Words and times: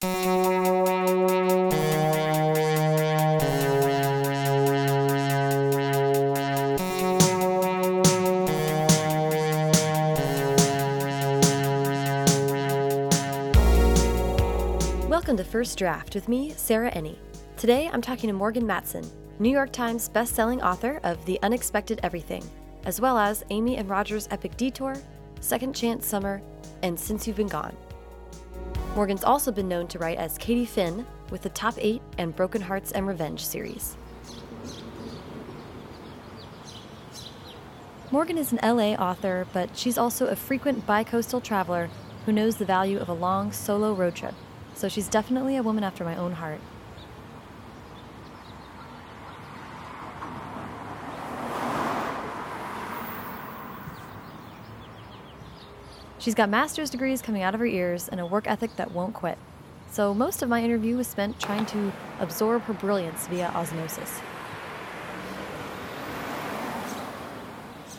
Welcome 0.00 0.12
to 15.36 15.42
First 15.44 15.76
Draft 15.76 16.14
with 16.14 16.28
me, 16.28 16.50
Sarah 16.50 16.92
Enni. 16.92 17.16
Today 17.56 17.90
I'm 17.92 18.00
talking 18.00 18.28
to 18.28 18.32
Morgan 18.32 18.64
Matson, 18.64 19.04
New 19.40 19.50
York 19.50 19.72
Times 19.72 20.08
best-selling 20.08 20.62
author 20.62 21.00
of 21.02 21.24
The 21.26 21.40
Unexpected 21.42 21.98
Everything, 22.04 22.48
as 22.84 23.00
well 23.00 23.18
as 23.18 23.44
Amy 23.50 23.78
and 23.78 23.90
Roger's 23.90 24.28
Epic 24.30 24.56
Detour, 24.56 24.94
Second 25.40 25.74
Chance 25.74 26.06
Summer, 26.06 26.40
and 26.84 26.98
Since 26.98 27.26
You've 27.26 27.38
Been 27.38 27.48
Gone. 27.48 27.76
Morgan's 28.98 29.22
also 29.22 29.52
been 29.52 29.68
known 29.68 29.86
to 29.86 29.98
write 30.00 30.18
as 30.18 30.36
Katie 30.38 30.64
Finn 30.64 31.06
with 31.30 31.42
the 31.42 31.50
Top 31.50 31.74
8 31.78 32.02
and 32.18 32.34
Broken 32.34 32.60
Hearts 32.60 32.90
and 32.90 33.06
Revenge 33.06 33.46
series. 33.46 33.96
Morgan 38.10 38.36
is 38.36 38.50
an 38.50 38.58
LA 38.60 38.94
author, 38.94 39.46
but 39.52 39.76
she's 39.78 39.98
also 39.98 40.26
a 40.26 40.34
frequent 40.34 40.84
bi-coastal 40.84 41.40
traveler 41.40 41.88
who 42.26 42.32
knows 42.32 42.56
the 42.56 42.64
value 42.64 42.98
of 42.98 43.08
a 43.08 43.12
long 43.12 43.52
solo 43.52 43.92
road 43.92 44.16
trip. 44.16 44.34
So 44.74 44.88
she's 44.88 45.06
definitely 45.06 45.54
a 45.54 45.62
woman 45.62 45.84
after 45.84 46.02
my 46.02 46.16
own 46.16 46.32
heart. 46.32 46.58
She's 56.28 56.34
got 56.34 56.50
master's 56.50 56.90
degrees 56.90 57.22
coming 57.22 57.40
out 57.40 57.54
of 57.54 57.60
her 57.60 57.64
ears 57.64 58.06
and 58.06 58.20
a 58.20 58.26
work 58.26 58.46
ethic 58.46 58.76
that 58.76 58.92
won't 58.92 59.14
quit. 59.14 59.38
So 59.90 60.12
most 60.12 60.42
of 60.42 60.50
my 60.50 60.62
interview 60.62 60.98
was 60.98 61.06
spent 61.06 61.40
trying 61.40 61.64
to 61.64 61.90
absorb 62.20 62.64
her 62.64 62.74
brilliance 62.74 63.26
via 63.28 63.46
osmosis. 63.54 64.20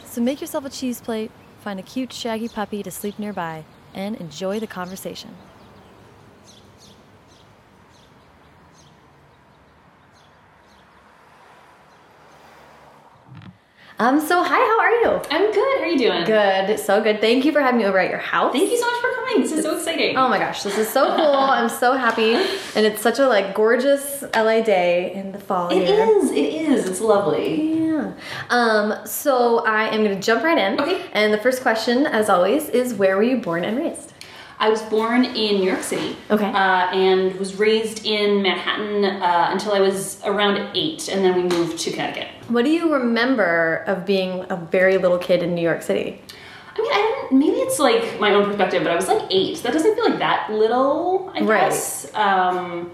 So 0.05 0.21
make 0.21 0.41
yourself 0.41 0.63
a 0.63 0.69
cheese 0.69 1.01
plate, 1.01 1.31
find 1.61 1.79
a 1.79 1.81
cute, 1.81 2.13
shaggy 2.13 2.47
puppy 2.47 2.83
to 2.83 2.91
sleep 2.91 3.17
nearby, 3.17 3.63
and 3.95 4.15
enjoy 4.17 4.59
the 4.59 4.67
conversation. 4.67 5.35
Um, 14.01 14.21
so 14.21 14.41
hi, 14.41 14.55
how 14.55 14.79
are 14.79 14.91
you? 14.91 15.21
I'm 15.29 15.51
good. 15.51 15.77
How 15.79 15.83
are 15.83 15.87
you 15.87 15.97
doing? 15.97 16.23
Good, 16.23 16.79
so 16.79 17.03
good. 17.03 17.19
Thank 17.19 17.43
you 17.43 17.51
for 17.51 17.59
having 17.59 17.79
me 17.79 17.85
over 17.85 17.99
at 17.99 18.09
your 18.09 18.19
house. 18.19 18.53
Thank 18.53 18.71
you 18.71 18.77
so 18.77 18.89
much 18.89 19.01
for 19.01 19.11
coming. 19.15 19.41
This 19.41 19.51
is 19.51 19.63
so 19.65 19.75
exciting. 19.75 20.15
Oh 20.15 20.29
my 20.29 20.39
gosh, 20.39 20.63
this 20.63 20.77
is 20.77 20.87
so 20.87 21.05
cool. 21.17 21.25
I'm 21.35 21.67
so 21.67 21.93
happy. 21.97 22.33
And 22.33 22.85
it's 22.85 23.01
such 23.01 23.19
a 23.19 23.27
like 23.27 23.53
gorgeous 23.53 24.21
LA 24.33 24.61
day 24.61 25.11
in 25.13 25.33
the 25.33 25.39
fall 25.39 25.69
It 25.69 25.85
here. 25.85 26.05
is. 26.17 26.31
It 26.31 26.35
is. 26.37 26.87
It's 26.89 27.01
lovely. 27.01 27.73
Yeah. 27.89 28.13
Um, 28.49 29.05
so 29.05 29.65
I 29.65 29.93
am 29.93 30.01
gonna 30.03 30.19
jump 30.21 30.43
right 30.45 30.57
in. 30.57 30.79
Okay. 30.79 31.05
And 31.11 31.33
the 31.33 31.37
first 31.37 31.61
question, 31.61 32.05
as 32.05 32.29
always, 32.29 32.69
is 32.69 32.93
where 32.93 33.17
were 33.17 33.23
you 33.23 33.37
born 33.37 33.65
and 33.65 33.77
raised? 33.77 34.13
I 34.61 34.69
was 34.69 34.81
born 34.83 35.23
in 35.23 35.59
New 35.61 35.63
York 35.69 35.83
City. 35.83 36.17
Okay. 36.29 36.45
Uh, 36.45 36.91
and 36.93 37.33
was 37.39 37.55
raised 37.55 38.05
in 38.05 38.41
Manhattan 38.41 39.05
uh, 39.05 39.49
until 39.51 39.71
I 39.71 39.79
was 39.79 40.21
around 40.25 40.57
eight, 40.75 41.07
and 41.07 41.23
then 41.23 41.33
we 41.35 41.43
moved 41.43 41.77
to 41.79 41.91
Connecticut. 41.91 42.27
What 42.49 42.65
do 42.65 42.71
you 42.71 42.93
remember 42.93 43.83
of 43.87 44.05
being 44.05 44.45
a 44.49 44.57
very 44.57 44.97
little 44.97 45.17
kid 45.17 45.41
in 45.43 45.55
New 45.55 45.61
York 45.61 45.81
City? 45.81 46.21
I 46.77 46.81
mean, 46.81 46.91
I 46.91 46.97
don't. 47.29 47.39
Maybe 47.39 47.57
it's 47.57 47.79
like 47.79 48.19
my 48.19 48.33
own 48.33 48.45
perspective, 48.45 48.83
but 48.83 48.91
I 48.91 48.95
was 48.95 49.07
like 49.07 49.23
eight. 49.31 49.57
That 49.63 49.71
doesn't 49.73 49.95
feel 49.95 50.09
like 50.09 50.19
that 50.19 50.49
little, 50.51 51.31
I 51.35 51.41
Right. 51.41 51.69
guess. 51.69 52.13
Um, 52.13 52.91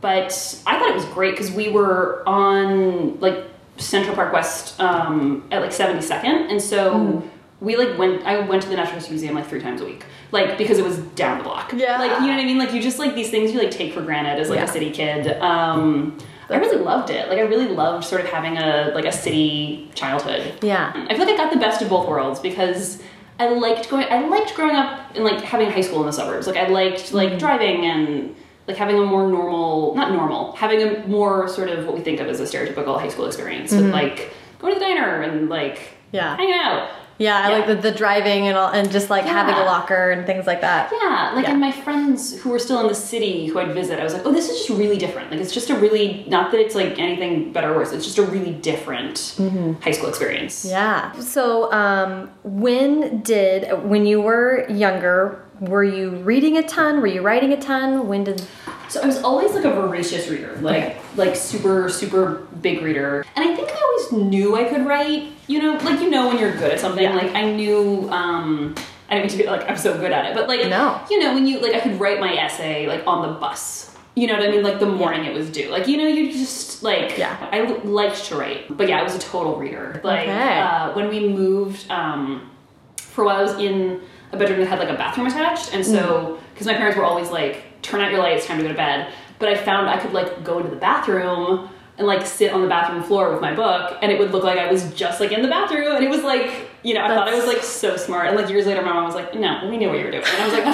but 0.00 0.32
I 0.66 0.78
thought 0.78 0.88
it 0.90 0.94
was 0.94 1.04
great 1.06 1.32
because 1.32 1.50
we 1.52 1.68
were 1.70 2.22
on 2.26 3.18
like 3.20 3.44
Central 3.76 4.14
Park 4.14 4.32
West 4.32 4.78
um, 4.80 5.44
at 5.50 5.60
like 5.62 5.70
72nd, 5.70 6.50
and 6.50 6.60
so 6.60 6.94
Mm-hmm. 6.94 7.28
We 7.64 7.76
like 7.76 7.98
went. 7.98 8.24
I 8.24 8.40
went 8.40 8.62
to 8.62 8.68
the 8.68 8.76
Natural 8.76 8.96
History 8.96 9.12
Museum 9.12 9.34
like 9.34 9.46
three 9.46 9.60
times 9.60 9.80
a 9.80 9.84
week, 9.84 10.04
like 10.30 10.58
because 10.58 10.78
it 10.78 10.84
was 10.84 10.98
down 11.16 11.38
the 11.38 11.44
block. 11.44 11.72
Yeah. 11.74 11.98
like 11.98 12.10
you 12.20 12.26
know 12.26 12.34
what 12.34 12.40
I 12.42 12.44
mean. 12.44 12.58
Like 12.58 12.72
you 12.72 12.80
just 12.82 12.98
like 12.98 13.14
these 13.14 13.30
things 13.30 13.52
you 13.52 13.58
like 13.58 13.70
take 13.70 13.92
for 13.94 14.02
granted 14.02 14.38
as 14.40 14.50
like 14.50 14.58
Yeah. 14.58 14.64
a 14.64 14.68
city 14.68 14.90
kid. 14.90 15.26
Um, 15.40 16.18
I 16.50 16.56
really 16.56 16.76
loved 16.76 17.08
it. 17.10 17.28
Like 17.30 17.38
I 17.38 17.42
really 17.42 17.68
loved 17.68 18.04
sort 18.04 18.20
of 18.20 18.28
having 18.28 18.58
a 18.58 18.92
like 18.94 19.06
a 19.06 19.12
city 19.12 19.90
childhood. 19.94 20.58
Yeah. 20.62 20.92
I 21.08 21.14
feel 21.16 21.24
like 21.26 21.34
I 21.34 21.36
got 21.36 21.52
the 21.52 21.58
best 21.58 21.80
of 21.82 21.88
both 21.88 22.06
worlds 22.08 22.38
because 22.40 23.02
I 23.40 23.48
liked 23.48 23.88
going. 23.88 24.06
I 24.10 24.26
liked 24.28 24.54
growing 24.54 24.76
up 24.76 25.14
and 25.14 25.24
like 25.24 25.40
having 25.42 25.70
high 25.70 25.80
school 25.80 26.00
in 26.00 26.06
the 26.06 26.12
suburbs. 26.12 26.46
Like 26.46 26.56
I 26.56 26.68
liked 26.68 27.12
like 27.12 27.38
driving 27.38 27.86
and 27.86 28.36
like 28.68 28.76
having 28.76 28.96
a 28.98 29.04
more 29.04 29.26
normal, 29.28 29.94
not 29.94 30.12
normal, 30.12 30.52
having 30.56 30.80
a 30.82 31.06
more 31.06 31.48
sort 31.48 31.68
of 31.68 31.86
what 31.86 31.94
we 31.94 32.00
think 32.02 32.20
of 32.20 32.28
as 32.28 32.40
a 32.40 32.44
stereotypical 32.44 32.98
high 33.00 33.08
school 33.08 33.26
experience 33.26 33.72
with 33.72 33.90
like 33.90 34.30
going 34.58 34.72
to 34.74 34.78
the 34.80 34.84
diner 34.86 35.22
and 35.22 35.48
like 35.48 35.80
Yeah. 36.12 36.36
hanging 36.36 36.54
out. 36.54 36.88
Yeah, 37.18 37.36
I 37.38 37.50
Yeah. 37.50 37.56
like 37.58 37.66
the, 37.68 37.74
the 37.76 37.92
driving 37.92 38.48
and 38.48 38.56
all, 38.58 38.70
and 38.70 38.90
just 38.90 39.08
like 39.10 39.24
having 39.24 39.54
a 39.54 39.64
locker 39.64 40.10
and 40.10 40.26
things 40.26 40.46
like 40.46 40.60
that. 40.62 40.90
Yeah, 40.92 41.32
like 41.34 41.44
Yeah. 41.44 41.52
and 41.52 41.60
my 41.60 41.70
friends 41.70 42.38
who 42.40 42.50
were 42.50 42.58
still 42.58 42.80
in 42.80 42.88
the 42.88 42.94
city 42.94 43.46
who 43.46 43.58
I'd 43.60 43.72
visit, 43.72 44.00
I 44.00 44.04
was 44.04 44.12
like, 44.14 44.22
oh, 44.26 44.32
this 44.32 44.48
is 44.50 44.58
just 44.66 44.70
really 44.70 44.98
different. 44.98 45.30
Like 45.30 45.40
it's 45.40 45.52
just 45.52 45.70
a 45.70 45.76
really 45.76 46.24
not 46.28 46.50
that 46.50 46.60
it's 46.60 46.74
like 46.74 46.98
anything 46.98 47.52
better 47.52 47.72
or 47.72 47.76
worse. 47.76 47.92
It's 47.92 48.04
just 48.04 48.18
a 48.18 48.22
really 48.22 48.52
different 48.52 49.36
high 49.82 49.92
school 49.92 50.08
experience. 50.08 50.64
Yeah. 50.64 51.12
So, 51.20 51.72
um, 51.72 52.30
when 52.42 53.20
did 53.20 53.84
when 53.84 54.06
you 54.06 54.20
were 54.20 54.66
younger, 54.68 55.40
were 55.60 55.84
you 55.84 56.10
reading 56.10 56.56
a 56.56 56.62
ton? 56.62 57.00
Were 57.00 57.06
you 57.06 57.22
writing 57.22 57.52
a 57.52 57.60
ton? 57.60 58.08
When 58.08 58.24
did 58.24 58.42
So 58.88 59.00
I 59.02 59.06
was 59.06 59.22
always 59.22 59.52
like 59.54 59.64
a 59.64 59.70
voracious 59.72 60.28
reader, 60.28 60.56
like 60.60 60.76
Okay. 60.84 60.96
like 61.16 61.36
super 61.36 61.88
super 61.88 62.46
big 62.62 62.82
reader, 62.82 63.24
and 63.36 63.48
I 63.48 63.54
think 63.56 63.68
I 63.70 63.80
always 63.80 64.28
knew 64.30 64.56
I 64.56 64.64
could 64.64 64.86
write. 64.86 65.28
You 65.46 65.60
know, 65.62 65.72
like 65.82 66.00
you 66.00 66.10
know 66.10 66.28
when 66.28 66.38
you're 66.38 66.54
good 66.56 66.72
at 66.72 66.80
something. 66.80 67.02
Yeah. 67.02 67.14
Like 67.14 67.34
I 67.34 67.50
knew. 67.52 68.08
um 68.10 68.74
I 69.10 69.16
didn't 69.16 69.30
mean 69.30 69.38
to 69.38 69.44
be 69.44 69.50
like 69.50 69.68
I'm 69.68 69.76
so 69.76 69.96
good 69.98 70.12
at 70.12 70.24
it, 70.26 70.34
but 70.34 70.48
like 70.48 70.66
No. 70.68 71.00
you 71.10 71.18
know 71.20 71.34
when 71.34 71.46
you 71.46 71.60
like 71.60 71.74
I 71.74 71.80
could 71.80 72.00
write 72.00 72.18
my 72.20 72.34
essay 72.34 72.86
like 72.86 73.06
on 73.06 73.22
the 73.26 73.34
bus. 73.38 73.90
You 74.16 74.28
know 74.28 74.34
what 74.38 74.48
I 74.48 74.50
mean? 74.50 74.62
Like 74.62 74.78
the 74.80 74.86
morning 74.86 75.24
it 75.24 75.34
was 75.34 75.50
due. 75.50 75.68
Like 75.70 75.86
you 75.88 75.96
know 75.98 76.06
you 76.06 76.32
just 76.32 76.82
like 76.82 77.18
Yeah. 77.18 77.36
I 77.52 77.60
l- 77.66 77.80
liked 77.84 78.24
to 78.26 78.36
write, 78.36 78.74
but 78.76 78.88
yeah, 78.88 79.00
I 79.00 79.02
was 79.02 79.14
a 79.14 79.18
total 79.18 79.56
reader. 79.56 80.00
Like 80.04 80.28
Okay. 80.28 80.58
uh, 80.60 80.92
when 80.94 81.08
we 81.08 81.28
moved. 81.28 81.90
um 81.90 82.50
for 82.96 83.22
a 83.22 83.26
while 83.26 83.36
I 83.36 83.42
was 83.42 83.54
in 83.58 84.00
a 84.32 84.36
bedroom 84.36 84.58
that 84.60 84.66
had 84.66 84.78
like 84.80 84.88
a 84.88 84.94
bathroom 84.94 85.26
attached, 85.28 85.72
and 85.74 85.84
so 85.86 86.38
because 86.52 86.66
my 86.66 86.74
parents 86.74 86.96
were 86.96 87.04
always 87.04 87.30
like, 87.30 87.62
"Turn 87.84 88.00
out 88.00 88.10
your 88.10 88.20
lights, 88.20 88.46
time 88.46 88.56
to 88.58 88.62
go 88.64 88.68
to 88.70 88.74
bed." 88.74 89.12
But 89.38 89.48
I 89.50 89.54
found 89.56 89.88
I 89.88 89.98
could 89.98 90.12
like 90.12 90.42
go 90.42 90.58
into 90.58 90.70
the 90.70 90.76
bathroom 90.76 91.68
and 91.98 92.06
like 92.08 92.26
sit 92.26 92.52
on 92.52 92.60
the 92.62 92.66
bathroom 92.68 93.02
floor 93.04 93.30
with 93.30 93.40
my 93.40 93.54
book, 93.54 93.96
and 94.02 94.10
it 94.10 94.18
would 94.18 94.32
look 94.32 94.42
like 94.42 94.58
I 94.58 94.70
was 94.70 94.92
just 94.94 95.20
like 95.20 95.30
in 95.30 95.42
the 95.42 95.48
bathroom, 95.48 95.94
and 95.94 96.04
it 96.04 96.10
was 96.10 96.22
like, 96.24 96.68
you 96.82 96.92
know, 96.94 97.04
I 97.04 97.08
thought 97.08 97.28
I 97.28 97.34
was 97.36 97.46
like 97.46 97.62
so 97.62 97.96
smart. 97.96 98.26
And 98.28 98.36
like 98.36 98.48
years 98.48 98.66
later, 98.66 98.82
my 98.82 98.92
mom 98.92 99.04
was 99.04 99.14
like, 99.14 99.34
"No, 99.34 99.68
we 99.70 99.76
knew 99.76 99.88
what 99.88 99.98
you 99.98 100.04
were 100.06 100.10
doing," 100.10 100.24
and 100.24 100.42
I 100.42 100.44
was 100.46 100.54
like. 100.54 100.64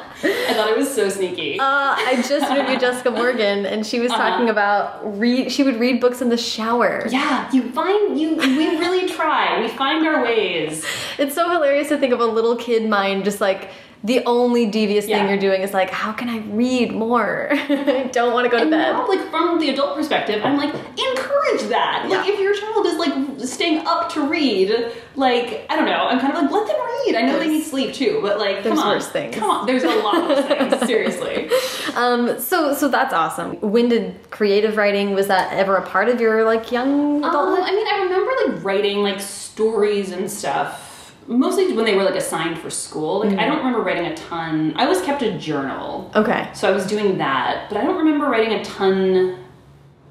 I 0.18 0.54
thought 0.54 0.70
it 0.70 0.76
was 0.78 0.92
so 0.92 1.10
sneaky. 1.10 1.60
Uh, 1.60 1.64
I 1.64 2.16
just 2.26 2.50
interviewed 2.50 2.80
Jessica 2.86 3.10
Morgan, 3.10 3.66
and 3.66 3.84
she 3.86 4.00
was 4.00 4.10
talking 4.10 4.48
about 4.48 5.18
read. 5.18 5.52
She 5.52 5.62
would 5.62 5.76
read 5.78 6.00
books 6.00 6.22
in 6.22 6.30
the 6.30 6.38
shower. 6.38 7.06
yeah, 7.10 7.50
you 7.52 7.70
find 7.72 8.18
you. 8.18 8.34
We 8.36 8.78
really 8.78 9.06
try. 9.10 9.60
We 9.60 9.68
find 9.68 10.06
our 10.06 10.22
ways. 10.22 10.84
It's 11.18 11.34
so 11.34 11.48
hilarious 11.50 11.88
to 11.88 11.98
think 11.98 12.12
of 12.12 12.20
a 12.20 12.26
little 12.26 12.56
kid 12.56 12.88
mind 12.88 13.24
just 13.24 13.40
like 13.40 13.70
the 14.04 14.22
only 14.24 14.66
devious 14.66 15.06
thing 15.06 15.28
you're 15.28 15.38
doing 15.38 15.62
is 15.62 15.72
like, 15.74 15.90
how 15.90 16.12
can 16.12 16.28
I 16.28 16.38
read 16.38 16.92
more? 16.92 17.48
I 17.52 18.08
don't 18.12 18.32
want 18.32 18.44
to 18.44 18.50
go 18.50 18.58
to 18.58 18.62
And 18.62 18.70
bed. 18.70 18.92
now, 18.92 19.08
like 19.08 19.20
from 19.30 19.58
the 19.58 19.70
adult 19.70 19.96
perspective, 19.96 20.42
I'm 20.44 20.56
like, 20.56 20.72
encourage 20.74 21.62
that. 21.70 22.06
Like, 22.08 22.26
Yeah. 22.26 22.32
if 22.32 22.38
your 22.40 22.54
child 22.54 22.86
is 22.86 22.96
like 22.98 23.48
staying 23.48 23.86
up 23.86 24.12
to 24.12 24.26
read, 24.28 24.92
like, 25.16 25.66
I 25.70 25.76
don't 25.76 25.86
know, 25.86 26.06
I'm 26.06 26.20
kind 26.20 26.32
of 26.36 26.42
like, 26.42 26.50
let 26.52 26.66
them 26.68 26.76
read. 26.76 27.16
I 27.16 27.22
know 27.22 27.38
they 27.38 27.48
need 27.48 27.64
sleep 27.64 27.94
too, 27.94 28.20
but 28.22 28.38
like, 28.38 28.62
there's 28.62 28.78
come 28.78 28.86
on, 28.86 28.94
worse 28.96 29.08
things. 29.08 29.34
Come 29.34 29.50
on, 29.50 29.66
there's 29.66 29.82
a 29.82 29.88
lot 29.88 30.30
of 30.30 30.44
things. 30.46 30.78
Seriously. 30.86 31.48
Um, 31.96 32.38
so 32.38 32.74
so 32.74 32.88
that's 32.88 33.12
awesome. 33.14 33.56
When 33.60 33.88
did 33.88 34.30
creative 34.30 34.76
writing 34.76 35.14
was 35.14 35.26
that 35.28 35.52
ever 35.52 35.76
a 35.76 35.82
part 35.86 36.08
of 36.08 36.20
your 36.20 36.44
like 36.44 36.70
young 36.70 37.24
Um. 37.24 37.34
I 37.34 37.70
mean, 37.72 37.86
I 37.92 38.02
remember 38.04 38.54
like 38.54 38.64
writing 38.64 38.98
like 39.02 39.20
stories 39.20 40.12
and 40.12 40.30
stuff. 40.30 40.85
Mostly 41.28 41.72
when 41.72 41.84
they 41.84 41.94
were 41.94 42.04
like 42.04 42.14
assigned 42.14 42.58
for 42.58 42.70
school. 42.70 43.20
Like, 43.20 43.38
I 43.38 43.44
mm. 43.44 43.48
don't 43.48 43.58
remember 43.58 43.80
writing 43.80 44.06
a 44.06 44.16
ton. 44.16 44.72
I 44.76 44.84
always 44.84 45.00
kept 45.02 45.22
a 45.22 45.36
journal. 45.38 46.10
okay. 46.14 46.48
So 46.54 46.68
I 46.68 46.72
was 46.72 46.86
doing 46.86 47.18
that, 47.18 47.68
but 47.68 47.78
I 47.78 47.84
don't 47.84 47.96
remember 47.96 48.26
writing 48.26 48.52
a 48.54 48.64
ton. 48.64 49.38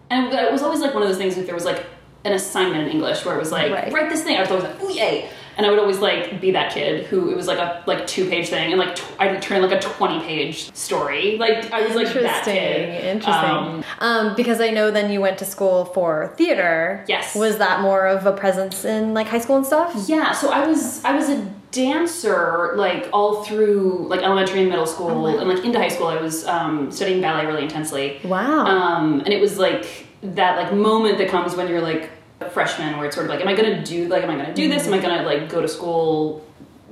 And 0.10 0.34
it 0.34 0.52
was 0.52 0.62
always 0.62 0.82
like 0.82 0.94
one 0.94 1.04
of 1.04 1.10
those 1.10 1.18
things 1.18 1.38
if 1.38 1.46
there 1.46 1.56
was 1.56 1.66
like 1.66 1.86
an 2.26 2.34
assignment 2.34 2.88
in 2.88 2.90
English 2.90 3.24
where 3.26 3.36
it 3.36 3.40
was 3.40 3.52
like, 3.52 3.72
Right. 3.72 3.94
write 3.94 4.10
this 4.10 4.24
thing. 4.24 4.38
I 4.38 4.42
was 4.42 4.50
always 4.52 4.66
like, 4.66 4.82
ooh, 4.84 4.94
yay. 4.94 5.30
And 5.58 5.66
I 5.66 5.70
would 5.70 5.80
always 5.80 6.00
like 6.00 6.42
be 6.42 6.52
that 6.52 6.74
kid 6.74 7.06
who 7.06 7.30
it 7.32 7.36
was 7.38 7.48
like 7.48 7.60
a 7.60 7.82
like 7.86 8.06
two 8.08 8.30
page 8.30 8.50
thing 8.50 8.72
and 8.74 8.80
like 8.80 8.96
tw- 8.96 9.06
I'd 9.20 9.42
turn 9.42 9.62
like 9.62 9.72
a 9.72 9.80
20 9.80 10.20
page 10.22 10.74
story. 10.76 11.38
Like 11.38 11.72
I 11.72 11.82
was 11.88 11.96
like 11.96 12.08
that 12.08 12.16
Interesting. 12.16 12.54
kid. 12.56 13.06
Interesting. 13.06 13.34
Um, 13.50 13.84
Um, 14.00 14.36
because 14.36 14.60
I 14.60 14.70
know 14.72 14.92
then 14.92 15.12
you 15.12 15.22
went 15.22 15.38
to 15.40 15.46
school 15.46 15.86
for 15.86 16.34
theater. 16.38 17.06
Yes. 17.08 17.36
Was 17.36 17.58
that 17.60 17.82
more 17.82 18.06
of 18.08 18.26
a 18.26 18.34
presence 18.34 18.84
in 18.86 19.14
like 19.14 19.28
high 19.28 19.40
school 19.40 19.56
and 19.58 19.66
stuff? 19.66 19.94
Yeah, 20.08 20.32
so 20.34 20.52
I 20.52 20.68
was 20.68 21.04
I 21.06 21.16
was 21.16 21.30
a 21.30 21.40
dancer 21.72 22.74
like 22.76 23.08
all 23.14 23.44
through 23.44 24.08
like 24.10 24.22
elementary 24.22 24.62
and 24.62 24.70
middle 24.70 24.86
school 24.86 25.10
Oh, 25.12 25.22
wow. 25.22 25.38
and 25.40 25.48
like 25.50 25.64
into 25.64 25.80
high 25.80 25.88
school. 25.90 26.08
I 26.08 26.18
was 26.22 26.46
um, 26.46 26.92
studying 26.92 27.22
ballet 27.22 27.46
really 27.46 27.64
intensely. 27.64 28.20
Wow. 28.24 28.66
Um, 28.66 29.20
and 29.22 29.30
it 29.30 29.40
was 29.42 29.58
like 29.58 30.06
that 30.24 30.58
like 30.58 30.74
moment 30.74 31.18
that 31.20 31.30
comes 31.30 31.56
when 31.56 31.68
you're 31.68 31.82
like 31.82 32.10
freshman 32.50 32.98
where 32.98 33.06
it's 33.08 33.16
sort 33.16 33.26
of 33.26 33.30
like, 33.30 33.42
am 33.42 33.48
I 33.48 33.56
gonna 33.56 33.84
do 33.84 34.08
like 34.08 34.24
am 34.24 34.30
I 34.30 34.36
gonna 34.36 34.54
do 34.54 34.68
this? 34.70 34.88
Am 34.88 34.94
I 34.94 35.00
gonna 35.00 35.24
like 35.24 35.50
go 35.50 35.62
to 35.62 35.68
school 35.68 36.46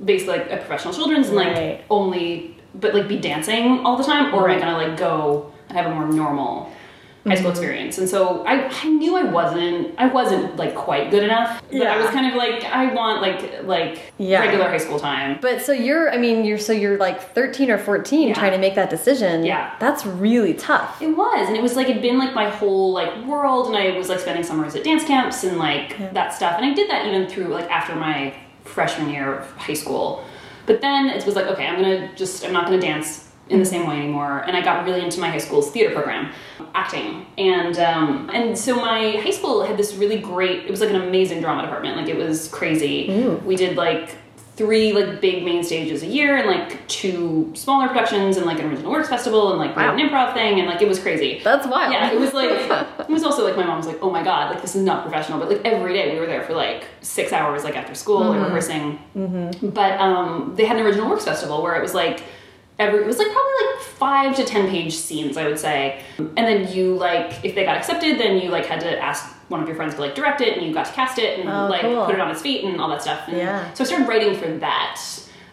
basically 0.04 0.38
like 0.38 0.50
a 0.50 0.56
professional 0.56 0.92
children's 0.94 1.28
and 1.28 1.36
like 1.36 1.46
Right. 1.54 1.84
only 1.90 2.56
but 2.74 2.94
like 2.94 3.06
be 3.08 3.18
dancing 3.18 3.80
all 3.84 3.96
the 3.96 4.04
time? 4.04 4.34
Or 4.34 4.48
am 4.48 4.56
I 4.56 4.60
gonna 4.60 4.76
like 4.78 4.96
go 4.96 5.52
and 5.68 5.78
have 5.78 5.86
a 5.90 5.94
more 5.94 6.06
normal 6.06 6.70
high 7.26 7.34
school 7.34 7.50
Mm-hmm. 7.50 7.50
experience? 7.50 7.98
And 7.98 8.08
so 8.08 8.44
I, 8.44 8.68
I 8.68 8.88
knew 8.88 9.16
I 9.16 9.24
wasn't 9.24 9.94
I 9.98 10.06
wasn't 10.06 10.56
like 10.56 10.74
quite 10.74 11.10
good 11.10 11.22
enough. 11.22 11.62
But 11.72 11.86
I 11.86 11.96
was 11.96 12.10
kind 12.10 12.26
of 12.26 12.34
like 12.34 12.64
I 12.64 12.92
want 12.92 13.22
like 13.22 13.64
like 13.64 14.12
Yeah. 14.18 14.40
regular 14.40 14.68
high 14.68 14.78
school 14.78 14.98
time. 14.98 15.38
But 15.40 15.62
so 15.62 15.72
you're, 15.72 16.10
I 16.12 16.16
mean, 16.18 16.44
you're 16.44 16.58
so 16.58 16.72
you're 16.72 16.98
like 16.98 17.20
13 17.34 17.70
or 17.70 17.78
14 17.78 18.28
Yeah. 18.28 18.34
trying 18.34 18.52
to 18.52 18.58
make 18.58 18.74
that 18.74 18.90
decision. 18.90 19.44
Yeah. 19.44 19.74
That's 19.80 20.04
really 20.04 20.54
tough. 20.54 21.00
It 21.00 21.16
was, 21.16 21.48
and 21.48 21.56
it 21.56 21.62
was 21.62 21.76
like 21.76 21.88
it'd 21.88 22.02
been 22.02 22.18
like 22.18 22.34
my 22.34 22.48
whole 22.50 22.92
like 22.92 23.24
world, 23.24 23.68
and 23.68 23.76
I 23.76 23.96
was 23.96 24.08
like 24.08 24.20
spending 24.20 24.44
summers 24.44 24.74
at 24.76 24.84
dance 24.84 25.04
camps 25.04 25.44
and 25.44 25.58
like 25.58 25.96
Yeah. 25.98 26.10
that 26.12 26.34
stuff, 26.34 26.56
and 26.58 26.64
I 26.66 26.74
did 26.74 26.90
that 26.90 27.06
even 27.06 27.26
through 27.28 27.46
like 27.48 27.70
after 27.70 27.94
my 27.96 28.34
freshman 28.64 29.10
year 29.10 29.38
of 29.40 29.50
high 29.52 29.74
school. 29.74 30.24
But 30.66 30.80
then 30.80 31.08
it 31.10 31.24
was 31.26 31.36
like, 31.36 31.46
okay, 31.46 31.66
I'm 31.66 31.76
gonna 31.80 32.14
just 32.16 32.44
I'm 32.44 32.52
not 32.52 32.64
gonna 32.66 32.80
dance 32.80 33.23
in 33.48 33.58
the 33.58 33.64
same 33.66 33.86
way 33.86 33.96
anymore, 33.96 34.38
and 34.46 34.56
I 34.56 34.62
got 34.62 34.84
really 34.86 35.02
into 35.02 35.20
my 35.20 35.28
high 35.28 35.38
school's 35.38 35.70
theater 35.70 35.94
program, 35.94 36.32
acting, 36.74 37.26
and 37.36 37.78
um, 37.78 38.30
and 38.32 38.56
so 38.56 38.76
my 38.76 39.12
high 39.22 39.30
school 39.30 39.62
had 39.64 39.76
this 39.76 39.94
really 39.94 40.18
great. 40.18 40.64
It 40.64 40.70
was 40.70 40.80
like 40.80 40.90
an 40.90 40.96
amazing 40.96 41.40
drama 41.40 41.62
department, 41.62 41.96
like 41.96 42.08
it 42.08 42.16
was 42.16 42.48
crazy. 42.48 43.10
Ooh. 43.10 43.32
We 43.44 43.56
did 43.56 43.76
like 43.76 44.16
three 44.56 44.92
like 44.92 45.20
big 45.20 45.44
main 45.44 45.64
stages 45.64 46.04
a 46.04 46.06
year 46.06 46.36
and 46.36 46.46
like 46.46 46.86
two 46.86 47.50
smaller 47.56 47.88
productions 47.88 48.36
and 48.36 48.46
like 48.46 48.60
an 48.60 48.66
original 48.70 48.92
works 48.92 49.08
festival 49.08 49.50
and 49.50 49.58
like 49.58 49.74
had 49.74 49.92
an 49.92 49.98
improv 49.98 50.32
thing 50.32 50.60
and 50.60 50.68
like 50.68 50.80
it 50.80 50.86
was 50.86 51.00
crazy 51.00 51.40
That's 51.42 51.66
wild. 51.66 51.92
yeah, 51.92 52.12
it 52.12 52.20
was 52.20 52.32
like 52.32 52.50
it 53.00 53.08
was 53.08 53.24
also 53.24 53.42
like 53.44 53.56
my 53.56 53.64
mom 53.66 53.78
was 53.78 53.88
like, 53.88 53.98
"Oh 54.00 54.10
my 54.10 54.22
god, 54.22 54.52
like 54.52 54.62
this 54.62 54.76
is 54.76 54.82
not 54.84 55.02
professional." 55.02 55.40
But 55.40 55.48
like 55.48 55.60
every 55.64 55.92
day 55.92 56.14
we 56.14 56.20
were 56.20 56.26
there 56.26 56.44
for 56.44 56.54
like 56.54 56.86
six 57.00 57.32
hours, 57.32 57.64
like 57.64 57.76
after 57.76 57.94
school, 57.96 58.20
like 58.24 58.40
rehearsing. 58.42 58.98
But 59.60 60.00
um, 60.00 60.54
they 60.56 60.64
had 60.64 60.76
an 60.78 60.86
original 60.86 61.10
works 61.10 61.24
festival 61.24 61.60
where 61.62 61.74
it 61.74 61.82
was 61.82 61.92
like 61.94 62.22
every 62.78 63.00
it 63.00 63.06
was 63.06 63.18
like 63.18 63.28
probably 63.32 63.52
like 63.74 63.80
five 63.84 64.36
to 64.36 64.44
ten 64.44 64.68
page 64.68 64.94
scenes, 64.94 65.36
I 65.36 65.46
would 65.46 65.58
say. 65.58 66.02
And 66.18 66.36
then 66.36 66.72
you 66.72 66.94
like 66.96 67.44
if 67.44 67.54
they 67.54 67.64
got 67.64 67.76
accepted, 67.76 68.18
then 68.18 68.38
you 68.38 68.50
like 68.50 68.66
had 68.66 68.80
to 68.80 68.98
ask 68.98 69.32
one 69.48 69.60
of 69.60 69.68
your 69.68 69.76
friends 69.76 69.94
to 69.94 70.00
like 70.00 70.14
direct 70.14 70.40
it, 70.40 70.56
and 70.56 70.66
you 70.66 70.72
got 70.72 70.86
to 70.86 70.92
cast 70.92 71.18
it 71.18 71.38
and 71.38 71.48
Oh, 71.48 71.68
like 71.68 71.82
cool. 71.82 72.04
put 72.06 72.14
it 72.14 72.20
on 72.20 72.30
its 72.30 72.42
feet 72.42 72.64
and 72.64 72.80
all 72.80 72.88
that 72.88 73.02
stuff. 73.02 73.28
And 73.28 73.36
Yeah. 73.36 73.72
So 73.74 73.84
I 73.84 73.86
started 73.86 74.08
writing 74.08 74.34
for 74.36 74.48
that 74.58 75.00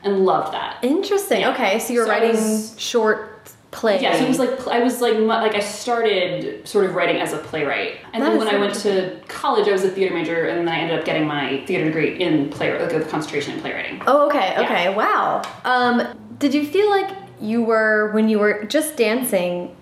and 0.03 0.25
loved 0.25 0.53
that. 0.53 0.77
Interesting. 0.81 1.41
Yeah. 1.41 1.51
Okay, 1.51 1.77
so 1.79 1.93
you're 1.93 2.05
So 2.05 2.11
writing 2.11 2.31
was- 2.31 2.73
short 2.79 3.27
plays. 3.71 4.01
Yeah, 4.01 4.17
so 4.17 4.25
it 4.25 4.27
was 4.29 4.39
like 4.39 4.67
I 4.67 4.79
was 4.79 4.99
like 5.01 5.17
like 5.17 5.55
I 5.55 5.59
started 5.59 6.67
sort 6.67 6.85
of 6.85 6.95
writing 6.95 7.17
as 7.21 7.31
a 7.33 7.37
playwright, 7.37 7.97
and 8.13 8.21
That 8.23 8.29
then 8.31 8.37
when 8.39 8.47
I 8.47 8.57
went 8.57 8.73
to 8.75 9.17
college, 9.27 9.67
I 9.67 9.71
was 9.71 9.83
a 9.85 9.89
theater 9.89 10.13
major, 10.13 10.45
and 10.47 10.59
then 10.67 10.67
I 10.73 10.79
ended 10.79 10.97
up 10.99 11.05
getting 11.05 11.25
my 11.27 11.63
theater 11.67 11.85
degree 11.85 12.17
in 12.19 12.49
play 12.49 12.77
like 12.81 12.93
a 12.93 13.01
concentration 13.05 13.53
in 13.55 13.61
playwriting. 13.61 14.01
Oh, 14.07 14.25
okay, 14.27 14.53
Yeah. 14.57 14.61
okay, 14.63 14.93
wow. 14.95 15.41
Um, 15.63 16.05
did 16.41 16.53
you 16.53 16.65
feel 16.65 16.89
like 16.89 17.15
you 17.39 17.63
were 17.63 18.11
when 18.11 18.27
you 18.27 18.39
were 18.39 18.65
just 18.65 18.97
dancing? 18.97 19.75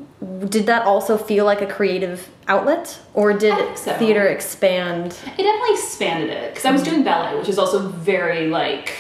Did 0.50 0.66
that 0.66 0.84
also 0.86 1.18
feel 1.18 1.46
like 1.46 1.62
a 1.62 1.66
creative 1.66 2.30
outlet, 2.48 3.00
or 3.14 3.32
did 3.34 3.78
so. 3.78 3.94
theater 3.94 4.28
expand? 4.28 5.14
It 5.14 5.44
definitely 5.44 5.74
expanded 5.74 6.30
it 6.30 6.50
because 6.52 6.66
I 6.66 6.72
was 6.72 6.82
mm-hmm. 6.82 6.92
doing 6.92 7.04
ballet, 7.06 7.40
which 7.40 7.50
is 7.50 7.58
also 7.58 7.88
very 7.88 8.48
like 8.48 8.94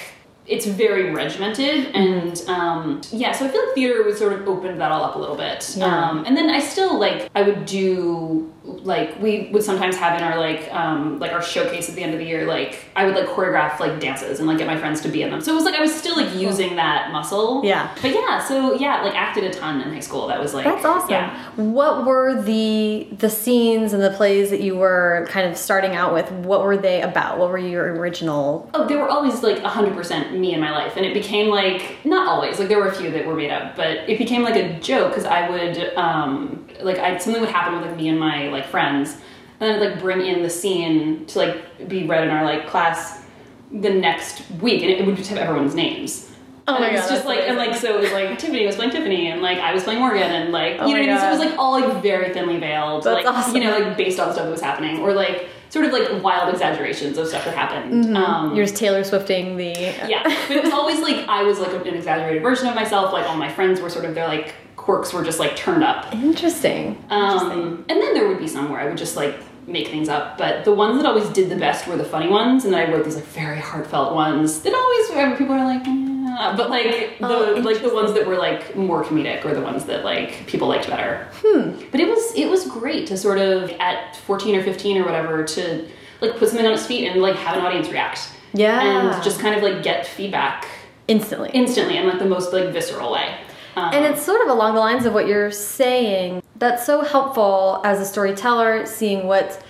it's 0.50 0.66
very 0.66 1.12
regimented 1.12 1.96
and 1.96 2.44
um, 2.48 3.01
yeah. 3.12 3.31
So 3.31 3.46
I 3.46 3.50
feel 3.50 3.66
like 3.66 3.75
theater 3.75 4.04
was 4.04 4.18
sort 4.18 4.34
of 4.34 4.48
opened 4.48 4.81
that 4.81 4.92
all 4.92 5.04
up 5.04 5.16
a 5.16 5.19
little 5.19 5.36
bit. 5.36 5.75
Yeah. 5.78 5.86
Um, 5.86 6.25
and 6.25 6.36
then 6.36 6.50
I 6.50 6.60
still 6.60 7.00
like 7.00 7.30
I 7.36 7.44
would 7.44 7.66
do 7.66 8.51
like 8.63 9.19
we 9.22 9.50
would 9.51 9.63
sometimes 9.63 9.96
have 9.98 10.18
in 10.18 10.24
our 10.24 10.40
like 10.40 10.72
um, 10.74 11.19
like 11.19 11.31
our 11.31 11.42
showcase 11.42 11.90
at 11.90 11.96
the 11.96 12.04
end 12.04 12.13
of 12.13 12.19
the 12.19 12.25
year 12.25 12.46
like 12.46 12.86
I 12.96 13.06
would 13.06 13.16
like 13.16 13.28
choreograph 13.28 13.80
like 13.80 14.00
dances 14.00 14.40
and 14.40 14.48
like 14.48 14.57
get 14.57 14.68
my 14.68 14.78
friends 14.78 15.01
to 15.01 15.10
be 15.10 15.22
in 15.22 15.30
them. 15.30 15.42
So 15.42 15.51
it 15.51 15.56
was 15.56 15.66
like 15.66 15.75
I 15.75 15.81
was 15.81 15.94
still 15.94 16.16
like 16.16 16.34
using 16.36 16.75
that 16.78 17.12
muscle. 17.12 17.63
Yeah. 17.63 17.96
But 18.01 18.13
yeah, 18.13 18.44
so 18.44 18.74
yeah, 18.74 19.01
like 19.04 19.16
acted 19.16 19.44
a 19.44 19.54
ton 19.54 19.81
in 19.81 19.94
high 19.94 20.00
school. 20.00 20.28
That 20.28 20.40
was 20.40 20.54
like 20.54 20.66
That's 20.66 20.84
awesome. 20.84 21.12
Yeah. 21.12 21.38
What 21.56 22.06
were 22.06 22.42
the 22.42 23.07
the 23.12 23.30
scenes 23.30 23.94
and 23.94 24.01
the 24.01 24.12
plays 24.12 24.50
that 24.50 24.62
you 24.62 24.75
were 24.75 25.28
kind 25.30 25.50
of 25.50 25.57
starting 25.57 25.96
out 25.96 26.13
with? 26.13 26.31
What 26.31 26.63
were 26.63 26.78
they 26.78 27.01
about? 27.01 27.38
What 27.38 27.50
were 27.50 27.57
your 27.57 27.94
original? 27.94 28.69
Oh, 28.74 28.88
they 28.88 28.96
were 28.96 29.10
always 29.10 29.44
like 29.44 29.60
100% 29.60 30.38
me 30.39 30.53
in 30.53 30.59
my 30.59 30.71
life. 30.71 30.95
And 30.95 31.06
it 31.06 31.13
became 31.13 31.50
like, 31.50 32.03
not 32.06 32.27
always, 32.27 32.59
like 32.59 32.68
there 32.68 32.80
were 32.80 32.88
a 32.88 32.95
few 32.95 33.12
that 33.12 33.25
were 33.25 33.36
made 33.36 33.51
up, 33.51 33.75
but 33.75 34.09
it 34.09 34.18
became 34.18 34.44
like 34.44 34.56
a 34.56 34.80
joke 34.80 35.12
because 35.12 35.25
I 35.25 35.50
would, 35.50 35.94
um, 35.95 36.68
like, 36.81 36.97
I, 36.97 37.18
something 37.18 37.41
would 37.41 37.51
happen 37.51 37.80
with 37.80 37.89
like 37.89 37.97
me 37.97 38.09
and 38.09 38.19
my 38.19 38.50
like 38.50 38.65
friends. 38.65 39.18
And 39.59 39.69
then 39.69 39.75
I'd 39.75 39.91
like 39.91 40.01
bring 40.01 40.25
in 40.25 40.41
the 40.41 40.50
scene 40.50 41.25
to 41.27 41.39
like 41.39 41.89
be 41.89 42.06
read 42.06 42.24
in 42.24 42.30
our 42.30 42.45
like 42.45 42.68
class 42.68 43.24
the 43.71 43.89
next 43.89 44.50
week 44.62 44.81
and 44.81 44.91
it 44.91 45.06
would 45.06 45.18
just 45.18 45.30
have 45.30 45.38
everyone's 45.38 45.75
names. 45.75 46.31
Oh 46.68 46.75
and 46.75 46.83
my 46.83 46.89
it 46.89 46.94
was 46.94 47.01
God, 47.01 47.09
just 47.09 47.25
that's 47.25 47.25
like, 47.25 47.47
and 47.47 47.57
like, 47.57 47.75
so 47.75 47.97
it 47.97 48.01
was 48.01 48.12
like 48.12 48.38
Tiffany 48.38 48.65
was 48.65 48.75
playing 48.75 48.91
Tiffany 48.91 49.31
and 49.31 49.41
like 49.41 49.57
I 49.57 49.74
was 49.74 49.83
playing 49.83 50.00
Morgan 50.00 50.21
and 50.24 50.51
like, 50.51 50.77
Oh 50.80 50.86
you 50.86 50.94
know 50.94 51.01
what 51.01 51.09
I 51.09 51.13
mean? 51.13 51.19
So 51.19 51.27
it 51.27 51.31
was 51.31 51.39
like 51.39 51.59
all 51.59 51.71
like 51.71 52.01
very 52.03 52.31
thinly 52.31 52.59
veiled. 52.59 53.03
That's 53.03 53.25
like, 53.25 53.25
awesome. 53.25 53.56
you 53.56 53.63
know, 53.63 53.77
like 53.77 53.97
based 53.97 54.19
on 54.19 54.31
stuff 54.31 54.45
that 54.45 54.51
was 54.51 54.62
happening 54.62 55.00
or 55.00 55.13
like 55.13 55.50
sort 55.69 55.86
of 55.86 55.92
like 55.94 56.21
wild 56.24 56.51
exaggerations 56.51 57.18
of 57.18 57.27
stuff 57.27 57.45
that 57.45 57.56
happened. 57.56 58.18
Um, 58.18 58.56
You're 58.56 58.66
just 58.66 58.77
Taylor 58.77 59.04
Swifting 59.04 59.56
the. 59.57 59.71
yeah, 60.07 60.24
but 60.48 60.57
it 60.57 60.63
was 60.63 60.74
always 60.74 61.00
like 61.00 61.27
I 61.27 61.44
was 61.44 61.60
like 61.60 61.74
an 61.86 61.94
exaggerated 61.94 62.44
version 62.44 62.68
of 62.68 62.75
myself. 62.75 63.13
Like 63.13 63.27
all 63.30 63.38
my 63.38 63.51
friends 63.51 63.80
were 63.80 63.89
sort 63.89 64.06
of 64.06 64.16
their 64.16 64.27
like 64.27 64.56
quirks 64.75 65.13
were 65.13 65.24
just 65.24 65.39
like 65.39 65.56
turned 65.56 65.83
up. 65.83 66.13
Interesting. 66.13 67.04
Um, 67.10 67.86
and 67.89 68.01
then 68.01 68.13
there 68.13 68.27
would 68.27 68.39
be 68.39 68.48
some 68.48 68.69
where 68.69 68.80
I 68.80 68.86
would 68.88 68.98
just 68.98 69.16
like 69.16 69.36
make 69.69 69.88
things 69.88 70.10
up. 70.10 70.38
But 70.38 70.66
the 70.66 70.74
ones 70.74 70.98
that 71.01 71.07
always 71.07 71.30
did 71.30 71.50
the 71.50 71.56
best 71.56 71.88
were 71.88 71.95
the 71.95 72.04
funny 72.04 72.27
ones, 72.27 72.66
and 72.66 72.74
then 72.74 72.88
I 72.88 72.92
wrote 72.92 73.06
these 73.06 73.16
like 73.16 73.25
very 73.25 73.60
heartfelt 73.60 74.13
ones 74.13 74.62
that 74.62 74.74
always 74.74 75.38
people 75.38 75.56
are 75.56 75.66
like, 75.66 75.86
yeah. 75.86 76.54
but 76.56 76.69
like 76.69 77.18
the 77.19 77.25
Oh, 77.25 77.62
like 77.63 77.81
the 77.81 77.94
ones 77.94 78.13
that 78.13 78.25
were 78.27 78.38
like 78.38 78.75
more 78.75 79.04
comedic 79.04 79.45
or 79.45 79.54
the 79.54 79.62
ones 79.62 79.86
that 79.86 80.04
like 80.04 80.45
people 80.48 80.68
liked 80.68 80.88
better. 80.88 81.27
Hmm. 81.42 81.71
But 81.92 82.00
it 82.00 82.07
was 82.07 82.33
it 82.36 82.50
was 82.50 82.68
great 82.68 83.07
to 83.07 83.18
sort 83.18 83.38
of 83.38 83.69
at 83.80 84.16
fourteen 84.18 84.56
or 84.56 84.63
fifteen 84.63 84.98
or 84.98 85.06
whatever 85.06 85.44
to 85.44 85.88
like 86.22 86.38
put 86.38 86.50
something 86.50 86.65
on 86.65 86.74
its 86.74 86.86
feet 86.86 87.07
and 87.07 87.22
like 87.22 87.36
have 87.36 87.57
an 87.57 87.65
audience 87.65 87.89
react. 87.89 88.31
Yeah. 88.54 88.81
And 89.13 89.24
just 89.24 89.39
kind 89.39 89.56
of 89.56 89.63
like 89.63 89.83
get 89.83 90.06
feedback 90.06 90.68
instantly. 91.07 91.50
instantly 91.54 91.98
in 91.98 92.07
like 92.07 92.19
the 92.19 92.25
most 92.25 92.54
like 92.54 92.69
visceral 92.69 93.12
way. 93.12 93.36
Um, 93.75 93.94
And 93.94 94.06
it's 94.06 94.24
sort 94.24 94.42
of 94.42 94.50
along 94.50 94.74
the 94.75 94.80
lines 94.80 95.06
of 95.06 95.13
what 95.13 95.27
you're 95.27 95.51
saying. 95.51 96.42
That's 96.60 96.86
so 96.86 97.01
helpful 97.01 97.82
as 97.86 98.00
a 98.00 98.06
storyteller, 98.06 98.86
seeing 98.86 99.28
what 99.28 99.63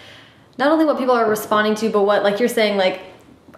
not 0.58 0.72
only 0.72 0.86
what 0.86 0.98
people 0.98 1.14
are 1.16 1.30
responding 1.30 1.76
to, 1.76 1.90
but 1.90 2.04
what 2.04 2.24
like 2.24 2.40
you're 2.40 2.50
saying, 2.50 2.78
like 2.78 3.02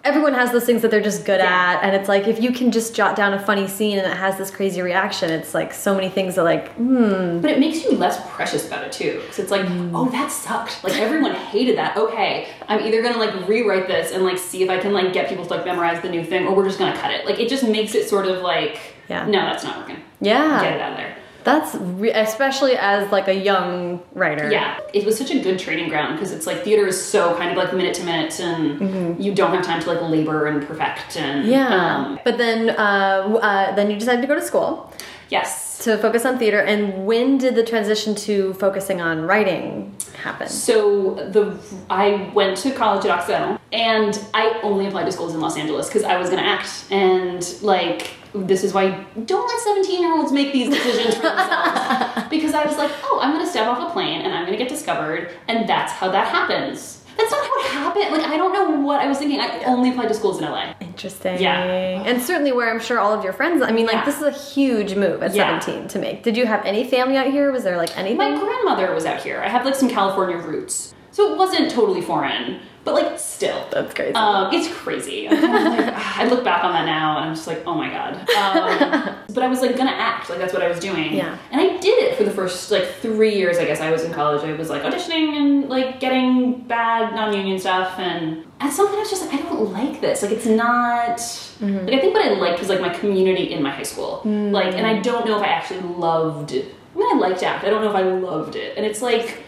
everyone 0.04 0.34
has 0.34 0.50
those 0.50 0.64
things 0.64 0.82
that 0.82 0.90
they're 0.90 1.00
just 1.00 1.24
good 1.24 1.38
Yeah. 1.40 1.74
at, 1.78 1.84
and 1.84 1.94
it's 1.96 2.08
like 2.08 2.26
if 2.26 2.42
you 2.42 2.50
can 2.52 2.72
just 2.72 2.92
jot 2.94 3.14
down 3.14 3.32
a 3.34 3.38
funny 3.38 3.68
scene 3.68 3.98
and 3.98 4.06
it 4.10 4.16
has 4.16 4.36
this 4.36 4.50
crazy 4.50 4.82
reaction, 4.82 5.30
it's 5.30 5.54
like 5.54 5.72
so 5.72 5.94
many 5.94 6.08
things 6.08 6.34
that 6.34 6.42
like, 6.42 6.72
hmm, 6.74 7.38
But 7.40 7.50
it 7.52 7.58
makes 7.60 7.84
you 7.84 7.92
less 7.92 8.18
precious 8.34 8.66
about 8.66 8.84
it 8.84 8.90
too, 8.92 9.20
because 9.20 9.38
it's 9.38 9.50
like, 9.52 9.62
Mm. 9.64 9.92
oh, 9.94 10.08
that 10.10 10.30
sucked. 10.32 10.82
Like 10.84 10.94
everyone 10.98 11.34
hated 11.34 11.78
that. 11.78 11.96
Okay, 11.96 12.48
I'm 12.68 12.80
either 12.84 13.00
gonna 13.00 13.16
like 13.18 13.48
rewrite 13.48 13.86
this 13.86 14.12
and 14.12 14.24
like 14.24 14.38
see 14.38 14.62
if 14.64 14.68
I 14.70 14.78
can 14.78 14.92
like 14.92 15.12
get 15.12 15.28
people 15.28 15.44
to 15.46 15.54
like 15.54 15.64
memorize 15.64 16.02
the 16.02 16.08
new 16.10 16.24
thing, 16.24 16.46
or 16.48 16.54
we're 16.54 16.66
just 16.66 16.78
gonna 16.80 16.96
cut 16.98 17.12
it. 17.12 17.24
Like 17.24 17.38
it 17.38 17.48
just 17.48 17.62
makes 17.64 17.94
it 17.94 18.08
sort 18.08 18.26
of 18.26 18.42
like, 18.42 18.80
Yeah. 19.08 19.24
no, 19.26 19.40
that's 19.40 19.62
not 19.64 19.78
working. 19.78 20.02
yeah, 20.20 20.60
Get 20.62 20.72
it 20.74 20.80
out 20.80 20.90
of 20.92 20.96
there. 20.98 21.16
That's 21.44 21.74
re 21.74 22.10
especially 22.10 22.76
as 22.76 23.10
like 23.10 23.28
a 23.28 23.34
young 23.34 24.02
writer. 24.12 24.50
Yeah, 24.50 24.78
it 24.92 25.04
was 25.04 25.16
such 25.16 25.30
a 25.30 25.40
good 25.40 25.58
training 25.58 25.88
ground 25.88 26.16
because 26.16 26.32
it's 26.32 26.46
like 26.46 26.62
theater 26.62 26.86
is 26.86 27.02
so 27.02 27.36
kind 27.36 27.50
of 27.50 27.56
like 27.56 27.74
minute 27.74 27.94
to 27.94 28.04
minute, 28.04 28.38
and 28.40 29.22
you 29.22 29.34
don't 29.34 29.52
have 29.52 29.64
time 29.64 29.80
to 29.82 29.92
like 29.92 30.02
labor 30.02 30.46
and 30.46 30.66
perfect. 30.66 31.16
And 31.16 31.46
yeah. 31.46 31.96
um, 31.96 32.18
but 32.24 32.38
then, 32.38 32.70
uh, 32.70 33.38
uh, 33.42 33.74
then 33.74 33.90
you 33.90 33.98
decided 33.98 34.20
to 34.22 34.26
go 34.26 34.34
to 34.34 34.42
school. 34.42 34.92
yes. 35.28 35.71
To 35.82 35.98
focus 35.98 36.24
on 36.24 36.38
theater 36.38 36.60
and 36.60 37.06
when 37.06 37.38
did 37.38 37.54
the 37.54 37.64
transition 37.64 38.14
to 38.14 38.54
focusing 38.54 39.00
on 39.00 39.22
writing 39.22 39.94
happen 40.22 40.48
So 40.48 41.14
the 41.14 41.58
I 41.90 42.30
went 42.34 42.56
to 42.58 42.72
college 42.72 43.04
at 43.04 43.10
Occidental, 43.10 43.58
and 43.72 44.18
I 44.34 44.60
only 44.62 44.86
applied 44.86 45.04
to 45.06 45.12
schools 45.12 45.34
in 45.34 45.40
Los 45.40 45.56
Angeles 45.56 45.88
because 45.88 46.04
I 46.04 46.16
was 46.16 46.30
going 46.30 46.42
to 46.42 46.48
act, 46.48 46.84
and 46.90 47.42
like 47.62 48.12
this 48.34 48.64
is 48.64 48.72
why 48.72 49.04
don't 49.26 49.46
let 49.46 49.60
seventeen 49.60 50.00
year 50.02 50.14
olds 50.16 50.32
make 50.32 50.52
these 50.52 50.68
decisions 50.68 51.16
for 51.16 51.22
themselves. 51.22 52.28
because 52.30 52.54
I 52.54 52.64
was 52.64 52.78
like, 52.78 52.90
oh, 53.04 53.20
I'm 53.22 53.32
going 53.32 53.44
to 53.44 53.50
step 53.50 53.66
off 53.66 53.90
a 53.90 53.92
plane 53.92 54.22
and 54.22 54.32
I'm 54.32 54.46
going 54.46 54.56
to 54.56 54.62
get 54.62 54.70
discovered, 54.70 55.30
and 55.48 55.68
that's 55.68 55.92
how 55.92 56.10
that 56.10 56.28
happens. 56.28 57.01
That's 57.16 57.30
not 57.30 57.44
how 57.46 57.60
it 57.60 57.66
happened. 57.66 58.12
Like 58.12 58.26
I 58.30 58.36
don't 58.36 58.52
know 58.52 58.80
what 58.80 59.00
I 59.00 59.06
was 59.08 59.18
thinking. 59.18 59.40
I 59.40 59.62
only 59.64 59.90
applied 59.90 60.08
to 60.08 60.14
schools 60.14 60.38
in 60.38 60.44
LA. 60.44 60.72
interesting 60.80 61.40
Yeah. 61.40 62.04
and 62.06 62.20
certainly 62.22 62.52
where 62.52 62.70
i'm 62.70 62.78
sure 62.78 62.98
all 62.98 63.14
of 63.14 63.24
your 63.24 63.32
friends 63.32 63.62
i 63.62 63.72
mean 63.72 63.86
like 63.86 63.94
Yeah. 63.94 64.04
this 64.04 64.16
is 64.16 64.22
a 64.22 64.30
huge 64.30 64.94
move 64.94 65.22
at 65.22 65.34
Yeah. 65.34 65.58
17 65.58 65.88
to 65.88 65.98
make 65.98 66.22
did 66.22 66.36
you 66.36 66.44
have 66.46 66.62
any 66.66 66.84
family 66.84 67.16
out 67.16 67.28
here 67.28 67.50
was 67.50 67.64
there 67.64 67.78
like 67.78 67.96
anything 67.96 68.18
My 68.18 68.38
grandmother 68.38 68.94
was 68.94 69.06
out 69.06 69.20
here. 69.22 69.40
I 69.40 69.48
have 69.48 69.64
like 69.64 69.74
some 69.74 69.88
California 69.88 70.36
roots. 70.36 70.94
So 71.12 71.32
it 71.32 71.38
wasn't 71.38 71.70
totally 71.70 72.00
foreign, 72.00 72.60
but 72.84 72.94
like 72.94 73.18
still. 73.18 73.68
That's 73.70 73.92
crazy. 73.94 74.14
Um, 74.14 74.52
it's 74.52 74.66
crazy. 74.74 75.28
I'm 75.28 75.36
kind 75.36 75.66
of 75.68 75.86
like, 75.86 75.94
I 76.18 76.26
look 76.26 76.42
back 76.42 76.64
on 76.64 76.72
that 76.72 76.86
now 76.86 77.18
and 77.18 77.28
I'm 77.28 77.34
just 77.34 77.46
like, 77.46 77.62
oh 77.66 77.74
my 77.74 77.90
god. 77.90 78.14
Um, 78.30 79.16
but 79.34 79.42
I 79.42 79.48
was 79.48 79.60
like 79.60 79.76
gonna 79.76 79.90
act, 79.90 80.30
like 80.30 80.38
that's 80.38 80.54
what 80.54 80.62
I 80.62 80.68
was 80.68 80.80
doing. 80.80 81.14
Yeah. 81.14 81.36
And 81.50 81.60
I 81.60 81.76
did 81.78 82.02
it 82.02 82.16
for 82.16 82.24
the 82.24 82.30
first 82.30 82.70
like 82.70 82.86
three 82.96 83.34
years. 83.36 83.58
I 83.58 83.66
guess 83.66 83.80
I 83.80 83.92
was 83.92 84.04
in 84.04 84.12
college. 84.12 84.42
I 84.42 84.54
was 84.54 84.70
like 84.70 84.82
auditioning 84.82 85.36
and 85.36 85.68
like 85.68 86.00
getting 86.00 86.62
bad 86.62 87.14
non-union 87.14 87.58
stuff. 87.58 87.98
And 87.98 88.46
at 88.60 88.72
some 88.72 88.86
point, 88.86 88.98
I 88.98 89.00
was 89.00 89.10
just 89.10 89.22
like, 89.26 89.34
I 89.34 89.42
don't 89.42 89.70
like 89.70 90.00
this. 90.00 90.22
Like 90.22 90.32
it's 90.32 90.46
not. 90.46 91.18
Mm-hmm. 91.18 91.86
Like 91.86 91.94
I 91.94 92.00
think 92.00 92.14
what 92.14 92.24
I 92.24 92.30
liked 92.30 92.58
was 92.58 92.70
like 92.70 92.80
my 92.80 92.88
community 92.88 93.52
in 93.52 93.62
my 93.62 93.70
high 93.70 93.82
school. 93.82 94.22
Mm. 94.24 94.50
Like, 94.50 94.74
and 94.74 94.86
I 94.86 94.98
don't 95.00 95.26
know 95.26 95.36
if 95.36 95.42
I 95.42 95.48
actually 95.48 95.80
loved. 95.80 96.52
I 96.52 96.98
mean, 96.98 97.16
I 97.16 97.18
liked 97.18 97.42
act. 97.42 97.64
I 97.64 97.70
don't 97.70 97.82
know 97.82 97.90
if 97.90 97.96
I 97.96 98.02
loved 98.02 98.56
it. 98.56 98.76
And 98.76 98.86
it's 98.86 99.02
like 99.02 99.44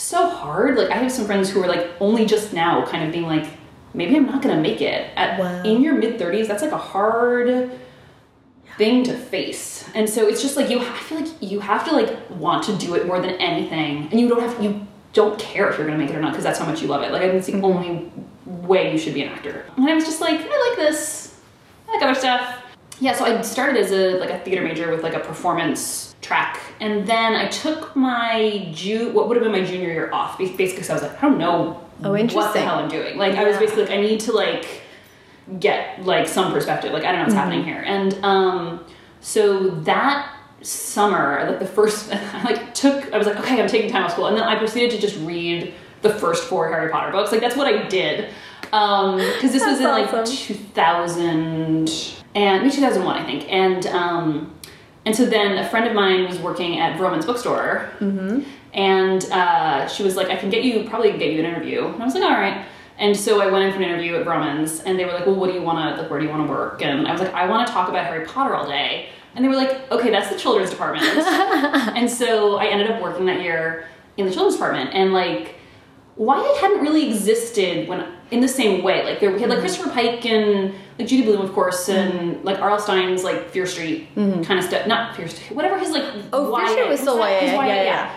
so 0.00 0.28
hard. 0.28 0.76
Like 0.76 0.90
I 0.90 0.96
have 0.96 1.12
some 1.12 1.26
friends 1.26 1.50
who 1.50 1.62
are 1.62 1.68
like 1.68 1.88
only 2.00 2.26
just 2.26 2.52
now 2.52 2.84
kind 2.86 3.04
of 3.04 3.12
being 3.12 3.26
like, 3.26 3.46
maybe 3.92 4.16
I'm 4.16 4.26
not 4.26 4.42
gonna 4.42 4.60
make 4.60 4.80
it. 4.80 5.10
At 5.16 5.38
Wow. 5.38 5.62
in 5.62 5.82
your 5.82 5.94
mid 5.94 6.18
thirties, 6.18 6.48
that's 6.48 6.62
like 6.62 6.72
a 6.72 6.78
hard 6.78 7.70
thing 8.76 9.04
to 9.04 9.16
face. 9.16 9.88
And 9.94 10.08
so 10.08 10.26
it's 10.26 10.42
just 10.42 10.56
like 10.56 10.68
you 10.70 10.80
I 10.80 10.84
feel 10.98 11.20
like 11.20 11.30
you 11.40 11.60
have 11.60 11.84
to 11.88 11.92
like 11.94 12.18
want 12.30 12.64
to 12.64 12.76
do 12.76 12.94
it 12.94 13.06
more 13.06 13.20
than 13.20 13.30
anything. 13.36 14.08
And 14.10 14.20
you 14.20 14.28
don't 14.28 14.40
have 14.40 14.62
you 14.62 14.86
don't 15.12 15.38
care 15.38 15.70
if 15.70 15.78
you're 15.78 15.86
gonna 15.86 15.98
make 15.98 16.10
it 16.10 16.16
or 16.16 16.20
not 16.20 16.32
because 16.32 16.44
that's 16.44 16.58
how 16.58 16.66
much 16.66 16.82
you 16.82 16.88
love 16.88 17.02
it. 17.02 17.12
Like 17.12 17.22
I 17.22 17.26
think 17.26 17.38
it's 17.38 17.46
the 17.46 17.60
only 17.60 18.10
way 18.46 18.92
you 18.92 18.98
should 18.98 19.14
be 19.14 19.22
an 19.22 19.28
actor. 19.28 19.64
And 19.76 19.88
I 19.88 19.94
was 19.94 20.04
just 20.04 20.20
like, 20.20 20.40
I 20.40 20.68
like 20.70 20.76
this. 20.76 21.40
I 21.88 21.92
like 21.92 22.02
other 22.02 22.14
stuff. 22.18 22.60
Yeah, 23.00 23.12
so 23.14 23.24
I 23.24 23.40
started 23.42 23.76
as 23.76 23.92
a 23.92 24.18
like 24.18 24.30
a 24.30 24.38
theater 24.40 24.62
major 24.62 24.90
with 24.90 25.02
like 25.02 25.14
a 25.14 25.20
performance 25.20 26.13
track, 26.24 26.60
and 26.80 27.06
then 27.06 27.34
I 27.34 27.48
took 27.48 27.94
my 27.94 28.68
ju 28.72 29.10
what 29.12 29.28
would 29.28 29.36
have 29.36 29.44
been 29.44 29.52
my 29.52 29.64
junior 29.64 29.88
year 29.88 30.10
off, 30.12 30.38
basically 30.38 30.66
because 30.66 30.90
I 30.90 30.94
was 30.94 31.02
like, 31.02 31.16
I 31.18 31.28
don't 31.28 31.38
know 31.38 31.80
Oh, 32.02 32.10
what 32.10 32.52
the 32.52 32.60
hell 32.60 32.78
I'm 32.80 32.88
doing. 32.88 33.16
Like 33.16 33.34
I 33.34 33.44
was 33.44 33.56
basically 33.56 33.84
like, 33.84 33.92
I 33.92 34.00
need 34.00 34.20
to 34.20 34.32
like 34.32 34.82
get 35.60 36.04
like 36.04 36.26
some 36.26 36.52
perspective. 36.52 36.92
Like 36.92 37.04
I 37.04 37.12
don't 37.12 37.20
know 37.20 37.22
what's 37.24 37.34
happening 37.34 37.64
here, 37.64 37.82
and 37.86 38.14
um, 38.24 38.84
so 39.20 39.70
that 39.70 40.30
summer, 40.62 41.46
like 41.48 41.58
the 41.60 41.66
first, 41.66 42.12
I 42.12 42.42
like 42.42 42.74
took, 42.74 43.12
I 43.12 43.18
was 43.18 43.26
like, 43.26 43.38
okay, 43.38 43.60
I'm 43.60 43.68
taking 43.68 43.90
time 43.90 44.04
off 44.04 44.12
school, 44.12 44.26
and 44.26 44.36
then 44.36 44.44
I 44.44 44.56
proceeded 44.56 44.90
to 44.92 44.98
just 44.98 45.16
read 45.20 45.72
the 46.02 46.10
first 46.10 46.44
four 46.44 46.68
Harry 46.68 46.90
Potter 46.90 47.12
books. 47.12 47.32
Like 47.32 47.40
that's 47.40 47.56
what 47.56 47.66
I 47.66 47.86
did, 47.86 48.30
because 48.62 49.52
this 49.52 49.64
was 49.64 49.78
in 49.78 49.84
like 49.84 50.10
2000 50.26 52.14
and 52.34 52.62
maybe 52.62 52.74
2001, 52.74 53.16
I 53.16 53.24
think, 53.24 53.50
and 53.52 53.86
um, 53.86 54.53
and 55.06 55.14
so 55.14 55.26
then 55.26 55.58
a 55.58 55.68
friend 55.68 55.86
of 55.86 55.94
mine 55.94 56.26
was 56.26 56.38
working 56.38 56.78
at 56.78 56.98
Vroman's 56.98 57.26
bookstore, 57.26 57.90
and 58.72 59.24
uh, 59.30 59.86
she 59.88 60.02
was 60.02 60.16
like, 60.16 60.28
I 60.28 60.36
can 60.36 60.50
get 60.50 60.64
you, 60.64 60.88
probably 60.88 61.12
get 61.12 61.32
you 61.32 61.40
an 61.40 61.46
interview. 61.46 61.86
And 61.86 62.02
I 62.02 62.04
was 62.04 62.14
like, 62.14 62.24
all 62.24 62.30
right. 62.30 62.66
And 62.96 63.16
so 63.16 63.40
I 63.40 63.50
went 63.50 63.64
in 63.64 63.72
for 63.72 63.78
an 63.78 63.84
interview 63.84 64.16
at 64.16 64.26
Vroman's, 64.26 64.80
and 64.80 64.98
they 64.98 65.04
were 65.04 65.12
like, 65.12 65.26
well, 65.26 65.34
what 65.34 65.48
do 65.48 65.54
you 65.54 65.62
want 65.62 65.96
to, 65.96 66.02
like, 66.02 66.10
where 66.10 66.20
do 66.20 66.26
you 66.26 66.30
want 66.30 66.46
to 66.46 66.50
work? 66.50 66.82
And 66.82 67.06
I 67.06 67.12
was 67.12 67.20
like, 67.20 67.34
I 67.34 67.46
want 67.46 67.66
to 67.66 67.72
talk 67.72 67.88
about 67.88 68.06
Harry 68.06 68.26
Potter 68.26 68.54
all 68.54 68.66
day. 68.66 69.08
And 69.34 69.44
they 69.44 69.48
were 69.48 69.56
like, 69.56 69.90
okay, 69.90 70.10
that's 70.10 70.30
the 70.30 70.38
children's 70.38 70.70
department. 70.70 71.04
and 71.96 72.08
so 72.08 72.56
I 72.56 72.66
ended 72.66 72.90
up 72.90 73.02
working 73.02 73.26
that 73.26 73.42
year 73.42 73.88
in 74.16 74.26
the 74.26 74.32
children's 74.32 74.54
department. 74.54 74.90
And 74.94 75.12
like, 75.12 75.56
why 76.14 76.40
hadn't 76.60 76.80
really 76.80 77.10
existed 77.10 77.88
when 77.88 78.06
in 78.30 78.40
the 78.40 78.48
same 78.48 78.82
way. 78.82 79.04
Like 79.04 79.20
there 79.20 79.30
we 79.30 79.40
had 79.40 79.50
like 79.50 79.60
Christopher 79.60 79.90
Pike 79.90 80.26
and 80.26 80.74
like 80.98 81.08
Judy 81.08 81.22
Blume, 81.24 81.40
of 81.40 81.52
course, 81.52 81.88
and 81.88 82.42
like 82.44 82.58
R.L. 82.60 82.78
Stine's 82.78 83.24
like 83.24 83.50
Fear 83.50 83.66
Street 83.66 84.08
kind 84.14 84.58
of 84.58 84.64
stuff. 84.64 84.86
Not 84.86 85.16
Fear 85.16 85.28
Street, 85.28 85.56
whatever 85.56 85.78
his 85.78 85.90
like. 85.90 86.04
Oh, 86.32 86.56
Fear 86.56 86.68
Street 86.68 86.88
was 86.88 87.00
still 87.00 87.18
YA, 87.18 87.40
yeah, 87.40 87.82
yeah. 87.82 88.16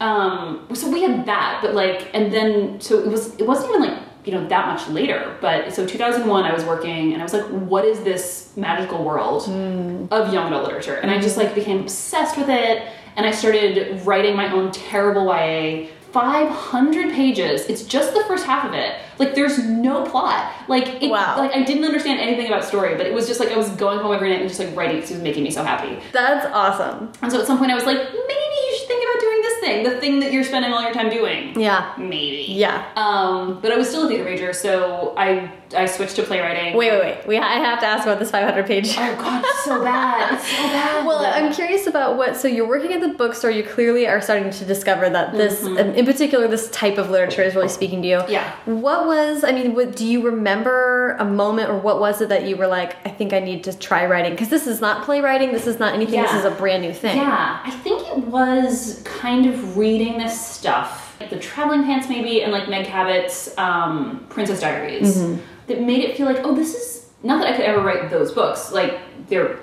Um, 0.00 0.68
so 0.74 0.88
we 0.90 1.02
had 1.02 1.26
that, 1.26 1.60
but 1.62 1.74
like, 1.74 2.10
and 2.14 2.32
then 2.32 2.80
so 2.80 2.98
it 2.98 3.06
was. 3.08 3.34
It 3.36 3.46
wasn't 3.46 3.70
even 3.70 3.82
like 3.90 3.98
you 4.24 4.32
know 4.32 4.46
that 4.48 4.66
much 4.66 4.88
later. 4.88 5.36
But 5.40 5.72
so 5.72 5.86
2001, 5.86 6.44
I 6.44 6.52
was 6.52 6.64
working, 6.64 7.12
and 7.12 7.20
I 7.20 7.24
was 7.24 7.32
like, 7.32 7.46
what 7.46 7.84
is 7.84 8.00
this 8.02 8.52
magical 8.56 9.02
world 9.04 9.44
Hmm. 9.46 10.06
of 10.10 10.32
young 10.32 10.46
adult 10.48 10.64
literature? 10.64 10.94
And 10.96 11.10
I 11.10 11.20
just 11.20 11.36
like 11.36 11.54
became 11.54 11.80
obsessed 11.80 12.36
with 12.36 12.48
it, 12.48 12.86
and 13.16 13.26
I 13.26 13.30
started 13.32 14.04
writing 14.06 14.36
my 14.36 14.52
own 14.52 14.70
terrible 14.72 15.26
YA. 15.26 15.88
500 16.12 17.12
pages. 17.12 17.66
It's 17.66 17.82
just 17.82 18.14
the 18.14 18.24
first 18.24 18.44
half 18.46 18.64
of 18.64 18.72
it. 18.74 18.96
Like 19.18 19.34
there's 19.34 19.58
no 19.64 20.04
plot. 20.04 20.52
Like 20.68 21.02
it, 21.02 21.10
Wow. 21.10 21.36
like 21.38 21.54
I 21.54 21.62
didn't 21.62 21.84
understand 21.84 22.20
anything 22.20 22.46
about 22.46 22.64
story, 22.64 22.94
but 22.96 23.06
it 23.06 23.12
was 23.14 23.26
just 23.26 23.40
like 23.40 23.50
I 23.50 23.56
was 23.56 23.68
going 23.70 23.98
home 24.00 24.14
every 24.14 24.30
night 24.30 24.40
and 24.40 24.48
just 24.48 24.60
like 24.60 24.74
writing 24.76 24.96
because 24.96 25.10
it 25.10 25.14
was 25.14 25.22
making 25.22 25.42
me 25.44 25.50
so 25.50 25.64
happy. 25.64 25.98
That's 26.12 26.46
awesome. 26.52 27.12
And 27.22 27.30
so 27.32 27.40
at 27.40 27.46
some 27.46 27.58
point 27.58 27.70
I 27.72 27.74
was 27.74 27.84
like, 27.84 27.96
maybe 27.98 28.12
you 28.12 28.76
should 28.78 28.88
think 28.88 29.02
about 29.04 29.20
doing 29.20 29.37
this 29.60 29.68
thing, 29.68 29.84
the 29.84 30.00
thing 30.00 30.20
that 30.20 30.32
you're 30.32 30.44
spending 30.44 30.72
all 30.72 30.82
your 30.82 30.92
time 30.92 31.10
doing. 31.10 31.58
Yeah. 31.58 31.92
Maybe. 31.98 32.46
Yeah. 32.48 32.90
Um, 32.96 33.60
but 33.60 33.72
I 33.72 33.76
was 33.76 33.88
still 33.88 34.06
a 34.06 34.08
theater 34.08 34.24
major, 34.24 34.52
so 34.52 35.14
I 35.16 35.52
I 35.74 35.84
switched 35.86 36.16
to 36.16 36.22
playwriting. 36.22 36.76
Wait, 36.76 36.90
wait, 36.90 37.00
wait. 37.00 37.26
We, 37.26 37.36
I 37.36 37.58
have 37.58 37.80
to 37.80 37.86
ask 37.86 38.04
about 38.04 38.18
this 38.18 38.30
500 38.30 38.66
page. 38.66 38.94
Oh 38.96 39.16
god, 39.16 39.44
it's 39.44 39.64
so 39.64 39.84
bad. 39.84 40.34
It's 40.34 40.46
so 40.46 40.56
bad. 40.56 41.06
Well, 41.06 41.24
I'm 41.24 41.52
curious 41.52 41.86
about 41.86 42.16
what. 42.16 42.36
So 42.36 42.48
you're 42.48 42.66
working 42.66 42.92
at 42.92 43.00
the 43.00 43.08
bookstore. 43.08 43.50
You 43.50 43.62
clearly 43.64 44.06
are 44.06 44.20
starting 44.20 44.50
to 44.50 44.64
discover 44.64 45.10
that 45.10 45.32
this, 45.32 45.64
um, 45.64 45.76
in 45.76 46.06
particular, 46.06 46.48
this 46.48 46.70
type 46.70 46.96
of 46.96 47.10
literature 47.10 47.42
is 47.42 47.54
really 47.54 47.68
speaking 47.68 48.00
to 48.02 48.08
you. 48.08 48.22
Yeah. 48.28 48.54
What 48.64 49.06
was? 49.06 49.44
I 49.44 49.52
mean, 49.52 49.74
what, 49.74 49.94
do 49.94 50.06
you 50.06 50.22
remember 50.22 51.16
a 51.18 51.24
moment, 51.24 51.68
or 51.68 51.78
what 51.78 52.00
was 52.00 52.20
it 52.20 52.30
that 52.30 52.44
you 52.44 52.56
were 52.56 52.66
like, 52.66 52.96
I 53.06 53.10
think 53.10 53.32
I 53.32 53.40
need 53.40 53.64
to 53.64 53.78
try 53.78 54.06
writing? 54.06 54.32
Because 54.32 54.48
this 54.48 54.66
is 54.66 54.80
not 54.80 55.04
playwriting. 55.04 55.52
This 55.52 55.66
is 55.66 55.78
not 55.78 55.94
anything. 55.94 56.22
This 56.22 56.32
is 56.32 56.44
a 56.44 56.50
brand 56.50 56.82
new 56.82 56.94
thing. 56.94 57.18
Yeah, 57.18 57.60
I 57.62 57.70
think 57.70 58.06
it 58.08 58.18
was 58.18 59.02
kind 59.04 59.46
of 59.52 59.76
reading 59.76 60.18
this 60.18 60.40
stuff, 60.40 61.16
like 61.20 61.30
the 61.30 61.38
Traveling 61.38 61.84
Pants 61.84 62.08
maybe, 62.08 62.42
and 62.42 62.52
like 62.52 62.68
Meg 62.68 62.86
Cabot's 62.86 63.56
um, 63.58 64.26
Princess 64.28 64.60
Diaries, 64.60 65.16
mm-hmm. 65.16 65.40
that 65.66 65.82
made 65.82 66.04
it 66.04 66.16
feel 66.16 66.26
like, 66.26 66.44
oh, 66.44 66.54
this 66.54 66.74
is 66.74 67.10
not 67.22 67.40
that 67.40 67.52
I 67.52 67.56
could 67.56 67.64
ever 67.64 67.80
write 67.80 68.10
those 68.10 68.32
books. 68.32 68.72
Like 68.72 68.98
they're 69.28 69.58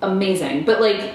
amazing, 0.00 0.64
but 0.64 0.80
like 0.80 1.14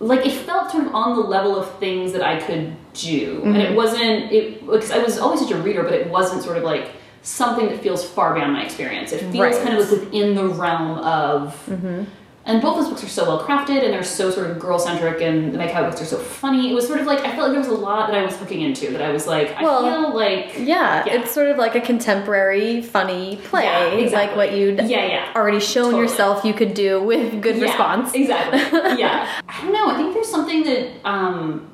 like 0.00 0.24
it 0.24 0.32
felt 0.32 0.70
sort 0.70 0.86
of 0.86 0.94
on 0.94 1.16
the 1.16 1.22
level 1.22 1.56
of 1.56 1.78
things 1.78 2.12
that 2.12 2.22
I 2.22 2.40
could 2.40 2.76
do, 2.94 3.42
and 3.44 3.56
it 3.56 3.66
mm-hmm. 3.68 3.76
wasn't 3.76 4.32
it 4.32 4.60
because 4.66 4.90
I 4.90 4.98
was 4.98 5.18
always 5.18 5.40
such 5.40 5.50
a 5.50 5.56
reader, 5.56 5.82
but 5.82 5.92
it 5.92 6.08
wasn't 6.08 6.42
sort 6.42 6.56
of 6.56 6.64
like 6.64 6.90
something 7.22 7.66
that 7.66 7.80
feels 7.82 8.08
far 8.08 8.34
beyond 8.34 8.52
my 8.52 8.64
experience. 8.64 9.12
It 9.12 9.20
feels 9.20 9.34
Right. 9.34 9.54
kind 9.54 9.76
of 9.76 9.90
like 9.90 10.00
within 10.00 10.34
the 10.34 10.46
realm 10.46 10.98
of. 10.98 11.54
Mm-hmm. 11.66 12.04
And 12.48 12.62
both 12.62 12.76
those 12.76 12.88
books 12.88 13.04
are 13.04 13.08
so 13.08 13.24
well 13.26 13.44
crafted 13.46 13.84
and 13.84 13.92
they're 13.92 14.02
so 14.02 14.30
sort 14.30 14.50
of 14.50 14.58
girl 14.58 14.78
centric 14.78 15.20
and 15.20 15.54
the 15.54 15.58
Cabot 15.58 15.90
books 15.90 16.00
are 16.02 16.06
so 16.06 16.16
funny. 16.18 16.70
It 16.70 16.74
was 16.74 16.86
sort 16.86 16.98
of 17.00 17.06
like 17.06 17.20
I 17.20 17.36
felt 17.36 17.40
like 17.48 17.50
there 17.52 17.58
was 17.60 17.68
a 17.68 17.72
lot 17.72 18.08
that 18.10 18.16
I 18.18 18.24
was 18.24 18.36
hooking 18.36 18.62
into 18.62 18.90
that 18.92 19.02
I 19.02 19.10
was 19.12 19.26
like, 19.26 19.50
I 19.54 19.60
feel 19.60 20.14
like 20.14 20.54
Yeah, 20.58 21.04
Yeah. 21.06 21.20
it's 21.20 21.30
sort 21.30 21.48
of 21.48 21.58
like 21.58 21.74
a 21.74 21.80
contemporary, 21.82 22.80
funny 22.80 23.36
play, 23.44 23.64
Yeah, 23.64 23.88
exactly. 23.90 24.26
like 24.28 24.36
what 24.36 24.56
you'd 24.56 24.78
Yeah, 24.88 25.04
yeah. 25.06 25.32
already 25.36 25.60
shown 25.60 25.84
Totally. 25.92 26.02
yourself 26.04 26.44
you 26.44 26.54
could 26.54 26.72
do 26.74 27.02
with 27.02 27.42
good 27.42 27.56
Yeah, 27.56 27.64
response. 27.64 28.14
Exactly. 28.14 28.58
yeah. 28.98 29.28
I 29.48 29.62
don't 29.62 29.72
know. 29.72 29.90
I 29.90 29.96
think 29.98 30.14
there's 30.14 30.28
something 30.30 30.62
that 30.64 30.88
um, 31.04 31.68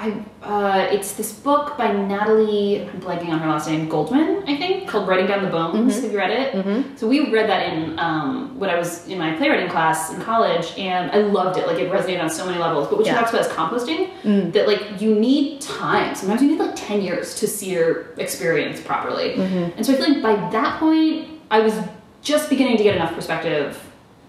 I 0.00 0.24
uh, 0.42 0.86
it's 0.92 1.14
this 1.14 1.32
book 1.32 1.76
by 1.76 1.90
Natalie. 1.92 2.82
I'm 2.88 3.00
blanking 3.00 3.30
on 3.30 3.40
her 3.40 3.48
last 3.48 3.68
name. 3.68 3.88
Goldman, 3.88 4.44
I 4.46 4.56
think, 4.56 4.88
called 4.88 5.08
"Writing 5.08 5.26
Down 5.26 5.42
the 5.44 5.50
Bones." 5.50 5.94
Mm-hmm. 5.94 6.02
Have 6.04 6.12
you 6.12 6.18
read 6.18 6.30
it? 6.30 6.52
Mm-hmm. 6.54 6.96
So 6.96 7.08
we 7.08 7.30
read 7.32 7.50
that 7.50 7.72
in 7.72 7.98
um, 7.98 8.56
when 8.60 8.70
I 8.70 8.76
was 8.78 9.08
in 9.08 9.18
my 9.18 9.34
playwriting 9.36 9.68
class 9.68 10.12
in 10.12 10.20
college, 10.20 10.72
and 10.78 11.10
I 11.10 11.18
loved 11.18 11.58
it. 11.58 11.66
Like 11.66 11.78
it 11.78 11.90
resonated 11.90 12.22
on 12.22 12.30
so 12.30 12.46
many 12.46 12.58
levels. 12.58 12.86
But 12.88 12.98
what 12.98 13.06
she 13.06 13.12
Yeah. 13.12 13.18
Mm. 13.18 13.30
talks 13.30 13.32
about 13.32 13.46
is 13.46 13.52
composting. 13.52 14.52
That 14.52 14.68
like 14.68 15.00
you 15.00 15.14
need 15.16 15.60
time. 15.60 16.14
Sometimes 16.14 16.42
you 16.42 16.48
need 16.52 16.60
like 16.60 16.76
ten 16.76 17.00
years 17.02 17.34
to 17.40 17.48
see 17.48 17.70
your 17.72 18.12
experience 18.18 18.80
properly. 18.80 19.34
Mm-hmm. 19.34 19.76
And 19.76 19.84
so 19.84 19.92
I 19.94 19.96
feel 19.96 20.08
like 20.14 20.22
by 20.22 20.36
that 20.50 20.78
point, 20.78 21.28
I 21.50 21.58
was 21.60 21.74
just 22.22 22.48
beginning 22.48 22.76
to 22.76 22.82
get 22.84 22.94
enough 22.94 23.14
perspective 23.14 23.84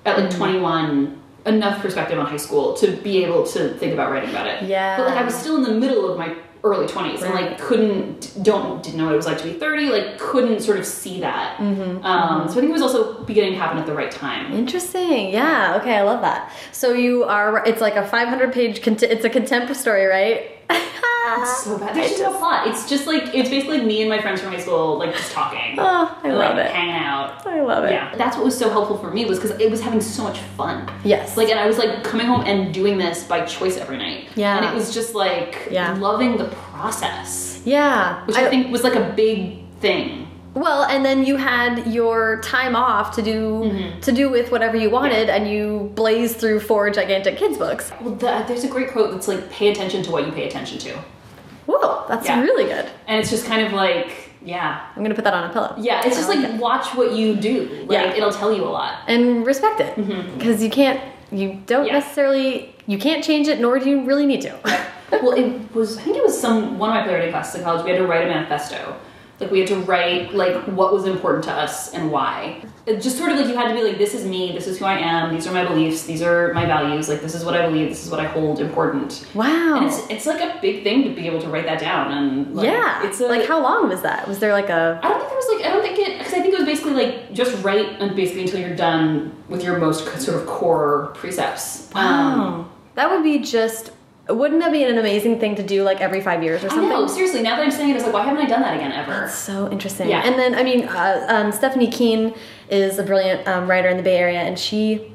at 0.06 0.16
Mm. 0.16 0.22
like 0.24 0.36
21 0.36 1.19
enough 1.46 1.82
perspective 1.82 2.20
on 2.20 2.26
high 2.26 2.38
school 2.38 2.74
to 2.76 2.92
be 2.98 3.24
able 3.24 3.46
to 3.46 3.74
think 3.76 3.94
about 3.94 4.12
writing 4.12 4.30
about 4.30 4.46
it 4.48 4.64
Yeah. 4.64 4.98
but 4.98 5.08
like 5.08 5.18
i 5.18 5.24
was 5.24 5.34
still 5.36 5.56
in 5.58 5.64
the 5.64 5.72
middle 5.80 6.12
of 6.12 6.18
my 6.18 6.36
early 6.62 6.86
20s 6.88 7.22
and 7.22 7.34
like 7.34 7.58
couldn't 7.58 8.38
don't 8.44 8.84
didn't 8.84 8.98
know 8.98 9.06
what 9.06 9.14
it 9.14 9.16
was 9.18 9.26
like 9.26 9.38
to 9.38 9.46
be 9.46 9.54
30 9.54 9.86
like 9.86 10.20
couldn't 10.20 10.60
sort 10.60 10.78
of 10.78 10.86
see 10.86 11.22
that 11.22 11.56
Mm-hmm. 11.58 12.06
um, 12.06 12.48
so 12.50 12.58
i 12.58 12.60
think 12.60 12.70
it 12.70 12.74
was 12.74 12.82
also 12.82 13.24
beginning 13.24 13.54
to 13.54 13.58
happen 13.60 13.78
at 13.78 13.86
the 13.86 13.94
right 13.94 14.12
time 14.12 14.52
Interesting. 14.52 15.30
Yeah. 15.30 15.78
Okay. 15.82 15.96
I 15.96 16.02
love 16.04 16.22
that. 16.22 16.52
So 16.74 16.92
you 16.94 17.24
are. 17.24 17.66
It's 17.66 17.80
like 17.82 17.96
a 17.96 18.06
500 18.06 18.52
page. 18.52 18.86
It's 18.86 19.24
a 19.26 19.30
contemporary 19.30 19.76
story, 19.76 20.06
right? 20.06 20.52
it's 21.42 21.64
so 21.64 21.78
bad 21.78 21.96
there's 21.96 22.12
just 22.12 22.22
no 22.22 22.38
plot 22.38 22.68
it's 22.68 22.90
just 22.90 23.06
like 23.08 23.34
it's 23.36 23.50
basically 23.50 23.82
me 23.82 24.02
and 24.02 24.10
my 24.10 24.20
friends 24.22 24.42
from 24.42 24.52
high 24.52 24.60
school 24.60 24.98
like 24.98 25.12
just 25.14 25.32
talking 25.32 25.76
Oh, 25.78 26.18
I 26.24 26.30
like 26.32 26.50
love 26.50 26.58
it. 26.58 26.72
hanging 26.72 26.96
out 26.96 27.46
I 27.46 27.62
love 27.62 27.84
it. 27.86 27.92
yeah 27.92 28.16
that's 28.16 28.36
what 28.36 28.46
was 28.46 28.58
so 28.58 28.70
helpful 28.70 28.98
for 28.98 29.12
me 29.12 29.26
was 29.26 29.40
because 29.40 29.60
it 29.60 29.70
was 29.70 29.82
having 29.82 30.02
so 30.02 30.24
much 30.24 30.40
fun 30.58 30.90
Yes. 31.04 31.38
Like, 31.38 31.50
and 31.50 31.60
I 31.60 31.66
was 31.68 31.78
like 31.78 32.04
coming 32.04 32.28
home 32.28 32.42
and 32.42 32.74
doing 32.74 32.98
this 32.98 33.24
by 33.24 33.46
choice 33.46 33.78
every 33.78 33.98
night. 33.98 34.28
Yeah. 34.36 34.58
And 34.58 34.66
it 34.66 34.74
was 34.74 34.94
just 34.94 35.16
like 35.16 35.68
Yeah. 35.72 35.94
loving 35.98 36.38
the 36.38 36.46
process, 36.46 37.62
yeah. 37.66 38.26
which 38.26 38.36
I, 38.36 38.50
think 38.50 38.70
was 38.72 38.84
like 38.84 38.96
a 38.96 39.14
big 39.16 39.60
thing. 39.80 40.19
Well, 40.56 40.84
and 40.84 41.06
then 41.06 41.24
you 41.26 41.36
had 41.38 41.86
your 41.88 42.42
time 42.42 42.76
off 42.76 43.16
to 43.16 43.22
do 43.22 43.40
Mm-hmm. 43.64 44.00
to 44.02 44.12
do 44.12 44.30
with 44.30 44.52
whatever 44.52 44.76
you 44.78 44.90
wanted, 44.90 45.30
and 45.30 45.48
you 45.50 45.92
blazed 45.96 46.38
through 46.38 46.60
four 46.62 46.90
gigantic 46.90 47.38
kids 47.38 47.58
books. 47.58 47.92
Well, 48.02 48.16
the, 48.16 48.44
there's 48.48 48.64
a 48.64 48.68
great 48.68 48.92
quote 48.92 49.12
that's 49.12 49.28
like, 49.28 49.50
pay 49.52 49.70
attention 49.72 50.02
to 50.04 50.12
what 50.12 50.26
you 50.26 50.32
pay 50.32 50.48
attention 50.48 50.80
to. 50.80 50.98
Whoa. 51.68 52.06
That's 52.08 52.26
Yeah. 52.26 52.42
really 52.42 52.64
good. 52.66 52.90
And 53.08 53.20
it's 53.20 53.30
just 53.30 53.46
kind 53.46 53.66
of 53.66 53.74
like, 53.74 54.32
yeah. 54.44 54.88
I'm 54.96 55.04
gonna 55.04 55.14
put 55.16 55.24
that 55.26 55.34
on 55.36 55.50
a 55.50 55.54
pillow. 55.54 55.76
Yeah, 55.78 56.00
it's 56.04 56.16
I 56.18 56.20
just 56.22 56.30
like, 56.30 56.40
it. 56.40 56.56
watch 56.56 56.96
what 56.96 57.12
you 57.14 57.36
do. 57.36 57.86
Like, 57.88 57.92
Yeah. 58.08 58.14
it'll 58.16 58.32
tell 58.32 58.52
you 58.52 58.64
a 58.64 58.72
lot. 58.72 58.96
and 59.08 59.46
respect 59.46 59.80
it 59.82 59.96
because 60.38 60.64
you 60.64 60.70
can't, 60.72 61.00
you 61.32 61.62
don't 61.68 61.82
Mm-hmm. 61.82 61.88
Yeah. 61.88 61.94
necessarily, 62.00 62.76
you 62.88 62.98
can't 62.98 63.24
change 63.24 63.48
it, 63.48 63.60
nor 63.60 63.78
do 63.78 63.88
you 63.90 64.02
really 64.02 64.26
need 64.26 64.42
to. 64.42 64.58
well, 65.12 65.34
it 65.34 65.74
was, 65.76 65.98
I 66.00 66.02
think 66.02 66.18
it 66.18 66.24
was 66.24 66.40
some, 66.40 66.80
one 66.80 66.90
of 66.90 66.96
my 66.96 67.04
playwriting 67.04 67.32
classes 67.32 67.56
in 67.60 67.64
college, 67.64 67.84
we 67.86 67.92
had 67.92 67.98
to 68.00 68.08
write 68.08 68.26
a 68.26 68.30
manifesto. 68.30 68.96
Like, 69.40 69.52
we 69.52 69.60
had 69.60 69.68
to 69.70 69.78
write, 69.78 70.34
like, 70.34 70.56
what 70.68 70.94
was 70.94 71.06
important 71.06 71.44
to 71.46 71.52
us 71.52 71.94
and 71.94 72.12
why. 72.12 72.62
It 72.86 73.02
just 73.02 73.18
sort 73.18 73.32
of 73.32 73.38
like, 73.38 73.48
you 73.48 73.56
had 73.56 73.68
to 73.70 73.74
be 73.74 73.84
like, 73.84 73.98
this 73.98 74.14
is 74.14 74.26
me, 74.26 74.52
this 74.52 74.68
is 74.68 74.80
who 74.80 74.86
I 74.86 74.98
am, 74.98 75.34
these 75.34 75.46
are 75.48 75.54
my 75.54 75.64
beliefs, 75.64 76.04
these 76.04 76.22
are 76.22 76.54
my 76.54 76.66
values, 76.66 77.08
like, 77.08 77.22
this 77.22 77.36
is 77.36 77.46
what 77.46 77.56
I 77.56 77.66
believe, 77.68 77.90
this 77.90 78.04
is 78.04 78.12
what 78.12 78.20
I 78.20 78.26
hold 78.26 78.60
important. 78.60 79.26
Wow. 79.36 79.78
And 79.78 79.86
it's, 79.86 80.08
it's 80.10 80.26
like 80.26 80.42
a 80.42 80.60
big 80.60 80.84
thing 80.84 81.04
to 81.04 81.10
be 81.14 81.28
able 81.28 81.40
to 81.42 81.48
write 81.48 81.66
that 81.66 81.80
down. 81.80 82.12
And, 82.12 82.56
like, 82.56 82.66
yeah. 82.66 83.08
it's 83.08 83.20
a, 83.22 83.28
like 83.28 83.46
how 83.48 83.62
long 83.62 83.88
was 83.90 84.02
that? 84.02 84.28
Was 84.28 84.40
there 84.40 84.54
like 84.54 84.70
a? 84.70 85.00
I 85.04 85.08
don't 85.08 85.20
think 85.20 85.30
there 85.30 85.38
was 85.38 85.50
like 85.56 85.66
I 85.66 85.74
don't 85.74 85.82
think 85.82 86.00
it 86.00 86.18
because 86.18 86.34
I 86.34 86.42
think 86.42 86.54
it 86.54 86.58
was 86.58 86.66
basically 86.66 86.94
like 86.94 87.32
just 87.34 87.64
write 87.64 88.02
and 88.02 88.16
basically 88.16 88.44
until 88.44 88.60
you're 88.60 88.76
done 88.76 89.36
with 89.48 89.64
your 89.64 89.78
most 89.78 90.06
sort 90.20 90.42
of 90.42 90.48
core 90.48 91.12
precepts. 91.16 91.94
Um, 91.96 92.42
Oh, 92.42 92.72
that 92.96 93.10
would 93.10 93.24
be 93.24 93.40
just. 93.40 93.92
Wouldn't 94.30 94.60
that 94.62 94.72
be 94.72 94.84
an 94.84 94.98
amazing 94.98 95.40
thing 95.40 95.56
to 95.56 95.64
do 95.64 95.84
like 95.84 96.02
every 96.02 96.22
five 96.22 96.44
years 96.44 96.64
or 96.64 96.70
something? 96.70 96.86
I 96.86 96.94
know 96.94 97.08
seriously. 97.08 97.42
Now 97.42 97.56
that 97.56 97.64
I'm 97.64 97.72
saying 97.72 97.90
it, 97.90 97.96
it's 97.96 98.06
like 98.06 98.14
why 98.14 98.24
haven't 98.24 98.44
I 98.44 98.48
done 98.48 98.62
that 98.62 98.76
again 98.76 98.92
ever? 98.92 99.12
That's 99.12 99.36
so 99.36 99.72
interesting. 99.72 100.10
Yeah. 100.10 100.22
And 100.24 100.38
then, 100.38 100.56
I 100.56 100.64
mean, 100.64 100.88
uh, 100.88 101.26
um, 101.28 101.52
Stephanie 101.52 101.88
Kuehn 101.88 102.38
is 102.70 103.00
a 103.00 103.04
brilliant 103.04 103.48
um, 103.48 103.70
writer 103.70 103.90
in 103.90 103.98
the 103.98 104.04
Bay 104.04 104.18
Area, 104.18 104.42
and 104.42 104.58
she 104.58 105.12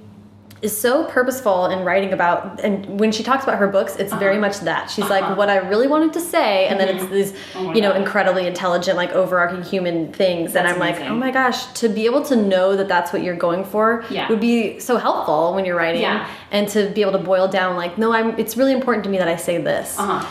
is 0.65 0.77
so 0.77 1.05
purposeful 1.05 1.67
in 1.67 1.85
writing 1.85 2.13
about. 2.15 2.59
And 2.65 2.99
when 2.99 3.13
she 3.13 3.23
talks 3.23 3.45
about 3.45 3.59
her 3.59 3.69
books, 3.69 3.97
it's 3.97 4.15
very 4.15 4.39
much 4.39 4.61
that. 4.61 4.91
She's 4.91 5.05
Uh-huh. 5.05 5.15
like, 5.21 5.37
what 5.37 5.51
I 5.51 5.59
really 5.59 5.87
wanted 5.87 6.13
to 6.15 6.21
say, 6.21 6.67
and 6.69 6.81
then 6.81 6.89
it's 6.89 7.05
these, 7.07 7.35
Oh 7.55 7.73
you 7.75 7.83
know, 7.83 7.93
God. 7.93 8.01
incredibly 8.01 8.47
intelligent, 8.47 8.97
like 8.97 9.13
overarching 9.13 9.63
human 9.63 10.11
things. 10.13 10.57
and 10.57 10.67
I'm 10.67 10.79
like, 10.79 10.99
oh 11.03 11.15
my 11.15 11.31
gosh, 11.31 11.67
to 11.81 11.89
be 11.89 12.07
able 12.07 12.23
to 12.25 12.37
know 12.37 12.75
that 12.77 12.89
that's 12.89 13.13
what 13.13 13.23
you're 13.23 13.37
going 13.37 13.63
for 13.65 14.05
Yeah. 14.09 14.29
would 14.31 14.41
be 14.41 14.81
so 14.81 14.97
helpful 14.97 15.55
when 15.55 15.65
you're 15.67 15.77
writing, 15.77 16.01
Yeah. 16.03 16.27
and 16.51 16.67
to 16.69 16.89
be 16.97 17.03
able 17.03 17.13
to 17.13 17.19
boil 17.33 17.47
down, 17.47 17.77
like, 17.77 17.99
no, 17.99 18.13
I'm. 18.13 18.29
It's 18.39 18.57
really 18.57 18.73
important 18.73 19.05
to 19.05 19.11
me 19.11 19.19
that 19.19 19.29
I 19.29 19.37
say 19.37 19.59
this. 19.59 19.99
Uh 19.99 20.07
huh. 20.21 20.27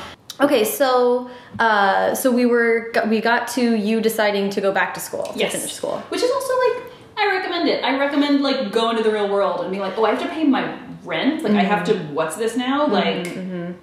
Okay, 0.46 0.64
so 0.64 1.30
uh, 1.60 2.16
so 2.16 2.32
we 2.32 2.46
were 2.48 2.92
we 3.08 3.22
got 3.22 3.48
to 3.50 3.76
you 3.76 4.02
deciding 4.02 4.50
to 4.50 4.60
go 4.62 4.72
back 4.72 4.96
to 4.96 5.00
school 5.00 5.32
Yes. 5.36 5.52
to 5.52 5.58
finish 5.60 5.74
school. 5.76 6.02
Which 6.10 6.24
is 6.24 6.32
also 6.32 6.54
like 6.66 6.78
I 7.24 7.36
recommend 7.38 7.70
it. 7.70 7.84
I 7.84 7.98
recommend 7.98 8.42
like 8.42 8.72
going 8.72 8.98
to 8.98 9.04
the 9.04 9.12
real 9.12 9.30
world 9.30 9.62
and 9.62 9.72
be 9.72 9.80
like, 9.80 9.98
oh, 9.98 10.06
I 10.06 10.12
have 10.12 10.22
to 10.22 10.28
pay 10.30 10.44
my 10.44 10.78
rent. 11.04 11.44
Like 11.44 11.54
I 11.54 11.64
have 11.64 11.84
to. 11.88 11.98
What's 12.18 12.36
this 12.38 12.56
now? 12.56 12.88
Like 12.88 13.28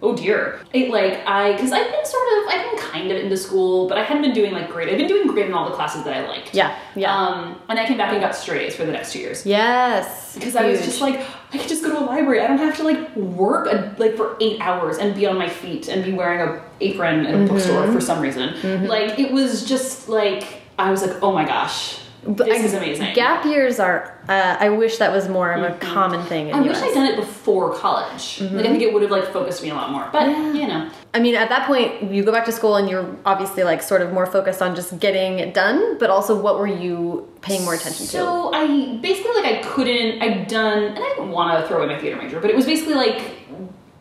oh 0.02 0.16
dear. 0.16 0.60
It 0.72 0.90
like 0.90 1.20
I 1.26 1.52
because 1.52 1.72
I've 1.72 1.90
been 1.90 2.06
sort 2.06 2.22
of 2.38 2.48
I've 2.48 2.64
been 2.70 2.78
kind 2.78 3.10
of 3.10 3.18
into 3.18 3.36
school, 3.36 3.88
but 3.88 3.98
I 3.98 4.02
hadn't 4.04 4.22
been 4.22 4.32
doing 4.32 4.52
like 4.52 4.70
great. 4.70 4.88
I've 4.88 4.96
been 4.98 5.06
doing 5.08 5.26
great 5.28 5.46
in 5.46 5.52
all 5.54 5.68
the 5.68 5.74
classes 5.76 6.02
that 6.04 6.14
I 6.16 6.26
liked. 6.28 6.54
Yeah, 6.54 6.78
yeah. 6.96 7.14
Um, 7.14 7.60
and 7.68 7.78
I 7.78 7.86
came 7.86 7.98
back 7.98 8.12
and 8.12 8.20
got 8.22 8.34
strays 8.34 8.74
for 8.74 8.84
the 8.86 8.92
next 8.92 9.12
two 9.12 9.18
years. 9.20 9.44
yes, 9.44 10.34
because 10.34 10.56
I 10.56 10.64
was 10.64 10.80
just 10.82 11.00
like, 11.02 11.20
I 11.52 11.58
could 11.58 11.68
just 11.68 11.82
go 11.82 11.90
to 11.90 11.98
a 11.98 12.06
library. 12.06 12.40
I 12.40 12.46
don't 12.46 12.58
have 12.58 12.76
to 12.78 12.84
like 12.84 13.14
work 13.16 13.66
a, 13.66 13.94
like 13.98 14.16
for 14.16 14.36
eight 14.40 14.60
hours 14.60 14.96
and 14.98 15.14
be 15.14 15.26
on 15.26 15.36
my 15.36 15.48
feet 15.48 15.88
and 15.88 16.02
be 16.04 16.12
wearing 16.12 16.40
a 16.40 16.62
apron 16.80 17.26
at 17.26 17.34
a 17.34 17.46
bookstore 17.46 17.82
Mm-hmm. 17.82 17.92
for 17.92 18.00
some 18.00 18.20
reason. 18.20 18.86
Like 18.86 19.18
it 19.18 19.30
was 19.32 19.66
just 19.66 20.08
like 20.08 20.62
I 20.78 20.90
was 20.90 21.02
like, 21.06 21.22
oh 21.22 21.32
my 21.32 21.44
gosh, 21.44 21.98
But 22.22 22.46
this 22.46 22.60
I- 22.60 22.64
is 22.64 22.74
amazing. 22.74 23.14
Gap 23.14 23.44
years 23.44 23.80
are. 23.80 24.16
Uh, 24.28 24.56
I 24.60 24.68
wish 24.68 24.98
that 24.98 25.10
was 25.10 25.28
more 25.28 25.50
of 25.52 25.62
a 25.62 25.76
common 25.78 26.24
thing. 26.26 26.48
In 26.48 26.54
I 26.54 26.60
wish. 26.60 26.76
I'd 26.76 26.94
done 26.94 27.06
it 27.06 27.16
before 27.16 27.74
college. 27.74 28.40
Like 28.40 28.66
I 28.66 28.68
think 28.68 28.82
it 28.82 28.92
would 28.92 29.02
have 29.02 29.10
like 29.10 29.32
focused 29.32 29.62
me 29.62 29.70
a 29.70 29.74
lot 29.74 29.90
more. 29.90 30.08
But. 30.12 30.28
Yeah. 30.28 30.52
you 30.52 30.68
know, 30.68 30.90
I 31.12 31.18
mean, 31.18 31.34
at 31.34 31.48
that 31.48 31.66
point, 31.66 32.12
you 32.12 32.22
go 32.22 32.30
back 32.30 32.44
to 32.44 32.52
school 32.52 32.76
and 32.76 32.88
you're 32.88 33.16
obviously 33.24 33.64
like 33.64 33.82
sort 33.82 34.02
of 34.02 34.12
more 34.12 34.26
focused 34.26 34.62
on 34.62 34.76
just 34.76 35.00
getting 35.00 35.40
it 35.40 35.54
done, 35.54 35.98
but 35.98 36.10
also 36.10 36.40
what 36.40 36.58
were 36.58 36.68
you 36.68 37.28
paying 37.40 37.64
more 37.64 37.74
attention 37.74 38.06
to? 38.06 38.12
So 38.12 38.52
I 38.54 38.98
basically 39.00 39.32
like 39.42 39.46
I 39.54 39.62
couldn't. 39.62 40.22
I'd 40.22 40.46
done, 40.46 40.82
and 40.84 40.98
I 40.98 41.08
didn't 41.08 41.30
want 41.30 41.60
to 41.60 41.66
throw 41.66 41.78
away 41.82 41.94
my 41.94 42.00
theater 42.00 42.16
major, 42.16 42.38
but 42.38 42.50
it 42.50 42.56
was 42.56 42.66
basically 42.66 42.94
like 42.94 43.39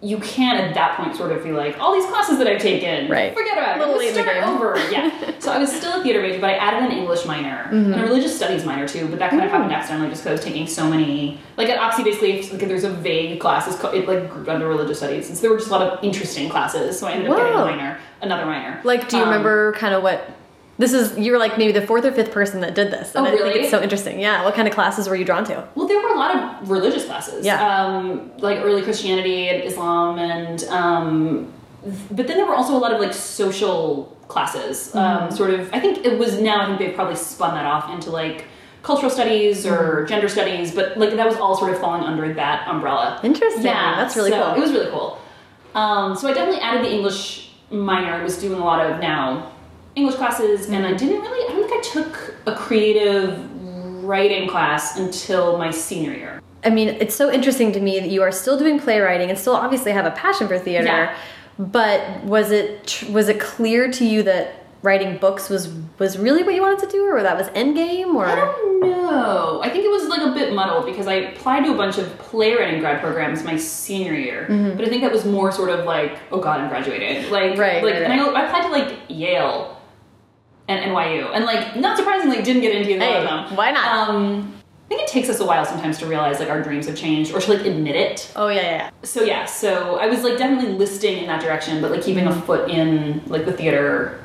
you 0.01 0.17
can't 0.19 0.59
at 0.61 0.73
that 0.75 0.95
point 0.95 1.13
sort 1.15 1.31
of 1.33 1.43
be 1.43 1.51
like 1.51 1.77
all 1.77 1.93
these 1.93 2.05
classes 2.05 2.37
that 2.37 2.47
I've 2.47 2.61
taken. 2.61 3.09
Right. 3.11 3.33
Forget 3.35 3.57
about 3.57 3.75
it. 3.75 3.79
Little 3.79 3.95
Let's 3.97 4.15
late 4.15 4.17
in 4.19 4.25
the 4.25 4.31
start 4.31 4.45
game. 4.45 4.55
over. 4.55 4.77
Yeah. 4.91 5.31
so 5.39 5.51
I 5.51 5.57
was 5.57 5.69
still 5.75 5.99
a 5.99 6.03
theater 6.03 6.21
major, 6.21 6.39
but 6.39 6.49
I 6.51 6.53
added 6.53 6.89
an 6.89 6.97
English 6.97 7.25
minor 7.25 7.65
Mm-hmm. 7.69 7.91
and 7.93 8.01
a 8.01 8.03
religious 8.05 8.35
studies 8.35 8.63
minor 8.65 8.87
too. 8.87 9.07
But 9.09 9.19
that 9.19 9.29
kind 9.31 9.43
of 9.43 9.51
happened 9.51 9.73
accidentally 9.73 10.09
just 10.09 10.21
because 10.23 10.39
I 10.39 10.41
was 10.41 10.43
taking 10.45 10.67
so 10.67 10.89
many. 10.89 11.39
Like 11.57 11.67
at 11.67 11.77
Oxy, 11.79 12.03
basically, 12.03 12.41
like, 12.49 12.67
there's 12.67 12.85
a 12.85 12.91
vague 12.93 13.39
class. 13.41 13.67
It's 13.67 13.77
called, 13.77 13.93
it 13.93 14.07
like 14.07 14.29
grouped 14.31 14.47
under 14.47 14.67
religious 14.69 14.99
studies, 14.99 15.27
and 15.27 15.35
so 15.37 15.41
there 15.41 15.51
were 15.51 15.57
just 15.57 15.69
a 15.69 15.73
lot 15.73 15.81
of 15.81 16.01
interesting 16.03 16.47
classes. 16.49 16.97
So 16.97 17.05
I 17.05 17.11
ended 17.11 17.29
up 17.29 17.35
getting 17.37 17.53
a 17.53 17.57
minor, 17.65 17.99
another 18.21 18.45
minor. 18.45 18.79
Like, 18.85 19.09
do 19.09 19.17
you 19.17 19.23
Um, 19.23 19.29
remember 19.29 19.73
kind 19.73 19.93
of 19.93 20.01
what? 20.01 20.29
This 20.79 20.93
is 20.93 21.17
you're 21.19 21.37
like 21.37 21.57
maybe 21.57 21.71
the 21.73 21.85
fourth 21.85 22.05
or 22.05 22.11
fifth 22.11 22.31
person 22.31 22.61
that 22.61 22.73
did 22.73 22.89
this, 22.89 23.13
and 23.13 23.25
Oh, 23.25 23.29
I 23.29 23.31
think 23.31 23.43
really? 23.43 23.59
it's 23.59 23.69
so 23.69 23.81
interesting. 23.81 24.19
Yeah, 24.19 24.43
what 24.45 24.55
kind 24.55 24.67
of 24.67 24.73
classes 24.73 25.07
were 25.09 25.15
you 25.15 25.25
drawn 25.25 25.43
to? 25.45 25.67
Well, 25.75 25.87
there 25.87 25.99
were 26.01 26.09
a 26.09 26.15
lot 26.17 26.35
of 26.35 26.69
religious 26.69 27.05
classes. 27.05 27.45
Yeah. 27.45 27.59
Um, 27.61 28.31
like 28.37 28.59
early 28.59 28.81
Christianity 28.81 29.49
and 29.49 29.61
Islam, 29.63 30.17
and 30.19 30.63
um, 30.69 31.53
but 32.11 32.27
then 32.27 32.37
there 32.37 32.45
were 32.45 32.55
also 32.55 32.75
a 32.75 32.79
lot 32.79 32.93
of 32.93 32.99
like 33.01 33.13
social 33.13 34.15
classes. 34.29 34.89
Mm-hmm. 34.93 34.97
Um, 35.25 35.31
sort 35.31 35.51
of. 35.51 35.69
I 35.73 35.79
think 35.81 36.05
it 36.05 36.17
was 36.17 36.39
now. 36.41 36.61
I 36.61 36.65
think 36.67 36.79
they've 36.79 36.95
probably 36.95 37.17
spun 37.17 37.53
that 37.55 37.65
off 37.65 37.89
into 37.93 38.09
like 38.09 38.45
cultural 38.81 39.09
studies 39.11 39.65
or 39.65 39.79
Mm-hmm. 39.79 40.05
gender 40.07 40.29
studies, 40.29 40.73
but 40.73 40.95
like 40.97 41.13
that 41.17 41.27
was 41.27 41.35
all 41.35 41.57
sort 41.57 41.71
of 41.73 41.79
falling 41.81 42.03
under 42.03 42.33
that 42.35 42.65
umbrella. 42.69 43.19
Interesting. 43.21 43.65
Yeah, 43.65 43.95
That's 43.97 44.15
really 44.15 44.31
so 44.31 44.41
cool. 44.45 44.55
It 44.55 44.59
was 44.61 44.71
really 44.71 44.91
cool. 44.91 45.19
Um, 45.75 46.15
so 46.15 46.29
I 46.29 46.33
definitely 46.33 46.61
added 46.61 46.85
the 46.85 46.91
English 46.93 47.51
minor. 47.69 48.13
I 48.13 48.23
was 48.23 48.37
doing 48.39 48.59
a 48.61 48.63
lot 48.63 48.79
of 48.89 49.01
now 49.01 49.51
English 49.95 50.15
classes, 50.15 50.67
and 50.67 50.75
Mm-hmm. 50.85 50.93
I 50.93 50.97
didn't 50.97 51.21
really. 51.21 51.45
I 51.53 51.57
don't 51.57 51.69
think 51.69 51.85
I 51.85 51.89
took 51.89 52.35
a 52.45 52.55
creative 52.55 54.03
writing 54.03 54.47
class 54.49 54.97
until 54.97 55.57
my 55.57 55.71
senior 55.71 56.13
year. 56.13 56.41
I 56.63 56.69
mean, 56.69 56.89
it's 56.89 57.15
so 57.15 57.31
interesting 57.31 57.71
to 57.73 57.79
me 57.79 57.99
that 57.99 58.09
you 58.09 58.21
are 58.21 58.31
still 58.31 58.57
doing 58.57 58.79
playwriting 58.79 59.29
and 59.29 59.37
still 59.39 59.55
obviously 59.55 59.91
have 59.93 60.05
a 60.05 60.11
passion 60.11 60.47
for 60.47 60.57
theater. 60.59 60.85
Yeah. 60.87 61.15
But 61.57 62.23
was 62.23 62.51
it 62.51 62.87
tr- 62.87 63.11
was 63.11 63.27
it 63.29 63.39
clear 63.39 63.91
to 63.91 64.05
you 64.05 64.23
that 64.23 64.55
writing 64.81 65.17
books 65.17 65.49
was 65.49 65.67
was 65.99 66.17
really 66.17 66.41
what 66.43 66.55
you 66.55 66.61
wanted 66.61 66.79
to 66.79 66.87
do, 66.87 67.03
or 67.13 67.21
that 67.21 67.37
was 67.37 67.49
end 67.53 67.75
game, 67.75 68.15
or 68.15 68.25
I 68.25 68.35
don't 68.35 68.79
know. 68.79 69.59
I 69.61 69.69
think 69.69 69.83
it 69.83 69.89
was 69.91 70.07
like 70.07 70.21
a 70.21 70.31
bit 70.33 70.53
muddled 70.53 70.85
because 70.85 71.05
I 71.07 71.15
applied 71.15 71.65
to 71.65 71.71
a 71.73 71.75
bunch 71.77 71.97
of 71.97 72.17
playwriting 72.17 72.79
grad 72.79 73.01
programs 73.01 73.43
my 73.43 73.57
senior 73.57 74.13
year, 74.13 74.45
but 74.77 74.85
I 74.85 74.89
think 74.89 75.01
that 75.01 75.11
was 75.11 75.25
more 75.25 75.51
sort 75.51 75.69
of 75.69 75.83
like, 75.85 76.17
oh 76.31 76.39
god, 76.39 76.61
I'm 76.61 76.69
graduating. 76.69 77.29
Like, 77.29 77.57
Right, 77.57 77.83
like, 77.83 77.93
right, 77.93 78.03
and 78.03 78.13
I, 78.13 78.25
I 78.25 78.45
applied 78.45 78.63
to 78.63 78.69
like 78.69 78.99
Yale 79.09 79.75
and 80.69 80.91
NYU, 80.91 81.29
and 81.33 81.43
like, 81.45 81.75
not 81.75 81.97
surprisingly, 81.97 82.41
didn't 82.41 82.61
get 82.61 82.73
into 82.75 82.91
either 82.91 83.03
Hey, 83.03 83.25
one 83.25 83.27
of 83.27 83.47
them. 83.49 83.57
why 83.57 83.71
not? 83.71 84.09
Um, 84.09 84.53
I 84.85 84.89
think 84.89 85.01
it 85.01 85.07
takes 85.07 85.27
us 85.29 85.39
a 85.39 85.45
while 85.45 85.65
sometimes 85.65 85.97
to 85.99 86.05
realize 86.05 86.39
like 86.39 86.49
our 86.49 86.61
dreams 86.61 86.85
have 86.87 86.95
changed 86.95 87.33
or 87.33 87.39
to 87.41 87.53
like 87.53 87.65
admit 87.65 87.95
it. 87.95 88.31
oh 88.35 88.47
yeah, 88.49 88.61
yeah. 88.61 88.89
So 89.03 89.23
yeah, 89.23 89.45
so 89.45 89.97
I 89.99 90.07
was 90.07 90.23
like 90.23 90.37
definitely 90.37 90.73
listing 90.73 91.17
in 91.19 91.27
that 91.27 91.41
direction, 91.41 91.81
but 91.81 91.91
like 91.91 92.01
keeping 92.03 92.25
a 92.27 92.41
foot 92.41 92.69
in 92.69 93.21
like 93.27 93.45
the 93.45 93.53
theater 93.53 94.23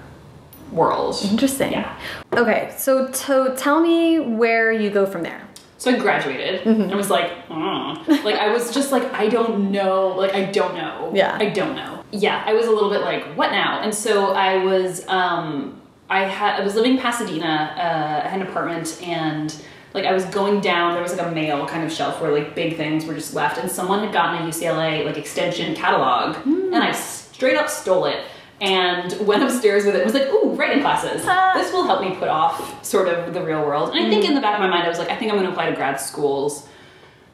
world. 0.72 1.16
Interesting. 1.30 1.72
Yeah. 1.72 1.98
Okay, 2.34 2.72
so 2.76 3.08
to 3.08 3.54
tell 3.56 3.80
me 3.80 4.18
where 4.20 4.72
you 4.72 4.90
go 4.90 5.06
from 5.06 5.22
there. 5.22 5.40
So 5.78 5.90
I 5.90 5.98
graduated 5.98 6.62
Mm-hmm. 6.62 6.82
and 6.82 6.94
was 6.94 7.10
like, 7.10 7.30
"Mm." 7.48 8.24
like 8.24 8.36
I 8.36 8.48
was 8.50 8.72
just 8.72 8.90
like, 8.90 9.04
I 9.12 9.28
don't 9.28 9.70
know, 9.70 10.08
like 10.08 10.34
I 10.34 10.44
don't 10.46 10.74
know. 10.74 11.10
Yeah. 11.14 11.36
I 11.38 11.50
don't 11.50 11.74
know. 11.76 12.02
Yeah, 12.10 12.42
I 12.46 12.54
was 12.54 12.66
a 12.66 12.70
little 12.70 12.90
bit 12.90 13.02
like, 13.02 13.24
what 13.36 13.50
now? 13.50 13.80
And 13.82 13.94
so 13.94 14.32
I 14.32 14.64
was, 14.64 15.06
um, 15.08 15.78
I 16.10 16.24
had, 16.24 16.60
I 16.60 16.64
was 16.64 16.74
living 16.74 16.92
in 16.92 16.98
Pasadena. 16.98 17.74
Uh, 17.76 18.26
I 18.26 18.28
had 18.28 18.40
an 18.40 18.46
apartment 18.46 19.00
and 19.02 19.54
like 19.94 20.04
I 20.04 20.12
was 20.12 20.24
going 20.26 20.60
down. 20.60 20.94
There 20.94 21.02
was 21.02 21.16
like 21.16 21.26
a 21.26 21.30
mail 21.30 21.66
kind 21.66 21.84
of 21.84 21.92
shelf 21.92 22.20
where 22.20 22.32
like 22.32 22.54
big 22.54 22.76
things 22.76 23.04
were 23.06 23.14
just 23.14 23.32
left, 23.34 23.58
and 23.58 23.70
someone 23.70 24.00
had 24.04 24.12
gotten 24.12 24.42
a 24.44 24.48
UCLA 24.48 25.04
like 25.06 25.16
extension 25.16 25.74
catalog, 25.74 26.36
Hmm. 26.36 26.74
and 26.74 26.82
I 26.82 26.90
straight 26.92 27.56
up 27.56 27.68
stole 27.70 28.06
it. 28.06 28.24
And 28.60 29.26
went 29.26 29.42
upstairs 29.42 29.84
with 29.84 29.94
it. 29.96 30.02
and 30.02 30.12
Was 30.12 30.14
like, 30.14 30.28
ooh, 30.32 30.50
writing 30.54 30.80
classes. 30.80 31.22
Ah. 31.26 31.52
This 31.54 31.72
will 31.72 31.84
help 31.84 32.00
me 32.00 32.14
put 32.16 32.28
off 32.28 32.84
sort 32.84 33.08
of 33.08 33.34
the 33.34 33.42
real 33.42 33.60
world. 33.66 33.90
And 33.94 34.06
I 34.06 34.08
think 34.08 34.24
in 34.24 34.34
the 34.34 34.40
back 34.40 34.54
of 34.54 34.60
my 34.60 34.68
mind, 34.68 34.84
I 34.84 34.88
was 34.88 34.98
like, 34.98 35.10
I 35.10 35.16
think 35.16 35.30
I'm 35.32 35.36
going 35.36 35.46
to 35.46 35.52
apply 35.52 35.68
to 35.70 35.76
grad 35.76 36.00
schools. 36.00 36.66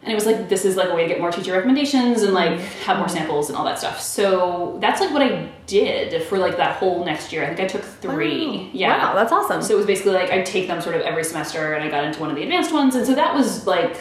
And 0.02 0.10
it 0.10 0.14
was 0.14 0.24
like, 0.24 0.48
this 0.48 0.64
is 0.64 0.76
like 0.76 0.88
a 0.88 0.94
way 0.94 1.02
to 1.02 1.08
get 1.08 1.20
more 1.20 1.30
teacher 1.30 1.52
recommendations 1.52 2.22
and 2.22 2.32
like 2.32 2.58
have 2.86 2.96
more 2.98 3.08
samples 3.08 3.50
and 3.50 3.58
all 3.58 3.64
that 3.66 3.78
stuff. 3.78 4.00
So 4.00 4.78
that's 4.80 4.98
like 5.00 5.12
what 5.12 5.20
I 5.20 5.50
did 5.66 6.22
for 6.22 6.38
like 6.38 6.56
that 6.56 6.76
whole 6.76 7.04
next 7.04 7.32
year. 7.32 7.44
I 7.44 7.48
think 7.48 7.60
I 7.60 7.66
took 7.66 7.82
three. 7.82 8.46
Wow. 8.46 8.70
Yeah. 8.72 8.98
Wow, 8.98 9.14
that's 9.14 9.30
awesome. 9.30 9.60
So 9.60 9.74
it 9.74 9.76
was 9.76 9.86
basically 9.86 10.12
like 10.12 10.30
I'd 10.30 10.46
take 10.46 10.68
them 10.68 10.80
sort 10.80 10.94
of 10.94 11.02
every 11.02 11.22
semester 11.24 11.74
and 11.74 11.84
I 11.84 11.90
got 11.90 12.04
into 12.04 12.18
one 12.18 12.30
of 12.30 12.36
the 12.36 12.42
advanced 12.42 12.72
ones. 12.72 12.94
And 12.94 13.06
so 13.06 13.14
that 13.14 13.34
was 13.34 13.66
like 13.66 13.98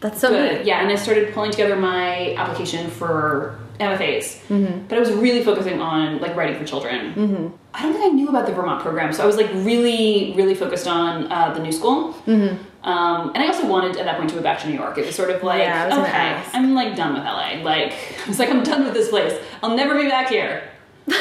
That's 0.00 0.20
so 0.20 0.28
good. 0.28 0.58
good. 0.58 0.66
Yeah. 0.66 0.82
And 0.82 0.90
I 0.92 0.96
started 0.96 1.32
pulling 1.32 1.50
together 1.50 1.76
my 1.76 2.34
application 2.34 2.90
for 2.90 3.58
MFAs. 3.80 4.40
Mm-hmm. 4.48 4.86
But 4.88 4.96
I 4.96 5.00
was 5.00 5.12
really 5.12 5.42
focusing 5.42 5.80
on 5.80 6.18
like 6.18 6.36
writing 6.36 6.58
for 6.58 6.66
children. 6.66 7.14
Mm-hmm. 7.14 7.46
I 7.72 7.82
don't 7.84 7.92
think 7.94 8.04
I 8.04 8.08
knew 8.08 8.28
about 8.28 8.46
the 8.46 8.52
Vermont 8.52 8.82
program. 8.82 9.12
So 9.14 9.22
I 9.22 9.26
was 9.26 9.36
like 9.36 9.48
really, 9.54 10.34
really 10.36 10.54
focused 10.54 10.86
on 10.86 11.30
uh, 11.32 11.54
the 11.54 11.60
new 11.60 11.72
school. 11.72 12.12
Mm-hmm. 12.26 12.62
Um, 12.82 13.32
and 13.34 13.42
I 13.42 13.48
also 13.48 13.66
wanted 13.66 13.96
at 13.96 14.04
that 14.04 14.16
point 14.16 14.30
to 14.30 14.36
move 14.36 14.44
back 14.44 14.60
to 14.60 14.68
New 14.68 14.74
York. 14.74 14.96
It 14.98 15.06
was 15.06 15.14
sort 15.14 15.30
of 15.30 15.42
like, 15.42 15.60
Yeah, 15.60 15.86
okay, 15.86 16.42
I'm 16.56 16.74
like 16.74 16.96
done 16.96 17.14
with 17.14 17.24
LA. 17.24 17.62
Like, 17.62 17.92
I 18.24 18.28
was 18.28 18.38
like, 18.38 18.50
I'm 18.50 18.62
done 18.62 18.84
with 18.84 18.94
this 18.94 19.08
place. 19.08 19.38
I'll 19.62 19.76
never 19.76 20.00
be 20.00 20.08
back 20.08 20.28
here. 20.28 20.70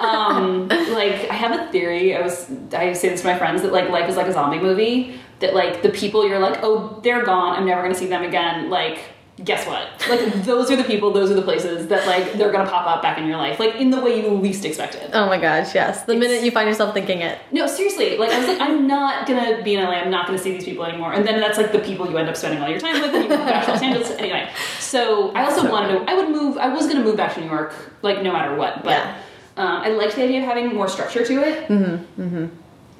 um, 0.00 0.68
like 0.68 1.30
I 1.30 1.34
have 1.34 1.58
a 1.58 1.70
theory. 1.72 2.14
I 2.14 2.20
was 2.20 2.50
I 2.72 2.92
say 2.92 3.08
this 3.08 3.22
to 3.22 3.26
my 3.26 3.38
friends 3.38 3.62
that 3.62 3.72
like 3.72 3.88
life 3.88 4.08
is 4.08 4.16
like 4.16 4.26
a 4.26 4.32
zombie 4.32 4.60
movie. 4.60 5.18
That 5.40 5.54
like 5.54 5.82
the 5.82 5.90
people 5.90 6.26
you're 6.26 6.38
like, 6.38 6.60
oh, 6.62 7.00
they're 7.02 7.24
gone. 7.24 7.56
I'm 7.56 7.66
never 7.66 7.82
gonna 7.82 7.94
see 7.94 8.06
them 8.06 8.22
again. 8.22 8.70
Like 8.70 9.00
guess 9.42 9.66
what? 9.66 9.88
Like 10.08 10.44
those 10.44 10.70
are 10.70 10.76
the 10.76 10.84
people, 10.84 11.12
those 11.12 11.30
are 11.30 11.34
the 11.34 11.42
places 11.42 11.88
that 11.88 12.06
like 12.06 12.34
they're 12.34 12.52
gonna 12.52 12.70
pop 12.70 12.86
up 12.86 13.02
back 13.02 13.18
in 13.18 13.26
your 13.26 13.36
life, 13.36 13.58
like 13.58 13.74
in 13.76 13.90
the 13.90 14.00
way 14.00 14.20
you 14.22 14.28
least 14.30 14.64
expected. 14.64 15.10
Oh 15.12 15.26
my 15.26 15.38
gosh, 15.40 15.74
yes. 15.74 16.04
The 16.04 16.12
It's- 16.12 16.28
minute 16.28 16.44
you 16.44 16.52
find 16.52 16.68
yourself 16.68 16.94
thinking 16.94 17.20
it. 17.20 17.38
No, 17.50 17.66
seriously. 17.66 18.16
Like 18.16 18.30
I 18.30 18.38
was 18.38 18.46
like, 18.48 18.60
I'm 18.60 18.86
not 18.86 19.26
gonna 19.26 19.62
be 19.62 19.74
in 19.74 19.82
LA. 19.82 19.92
I'm 19.94 20.10
not 20.10 20.26
gonna 20.26 20.38
see 20.38 20.52
these 20.52 20.64
people 20.64 20.84
anymore. 20.84 21.12
And 21.12 21.26
then 21.26 21.40
that's 21.40 21.58
like 21.58 21.72
the 21.72 21.80
people 21.80 22.08
you 22.08 22.16
end 22.16 22.28
up 22.28 22.36
spending 22.36 22.60
all 22.62 22.68
your 22.68 22.78
time 22.78 23.00
with. 23.00 23.12
And 23.12 23.24
you 23.24 23.28
move 23.30 23.38
back 23.46 23.64
to 23.66 23.72
Los 23.72 23.82
Angeles 23.82 24.10
anyway. 24.18 24.48
So 24.78 25.32
I 25.32 25.44
also 25.44 25.62
So 25.62 25.70
wanted 25.70 25.98
to. 25.98 26.10
I 26.10 26.14
would 26.14 26.28
move. 26.30 26.56
I 26.58 26.68
was 26.68 26.86
gonna 26.86 27.02
move 27.04 27.16
back 27.16 27.34
to 27.34 27.40
New 27.40 27.48
York, 27.50 27.74
like 28.02 28.22
no 28.22 28.32
matter 28.32 28.54
what. 28.54 28.84
But 28.84 28.90
Yeah. 28.90 29.16
um, 29.56 29.82
I 29.82 29.88
liked 29.88 30.14
the 30.14 30.22
idea 30.22 30.38
of 30.40 30.44
having 30.44 30.72
more 30.74 30.86
structure 30.88 31.24
to 31.24 31.42
it. 31.42 31.68
More 31.70 31.78
having 31.78 32.00
Excuse 32.16 32.32
me. 32.32 32.48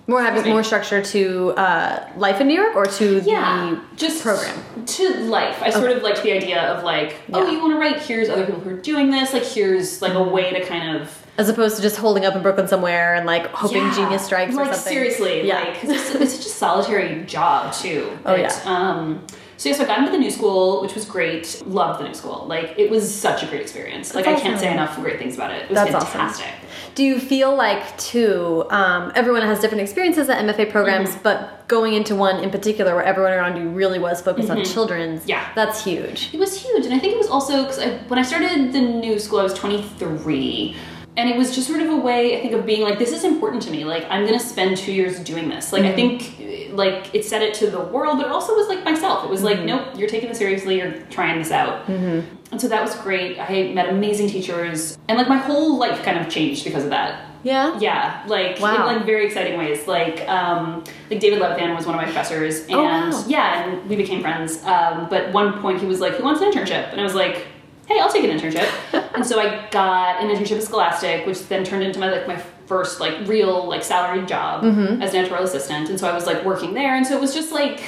More 0.06 0.22
having 0.22 0.50
more 0.52 0.62
structure 0.62 1.02
to 1.02 1.50
uh, 1.52 2.08
life 2.16 2.40
in 2.40 2.46
New 2.48 2.54
York 2.54 2.76
or 2.76 2.84
to 2.86 3.20
yeah, 3.24 3.70
the 3.90 3.96
just 3.96 4.22
program. 4.22 4.84
to 4.84 5.14
life. 5.24 5.62
I 5.62 5.70
sort 5.70 5.90
of 5.90 6.02
liked 6.02 6.22
the 6.22 6.32
idea 6.32 6.60
of 6.72 6.84
like, 6.84 7.16
oh, 7.32 7.50
you 7.50 7.58
want 7.58 7.72
to 7.74 7.78
write? 7.78 8.00
Here's 8.02 8.28
other 8.28 8.44
people 8.44 8.60
who 8.60 8.70
are 8.70 8.76
doing 8.80 9.10
this. 9.10 9.32
Like, 9.32 9.44
here's 9.44 10.02
like 10.02 10.12
a 10.14 10.22
way 10.22 10.52
to 10.52 10.64
kind 10.66 10.96
of 10.98 11.26
As 11.38 11.48
opposed 11.48 11.76
to 11.76 11.82
just 11.82 11.96
holding 11.96 12.24
up 12.26 12.36
in 12.36 12.42
Brooklyn 12.42 12.68
somewhere 12.68 13.14
and 13.14 13.24
like 13.26 13.46
hoping 13.46 13.78
Yeah. 13.78 13.94
genius 13.94 14.24
strikes 14.26 14.54
like 14.54 14.68
or 14.68 14.74
something. 14.74 14.92
seriously 14.92 15.46
Yeah. 15.46 15.60
like 15.60 15.82
it's, 15.84 16.14
it's 16.14 16.34
such 16.34 16.46
a 16.46 16.48
solitary 16.50 17.24
job 17.24 17.72
too 17.72 18.10
Oh, 18.26 18.36
But, 18.36 18.66
um 18.66 19.24
so 19.64 19.70
yeah 19.70 19.76
so 19.76 19.82
i 19.84 19.86
got 19.86 19.98
into 19.98 20.10
the 20.12 20.18
new 20.18 20.30
school 20.30 20.82
which 20.82 20.94
was 20.94 21.04
great 21.16 21.62
loved 21.66 22.00
the 22.00 22.04
new 22.08 22.14
school 22.14 22.44
like 22.46 22.68
it 22.78 22.90
was 22.90 23.04
such 23.26 23.42
a 23.42 23.46
great 23.46 23.62
experience 23.62 24.14
like 24.14 24.24
That's 24.26 24.40
i 24.40 24.44
can't 24.44 24.60
say 24.60 24.70
enough 24.72 24.94
great 24.96 25.18
things 25.18 25.34
about 25.36 25.50
it 25.52 25.62
it 25.62 25.70
was 25.70 25.76
That's 25.78 25.94
awesome. 25.94 26.10
fantastic 26.20 26.52
Do 26.98 27.02
you 27.10 27.18
feel 27.18 27.50
like 27.66 27.82
too? 27.98 28.64
Um, 28.70 29.10
everyone 29.20 29.42
has 29.50 29.58
different 29.62 29.82
experiences 29.86 30.28
at 30.32 30.36
MFA 30.46 30.66
programs, 30.76 31.10
Mm-hmm. 31.10 31.22
but 31.28 31.66
going 31.76 31.92
into 31.98 32.14
one 32.14 32.36
in 32.46 32.50
particular 32.58 32.90
where 32.96 33.06
everyone 33.12 33.32
around 33.38 33.54
you 33.60 33.66
really 33.82 33.98
was 34.08 34.16
focused 34.28 34.50
on 34.54 34.58
children's, 34.74 35.20
Mm-hmm. 35.22 35.30
Yeah. 35.34 35.44
that's 35.60 35.78
huge. 35.88 36.18
It 36.34 36.38
was 36.44 36.52
huge, 36.64 36.84
and 36.86 36.94
I 36.94 37.00
think 37.00 37.10
it 37.16 37.20
was 37.24 37.30
also 37.36 37.54
because 37.62 37.80
I, 37.86 37.88
when 38.10 38.18
I 38.22 38.24
started 38.30 38.72
the 38.76 38.80
new 39.06 39.18
school, 39.24 39.40
I 39.40 39.46
was 39.50 39.54
23, 39.54 40.76
and 41.16 41.28
it 41.30 41.36
was 41.36 41.54
just 41.54 41.68
sort 41.68 41.80
of 41.80 41.88
a 41.88 41.96
way 41.96 42.36
I 42.38 42.40
think 42.42 42.52
of 42.54 42.66
being 42.66 42.82
like, 42.82 42.98
this 42.98 43.12
is 43.12 43.22
important 43.24 43.62
to 43.64 43.70
me. 43.70 43.84
Like, 43.84 44.04
I'm 44.10 44.24
gonna 44.26 44.40
spend 44.40 44.76
two 44.76 44.92
years 44.92 45.20
doing 45.20 45.48
this. 45.48 45.72
Like, 45.72 45.84
I 45.84 45.92
think 45.94 46.72
like 46.72 47.14
it 47.14 47.24
said 47.24 47.40
it 47.42 47.54
to 47.54 47.70
the 47.70 47.80
world, 47.80 48.18
but 48.18 48.26
it 48.26 48.32
also 48.32 48.54
was 48.54 48.66
like 48.68 48.84
myself. 48.84 49.24
It 49.24 49.30
was 49.30 49.42
like, 49.42 49.60
nope, 49.64 49.88
you're 49.96 50.08
taking 50.08 50.28
this 50.28 50.38
seriously. 50.38 50.78
You're 50.78 50.92
trying 51.10 51.38
this 51.38 51.50
out. 51.52 51.88
And 51.88 52.60
so 52.60 52.68
that 52.68 52.82
was 52.82 52.94
great. 52.96 53.38
I 53.38 53.72
met 53.72 53.88
amazing 53.88 54.28
teachers, 54.28 54.96
and 55.08 55.18
like 55.18 55.28
my 55.28 55.38
whole 55.38 55.76
life 55.78 56.02
kind 56.04 56.18
of 56.18 56.28
changed 56.28 56.64
because 56.64 56.84
of 56.84 56.90
that. 56.90 57.30
Yeah. 57.42 57.78
Yeah, 57.78 58.22
like 58.26 58.58
Wow. 58.58 58.88
in 58.88 58.96
like 58.96 59.06
very 59.06 59.26
exciting 59.26 59.58
ways. 59.58 59.86
Like 59.86 60.26
um, 60.28 60.82
like 61.10 61.20
David 61.20 61.40
Levithan 61.40 61.76
was 61.76 61.84
one 61.86 61.94
of 61.94 62.00
my 62.00 62.04
professors, 62.06 62.60
and 62.66 62.74
Oh, 62.76 62.82
wow. 62.84 63.24
yeah, 63.28 63.64
and 63.68 63.88
we 63.88 63.96
became 63.96 64.20
friends. 64.22 64.62
Um, 64.64 65.08
but 65.10 65.32
one 65.32 65.60
point 65.60 65.78
he 65.80 65.86
was 65.86 66.00
like, 66.00 66.14
"Who 66.14 66.24
wants 66.24 66.40
an 66.40 66.50
internship?" 66.50 66.90
And 66.92 67.00
I 67.00 67.04
was 67.04 67.14
like, 67.14 67.46
"Hey, 67.86 68.00
I'll 68.00 68.10
take 68.12 68.24
an 68.24 68.30
internship." 68.38 68.68
and 69.14 69.26
so 69.26 69.38
I 69.40 69.66
got 69.70 70.22
an 70.22 70.28
internship 70.30 70.56
at 70.58 70.62
Scholastic, 70.64 71.26
which 71.26 71.46
then 71.48 71.64
turned 71.64 71.82
into 71.84 71.98
my 72.00 72.10
like 72.10 72.26
my 72.28 72.36
first 72.66 72.98
like 73.00 73.14
real 73.26 73.66
like 73.68 73.82
salaried 73.82 74.26
job 74.26 74.62
Mm-hmm. 74.64 75.02
as 75.02 75.12
an 75.12 75.20
editorial 75.20 75.44
assistant. 75.46 75.90
And 75.90 76.00
so 76.00 76.08
I 76.08 76.14
was 76.14 76.26
like 76.26 76.44
working 76.44 76.72
there, 76.74 76.94
and 76.96 77.06
so 77.06 77.14
it 77.14 77.20
was 77.20 77.34
just 77.34 77.52
like 77.52 77.82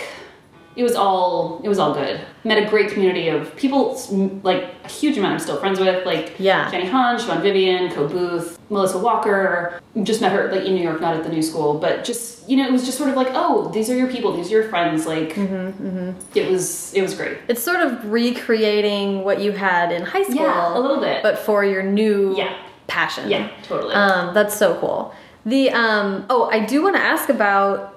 it 0.77 0.83
was 0.83 0.95
all 0.95 1.61
it 1.65 1.69
was 1.69 1.79
all 1.79 1.95
good. 1.95 2.21
Met 2.45 2.63
a 2.63 2.69
great 2.69 2.91
community 2.91 3.29
of 3.29 3.55
people, 3.57 3.99
like 4.43 4.67
a 4.85 4.89
huge 4.89 5.17
amount 5.19 5.33
I'm 5.35 5.39
still 5.41 5.57
friends 5.59 5.81
with, 5.81 6.05
like 6.07 6.35
Yeah. 6.39 6.71
Jenny 6.71 6.87
Han, 6.87 7.17
Siobhan 7.19 7.41
Vivian, 7.43 7.91
Coe 7.91 8.07
Booth, 8.07 8.59
Melissa 8.71 8.99
Walker. 8.99 9.81
Just 10.03 10.21
met 10.21 10.33
her 10.33 10.51
like 10.53 10.65
in 10.67 10.75
New 10.75 10.83
York, 10.83 11.01
not 11.01 11.17
at 11.17 11.23
the 11.25 11.31
new 11.31 11.43
school, 11.43 11.79
but 11.79 12.05
just 12.05 12.49
you 12.49 12.57
know, 12.59 12.67
it 12.69 12.71
was 12.73 12.85
just 12.85 12.97
sort 12.99 13.11
of 13.11 13.17
like, 13.17 13.29
oh, 13.33 13.71
these 13.73 13.91
are 13.91 13.97
your 13.97 14.07
people, 14.09 14.37
these 14.37 14.49
are 14.53 14.61
your 14.61 14.69
friends. 14.69 15.07
Like, 15.07 15.31
Mm-hmm, 15.35 16.13
it 16.39 16.51
was 16.51 16.93
it 16.95 17.03
was 17.03 17.15
great. 17.15 17.39
It's 17.49 17.63
sort 17.63 17.81
of 17.81 18.11
recreating 18.13 19.25
what 19.25 19.41
you 19.41 19.53
had 19.53 19.93
in 19.93 20.03
high 20.03 20.23
school. 20.23 20.37
Yeah, 20.37 20.77
a 20.77 20.79
little 20.79 21.01
bit. 21.01 21.23
But 21.23 21.39
for 21.39 21.65
your 21.65 21.83
new 21.83 22.37
Yeah. 22.37 22.55
passion. 22.87 23.31
Yeah, 23.31 23.51
totally. 23.63 23.95
Um, 23.95 24.35
that's 24.35 24.55
so 24.57 24.79
cool. 24.79 25.15
The 25.47 25.71
um, 25.71 26.27
oh, 26.29 26.49
I 26.51 26.61
do 26.65 26.83
want 26.83 26.97
to 26.97 27.03
ask 27.03 27.29
about. 27.29 27.95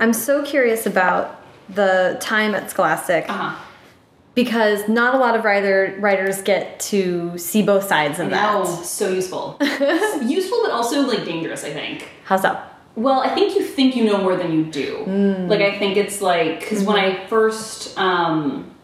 I'm 0.00 0.12
so 0.12 0.42
curious 0.42 0.84
about 0.84 1.37
the 1.68 2.16
time 2.20 2.54
at 2.54 2.70
Scholastic 2.70 3.28
uh 3.28 3.32
huh. 3.32 3.64
because 4.34 4.88
not 4.88 5.14
a 5.14 5.18
lot 5.18 5.36
of 5.36 5.44
writer 5.44 5.96
writers 6.00 6.40
get 6.42 6.80
to 6.80 7.36
see 7.38 7.62
both 7.62 7.84
sides 7.84 8.18
of 8.18 8.30
that. 8.30 8.52
No, 8.52 8.64
so 8.64 9.10
useful, 9.10 9.56
useful, 10.22 10.60
but 10.62 10.70
also 10.70 11.02
like 11.02 11.24
dangerous. 11.24 11.64
I 11.64 11.72
think. 11.72 12.08
How's 12.24 12.42
that? 12.42 12.74
Well, 12.96 13.20
I 13.20 13.32
think 13.34 13.54
you 13.54 13.62
think 13.64 13.94
you 13.94 14.04
know 14.04 14.18
more 14.18 14.34
than 14.36 14.52
you 14.52 14.64
do. 14.64 15.04
Mm. 15.06 15.48
Like 15.48 15.60
I 15.60 15.78
think 15.78 15.96
it's 15.96 16.20
like 16.20 16.60
because 16.60 16.82
when 16.84 16.96
I 16.96 17.26
first 17.26 17.96
um, 17.98 18.74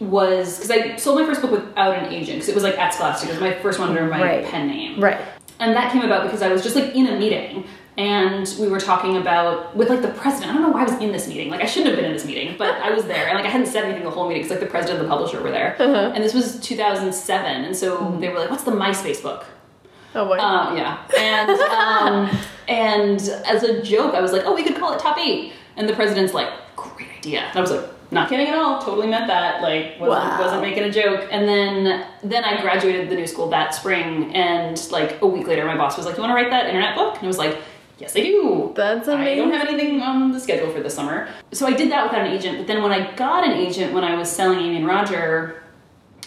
was 0.00 0.56
because 0.58 0.70
I 0.70 0.96
sold 0.96 1.20
my 1.20 1.26
first 1.26 1.42
book 1.42 1.50
without 1.50 1.96
an 1.96 2.12
agent 2.12 2.36
because 2.38 2.48
it 2.48 2.54
was 2.54 2.64
like 2.64 2.78
at 2.78 2.94
Scholastic. 2.94 3.28
It 3.28 3.32
was 3.32 3.40
my 3.40 3.54
first 3.54 3.78
one 3.78 3.88
under 3.90 4.06
my 4.06 4.22
Right. 4.22 4.44
pen 4.46 4.68
name. 4.68 5.00
Right. 5.00 5.18
And 5.60 5.74
that 5.76 5.92
came 5.92 6.02
about 6.02 6.22
because 6.22 6.40
I 6.40 6.48
was 6.52 6.62
just 6.62 6.76
like 6.76 6.94
in 6.94 7.08
a 7.08 7.18
meeting 7.18 7.64
and 7.98 8.54
we 8.60 8.68
were 8.68 8.78
talking 8.80 9.16
about 9.16 9.76
with 9.76 9.90
like 9.90 10.00
the 10.02 10.08
president. 10.08 10.50
I 10.50 10.54
don't 10.54 10.62
know 10.62 10.68
why 10.70 10.82
I 10.82 10.84
was 10.84 10.94
in 11.02 11.10
this 11.12 11.26
meeting. 11.28 11.50
Like 11.50 11.60
I 11.60 11.66
shouldn't 11.66 11.88
have 11.90 11.96
been 11.96 12.04
in 12.06 12.12
this 12.12 12.24
meeting, 12.24 12.54
but 12.56 12.74
I 12.76 12.90
was 12.90 13.04
there 13.04 13.26
and 13.26 13.36
like 13.36 13.44
I 13.44 13.48
hadn't 13.50 13.66
said 13.66 13.84
anything 13.84 14.04
the 14.04 14.10
whole 14.10 14.28
meeting 14.28 14.42
because 14.44 14.52
like 14.56 14.60
the 14.66 14.70
president 14.70 15.00
and 15.00 15.06
the 15.06 15.12
publisher 15.14 15.42
were 15.42 15.50
there. 15.50 15.74
Uh-huh. 15.78 16.12
And 16.14 16.22
this 16.24 16.32
was 16.32 16.58
2007, 16.60 17.64
and 17.64 17.76
so 17.76 17.98
Mm-hmm. 17.98 18.20
they 18.20 18.28
were 18.28 18.38
like, 18.38 18.50
"What's 18.50 18.62
the 18.64 18.70
MySpace 18.70 19.20
book?" 19.22 19.44
Oh 20.14 20.24
boy. 20.26 20.38
Um, 20.38 20.76
yeah, 20.76 21.02
and 21.18 21.50
um, 21.50 22.38
and 22.68 23.20
as 23.46 23.62
a 23.64 23.82
joke, 23.82 24.14
I 24.14 24.20
was 24.20 24.32
like, 24.32 24.42
"Oh, 24.46 24.54
we 24.54 24.62
could 24.62 24.76
call 24.76 24.92
it 24.94 25.00
Top 25.00 25.18
8. 25.18 25.52
And 25.76 25.88
the 25.88 25.94
president's 25.94 26.32
like, 26.34 26.48
"Great 26.76 27.08
idea." 27.18 27.40
And 27.40 27.56
I 27.56 27.60
was 27.60 27.70
like, 27.72 27.84
"Not 28.12 28.28
kidding 28.28 28.46
at 28.48 28.54
all. 28.54 28.80
Totally 28.80 29.06
meant 29.08 29.26
that. 29.26 29.60
Like, 29.62 29.98
wasn't, 30.00 30.08
Wow. 30.30 30.40
wasn't 30.40 30.62
making 30.62 30.84
a 30.84 30.90
joke." 30.90 31.28
And 31.32 31.48
then 31.48 32.06
then 32.22 32.44
I 32.44 32.60
graduated 32.60 33.10
the 33.10 33.16
new 33.16 33.26
school 33.26 33.48
that 33.50 33.74
spring, 33.74 34.32
and 34.34 34.76
like 34.92 35.20
a 35.20 35.26
week 35.26 35.46
later, 35.48 35.64
my 35.64 35.76
boss 35.76 35.96
was 35.96 36.06
like, 36.06 36.16
"You 36.16 36.22
want 36.22 36.30
to 36.30 36.34
write 36.36 36.50
that 36.50 36.66
internet 36.66 36.94
book?" 36.94 37.16
And 37.16 37.24
I 37.24 37.26
was 37.26 37.38
like. 37.38 37.58
Yes, 37.98 38.16
I 38.16 38.20
do. 38.20 38.72
That's 38.76 39.08
amazing. 39.08 39.32
I 39.32 39.36
don't 39.36 39.52
have 39.52 39.68
anything 39.68 40.00
on 40.00 40.30
the 40.32 40.38
schedule 40.38 40.70
for 40.70 40.80
the 40.80 40.90
summer. 40.90 41.28
So 41.52 41.66
I 41.66 41.72
did 41.72 41.90
that 41.90 42.04
without 42.04 42.26
an 42.26 42.32
agent. 42.32 42.58
But 42.58 42.66
then 42.66 42.82
when 42.82 42.92
I 42.92 43.12
got 43.14 43.44
an 43.44 43.52
agent 43.52 43.92
when 43.92 44.04
I 44.04 44.14
was 44.14 44.30
selling 44.30 44.60
Amy 44.60 44.76
and 44.76 44.86
Roger, 44.86 45.62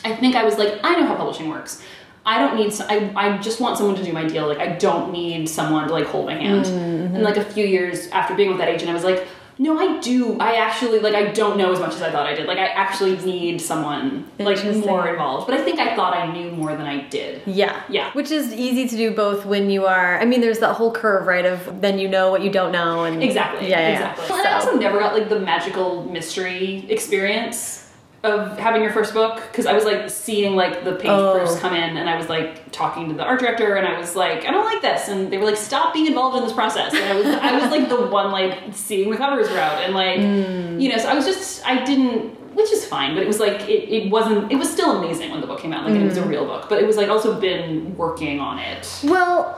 I 0.04 0.16
think 0.16 0.36
I 0.36 0.44
was 0.44 0.58
like, 0.58 0.80
I 0.84 0.96
know 0.96 1.08
how 1.08 1.16
publishing 1.16 1.50
works. 1.50 1.82
I 2.26 2.38
don't 2.40 2.56
need. 2.56 2.74
I. 2.82 3.12
I 3.16 3.38
just 3.38 3.60
want 3.60 3.78
someone 3.78 3.96
to 3.96 4.04
do 4.04 4.14
my 4.14 4.26
deal. 4.26 4.48
Like 4.48 4.60
I 4.60 4.76
don't 4.76 5.12
need 5.12 5.50
someone 5.50 5.88
to 5.88 5.94
like 5.94 6.06
hold 6.06 6.28
my 6.28 6.36
hand. 6.36 6.66
Mm-hmm. 6.66 7.16
And 7.16 7.24
like 7.24 7.38
a 7.38 7.44
few 7.44 7.66
years 7.66 8.08
after 8.10 8.36
being 8.36 8.50
with 8.50 8.60
that 8.60 8.70
agent, 8.70 8.92
I 8.92 8.94
was 8.94 9.04
like, 9.04 9.28
no, 9.62 9.78
I 9.78 10.00
do. 10.00 10.40
I 10.40 10.56
actually 10.56 10.98
like. 11.00 11.14
I 11.14 11.26
don't 11.32 11.56
know 11.56 11.72
as 11.72 11.80
much 11.80 11.94
as 11.94 12.02
I 12.02 12.10
thought 12.12 12.26
I 12.26 12.34
did. 12.34 12.48
Like 12.48 12.58
I 12.58 12.66
actually 12.66 13.16
need 13.20 13.62
someone 13.62 14.26
like 14.40 14.64
more 14.78 15.08
involved. 15.08 15.46
But 15.48 15.60
I 15.60 15.64
think 15.64 15.80
I 15.80 15.96
thought 15.96 16.16
I 16.18 16.32
knew 16.34 16.50
more 16.52 16.72
than 16.76 16.88
I 16.88 17.02
did. 17.10 17.44
yeah. 17.46 17.84
Yeah. 17.88 18.12
Which 18.14 18.32
is 18.32 18.52
easy 18.54 18.88
to 18.88 18.96
do 18.98 19.12
both 19.16 19.46
when 19.46 19.70
you 19.70 19.86
are. 19.86 20.20
I 20.20 20.26
mean, 20.26 20.42
there's 20.42 20.60
that 20.60 20.74
whole 20.76 20.92
curve, 20.92 21.28
right? 21.28 21.46
Of 21.46 21.80
then 21.80 22.00
you 22.00 22.08
know 22.08 22.32
what 22.32 22.42
you 22.42 22.52
don't 22.52 22.72
know, 22.72 23.04
and 23.06 23.22
Exactly. 23.22 23.70
Yeah, 23.70 23.80
yeah, 23.80 23.88
yeah. 23.90 23.94
exactly. 23.94 24.26
Well, 24.30 24.40
and 24.40 24.48
I 24.48 24.60
So- 24.60 24.68
also 24.70 24.80
never 24.80 25.00
got 25.00 25.14
like 25.14 25.30
the 25.30 25.40
magical 25.40 26.06
mystery 26.06 26.86
experience 26.90 27.81
of 28.24 28.58
having 28.60 28.84
your 28.84 28.92
first 28.92 29.14
book 29.16 29.42
because 29.52 29.66
I 29.66 29.74
was 29.74 29.84
like 29.84 30.10
seeing 30.10 30.56
like 30.56 30.84
the 30.84 30.94
page 30.94 31.10
Oh. 31.10 31.38
proofs 31.40 31.58
come 31.60 31.74
in 31.74 31.98
and 31.98 32.08
I 32.08 32.18
was 32.18 32.30
like 32.30 32.72
talking 32.72 33.10
to 33.10 33.16
the 33.16 33.24
art 33.24 33.40
director 33.40 33.76
and 33.76 33.88
I 33.88 33.98
was 34.00 34.16
like 34.16 34.46
I 34.46 34.52
don't 34.52 34.66
like 34.66 34.82
this 34.82 35.08
and 35.08 35.32
they 35.34 35.38
were 35.40 35.46
like 35.46 35.58
stop 35.58 35.92
being 35.94 36.06
involved 36.06 36.38
in 36.38 36.44
this 36.44 36.54
process 36.54 36.94
and 36.94 37.04
I 37.04 37.16
was 37.16 37.26
I 37.26 37.60
was 37.60 37.72
like 37.72 37.90
the 37.90 38.06
one 38.06 38.32
like 38.32 38.60
seeing 38.74 39.10
the 39.10 39.18
covers 39.18 39.50
route 39.50 39.84
and 39.84 39.94
like 39.96 40.20
Mm. 40.20 40.80
you 40.82 40.90
know 40.90 40.98
so 40.98 41.10
I 41.10 41.16
was 41.16 41.26
just 41.26 41.66
I 41.66 41.84
didn't 41.84 42.40
which 42.56 42.72
is 42.72 42.86
fine 42.86 43.16
but 43.16 43.24
it 43.24 43.28
was 43.28 43.40
like 43.40 43.62
it, 43.68 43.90
it 43.92 44.12
wasn't 44.12 44.52
it 44.52 44.56
was 44.56 44.70
still 44.72 45.00
amazing 45.02 45.32
when 45.32 45.42
the 45.42 45.48
book 45.48 45.60
came 45.60 45.74
out 45.74 45.86
like 45.86 45.96
it 45.96 46.04
was 46.04 46.18
Mm. 46.20 46.26
a 46.26 46.28
real 46.28 46.46
book 46.46 46.70
but 46.70 46.80
it 46.80 46.86
was 46.86 46.98
like 46.98 47.10
also 47.10 47.40
been 47.40 47.98
working 47.98 48.40
on 48.40 48.60
it 48.60 48.88
Well, 49.04 49.58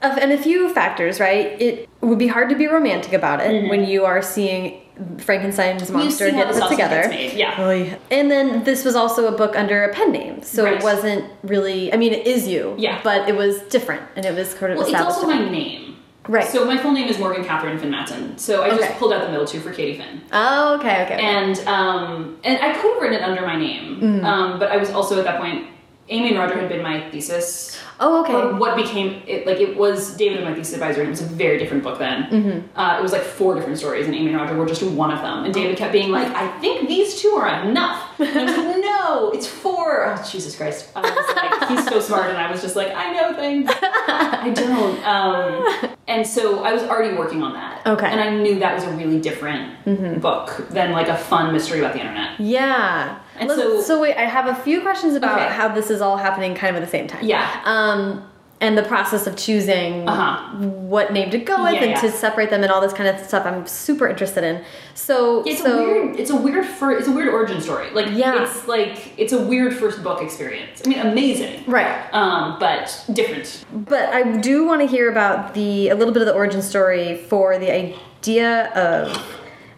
of- 0.00 0.16
and 0.18 0.32
a 0.32 0.38
few 0.38 0.72
factors, 0.74 1.20
right? 1.20 1.60
It 1.62 1.88
would 2.00 2.18
be 2.18 2.26
hard 2.26 2.48
to 2.48 2.56
be 2.56 2.66
romantic 2.66 3.12
about 3.12 3.40
it 3.40 3.68
when 3.70 3.84
you 3.84 4.04
are 4.04 4.20
seeing 4.22 4.81
Frankenstein's 5.18 5.90
monster 5.90 6.30
see 6.30 6.36
how 6.36 6.44
get 6.52 6.60
put 6.60 6.68
together. 6.70 7.12
yeah. 7.12 7.54
Oh, 7.58 7.70
yeah. 7.70 7.96
And 8.10 8.30
then 8.30 8.64
this 8.64 8.84
was 8.84 8.94
also 8.94 9.26
a 9.32 9.36
book 9.36 9.56
under 9.56 9.84
a 9.84 9.92
pen 9.92 10.12
name, 10.12 10.42
so 10.42 10.64
Right. 10.64 10.74
it 10.74 10.82
wasn't 10.82 11.24
really. 11.42 11.92
I 11.92 11.96
mean, 11.96 12.12
it 12.12 12.26
is 12.26 12.46
you. 12.46 12.74
Yeah. 12.78 13.00
But 13.02 13.28
it 13.28 13.36
was 13.36 13.60
different, 13.62 14.02
and 14.16 14.24
it 14.24 14.34
was 14.34 14.50
sort 14.50 14.70
of 14.70 14.78
Well, 14.78 14.86
it's 14.86 14.92
established. 14.94 15.16
also 15.18 15.26
my 15.28 15.50
name. 15.50 15.96
Right. 16.28 16.44
So 16.46 16.64
my 16.64 16.78
full 16.78 16.92
name 16.92 17.08
is 17.08 17.18
Morgan 17.18 17.44
Catherine 17.44 17.78
Finn 17.78 17.90
Matson. 17.90 18.38
So 18.38 18.62
I 18.62 18.70
just 18.76 18.92
pulled 18.98 19.12
out 19.12 19.22
the 19.24 19.30
middle 19.30 19.46
two 19.46 19.58
for 19.60 19.72
Katie 19.72 19.98
Finn. 19.98 20.20
oh, 20.32 20.76
okay, 20.78 21.02
okay. 21.04 21.14
And 21.20 21.58
um, 21.66 22.38
and 22.44 22.58
I 22.60 22.72
could 22.74 22.92
have 22.92 23.02
written 23.02 23.18
it 23.18 23.22
under 23.22 23.42
my 23.42 23.56
name, 23.56 24.00
Mm-hmm. 24.00 24.24
um, 24.24 24.58
but 24.60 24.70
I 24.70 24.76
was 24.76 24.90
also 24.90 25.18
at 25.18 25.24
that 25.24 25.40
point 25.40 25.66
Amy 26.12 26.28
and 26.28 26.38
Roger 26.38 26.58
had 26.58 26.68
been 26.68 26.82
my 26.82 27.08
thesis. 27.10 27.78
Oh, 27.98 28.22
okay. 28.22 28.34
Or 28.34 28.54
what 28.56 28.76
became 28.76 29.22
it? 29.26 29.46
Like 29.46 29.58
it 29.60 29.76
was 29.76 30.14
David 30.16 30.38
and 30.38 30.48
my 30.48 30.54
thesis 30.54 30.74
advisor. 30.74 31.00
And 31.00 31.08
it 31.08 31.10
was 31.10 31.22
a 31.22 31.26
very 31.26 31.58
different 31.58 31.82
book 31.82 31.98
then. 31.98 32.24
Mm-hmm. 32.24 32.78
Uh, 32.78 32.98
it 32.98 33.02
was 33.02 33.12
like 33.12 33.22
four 33.22 33.54
different 33.54 33.78
stories, 33.78 34.06
and 34.06 34.14
Amy 34.14 34.28
and 34.28 34.36
Roger 34.36 34.54
were 34.56 34.66
just 34.66 34.82
one 34.82 35.10
of 35.10 35.20
them. 35.20 35.44
And 35.44 35.54
David 35.54 35.76
kept 35.76 35.92
being 35.92 36.10
like, 36.10 36.28
"I 36.28 36.48
think 36.60 36.88
these 36.88 37.20
two 37.20 37.30
are 37.30 37.62
enough." 37.62 38.20
And 38.20 38.28
I 38.38 38.44
was 38.44 38.56
like, 38.56 38.76
"No, 38.82 39.30
it's 39.32 39.46
four. 39.46 40.06
Oh, 40.06 40.28
Jesus 40.30 40.54
Christ! 40.56 40.90
I 40.94 41.00
was 41.00 41.36
like, 41.36 41.68
he's 41.70 41.88
so 41.88 42.00
smart, 42.00 42.28
and 42.28 42.38
I 42.38 42.50
was 42.50 42.60
just 42.60 42.76
like, 42.76 42.92
"I 42.94 43.12
know 43.12 43.34
things. 43.34 43.70
I 43.70 44.52
don't." 44.54 45.02
Um, 45.06 45.96
and 46.08 46.26
so 46.26 46.62
I 46.62 46.72
was 46.72 46.82
already 46.82 47.16
working 47.16 47.42
on 47.42 47.54
that. 47.54 47.86
Okay. 47.86 48.06
And 48.06 48.20
I 48.20 48.36
knew 48.36 48.58
that 48.58 48.74
was 48.74 48.84
a 48.84 48.90
really 48.90 49.20
different 49.20 50.20
book 50.20 50.68
than 50.70 50.92
like 50.92 51.08
a 51.08 51.16
fun 51.16 51.52
mystery 51.52 51.78
about 51.78 51.94
the 51.94 52.00
internet. 52.00 52.38
Yeah. 52.38 53.18
And 53.42 53.50
so- 53.50 53.80
so 53.80 54.00
wait, 54.00 54.16
I 54.16 54.24
have 54.24 54.46
a 54.46 54.54
few 54.54 54.80
questions 54.80 55.14
about 55.14 55.40
Okay. 55.40 55.52
how 55.52 55.68
this 55.68 55.90
is 55.90 56.00
all 56.00 56.16
happening 56.16 56.54
kind 56.54 56.76
of 56.76 56.82
at 56.82 56.84
the 56.86 56.90
same 56.90 57.06
time. 57.06 57.24
Yeah. 57.24 57.46
Um, 57.64 58.24
and 58.60 58.78
the 58.78 58.82
process 58.84 59.26
of 59.26 59.34
choosing 59.34 60.08
Uh-huh. 60.08 60.56
what 60.92 61.12
name 61.12 61.30
to 61.30 61.38
go 61.38 61.64
with 61.64 61.72
Yeah, 61.74 61.80
and 61.82 61.90
yeah. 61.92 62.00
to 62.00 62.10
separate 62.12 62.48
them 62.50 62.62
and 62.62 62.70
all 62.70 62.80
this 62.80 62.92
kind 62.92 63.08
of 63.08 63.18
stuff. 63.26 63.44
I'm 63.44 63.66
super 63.66 64.06
interested 64.06 64.44
in. 64.44 64.60
So, 64.94 65.42
It's 65.44 65.60
so 65.62 65.80
a 65.80 65.82
weird. 65.82 66.20
It's 66.20 66.30
a 66.30 66.36
weird. 66.36 66.64
For, 66.66 66.92
it's 66.92 67.08
a 67.08 67.10
weird 67.10 67.28
origin 67.30 67.60
story. 67.60 67.86
Like 67.92 68.06
Yeah. 68.12 68.40
it's 68.44 68.68
like 68.68 69.14
it's 69.18 69.32
a 69.32 69.38
weird 69.40 69.74
first 69.76 70.04
book 70.04 70.22
experience. 70.22 70.80
I 70.84 70.88
mean, 70.88 71.00
amazing. 71.00 71.64
right. 71.66 71.92
Um, 72.12 72.56
but 72.60 73.04
different. 73.12 73.64
But 73.72 74.10
I 74.10 74.22
do 74.36 74.64
want 74.64 74.80
to 74.80 74.86
hear 74.86 75.10
about 75.10 75.54
the 75.54 75.88
a 75.88 75.96
little 75.96 76.14
bit 76.14 76.22
of 76.22 76.26
the 76.28 76.34
origin 76.34 76.62
story 76.62 77.16
for 77.28 77.58
the 77.58 77.70
idea 77.74 78.70
of 78.76 79.18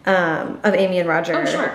um, 0.05 0.59
of 0.63 0.75
Amy 0.75 0.99
and 0.99 1.09
Roger. 1.09 1.35
Oh, 1.41 1.45
sure. 1.47 1.73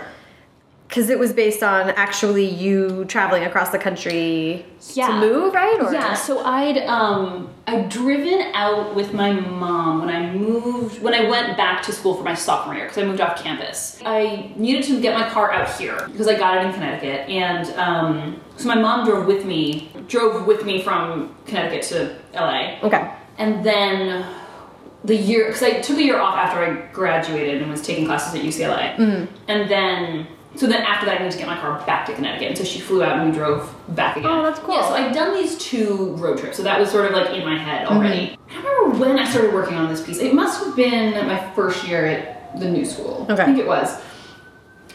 Because 0.89 1.11
it 1.11 1.19
was 1.19 1.33
based 1.33 1.61
on 1.61 1.91
actually 1.91 2.45
you 2.49 3.05
traveling 3.05 3.43
across 3.43 3.69
the 3.69 3.77
country 3.77 4.65
yeah. 4.95 5.07
to 5.07 5.19
move, 5.19 5.53
right? 5.53 5.77
Or 5.79 5.93
Yeah, 5.93 6.15
so 6.15 6.43
I'd 6.43 6.79
um 6.79 7.47
I'd 7.67 7.89
driven 7.89 8.41
out 8.55 8.95
with 8.95 9.13
my 9.13 9.31
mom 9.31 9.99
when 10.03 10.09
I 10.09 10.33
moved 10.33 10.99
when 11.03 11.13
I 11.13 11.29
went 11.29 11.55
back 11.55 11.83
to 11.83 11.91
school 11.91 12.15
for 12.15 12.23
my 12.23 12.33
sophomore 12.33 12.73
year 12.73 12.85
because 12.85 12.97
I 12.97 13.05
moved 13.05 13.21
off 13.21 13.41
campus. 13.43 14.01
I 14.03 14.51
needed 14.55 14.83
to 14.85 14.99
get 14.99 15.13
my 15.13 15.29
car 15.29 15.51
out 15.51 15.69
here 15.79 16.07
because 16.11 16.27
I 16.27 16.35
got 16.35 16.57
it 16.57 16.65
in 16.65 16.73
Connecticut, 16.73 17.29
and 17.29 17.69
um, 17.77 18.41
so 18.57 18.67
my 18.67 18.75
mom 18.75 19.05
drove 19.05 19.27
with 19.27 19.45
me, 19.45 19.91
drove 20.07 20.47
with 20.47 20.65
me 20.65 20.81
from 20.81 21.35
Connecticut 21.45 21.83
to 21.89 22.15
LA, 22.33 22.79
Okay. 22.81 23.11
and 23.37 23.63
then 23.63 24.25
the 25.05 25.15
year 25.15 25.45
because 25.49 25.61
I 25.61 25.81
took 25.81 25.97
a 25.99 26.03
year 26.03 26.19
off 26.19 26.35
after 26.35 26.59
I 26.61 26.91
graduated 26.91 27.61
and 27.61 27.69
was 27.69 27.83
taking 27.83 28.07
classes 28.07 28.33
at 28.33 28.41
UCLA, 28.43 28.95
Mm-hmm. 28.95 29.35
and 29.47 29.69
then. 29.69 30.27
So 30.59 30.67
then 30.67 30.81
after 30.81 31.05
that, 31.05 31.15
I 31.15 31.23
needed 31.23 31.31
to 31.31 31.37
get 31.37 31.47
my 31.47 31.57
car 31.57 31.81
back 31.85 32.05
to 32.07 32.13
Connecticut, 32.13 32.49
and 32.49 32.57
so 32.57 32.65
she 32.65 32.81
flew 32.81 33.01
out 33.01 33.17
and 33.17 33.29
we 33.29 33.33
drove 33.33 33.73
back 33.95 34.17
again. 34.17 34.29
Oh, 34.29 34.43
that's 34.43 34.59
cool. 34.59 34.75
Yeah, 34.75 34.89
so 34.89 34.93
I'd 34.93 35.13
done 35.13 35.33
these 35.33 35.57
two 35.57 36.15
road 36.17 36.37
trips, 36.37 36.57
so 36.57 36.63
that 36.63 36.77
was 36.77 36.91
sort 36.91 37.05
of 37.05 37.13
like 37.13 37.29
in 37.29 37.45
my 37.45 37.57
head 37.57 37.87
already. 37.87 38.27
Mm-hmm. 38.27 38.59
I 38.59 38.61
don't 38.61 38.91
remember 38.91 38.99
when 38.99 39.19
I 39.19 39.29
started 39.29 39.53
working 39.53 39.75
on 39.75 39.87
this 39.87 40.05
piece. 40.05 40.17
It 40.17 40.33
must 40.35 40.61
have 40.61 40.75
been 40.75 41.13
my 41.27 41.39
first 41.53 41.87
year 41.87 42.05
at 42.05 42.59
the 42.59 42.69
new 42.69 42.83
school. 42.83 43.25
Okay. 43.29 43.41
I 43.41 43.45
think 43.45 43.57
it 43.57 43.67
was. 43.67 44.01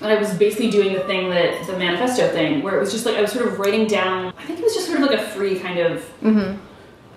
And 0.02 0.12
I 0.12 0.16
was 0.16 0.34
basically 0.34 0.70
doing 0.70 0.92
the 0.92 1.00
thing 1.04 1.30
that 1.30 1.66
the 1.66 1.78
manifesto 1.78 2.28
thing, 2.28 2.62
where 2.62 2.76
it 2.76 2.80
was 2.80 2.92
just 2.92 3.06
like 3.06 3.16
I 3.16 3.22
was 3.22 3.32
sort 3.32 3.46
of 3.46 3.58
writing 3.58 3.86
down. 3.86 4.34
I 4.36 4.44
think 4.44 4.58
it 4.58 4.62
was 4.62 4.74
just 4.74 4.86
sort 4.86 5.00
of 5.00 5.08
like 5.08 5.18
a 5.18 5.22
free 5.28 5.58
kind 5.58 5.78
of 5.78 6.04
Mm-hmm. 6.20 6.60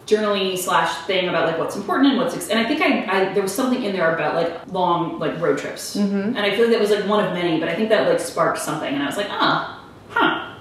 Journaling 0.08 0.58
slash 0.58 1.06
thing 1.06 1.28
about 1.30 1.46
like 1.48 1.58
what's 1.60 1.76
important 1.76 2.10
and 2.14 2.18
what's 2.18 2.34
ex- 2.36 2.50
and 2.50 2.58
I 2.60 2.66
think 2.66 2.82
I, 2.82 3.06
I 3.30 3.34
there 3.34 3.44
was 3.44 3.54
something 3.54 3.84
in 3.84 3.92
there 3.94 4.16
about 4.16 4.36
like 4.36 4.72
long 4.74 5.20
like 5.20 5.40
road 5.40 5.58
trips 5.58 5.96
Mm-hmm. 5.96 6.36
and 6.36 6.40
I 6.40 6.52
feel 6.52 6.62
like 6.62 6.72
that 6.72 6.80
was 6.80 6.92
like 6.92 7.06
one 7.08 7.24
of 7.26 7.34
many 7.34 7.60
but 7.60 7.68
I 7.70 7.76
think 7.76 7.90
that 7.90 8.08
like 8.08 8.20
sparked 8.20 8.60
something 8.60 8.92
and 8.94 9.04
I 9.04 9.06
was 9.06 9.18
like 9.18 9.28
ah 9.30 9.84
huh 10.10 10.56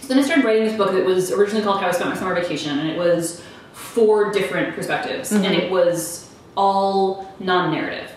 so 0.00 0.08
then 0.08 0.18
I 0.18 0.22
started 0.22 0.44
writing 0.44 0.64
this 0.64 0.76
book 0.76 0.92
that 0.92 1.04
was 1.04 1.32
originally 1.32 1.64
called 1.64 1.80
How 1.80 1.88
I 1.88 1.92
Spent 1.92 2.10
My 2.10 2.16
Summer 2.16 2.34
Vacation 2.34 2.78
and 2.78 2.88
it 2.90 2.98
was 2.98 3.42
four 3.72 4.30
different 4.32 4.74
perspectives 4.76 5.32
Mm-hmm. 5.32 5.44
and 5.44 5.54
it 5.54 5.70
was 5.70 6.30
all 6.56 7.32
non-narrative 7.40 8.10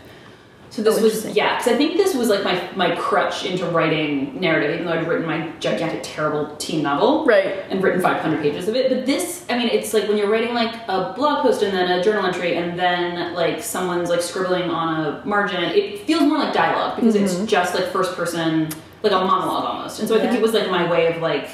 so 0.70 0.82
this 0.82 1.00
Oh, 1.00 1.04
was 1.04 1.26
yeah 1.28 1.58
because 1.58 1.74
I 1.74 1.78
think 1.78 1.98
this 1.98 2.14
was 2.14 2.28
like 2.30 2.44
my 2.44 2.62
my 2.76 2.96
crutch 2.96 3.46
into 3.46 3.66
writing 3.68 4.40
narrative 4.40 4.76
even 4.76 4.86
though 4.86 4.94
I'd 4.94 5.08
written 5.08 5.26
my 5.26 5.50
gigantic 5.60 6.02
terrible 6.04 6.56
teen 6.58 6.84
novel 6.84 7.26
Right. 7.26 7.64
and 7.70 7.82
written 7.82 8.02
500 8.02 8.42
pages 8.42 8.68
of 8.68 8.76
it. 8.76 8.90
But 8.90 9.06
this, 9.06 9.46
I 9.50 9.58
mean, 9.58 9.70
it's 9.70 9.94
like 9.94 10.08
when 10.08 10.18
you're 10.18 10.30
writing 10.30 10.54
like 10.54 10.74
a 10.88 11.14
blog 11.16 11.42
post 11.44 11.64
and 11.64 11.76
then 11.76 11.90
a 12.00 12.04
journal 12.04 12.26
entry 12.26 12.58
and 12.58 12.78
then 12.78 13.34
like 13.34 13.64
someone's 13.64 14.10
like 14.10 14.22
scribbling 14.22 14.70
on 14.70 15.06
a 15.06 15.26
margin, 15.26 15.64
it 15.64 16.02
feels 16.06 16.22
more 16.24 16.38
like 16.38 16.54
dialogue 16.54 16.98
because 16.98 17.16
it's 17.16 17.34
mm-hmm. 17.36 17.46
just 17.46 17.74
like 17.74 17.86
first 17.92 18.16
person, 18.16 18.70
like 19.04 19.12
a 19.14 19.16
monologue 19.26 19.64
almost. 19.66 20.00
And 20.00 20.08
so 20.08 20.16
I 20.16 20.20
think 20.20 20.34
Yeah. 20.34 20.40
it 20.40 20.42
was 20.42 20.54
like 20.54 20.70
my 20.70 20.90
way 20.90 21.08
of 21.08 21.22
like 21.22 21.50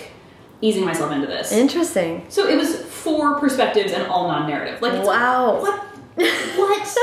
easing 0.62 0.86
myself 0.86 1.12
into 1.12 1.28
this. 1.28 1.52
Interesting. 1.52 2.26
so 2.30 2.48
it 2.48 2.56
was 2.58 2.76
four 2.76 3.40
perspectives 3.40 3.92
and 3.92 4.04
all 4.08 4.28
non-narrative. 4.28 4.82
Like 4.82 4.94
it's 4.94 5.08
Wow. 5.08 5.62
What? 5.62 5.84
what? 6.56 6.96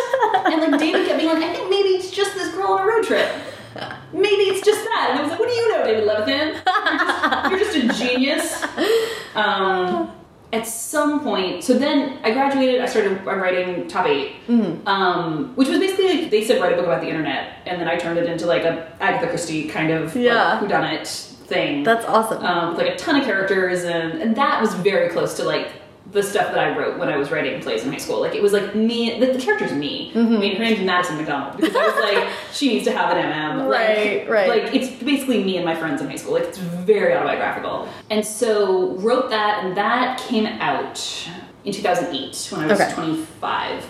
and 0.52 0.60
like 0.72 0.80
David 0.80 1.06
kept 1.06 1.18
being 1.18 1.32
like, 1.34 1.42
I 1.42 1.52
think 1.54 1.70
maybe 1.70 1.88
it's 1.90 2.10
just 2.10 2.34
this 2.34 2.52
girl 2.54 2.72
on 2.72 2.80
a 2.82 2.86
road 2.86 3.04
trip. 3.04 3.30
Maybe 4.12 4.44
it's 4.50 4.64
just 4.66 4.82
that. 4.84 5.08
And 5.10 5.18
I 5.18 5.22
was 5.22 5.30
like, 5.30 5.38
what 5.40 5.48
do 5.48 5.54
you 5.54 5.68
know, 5.70 5.84
David 5.84 6.08
Levithan? 6.08 7.50
You're 7.50 7.58
just, 7.58 7.76
you're 7.76 7.86
just 7.86 8.00
a 8.00 8.04
genius. 8.04 8.64
Um, 9.34 10.12
at 10.52 10.66
some 10.66 11.20
point, 11.20 11.62
so 11.62 11.78
then 11.78 12.18
I 12.24 12.32
graduated, 12.32 12.80
I 12.80 12.86
started 12.86 13.18
I'm 13.28 13.40
writing 13.40 13.86
Top 13.86 14.06
8, 14.06 14.32
Mm-hmm. 14.48 14.88
um, 14.88 15.54
which 15.54 15.68
was 15.68 15.78
basically 15.78 16.22
like, 16.22 16.30
they 16.32 16.44
said 16.44 16.60
write 16.60 16.72
a 16.72 16.76
book 16.76 16.86
about 16.86 17.00
the 17.02 17.08
internet, 17.08 17.58
and 17.66 17.80
then 17.80 17.86
I 17.86 17.96
turned 17.96 18.18
it 18.18 18.28
into 18.28 18.46
like 18.46 18.64
a 18.64 18.92
Agatha 19.00 19.28
Christie 19.28 19.68
kind 19.68 19.92
of 19.92 20.16
Yeah. 20.16 20.58
like, 20.60 20.68
whodunit 20.68 21.06
thing 21.46 21.84
That's 21.84 22.04
awesome. 22.06 22.44
um, 22.44 22.70
with 22.76 22.84
like 22.84 22.94
a 22.94 22.96
ton 22.96 23.14
of 23.20 23.24
characters, 23.24 23.84
and, 23.84 24.20
and 24.20 24.34
that 24.36 24.60
was 24.60 24.74
very 24.74 25.08
close 25.10 25.34
to 25.34 25.44
like 25.44 25.70
the 26.12 26.22
stuff 26.22 26.52
that 26.52 26.58
I 26.58 26.76
wrote 26.76 26.98
when 26.98 27.08
I 27.08 27.16
was 27.16 27.30
writing 27.30 27.60
plays 27.62 27.84
in 27.84 27.92
high 27.92 27.98
school. 27.98 28.20
Like 28.20 28.34
it 28.34 28.42
was 28.42 28.52
like 28.52 28.74
me, 28.74 29.20
the, 29.20 29.32
the 29.32 29.38
character's 29.38 29.72
me. 29.72 30.10
Mm-hmm. 30.14 30.34
I 30.34 30.38
mean, 30.38 30.56
her 30.56 30.64
name's 30.64 30.80
Madison 30.80 31.16
McDonald 31.18 31.56
because 31.56 31.74
I 31.76 31.86
was 31.86 31.96
like, 32.14 32.28
she 32.52 32.68
needs 32.68 32.84
to 32.86 32.92
have 32.92 33.16
an 33.16 33.22
MM. 33.24 33.68
Right, 33.68 34.20
like, 34.20 34.28
right. 34.28 34.48
Like 34.64 34.74
it's 34.74 34.90
basically 35.02 35.44
me 35.44 35.56
and 35.56 35.64
my 35.64 35.76
friends 35.76 36.00
in 36.00 36.08
high 36.08 36.16
school. 36.16 36.34
Like 36.34 36.44
it's 36.44 36.58
very 36.58 37.14
autobiographical. 37.14 37.88
And 38.10 38.24
so 38.26 38.92
wrote 38.96 39.30
that, 39.30 39.64
and 39.64 39.76
that 39.76 40.18
came 40.20 40.46
out 40.46 41.28
in 41.64 41.72
2008 41.72 42.48
when 42.52 42.62
I 42.64 42.66
was 42.72 42.80
Okay. 42.80 42.92
25. 42.94 43.84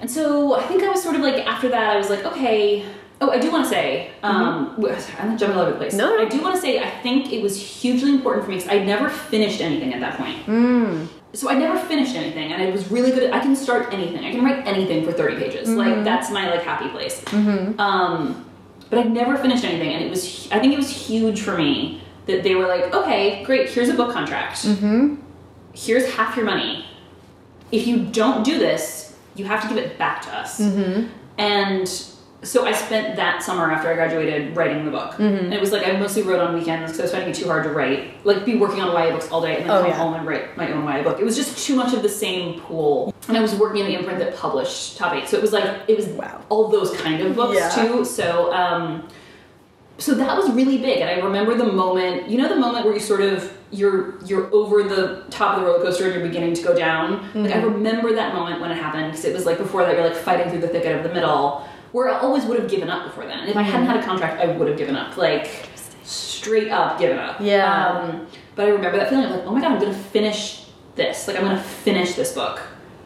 And 0.00 0.10
so 0.10 0.54
I 0.54 0.62
think 0.62 0.82
I 0.82 0.88
was 0.90 1.02
sort 1.02 1.16
of 1.16 1.22
like 1.22 1.44
after 1.46 1.68
that 1.68 1.90
I 1.90 1.96
was 1.96 2.08
like, 2.10 2.24
okay. 2.24 2.84
Oh, 3.20 3.30
I 3.32 3.40
do 3.40 3.50
want 3.50 3.64
to 3.64 3.68
say, 3.70 4.12
um, 4.22 4.74
w- 4.76 4.94
I'm 5.18 5.36
jumping 5.36 5.56
all 5.58 5.62
over 5.64 5.72
the 5.72 5.76
place. 5.76 5.92
No, 5.92 6.14
no. 6.16 6.22
I 6.24 6.28
do 6.28 6.40
want 6.40 6.54
to 6.54 6.60
say 6.60 6.78
I 6.78 6.88
think 7.02 7.32
it 7.32 7.42
was 7.42 7.60
hugely 7.60 8.10
important 8.12 8.44
for 8.44 8.50
me 8.52 8.58
because 8.58 8.70
I 8.70 8.78
never 8.78 9.08
finished 9.08 9.60
anything 9.60 9.92
at 9.92 9.98
that 10.00 10.16
point. 10.16 10.46
Mm. 10.46 11.08
So 11.34 11.50
I 11.50 11.54
never 11.54 11.78
finished 11.78 12.14
anything, 12.14 12.52
and 12.52 12.62
I 12.62 12.70
was 12.70 12.90
really 12.90 13.10
good. 13.10 13.24
At, 13.24 13.34
I 13.34 13.40
can 13.40 13.54
start 13.54 13.92
anything. 13.92 14.24
I 14.24 14.32
can 14.32 14.42
write 14.44 14.66
anything 14.66 15.04
for 15.04 15.12
30 15.12 15.36
pages. 15.36 15.68
Mm-hmm. 15.68 15.78
Like 15.78 16.04
that's 16.04 16.30
my 16.30 16.50
like 16.50 16.62
happy 16.62 16.88
place. 16.88 17.22
Um, 17.78 18.46
but 18.90 19.00
I 19.00 19.02
never 19.02 19.36
finished 19.36 19.64
anything, 19.64 19.92
and 19.92 20.02
it 20.02 20.10
was. 20.10 20.50
I 20.50 20.58
think 20.58 20.72
it 20.72 20.78
was 20.78 20.90
huge 20.90 21.42
for 21.42 21.56
me 21.56 22.02
that 22.26 22.42
they 22.42 22.54
were 22.54 22.66
like, 22.66 22.94
okay, 22.94 23.42
great. 23.44 23.68
Here's 23.68 23.88
a 23.88 23.94
book 23.94 24.12
contract. 24.12 24.58
Mm-hmm. 24.58 25.16
Here's 25.74 26.10
half 26.14 26.36
your 26.36 26.46
money. 26.46 26.86
If 27.72 27.86
you 27.86 28.04
don't 28.06 28.42
do 28.42 28.58
this, 28.58 29.16
you 29.34 29.44
have 29.44 29.62
to 29.62 29.68
give 29.68 29.76
it 29.76 29.98
back 29.98 30.22
to 30.22 30.34
us. 30.34 30.60
Mm-hmm. 30.60 31.08
And 31.38 32.04
so 32.42 32.64
I 32.64 32.72
spent 32.72 33.16
that 33.16 33.42
summer 33.42 33.70
after 33.70 33.90
I 33.90 33.94
graduated 33.94 34.56
writing 34.56 34.84
the 34.84 34.92
book. 34.92 35.12
Mm-hmm. 35.14 35.22
And 35.46 35.54
it 35.54 35.60
was 35.60 35.72
like 35.72 35.86
I 35.86 35.92
mostly 35.98 36.22
wrote 36.22 36.38
on 36.40 36.54
weekends 36.54 36.92
because 36.92 37.00
I 37.00 37.02
was 37.02 37.10
finding 37.10 37.30
it 37.30 37.34
too 37.34 37.46
hard 37.46 37.64
to 37.64 37.70
write. 37.70 38.24
Like 38.24 38.44
be 38.44 38.54
working 38.54 38.80
on 38.80 38.92
YA 38.94 39.10
books 39.10 39.28
all 39.32 39.42
day 39.42 39.56
and 39.56 39.64
then 39.64 39.70
Oh, 39.76 39.80
come 39.80 39.90
yeah. 39.90 39.96
home 39.96 40.14
and 40.14 40.24
write 40.26 40.56
my 40.56 40.70
own 40.70 40.84
YA 40.84 41.02
book. 41.02 41.18
It 41.18 41.24
was 41.24 41.36
just 41.36 41.66
too 41.66 41.74
much 41.74 41.92
of 41.94 42.02
the 42.02 42.08
same 42.08 42.60
pool. 42.60 43.12
And 43.26 43.36
I 43.36 43.40
was 43.42 43.54
working 43.56 43.80
in 43.80 43.86
the 43.88 43.98
imprint 43.98 44.20
that 44.20 44.36
published 44.36 44.96
Top 44.96 45.14
8. 45.14 45.28
So 45.28 45.36
it 45.36 45.42
was 45.42 45.52
like 45.52 45.64
it 45.88 45.96
was 45.96 46.06
Wow. 46.06 46.40
all 46.48 46.68
those 46.68 46.92
kind 46.96 47.20
of 47.20 47.34
books 47.34 47.56
Yeah. 47.58 47.70
too. 47.70 48.04
So 48.04 48.52
um 48.52 49.08
so 49.98 50.14
that 50.14 50.36
was 50.36 50.48
really 50.52 50.78
big 50.78 51.00
and 51.00 51.10
I 51.10 51.14
remember 51.24 51.56
the 51.56 51.72
moment, 51.72 52.28
you 52.28 52.38
know 52.38 52.48
the 52.48 52.54
moment 52.54 52.84
where 52.84 52.94
you 52.94 53.00
sort 53.00 53.20
of 53.20 53.52
you're 53.72 54.16
you're 54.24 54.48
over 54.54 54.84
the 54.84 55.24
top 55.28 55.56
of 55.56 55.60
the 55.60 55.66
roller 55.66 55.82
coaster 55.82 56.04
and 56.04 56.14
you're 56.14 56.22
beginning 56.24 56.54
to 56.54 56.62
go 56.62 56.72
down. 56.74 57.28
Like 57.34 57.52
I 57.52 57.58
remember 57.62 58.14
that 58.14 58.32
moment 58.32 58.60
when 58.60 58.70
it 58.70 58.76
happened 58.76 59.10
because 59.10 59.24
it 59.24 59.34
was 59.34 59.44
like 59.44 59.58
before 59.58 59.84
that 59.84 59.96
you're 59.96 60.06
like 60.06 60.16
fighting 60.16 60.48
through 60.50 60.60
the 60.60 60.68
thicket 60.68 60.96
of 60.96 61.02
the 61.02 61.12
middle 61.12 61.66
where 61.92 62.08
I 62.08 62.18
always 62.20 62.44
would 62.44 62.58
have 62.58 62.70
given 62.70 62.90
up 62.90 63.04
before 63.06 63.26
then. 63.26 63.38
And 63.40 63.48
if 63.48 63.56
I 63.56 63.62
hadn't 63.62 63.86
had 63.86 63.96
a 63.96 64.02
contract, 64.02 64.40
I 64.40 64.46
would 64.46 64.68
have 64.68 64.76
given 64.78 64.96
up. 64.96 65.16
Like 65.16 65.48
straight 66.04 66.70
up 66.70 66.98
given 66.98 67.18
up. 67.18 67.40
Yeah. 67.40 67.86
Um, 68.10 68.26
but 68.54 68.66
I 68.66 68.70
remember 68.70 68.98
that 68.98 69.08
feeling 69.10 69.26
of 69.26 69.30
like, 69.32 69.44
oh 69.44 69.52
my 69.52 69.60
god, 69.60 69.72
I'm 69.72 69.80
gonna 69.80 69.92
finish 69.94 70.64
this. 70.94 71.26
Like 71.28 71.36
I'm 71.36 71.42
gonna 71.42 71.62
finish 71.62 72.14
this 72.14 72.32
book. 72.32 72.60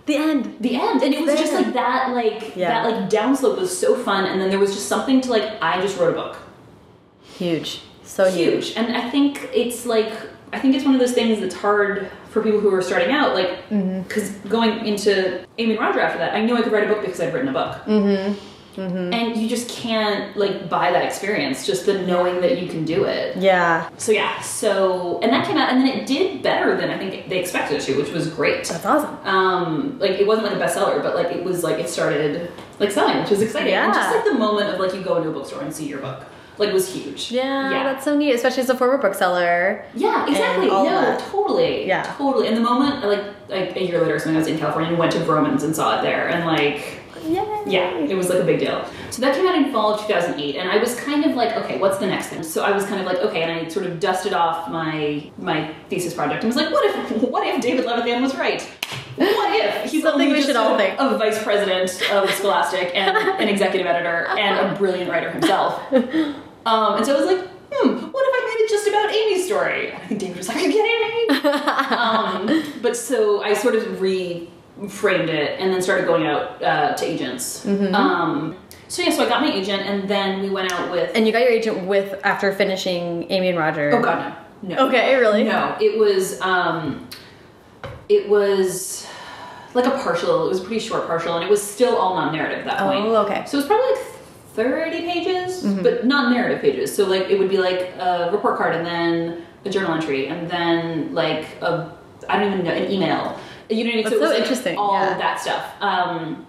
The 0.06 0.16
end. 0.16 0.56
The 0.60 0.76
end. 0.76 1.02
And 1.02 1.14
it 1.14 1.20
was 1.24 1.38
just 1.38 1.52
like 1.52 1.72
that 1.74 2.10
like 2.14 2.56
Yeah. 2.56 2.68
that 2.82 2.90
like 3.00 3.10
downslope 3.10 3.58
was 3.58 3.76
so 3.76 3.96
fun 3.96 4.24
and 4.26 4.40
then 4.40 4.50
there 4.50 4.58
was 4.58 4.74
just 4.74 4.88
something 4.88 5.20
to 5.22 5.30
like 5.30 5.62
I 5.62 5.80
just 5.80 5.98
wrote 5.98 6.10
a 6.10 6.16
book. 6.16 6.36
Huge. 7.22 7.82
So 8.04 8.30
huge. 8.30 8.66
huge. 8.68 8.76
And 8.76 8.96
I 8.96 9.08
think 9.10 9.48
it's 9.54 9.86
like 9.86 10.12
I 10.52 10.58
think 10.58 10.74
it's 10.74 10.84
one 10.84 10.94
of 10.94 11.00
those 11.00 11.12
things 11.12 11.40
that's 11.40 11.54
hard 11.54 12.10
for 12.30 12.42
people 12.42 12.60
who 12.60 12.74
are 12.74 12.82
starting 12.82 13.10
out, 13.10 13.34
like 13.34 13.50
Mm-hmm. 13.70 14.02
because 14.02 14.30
going 14.48 14.84
into 14.86 15.44
Amy 15.58 15.72
and 15.72 15.80
Roger 15.80 16.00
after 16.00 16.18
that, 16.18 16.34
I 16.34 16.44
knew 16.44 16.56
I 16.56 16.62
could 16.62 16.72
write 16.72 16.84
a 16.84 16.92
book 16.92 17.00
because 17.02 17.20
I'd 17.20 17.32
written 17.32 17.48
a 17.48 17.52
book. 17.52 17.78
Mm-hmm. 18.76 19.12
and 19.12 19.36
you 19.36 19.48
just 19.48 19.68
can't 19.68 20.36
like 20.36 20.68
buy 20.68 20.92
that 20.92 21.04
experience. 21.04 21.66
Just 21.66 21.84
the 21.86 22.02
knowing 22.02 22.40
that 22.40 22.60
you 22.60 22.68
can 22.68 22.84
do 22.84 23.04
it. 23.04 23.36
Yeah. 23.36 23.90
So 23.98 24.12
yeah, 24.12 24.40
so 24.40 25.20
and 25.20 25.32
that 25.32 25.46
came 25.46 25.56
out, 25.56 25.70
and 25.70 25.80
then 25.80 25.88
it 25.88 26.06
did 26.06 26.42
better 26.42 26.76
than 26.76 26.90
I 26.90 26.96
think 26.96 27.28
they 27.28 27.38
expected 27.38 27.78
it 27.78 27.84
to, 27.84 27.96
which 27.98 28.10
was 28.10 28.28
great. 28.28 28.64
That's 28.64 28.84
awesome. 28.84 29.16
Um, 29.26 29.98
like 29.98 30.12
it 30.12 30.26
wasn't 30.26 30.46
like 30.46 30.56
a 30.56 30.60
bestseller, 30.60 31.02
but 31.02 31.14
like 31.14 31.34
it 31.34 31.44
was 31.44 31.62
like 31.62 31.78
it 31.78 31.88
started 31.88 32.50
like 32.80 32.90
selling, 32.90 33.18
which 33.20 33.30
was 33.30 33.42
exciting. 33.42 33.72
Yeah. 33.72 33.86
And 33.86 33.94
just 33.94 34.14
like 34.14 34.24
the 34.24 34.34
moment 34.34 34.70
of 34.70 34.80
like 34.80 34.94
you 34.94 35.02
go 35.02 35.16
into 35.16 35.28
a 35.28 35.32
bookstore 35.32 35.62
and 35.62 35.72
see 35.74 35.86
your 35.86 36.00
book, 36.00 36.24
like 36.58 36.72
was 36.72 36.92
huge. 36.92 37.30
Yeah, 37.30 37.70
yeah. 37.70 37.84
that's 37.84 38.04
so 38.04 38.16
neat, 38.16 38.32
especially 38.34 38.62
as 38.62 38.70
a 38.70 38.76
former 38.76 38.98
bookseller. 38.98 39.84
Yeah, 39.94 40.28
exactly. 40.28 40.68
No, 40.68 40.84
that. 40.84 41.20
totally. 41.30 41.86
Yeah. 41.86 42.02
totally. 42.16 42.48
And 42.48 42.56
the 42.56 42.60
moment, 42.60 43.04
like, 43.06 43.24
like 43.48 43.76
a 43.76 43.84
year 43.84 44.00
later, 44.00 44.18
something, 44.18 44.36
I 44.36 44.38
was 44.38 44.48
in 44.48 44.58
California 44.58 44.90
and 44.90 44.98
went 44.98 45.12
to 45.12 45.18
Vroman's 45.20 45.62
and 45.62 45.74
saw 45.74 45.98
it 45.98 46.02
there, 46.02 46.28
and 46.28 46.44
like, 46.46 47.01
Yay. 47.24 47.62
yeah, 47.66 47.96
it 47.98 48.14
was 48.16 48.28
like 48.28 48.40
a 48.40 48.44
big 48.44 48.60
deal. 48.60 48.84
So 49.10 49.20
that 49.22 49.34
came 49.36 49.46
out 49.46 49.54
in 49.54 49.72
fall 49.72 49.94
of 49.94 50.00
2008, 50.06 50.56
and 50.56 50.70
I 50.70 50.78
was 50.78 50.94
kind 51.00 51.24
of 51.24 51.34
like, 51.36 51.56
okay, 51.56 51.78
what's 51.78 51.98
the 51.98 52.06
next 52.06 52.28
thing? 52.28 52.42
So 52.42 52.62
I 52.64 52.72
was 52.72 52.84
kind 52.86 53.00
of 53.00 53.06
like, 53.06 53.18
okay, 53.18 53.42
and 53.42 53.52
I 53.52 53.68
sort 53.68 53.86
of 53.86 54.00
dusted 54.00 54.32
off 54.32 54.68
my 54.70 55.30
my 55.38 55.72
thesis 55.88 56.14
project 56.14 56.42
and 56.44 56.48
was 56.52 56.56
like, 56.56 56.72
what 56.72 56.84
if 56.84 57.22
what 57.22 57.46
if 57.46 57.60
David 57.60 57.84
Levithan 57.86 58.20
was 58.22 58.34
right? 58.36 58.62
What 59.16 59.60
if 59.60 59.90
he's 59.92 60.02
Something 60.02 60.30
we 60.30 60.42
should 60.42 60.56
all 60.56 60.74
a, 60.74 60.78
think. 60.78 60.96
a 60.98 61.16
vice 61.18 61.42
president 61.42 61.90
of 62.10 62.30
Scholastic 62.30 62.90
and 62.94 63.16
an 63.16 63.48
executive 63.48 63.86
editor 63.86 64.26
and 64.38 64.70
a 64.74 64.78
brilliant 64.78 65.10
writer 65.10 65.30
himself? 65.30 65.80
Um, 66.64 66.94
and 66.98 67.04
so 67.04 67.16
I 67.16 67.20
was 67.20 67.26
like, 67.26 67.48
hmm, 67.72 67.88
what 68.12 68.24
if 68.24 68.34
I 68.34 68.54
made 68.54 68.64
it 68.64 68.70
just 68.70 68.86
about 68.86 69.10
Amy's 69.12 69.46
story? 69.46 69.92
I 69.92 70.06
think 70.06 70.20
David 70.20 70.36
was 70.36 70.46
like, 70.48 70.58
are 70.58 70.60
you 70.60 70.70
kidding 70.70 71.44
um, 71.98 72.80
but 72.80 72.96
so 72.96 73.42
I 73.42 73.54
sort 73.54 73.74
of 73.74 74.00
reframed 74.86 75.28
it 75.28 75.58
and 75.60 75.72
then 75.72 75.80
started 75.80 76.06
going 76.06 76.26
out 76.26 76.62
uh, 76.62 76.94
to 76.94 77.04
agents. 77.04 77.64
Mm-hmm. 77.64 77.94
Um, 77.94 78.56
so 78.88 79.02
yeah, 79.02 79.10
so 79.10 79.24
I 79.24 79.28
got 79.28 79.40
my 79.40 79.52
agent 79.52 79.82
and 79.82 80.08
then 80.08 80.42
we 80.42 80.50
went 80.50 80.72
out 80.72 80.90
with. 80.90 81.10
And 81.14 81.26
you 81.26 81.32
got 81.32 81.42
your 81.42 81.50
agent 81.50 81.86
with 81.86 82.20
after 82.24 82.52
finishing 82.52 83.30
Amy 83.30 83.48
and 83.48 83.58
Roger. 83.58 83.94
oh 83.94 84.02
god, 84.02 84.34
no, 84.62 84.74
no. 84.74 84.88
Okay, 84.88 85.14
really? 85.16 85.44
No, 85.44 85.76
it 85.80 85.98
was 85.98 86.40
um, 86.42 87.08
it 88.08 88.28
was 88.28 89.06
like 89.74 89.86
a 89.86 89.90
partial. 89.90 90.44
It 90.46 90.48
was 90.48 90.60
a 90.60 90.64
pretty 90.64 90.80
short 90.80 91.06
partial, 91.06 91.34
and 91.36 91.44
it 91.44 91.50
was 91.50 91.62
still 91.62 91.96
all 91.96 92.14
non-narrative 92.16 92.58
at 92.60 92.64
that 92.66 92.80
Oh, 92.82 92.90
point. 92.90 93.04
Oh, 93.06 93.16
okay. 93.24 93.44
So 93.46 93.56
it 93.56 93.60
was 93.60 93.66
probably 93.66 93.92
like 93.94 94.04
thirty 94.54 95.00
pages, 95.06 95.62
Mm-hmm. 95.64 95.82
but 95.82 96.04
non-narrative 96.04 96.60
pages. 96.60 96.94
So 96.94 97.06
like 97.06 97.30
it 97.30 97.38
would 97.38 97.48
be 97.48 97.58
like 97.58 97.92
a 97.98 98.28
report 98.32 98.58
card, 98.58 98.74
and 98.74 98.84
then 98.84 99.46
a 99.64 99.70
journal 99.70 99.92
entry, 99.94 100.26
and 100.26 100.50
then 100.50 101.14
like 101.14 101.46
a 101.62 101.96
I 102.28 102.38
don't 102.38 102.52
even 102.52 102.64
know 102.66 102.72
an 102.72 102.90
email. 102.90 103.38
You 103.70 103.84
know 103.84 103.90
what 103.90 103.92
I 103.92 103.94
mean? 103.96 104.04
That's 104.04 104.14
it 104.16 104.20
was 104.20 104.28
so 104.30 104.34
like 104.34 104.42
interesting, 104.42 104.76
All 104.78 104.92
yeah. 104.94 105.12
of 105.12 105.18
that 105.18 105.40
stuff. 105.40 105.72
Um, 105.80 106.46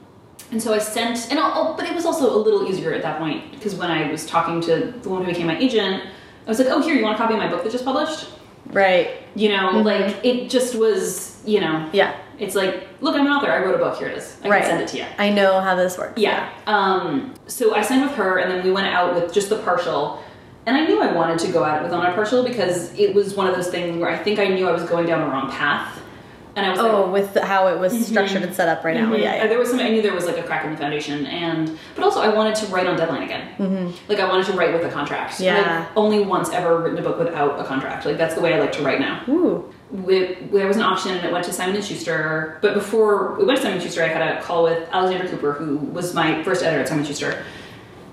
and 0.52 0.62
so 0.62 0.74
I 0.74 0.78
sent, 0.80 1.30
and 1.32 1.40
I'll, 1.40 1.76
but 1.76 1.86
it 1.86 1.96
was 1.96 2.06
also 2.06 2.36
a 2.36 2.38
little 2.38 2.68
easier 2.70 2.94
at 2.94 3.02
that 3.02 3.18
point 3.20 3.52
because 3.52 3.76
when 3.76 3.90
I 3.90 4.12
was 4.12 4.26
talking 4.26 4.62
to 4.62 4.94
the 5.02 5.10
woman 5.10 5.26
who 5.26 5.32
became 5.32 5.48
my 5.48 5.58
agent, 5.58 6.04
I 6.46 6.50
was 6.50 6.60
like, 6.60 6.68
"Oh, 6.70 6.82
here, 6.82 6.94
you 6.96 7.04
want 7.04 7.16
a 7.16 7.18
copy 7.18 7.34
of 7.34 7.40
my 7.40 7.50
book 7.50 7.64
that 7.64 7.72
just 7.72 7.86
published?" 7.86 8.28
Right. 8.68 9.12
You 9.36 9.50
know, 9.50 9.70
Mm-hmm. 9.74 9.86
like 9.86 10.24
it 10.26 10.50
just 10.50 10.76
was, 10.76 11.42
you 11.46 11.60
know, 11.60 11.90
Yeah. 11.92 12.16
it's 12.40 12.56
like, 12.56 12.88
look, 13.02 13.16
I'm 13.16 13.26
an 13.26 13.32
author. 13.32 13.52
I 13.52 13.60
wrote 13.64 13.76
a 13.76 13.78
book. 13.78 13.98
Here 13.98 14.08
it 14.08 14.18
is. 14.18 14.38
I 14.44 14.50
right. 14.50 14.62
can 14.62 14.70
send 14.72 14.82
it 14.82 14.88
to 14.90 14.98
you. 14.98 15.06
I 15.18 15.30
know 15.32 15.60
how 15.60 15.76
this 15.76 15.98
works. 15.98 16.20
Yeah. 16.20 16.50
Um, 16.68 17.34
so 17.48 17.74
I 17.76 17.82
signed 17.82 18.04
with 18.04 18.14
her, 18.16 18.38
and 18.40 18.52
then 18.52 18.64
we 18.64 18.72
went 18.72 18.88
out 18.88 19.16
with 19.16 19.34
just 19.34 19.50
the 19.50 19.58
partial. 19.60 20.22
And 20.66 20.78
I 20.78 20.86
knew 20.86 21.02
I 21.02 21.12
wanted 21.12 21.40
to 21.40 21.52
go 21.52 21.66
at 21.66 21.82
it 21.82 21.84
with 21.84 21.92
on 21.92 22.06
a 22.06 22.14
partial 22.14 22.42
because 22.44 22.98
it 22.98 23.14
was 23.14 23.36
one 23.36 23.48
of 23.48 23.56
those 23.56 23.68
things 23.68 23.98
where 23.98 24.10
I 24.10 24.18
think 24.18 24.40
I 24.40 24.48
knew 24.48 24.66
I 24.68 24.72
was 24.72 24.84
going 24.84 25.06
down 25.06 25.20
the 25.22 25.28
wrong 25.28 25.52
path. 25.52 25.93
And 26.56 26.66
I 26.66 26.70
was 26.70 26.80
Oh, 26.80 27.02
like, 27.06 27.12
with 27.34 27.44
how 27.44 27.68
it 27.68 27.80
was 27.80 28.06
structured 28.06 28.44
and 28.44 28.54
set 28.54 28.68
up 28.70 28.84
right 28.84 28.96
now. 28.96 29.10
Mhm. 29.10 29.20
Yeah, 29.24 29.36
yeah. 29.38 29.48
There 29.48 29.58
was 29.58 29.70
some. 29.72 29.80
I 29.80 29.90
knew 29.90 30.02
there 30.04 30.14
was 30.14 30.26
like 30.26 30.38
a 30.38 30.44
crack 30.44 30.66
in 30.66 30.72
the 30.72 30.78
foundation, 30.78 31.26
and 31.26 31.78
but 31.96 32.04
also 32.04 32.22
I 32.22 32.28
wanted 32.28 32.54
to 32.56 32.68
write 32.68 32.86
on 32.86 32.96
deadline 32.96 33.24
again. 33.24 33.92
Like 34.08 34.20
I 34.20 34.28
wanted 34.28 34.46
to 34.48 34.54
write 34.54 34.72
with 34.74 34.84
a 34.86 34.90
contract. 34.90 35.40
And 35.40 35.48
Mm-hmm. 35.50 35.70
Yeah. 35.70 35.86
I've 35.90 35.98
only 35.98 36.20
once 36.22 36.50
ever 36.52 36.78
written 36.80 37.00
a 37.00 37.02
book 37.02 37.18
without 37.18 37.60
a 37.60 37.64
contract. 37.64 38.06
Like 38.06 38.18
that's 38.18 38.36
the 38.36 38.42
way 38.42 38.54
I 38.54 38.60
like 38.60 38.72
to 38.74 38.84
write 38.84 39.00
now. 39.00 39.22
Ooh. 39.30 39.66
We, 39.92 40.36
there 40.52 40.68
was 40.68 40.78
an 40.78 40.82
auction 40.84 41.12
and 41.16 41.24
it 41.26 41.32
went 41.32 41.46
to 41.46 41.54
Simon 41.54 41.76
and 41.76 41.84
Schuster. 41.86 42.58
But 42.62 42.74
before 42.74 43.36
we 43.36 43.46
went 43.46 43.58
to 43.58 43.64
Simon 43.64 43.78
and 43.78 43.84
Schuster, 43.84 44.04
I 44.04 44.08
had 44.08 44.38
a 44.38 44.42
call 44.42 44.64
with 44.64 44.88
Alexandra 44.92 45.30
Cooper, 45.30 45.54
who 45.54 45.78
was 45.78 46.14
my 46.16 46.42
first 46.44 46.64
editor 46.64 46.82
at 46.82 46.88
Simon 46.88 47.00
and 47.06 47.08
Schuster. 47.08 47.44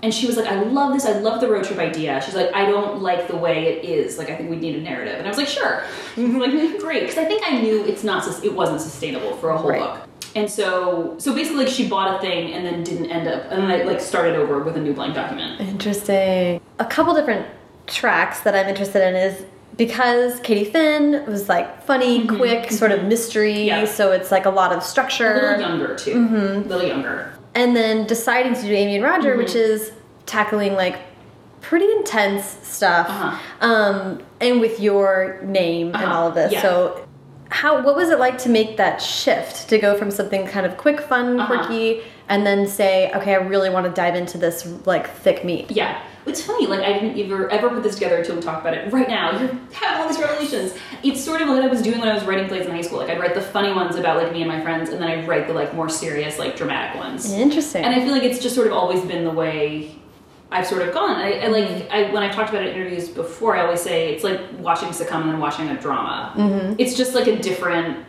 And 0.02 0.14
she 0.14 0.26
was 0.26 0.36
like, 0.36 0.46
"I 0.46 0.62
love 0.62 0.92
this. 0.94 1.04
I 1.06 1.12
love 1.18 1.40
the 1.40 1.48
road 1.48 1.64
trip 1.64 1.78
idea." 1.78 2.20
She's 2.24 2.34
like, 2.34 2.50
"I 2.54 2.64
don't 2.66 3.02
like 3.02 3.28
the 3.28 3.36
way 3.36 3.66
it 3.66 3.84
is. 3.84 4.16
Like, 4.18 4.30
I 4.30 4.36
think 4.36 4.48
we 4.50 4.56
need 4.56 4.76
a 4.76 4.80
narrative." 4.80 5.16
And 5.18 5.26
I 5.26 5.28
was 5.28 5.36
like, 5.38 5.46
"Sure." 5.48 5.82
like, 6.16 6.50
great, 6.80 7.00
because 7.00 7.18
I 7.18 7.24
think 7.24 7.42
I 7.46 7.60
knew 7.60 7.84
it's 7.84 8.02
not. 8.04 8.26
It 8.44 8.54
wasn't 8.54 8.80
sustainable 8.80 9.36
for 9.36 9.50
a 9.50 9.58
whole 9.58 9.70
Right. 9.70 9.80
book. 9.80 10.00
And 10.36 10.48
so, 10.48 11.16
so 11.18 11.34
basically, 11.34 11.64
like, 11.64 11.72
she 11.72 11.88
bought 11.88 12.16
a 12.16 12.20
thing 12.20 12.52
and 12.52 12.64
then 12.64 12.84
didn't 12.84 13.10
end 13.10 13.26
up, 13.28 13.42
and 13.50 13.62
then 13.62 13.70
I 13.70 13.82
like 13.82 14.00
started 14.00 14.36
over 14.36 14.60
with 14.60 14.76
a 14.76 14.80
new 14.80 14.92
blank 14.94 15.14
document. 15.14 15.60
Interesting. 15.60 16.60
A 16.78 16.84
couple 16.84 17.14
different 17.14 17.46
tracks 17.86 18.40
that 18.40 18.54
I'm 18.54 18.68
interested 18.68 19.02
in 19.06 19.16
is 19.16 19.44
because 19.76 20.38
Katie 20.40 20.64
Finn 20.70 21.24
was 21.26 21.48
like 21.48 21.82
funny, 21.82 22.26
quick, 22.26 22.70
sort 22.70 22.92
of 22.92 23.04
mystery, 23.04 23.54
Mm-hmm. 23.54 23.66
Yeah. 23.66 23.84
so 23.86 24.12
it's 24.12 24.30
like 24.30 24.46
a 24.46 24.50
lot 24.50 24.72
of 24.72 24.82
structure. 24.82 25.32
A 25.32 25.58
little 25.58 25.60
younger 25.60 25.96
too. 25.96 26.14
Mm-hmm. 26.14 26.36
A 26.66 26.68
little 26.72 26.86
younger. 26.86 27.32
And 27.54 27.74
then 27.76 28.06
deciding 28.06 28.54
to 28.54 28.62
do 28.62 28.72
Amy 28.72 28.96
and 28.96 29.04
Roger, 29.04 29.36
which 29.36 29.48
Mm-hmm. 29.54 29.72
is 29.72 29.92
tackling 30.26 30.74
like 30.74 30.96
pretty 31.60 31.90
intense 31.92 32.44
stuff, 32.62 33.08
Uh-huh. 33.08 33.66
um, 33.66 34.22
and 34.40 34.60
with 34.60 34.80
your 34.80 35.40
name 35.42 35.88
and 35.88 35.96
Uh-huh. 35.96 36.14
all 36.14 36.28
of 36.28 36.34
this. 36.34 36.52
Yeah. 36.52 36.62
So, 36.62 37.06
how 37.50 37.82
what 37.82 37.96
was 37.96 38.10
it 38.10 38.18
like 38.20 38.38
to 38.38 38.48
make 38.48 38.76
that 38.76 39.02
shift 39.02 39.68
to 39.68 39.78
go 39.78 39.96
from 39.98 40.10
something 40.10 40.46
kind 40.46 40.64
of 40.64 40.76
quick, 40.76 41.00
fun, 41.00 41.40
Uh-huh. 41.40 41.46
quirky, 41.66 42.02
and 42.28 42.46
then 42.46 42.66
say, 42.66 43.10
okay, 43.12 43.32
I 43.34 43.38
really 43.38 43.70
want 43.70 43.86
to 43.86 43.92
dive 43.92 44.14
into 44.14 44.38
this 44.38 44.66
like 44.86 45.10
thick 45.10 45.44
meat? 45.44 45.70
Yeah. 45.70 46.00
It's 46.26 46.42
funny, 46.42 46.66
like 46.66 46.80
I 46.80 46.92
didn't 46.92 47.18
ever 47.18 47.50
ever 47.50 47.70
put 47.70 47.82
this 47.82 47.94
together 47.94 48.18
until 48.18 48.36
we 48.36 48.42
talked 48.42 48.60
about 48.60 48.74
it. 48.74 48.92
Right 48.92 49.08
now, 49.08 49.40
you 49.40 49.48
have 49.72 50.00
all 50.00 50.08
these 50.08 50.18
revelations. 50.18 50.74
It's 51.02 51.22
sort 51.22 51.40
of 51.40 51.48
what 51.48 51.62
I 51.62 51.66
was 51.66 51.82
doing 51.82 51.98
when 51.98 52.08
I 52.08 52.14
was 52.14 52.24
writing 52.24 52.46
plays 52.46 52.66
in 52.66 52.72
high 52.72 52.82
school. 52.82 52.98
Like 52.98 53.10
I'd 53.10 53.18
write 53.18 53.34
the 53.34 53.40
funny 53.40 53.72
ones 53.72 53.96
about 53.96 54.22
like 54.22 54.32
me 54.32 54.42
and 54.42 54.50
my 54.50 54.60
friends, 54.60 54.90
and 54.90 55.00
then 55.00 55.10
I'd 55.10 55.26
write 55.26 55.46
the 55.46 55.54
like 55.54 55.74
more 55.74 55.88
serious, 55.88 56.38
like 56.38 56.56
dramatic 56.56 57.00
ones. 57.00 57.32
Interesting. 57.32 57.84
And 57.84 57.94
I 57.94 58.04
feel 58.04 58.12
like 58.12 58.22
it's 58.22 58.38
just 58.38 58.54
sort 58.54 58.66
of 58.66 58.74
always 58.74 59.00
been 59.04 59.24
the 59.24 59.30
way 59.30 59.94
I've 60.52 60.66
sort 60.66 60.82
of 60.82 60.92
gone. 60.92 61.16
I, 61.16 61.40
I 61.40 61.46
like 61.46 61.90
I 61.90 62.12
when 62.12 62.22
I've 62.22 62.34
talked 62.34 62.50
about 62.50 62.62
it 62.62 62.68
in 62.68 62.80
interviews 62.80 63.08
before, 63.08 63.56
I 63.56 63.62
always 63.62 63.80
say 63.80 64.12
it's 64.12 64.24
like 64.24 64.40
watching 64.58 64.90
sitcom 64.90 65.22
and 65.22 65.30
then 65.30 65.40
watching 65.40 65.68
a 65.68 65.80
drama. 65.80 66.34
Mm-hmm. 66.36 66.74
It's 66.78 66.96
just 66.96 67.14
like 67.14 67.26
a 67.28 67.36
different. 67.36 68.06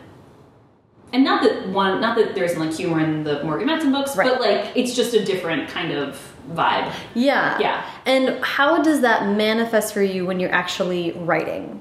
And 1.12 1.24
not 1.24 1.42
that 1.42 1.68
one, 1.68 2.00
not 2.00 2.16
that 2.16 2.34
there 2.34 2.44
isn't 2.44 2.58
like 2.58 2.72
humor 2.74 3.00
in 3.00 3.22
the 3.24 3.42
Morgan 3.44 3.66
Matson 3.66 3.92
books, 3.92 4.16
Right. 4.16 4.28
but 4.30 4.40
like 4.40 4.72
it's 4.74 4.94
just 4.94 5.12
a 5.14 5.24
different 5.24 5.68
kind 5.68 5.92
of 5.92 6.18
vibe. 6.50 6.92
yeah. 7.14 7.58
Yeah. 7.60 7.84
And 8.06 8.42
how 8.44 8.82
does 8.82 9.02
that 9.02 9.26
manifest 9.36 9.92
for 9.94 10.02
you 10.02 10.24
when 10.26 10.40
you're 10.40 10.52
actually 10.52 11.12
writing? 11.12 11.80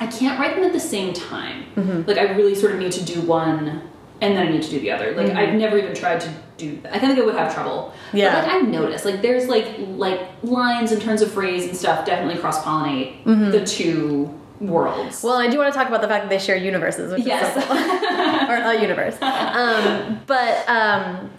I 0.00 0.06
can't 0.06 0.40
write 0.40 0.56
them 0.56 0.64
at 0.64 0.72
the 0.72 0.80
same 0.80 1.12
time. 1.12 1.66
Mm-hmm. 1.76 2.08
Like 2.08 2.18
I 2.18 2.32
really 2.32 2.54
sort 2.54 2.72
of 2.72 2.78
need 2.78 2.92
to 2.92 3.04
do 3.04 3.20
one 3.20 3.82
and 4.20 4.36
then 4.36 4.46
I 4.46 4.50
need 4.50 4.62
to 4.62 4.70
do 4.70 4.80
the 4.80 4.90
other. 4.90 5.12
Like 5.14 5.30
I've 5.32 5.54
never 5.54 5.76
even 5.78 5.94
tried 5.94 6.20
to 6.22 6.30
do 6.56 6.80
that. 6.82 6.94
I 6.94 6.98
think 6.98 7.18
I 7.18 7.22
would 7.22 7.34
have 7.34 7.52
trouble. 7.54 7.92
Yeah. 8.12 8.34
But 8.40 8.44
like 8.48 8.56
I 8.56 8.60
noticed, 8.66 9.04
like 9.04 9.20
there's 9.22 9.48
like 9.48 9.66
like 9.78 10.20
lines 10.42 10.92
and 10.92 11.00
turns 11.02 11.20
of 11.22 11.30
phrase 11.30 11.66
and 11.68 11.76
stuff 11.76 12.06
definitely 12.06 12.40
cross 12.40 12.62
pollinate 12.64 13.22
Mm-hmm. 13.24 13.50
the 13.50 13.64
two 13.64 14.36
worlds. 14.62 15.22
Well, 15.22 15.34
I 15.38 15.48
do 15.48 15.58
want 15.58 15.72
to 15.72 15.78
talk 15.78 15.88
about 15.88 16.00
the 16.02 16.08
fact 16.08 16.24
that 16.24 16.30
they 16.30 16.38
share 16.38 16.56
universes, 16.56 17.12
which 17.12 17.24
Yes. 17.24 17.56
is 17.56 17.62
so 17.64 17.68
cool. 17.68 17.76
or 18.50 18.54
a 18.76 18.80
universe. 18.80 19.16
Um, 19.20 20.20
but 20.26 20.68
um, 20.68 21.30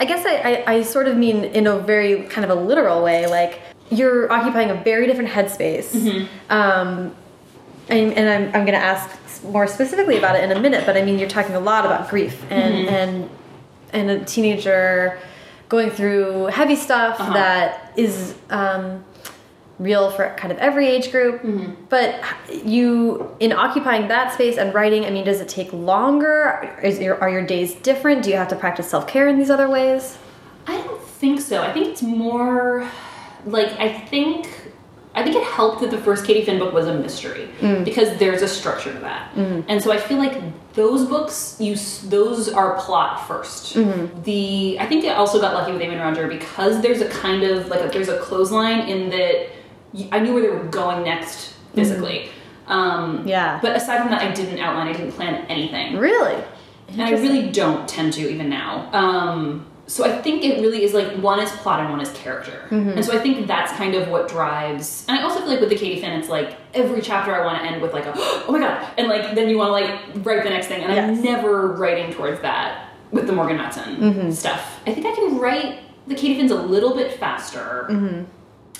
I 0.00 0.04
guess 0.04 0.24
I, 0.26 0.36
I, 0.66 0.72
I 0.74 0.82
sort 0.82 1.08
of 1.08 1.16
mean 1.16 1.44
in 1.44 1.66
a 1.66 1.78
very 1.78 2.22
kind 2.24 2.44
of 2.48 2.56
a 2.56 2.60
literal 2.60 3.02
way, 3.02 3.26
like 3.26 3.60
you're 3.90 4.30
occupying 4.32 4.70
a 4.70 4.74
very 4.74 5.06
different 5.06 5.30
headspace. 5.30 6.28
Um, 6.50 7.14
and, 7.88 8.12
and 8.14 8.28
I'm, 8.28 8.44
I'm 8.46 8.66
going 8.66 8.78
to 8.78 8.84
ask 8.84 9.10
more 9.44 9.66
specifically 9.66 10.18
about 10.18 10.36
it 10.36 10.44
in 10.44 10.56
a 10.56 10.60
minute, 10.60 10.84
but 10.86 10.96
I 10.96 11.02
mean, 11.02 11.18
you're 11.18 11.28
talking 11.28 11.54
a 11.54 11.60
lot 11.60 11.84
about 11.84 12.08
grief 12.10 12.42
and, 12.50 12.88
and, 12.88 13.30
and 13.92 14.10
a 14.10 14.24
teenager 14.24 15.18
going 15.68 15.90
through 15.90 16.46
heavy 16.46 16.76
stuff 16.76 17.20
Uh-huh. 17.20 17.32
that 17.34 17.92
is, 17.96 18.34
um, 18.50 19.04
real 19.78 20.10
for 20.10 20.34
kind 20.36 20.52
of 20.52 20.58
every 20.58 20.88
age 20.88 21.10
group. 21.10 21.42
Mm-hmm. 21.42 21.72
But 21.88 22.22
you, 22.64 23.34
in 23.40 23.52
occupying 23.52 24.08
that 24.08 24.32
space 24.32 24.56
and 24.56 24.72
writing, 24.74 25.04
I 25.04 25.10
mean, 25.10 25.24
does 25.24 25.40
it 25.40 25.48
take 25.48 25.72
longer? 25.72 26.76
Is 26.82 26.98
your, 26.98 27.20
are 27.20 27.28
your 27.28 27.44
days 27.46 27.74
different? 27.74 28.22
Do 28.22 28.30
you 28.30 28.36
have 28.36 28.48
to 28.48 28.56
practice 28.56 28.88
self 28.88 29.06
care 29.06 29.28
in 29.28 29.38
these 29.38 29.50
other 29.50 29.68
ways? 29.68 30.18
I 30.66 30.80
don't 30.80 31.02
think 31.02 31.40
so. 31.40 31.62
I 31.62 31.72
think 31.72 31.88
it's 31.88 32.02
more 32.02 32.88
like 33.44 33.72
I 33.78 33.92
think 33.92 34.48
I 35.14 35.22
think 35.22 35.36
it 35.36 35.44
helped 35.44 35.80
that 35.80 35.90
the 35.90 35.98
first 35.98 36.26
Katie 36.26 36.44
Finn 36.44 36.58
book 36.58 36.74
was 36.74 36.86
a 36.86 36.94
mystery 36.94 37.48
mm. 37.60 37.84
because 37.84 38.18
there's 38.18 38.42
a 38.42 38.48
structure 38.48 38.92
to 38.92 38.98
that, 38.98 39.32
mm-hmm. 39.34 39.62
and 39.68 39.82
so 39.82 39.90
I 39.90 39.96
feel 39.96 40.18
like 40.18 40.42
those 40.74 41.06
books 41.06 41.56
you 41.58 41.74
those 42.08 42.50
are 42.50 42.78
plot 42.78 43.26
1st 43.26 43.82
mm-hmm. 43.82 44.22
The 44.22 44.76
I 44.78 44.86
think 44.86 45.04
I 45.06 45.14
also 45.14 45.40
got 45.40 45.54
lucky 45.54 45.72
with 45.72 45.80
Amy 45.80 45.94
and 45.94 46.02
Roger 46.02 46.26
because 46.26 46.82
there's 46.82 47.00
a 47.00 47.08
kind 47.08 47.44
of 47.44 47.68
like 47.68 47.80
a, 47.80 47.88
there's 47.88 48.08
a 48.08 48.18
clothesline 48.18 48.88
in 48.88 49.08
that 49.10 49.48
I 50.12 50.18
knew 50.20 50.32
where 50.34 50.42
they 50.42 50.48
were 50.48 50.64
going 50.64 51.04
next 51.04 51.54
physically. 51.74 52.30
Um, 52.66 53.22
Yeah. 53.26 53.58
But 53.62 53.76
aside 53.76 54.00
from 54.00 54.10
that, 54.10 54.22
I 54.22 54.32
didn't 54.32 54.58
outline. 54.58 54.88
I 54.88 54.92
didn't 54.92 55.12
plan 55.12 55.46
anything. 55.48 55.96
Really? 55.98 56.42
And 56.88 57.02
I 57.02 57.10
really 57.12 57.50
don't 57.50 57.88
tend 57.88 58.12
to 58.14 58.28
even 58.28 58.48
now. 58.48 58.88
Um, 58.92 59.66
so 59.88 60.04
I 60.04 60.20
think 60.20 60.44
it 60.44 60.60
really 60.60 60.82
is 60.82 60.92
like 60.94 61.12
one 61.18 61.38
is 61.38 61.50
plot 61.52 61.78
and 61.80 61.90
one 61.90 62.00
is 62.00 62.10
character, 62.10 62.66
and 62.72 63.04
so 63.04 63.12
I 63.16 63.20
think 63.20 63.46
that's 63.46 63.70
kind 63.72 63.94
of 63.94 64.08
what 64.08 64.26
drives. 64.28 65.04
And 65.08 65.16
I 65.16 65.22
also 65.22 65.38
feel 65.38 65.48
like 65.48 65.60
with 65.60 65.68
the 65.68 65.76
Katie 65.76 66.00
Finn, 66.00 66.10
it's 66.18 66.28
like 66.28 66.56
every 66.74 67.00
chapter 67.00 67.32
I 67.32 67.44
want 67.44 67.58
to 67.62 67.64
end 67.64 67.80
with 67.80 67.92
like 67.92 68.04
a 68.06 68.12
oh 68.16 68.46
my 68.48 68.58
god, 68.58 68.84
and 68.98 69.06
like 69.06 69.36
then 69.36 69.48
you 69.48 69.58
want 69.58 69.68
to 69.68 69.72
like 69.72 70.26
write 70.26 70.42
the 70.42 70.50
next 70.50 70.66
thing, 70.66 70.82
and 70.82 70.92
I'm 70.92 71.22
never 71.22 71.68
writing 71.68 72.12
towards 72.12 72.40
that 72.42 72.88
with 73.12 73.28
the 73.28 73.32
Morgan 73.32 73.58
Matson 73.58 74.32
stuff. 74.32 74.80
I 74.88 74.92
think 74.92 75.06
I 75.06 75.12
can 75.14 75.38
write 75.38 75.78
the 76.08 76.16
Katie 76.16 76.36
Finns 76.36 76.50
a 76.50 76.56
little 76.56 76.94
bit 76.96 77.12
faster. 77.20 77.86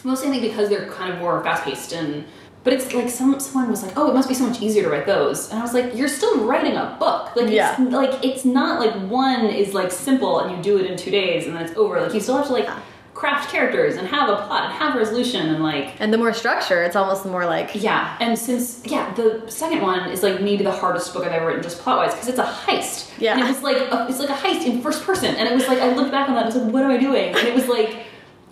Mostly, 0.07 0.29
I 0.29 0.31
think 0.31 0.43
because 0.45 0.69
they're 0.69 0.89
kind 0.91 1.13
of 1.13 1.19
more 1.19 1.43
fast 1.43 1.65
paced 1.65 1.93
and. 1.93 2.25
But 2.63 2.73
it's 2.73 2.93
like 2.95 3.09
some 3.11 3.39
someone 3.39 3.71
was 3.71 3.83
like, 3.85 3.93
"Oh, 3.97 4.09
it 4.11 4.15
must 4.15 4.29
be 4.29 4.35
so 4.35 4.45
much 4.47 4.61
easier 4.61 4.83
to 4.85 4.89
write 4.91 5.07
those," 5.07 5.51
and 5.51 5.59
I 5.59 5.63
was 5.63 5.73
like, 5.73 5.95
"You're 5.95 6.09
still 6.09 6.45
writing 6.45 6.77
a 6.77 6.97
book. 6.99 7.35
Like, 7.37 7.49
Yeah. 7.51 7.77
it's 7.81 7.93
like 7.93 8.25
it's 8.25 8.45
not 8.45 8.81
like 8.81 8.93
one 9.09 9.47
is 9.47 9.73
like 9.75 9.93
simple 9.93 10.41
and 10.41 10.57
you 10.57 10.63
do 10.63 10.77
it 10.79 10.91
in 10.91 10.97
two 10.97 11.11
days 11.13 11.47
and 11.47 11.55
then 11.55 11.63
it's 11.65 11.77
over. 11.77 12.01
Like, 12.01 12.13
you 12.15 12.21
still 12.21 12.37
have 12.37 12.47
to 12.49 12.53
like 12.53 12.69
craft 13.15 13.51
characters 13.51 13.97
and 13.97 14.07
have 14.09 14.29
a 14.29 14.37
plot 14.47 14.65
and 14.67 14.73
have 14.75 14.95
resolution 14.97 15.49
and 15.49 15.63
like 15.63 15.95
And 16.01 16.13
the 16.13 16.19
more 16.19 16.33
structure, 16.35 16.83
it's 16.83 16.97
almost 16.97 17.23
the 17.23 17.31
more 17.31 17.47
like 17.47 17.71
yeah. 17.75 18.17
And 18.21 18.37
since 18.37 18.83
yeah, 18.85 19.13
the 19.15 19.45
second 19.49 19.81
one 19.83 20.11
is 20.11 20.25
like 20.25 20.41
maybe 20.41 20.65
the 20.65 20.73
hardest 20.83 21.15
book 21.15 21.25
I've 21.25 21.33
ever 21.33 21.47
written 21.47 21.63
just 21.63 21.81
plot 21.83 21.99
wise 21.99 22.13
because 22.15 22.29
it's 22.29 22.39
a 22.39 22.45
heist. 22.65 23.11
Yeah. 23.19 23.35
and 23.35 23.43
it 23.45 23.49
was 23.49 23.63
like 23.63 23.77
a, 23.77 24.07
it's 24.09 24.19
like 24.19 24.31
a 24.31 24.41
heist 24.45 24.67
in 24.67 24.83
first 24.83 25.05
person, 25.05 25.35
and 25.37 25.49
it 25.49 25.55
was 25.55 25.67
like 25.69 25.79
I 25.81 25.95
looked 25.95 26.11
back 26.11 26.29
on 26.29 26.35
that 26.35 26.47
and 26.47 26.53
I 26.53 26.57
was 26.57 26.65
like, 26.65 26.73
what 26.75 26.83
am 26.83 26.91
I 26.91 26.99
doing? 26.99 27.29
And 27.37 27.47
it 27.47 27.55
was 27.55 27.69
like. 27.69 27.97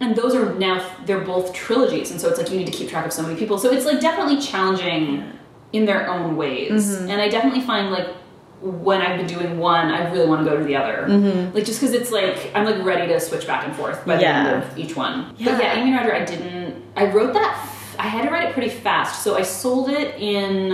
And 0.00 0.16
those 0.16 0.34
are 0.34 0.52
now 0.54 0.84
they're 1.06 1.20
both 1.20 1.52
trilogies, 1.52 2.10
and 2.10 2.20
so 2.20 2.28
it's 2.28 2.38
like 2.38 2.50
you 2.50 2.58
need 2.58 2.66
to 2.66 2.72
keep 2.72 2.88
track 2.90 3.06
of 3.06 3.12
so 3.12 3.22
many 3.22 3.36
people. 3.36 3.58
So 3.58 3.70
it's 3.70 3.86
like 3.86 4.00
definitely 4.00 4.40
challenging 4.40 5.30
in 5.72 5.84
their 5.86 6.08
own 6.10 6.36
ways. 6.36 6.96
Mm-hmm. 6.96 7.10
And 7.10 7.20
I 7.22 7.28
definitely 7.28 7.60
find 7.62 7.90
like 7.90 8.08
when 8.60 9.02
I've 9.02 9.18
been 9.18 9.26
doing 9.26 9.58
one, 9.58 9.88
I 9.88 10.10
really 10.10 10.26
want 10.26 10.44
to 10.44 10.50
go 10.50 10.56
to 10.56 10.64
the 10.64 10.74
other. 10.76 11.06
Like 11.54 11.64
just 11.64 11.80
because 11.80 11.94
it's 11.94 12.10
like 12.10 12.50
I'm 12.54 12.64
like 12.64 12.82
ready 12.84 13.06
to 13.12 13.20
switch 13.20 13.46
back 13.46 13.64
and 13.66 13.74
forth 13.76 14.04
by 14.04 14.16
the. 14.16 14.22
Yeah. 14.22 14.46
end 14.48 14.62
of 14.64 14.78
each 14.78 14.96
one. 14.96 15.34
Yeah. 15.38 15.52
But 15.52 15.62
yeah, 15.62 15.74
Amy 15.74 15.90
and 15.90 15.96
Roger, 15.98 16.14
I 16.14 16.24
didn't. 16.24 16.82
I 16.96 17.10
wrote 17.12 17.32
that. 17.34 17.70
I 17.96 18.08
had 18.08 18.24
to 18.24 18.30
write 18.30 18.48
it 18.48 18.52
pretty 18.54 18.70
fast, 18.70 19.22
so 19.22 19.36
I 19.36 19.42
sold 19.42 19.88
it 19.88 20.16
in 20.20 20.68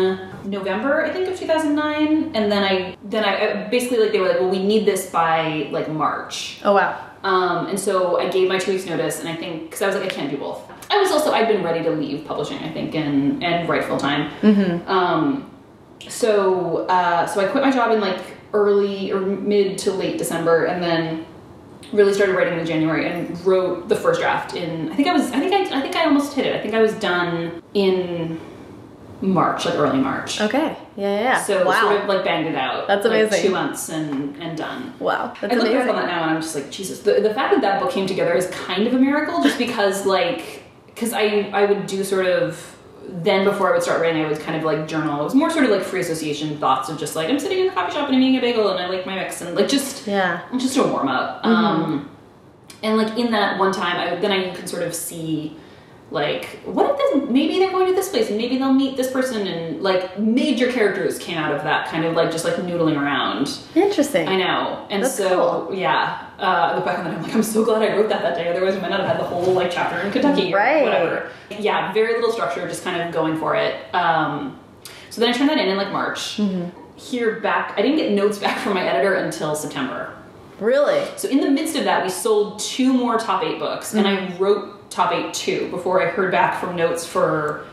November, 0.45 1.05
I 1.05 1.11
think, 1.11 1.29
of 1.29 1.39
2009, 1.39 2.33
and 2.35 2.51
then 2.51 2.63
I 2.65 2.97
then 3.05 3.25
I 3.25 3.65
I- 3.67 3.69
basically 3.69 3.99
like 3.99 4.13
they 4.13 4.21
were 4.21 4.29
like, 4.29 4.41
well, 4.41 4.49
we 4.49 4.65
need 4.65 4.87
this 4.87 5.11
by 5.11 5.69
like 5.71 5.91
March. 5.91 6.61
oh 6.65 6.75
wow. 6.75 7.07
Um, 7.23 7.67
and 7.67 7.79
so 7.79 8.19
I 8.19 8.29
gave 8.31 8.49
my 8.49 8.59
two 8.59 8.73
weeks 8.73 8.87
notice, 8.87 9.21
and 9.21 9.29
I 9.29 9.37
think 9.37 9.65
because 9.65 9.83
I 9.83 9.87
was 9.87 9.97
like, 9.97 10.05
I 10.05 10.09
can't 10.09 10.31
do 10.31 10.39
both. 10.39 10.63
I 10.91 10.99
was 10.99 11.11
also 11.13 11.33
I'd 11.33 11.49
been 11.49 11.63
ready 11.63 11.83
to 11.85 11.91
leave 11.91 12.25
publishing, 12.27 12.59
I 12.59 12.71
think, 12.73 12.95
and 12.95 13.43
and 13.45 13.69
write 13.69 13.85
full 13.85 13.99
time. 13.99 14.31
Um, 14.89 15.51
so 16.09 16.87
uh, 16.87 17.27
so 17.27 17.41
I 17.41 17.47
quit 17.49 17.63
my 17.63 17.71
job 17.71 17.93
in 17.93 18.01
like 18.01 18.21
early 18.53 19.13
or 19.13 19.21
mid 19.21 19.79
to 19.79 19.93
late 19.93 20.19
December, 20.19 20.65
and 20.65 20.83
then 20.83 21.27
really 21.93 22.13
started 22.15 22.35
writing 22.37 22.59
in 22.59 22.65
January 22.67 23.07
and 23.07 23.39
wrote 23.45 23.89
the 23.89 23.97
first 23.97 24.21
draft 24.21 24.55
in. 24.55 24.91
I 24.91 24.97
think 24.97 25.09
I 25.09 25.13
was. 25.13 25.31
I 25.31 25.41
think 25.41 25.53
I. 25.53 25.79
I 25.79 25.83
think 25.83 25.97
I 25.97 26.05
almost 26.05 26.35
hit 26.35 26.47
it. 26.47 26.57
I 26.57 26.61
think 26.63 26.75
I 26.75 26.81
was 26.81 26.95
done 26.95 27.63
in 27.75 28.41
March, 29.23 29.67
like 29.67 29.75
early 29.75 29.99
March. 29.99 30.41
Okay. 30.41 30.77
Yeah, 30.97 31.15
yeah. 31.15 31.21
yeah. 31.21 31.43
So 31.43 31.67
wow. 31.67 31.81
sort 31.83 32.01
of 32.03 32.09
like 32.09 32.25
banged 32.25 32.47
it 32.47 32.55
out. 32.55 32.87
That's 32.89 33.05
like, 33.05 33.27
amazing. 33.29 33.43
two 33.47 33.51
months 33.53 33.89
and 33.89 34.37
and 34.43 34.57
done. 34.57 34.95
wow. 34.99 35.35
That's 35.41 35.53
I 35.53 35.57
look 35.57 35.67
amazing. 35.69 35.87
back 35.87 35.89
on 35.89 35.97
that 35.97 36.07
now 36.07 36.23
and 36.23 36.31
I'm 36.33 36.41
just 36.41 36.55
like, 36.55 36.71
Jesus. 36.71 37.01
The, 37.01 37.21
the 37.21 37.35
fact 37.35 37.53
that 37.55 37.61
that 37.61 37.81
book 37.81 37.91
came 37.91 38.07
together 38.07 38.35
is 38.35 38.47
kind 38.49 38.87
of 38.87 38.95
a 38.95 38.99
miracle 38.99 39.43
just 39.43 39.59
because, 39.59 40.07
like, 40.07 40.63
because 40.87 41.13
I, 41.13 41.51
I 41.53 41.67
would 41.67 41.87
do 41.87 42.03
sort 42.05 42.27
of, 42.27 42.77
then 43.09 43.45
before 43.45 43.69
I 43.69 43.73
would 43.73 43.83
start 43.83 44.01
writing, 44.01 44.25
I 44.25 44.29
would 44.29 44.41
kind 44.41 44.57
of 44.57 44.63
like 44.63 44.87
journal. 44.87 45.21
It 45.21 45.25
was 45.25 45.35
more 45.35 45.51
sort 45.51 45.65
of 45.65 45.71
like 45.71 45.83
free 45.83 46.01
association 46.01 46.59
thoughts 46.59 46.89
of 46.89 46.99
just 46.99 47.17
like, 47.17 47.29
I'm 47.29 47.39
sitting 47.39 47.59
in 47.61 47.67
the 47.67 47.73
coffee 47.73 47.93
shop 47.93 48.07
and 48.07 48.17
I'm 48.17 48.23
eating 48.23 48.37
a 48.37 48.41
bagel 48.41 48.69
and 48.71 48.79
I 48.79 48.87
like 48.89 49.05
my 49.07 49.17
mix 49.17 49.41
and 49.41 49.55
like 49.55 49.69
just, 49.69 50.07
Yeah. 50.07 50.43
just 50.57 50.77
a 50.77 50.83
warm 50.83 51.09
up. 51.09 51.45
Um, 51.45 52.11
and 52.83 52.97
like 52.97 53.19
in 53.19 53.31
that 53.33 53.59
one 53.59 53.73
time, 53.73 53.97
I, 53.97 54.17
then 54.21 54.33
I 54.33 54.55
can 54.55 54.67
sort 54.67 54.83
of 54.83 54.95
see 54.95 55.57
like 56.13 56.47
what 56.65 56.91
if 56.91 56.97
this 56.99 57.31
maybe 57.31 57.59
they're 57.61 57.71
going 57.71 57.87
to 57.87 57.93
this 57.95 58.09
place 58.09 58.29
and 58.31 58.37
maybe 58.37 58.59
they'll 58.59 58.73
meet 58.73 58.97
this 58.97 59.11
person 59.13 59.47
and 59.47 59.81
like 59.81 60.19
major 60.19 60.71
characters 60.73 61.19
came 61.21 61.39
out 61.39 61.55
of 61.55 61.63
that 61.63 61.87
kind 61.89 62.05
of 62.05 62.15
like 62.17 62.33
just 62.33 62.45
like 62.45 62.55
noodling 62.55 63.01
around 63.01 63.57
Interesting. 63.77 64.27
I 64.29 64.37
know, 64.37 64.87
and 64.91 65.03
That's 65.05 65.15
so 65.15 65.71
yeah. 65.73 66.27
Uh, 66.39 66.43
I 66.43 66.75
look 66.77 66.85
back 66.87 66.99
on 66.99 67.05
that, 67.05 67.15
I'm 67.15 67.23
like, 67.23 67.35
I'm 67.35 67.43
so 67.43 67.65
glad 67.65 67.83
I 67.83 67.95
wrote 67.97 68.09
that 68.09 68.23
that 68.23 68.35
day. 68.35 68.49
Otherwise, 68.49 68.75
we 68.75 68.81
might 68.81 68.89
not 68.91 69.01
have 69.01 69.09
had 69.11 69.21
the 69.21 69.25
whole 69.25 69.53
like 69.53 69.71
chapter 69.71 70.01
in 70.01 70.11
Kentucky 70.11 70.53
Right. 70.53 70.81
or 70.81 70.85
whatever. 70.85 71.31
Yeah, 71.51 71.93
very 71.93 72.15
little 72.15 72.33
structure, 72.33 72.67
just 72.67 72.83
kind 72.83 73.01
of 73.01 73.13
going 73.13 73.37
for 73.39 73.55
it. 73.55 73.75
Um, 73.95 74.59
so 75.11 75.21
then 75.21 75.31
I 75.31 75.33
turned 75.37 75.51
that 75.51 75.59
in 75.59 75.69
in 75.69 75.77
like 75.77 75.93
March. 75.93 76.39
Mm-hmm. 76.39 76.71
Here 76.97 77.41
back, 77.41 77.75
I 77.79 77.83
didn't 77.83 77.99
get 77.99 78.13
notes 78.13 78.39
back 78.39 78.59
from 78.59 78.75
my 78.75 78.85
editor 78.87 79.15
until 79.15 79.55
September. 79.55 80.17
Really? 80.59 81.07
So 81.17 81.29
in 81.29 81.41
the 81.41 81.51
midst 81.51 81.77
of 81.77 81.85
that, 81.85 82.03
we 82.03 82.11
sold 82.11 82.59
two 82.59 82.93
more 82.93 83.17
top 83.19 83.43
eight 83.45 83.59
books, 83.59 83.95
and 83.95 84.07
Mm-hmm. 84.07 84.35
I 84.35 84.37
wrote 84.39 84.80
top 84.91 85.13
eight 85.13 85.33
two 85.33 85.71
before 85.71 86.03
I 86.03 86.07
heard 86.11 86.31
back 86.33 86.61
from 86.61 86.77
notes 86.77 87.07
for 87.07 87.65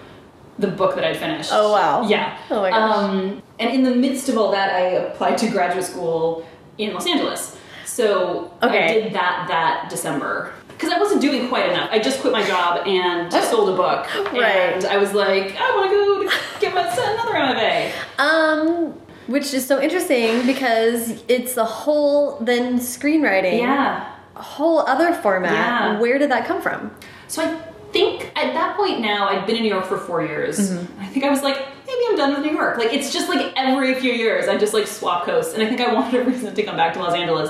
the 0.59 0.68
book 0.68 0.95
that 0.95 1.03
I'd 1.03 1.18
finished. 1.18 1.49
Oh, 1.53 1.72
wow. 1.72 2.07
Yeah. 2.07 2.38
Oh 2.49 2.61
my 2.61 2.70
gosh. 2.72 2.95
Um, 2.95 3.43
and 3.59 3.70
in 3.72 3.84
the 3.84 3.93
midst 3.93 4.28
of 4.30 4.38
all 4.38 4.51
that, 4.51 4.74
I 4.74 4.80
applied 4.82 5.38
to 5.39 5.49
graduate 5.49 5.84
school 5.86 6.47
in 6.80 6.93
Los 6.93 7.05
Angeles. 7.05 7.55
So 7.86 8.51
Okay. 8.63 8.86
I 8.86 8.93
did 9.03 9.13
that 9.13 9.45
that 9.49 9.88
December. 9.89 10.53
Because 10.70 10.91
I 10.91 10.99
wasn't 10.99 11.22
doing 11.22 11.47
quite 11.49 11.70
enough. 11.70 11.89
I 11.91 11.97
just 11.99 12.22
quit 12.22 12.34
my 12.34 12.43
job 12.43 12.86
and 12.88 13.32
Oh. 13.34 13.41
sold 13.41 13.70
a 13.70 13.76
book. 13.76 14.07
Right. 14.34 14.74
And 14.76 14.86
I 14.86 14.97
was 14.97 15.13
like, 15.13 15.55
I 15.59 15.76
want 15.76 15.89
to 15.91 15.95
go 15.95 16.30
get 16.59 16.74
my, 16.74 16.82
another 16.82 17.34
MFA. 17.34 17.91
Um, 18.20 18.93
which 19.28 19.53
is 19.53 19.65
so 19.65 19.82
interesting 19.82 20.45
because 20.45 21.24
it's 21.28 21.57
a 21.57 21.65
whole 21.65 22.38
then 22.41 22.80
screenwriting. 22.80 23.59
Yeah. 23.59 24.07
Whole 24.38 24.79
other 24.79 25.13
format. 25.13 25.51
Yeah. 25.51 25.99
Where 25.99 26.17
did 26.17 26.31
that 26.31 26.45
come 26.45 26.61
from? 26.61 26.91
So 27.27 27.43
I 27.43 27.55
think 27.91 28.31
at 28.35 28.53
that 28.53 28.75
point 28.77 28.99
now, 29.01 29.27
I'd 29.29 29.45
been 29.45 29.55
in 29.55 29.63
New 29.63 29.69
York 29.69 29.85
for 29.85 29.97
four 29.97 30.23
years. 30.25 30.71
Mm-hmm. 30.71 31.01
I 31.01 31.05
think 31.07 31.25
I 31.25 31.29
was 31.29 31.41
like, 31.43 31.57
maybe 31.85 32.01
I'm 32.09 32.15
done 32.17 32.31
with 32.33 32.45
New 32.45 32.51
York. 32.57 32.77
Like 32.77 32.93
it's 32.93 33.11
just 33.13 33.29
like 33.29 33.53
every 33.55 33.95
few 33.95 34.11
years, 34.13 34.47
I 34.47 34.57
just 34.57 34.73
like 34.73 34.88
swap 34.88 35.25
coasts, 35.25 35.53
and 35.53 35.63
I 35.63 35.67
think 35.67 35.81
I 35.81 35.93
wanted 35.97 36.21
a 36.21 36.23
reason 36.29 36.53
to 36.53 36.63
come 36.63 36.75
back 36.77 36.93
to 36.93 36.99
Los 36.99 37.13
Angeles. 37.13 37.49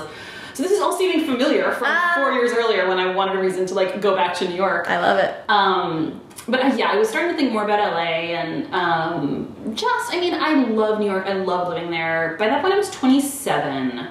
So 0.54 0.62
this 0.64 0.72
is 0.72 0.80
all 0.80 0.96
seeming 0.96 1.24
familiar 1.24 1.70
from 1.72 1.86
Ah. 1.88 2.14
four 2.16 2.32
years 2.32 2.52
earlier 2.52 2.88
when 2.88 2.98
I 2.98 3.14
wanted 3.14 3.36
a 3.36 3.40
reason 3.40 3.64
to 3.66 3.74
like 3.74 4.00
go 4.00 4.16
back 4.16 4.34
to 4.38 4.48
New 4.48 4.56
York. 4.56 4.90
I 4.90 4.98
love 4.98 5.18
it. 5.18 5.36
Um, 5.48 6.20
but 6.48 6.76
yeah, 6.76 6.90
I 6.90 6.96
was 6.96 7.08
starting 7.08 7.30
to 7.30 7.36
think 7.36 7.52
more 7.52 7.62
about 7.64 7.78
LA 7.92 8.32
and 8.34 8.72
um, 8.74 9.54
just, 9.74 10.12
I 10.12 10.18
mean, 10.18 10.34
I 10.34 10.64
love 10.64 10.98
New 10.98 11.06
York. 11.06 11.26
I 11.26 11.34
love 11.34 11.68
living 11.68 11.90
there. 11.90 12.34
By 12.40 12.48
that 12.48 12.60
point, 12.62 12.74
I 12.74 12.76
was 12.76 12.90
27. 12.90 14.08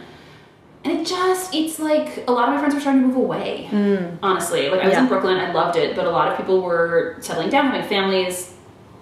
And 0.88 1.02
it 1.02 1.06
just, 1.06 1.54
it's 1.54 1.80
like 1.80 2.24
a 2.28 2.32
lot 2.32 2.48
of 2.48 2.56
my 2.56 2.60
friends 2.62 2.74
were 2.74 2.80
starting 2.80 3.02
to 3.02 3.08
move 3.08 3.18
away, 3.18 3.68
hmm. 3.70 4.16
honestly. 4.24 4.70
Like, 4.70 4.80
I 4.80 4.86
was 4.86 4.94
Yeah. 4.94 5.02
in 5.02 5.10
Brooklyn, 5.10 5.38
I 5.38 5.52
loved 5.52 5.76
it, 5.76 5.98
but 5.98 6.06
a 6.06 6.10
lot 6.10 6.32
of 6.32 6.38
people 6.38 6.62
were 6.62 7.18
settling 7.20 7.50
down, 7.50 7.66
having 7.66 7.84
families, 7.90 8.54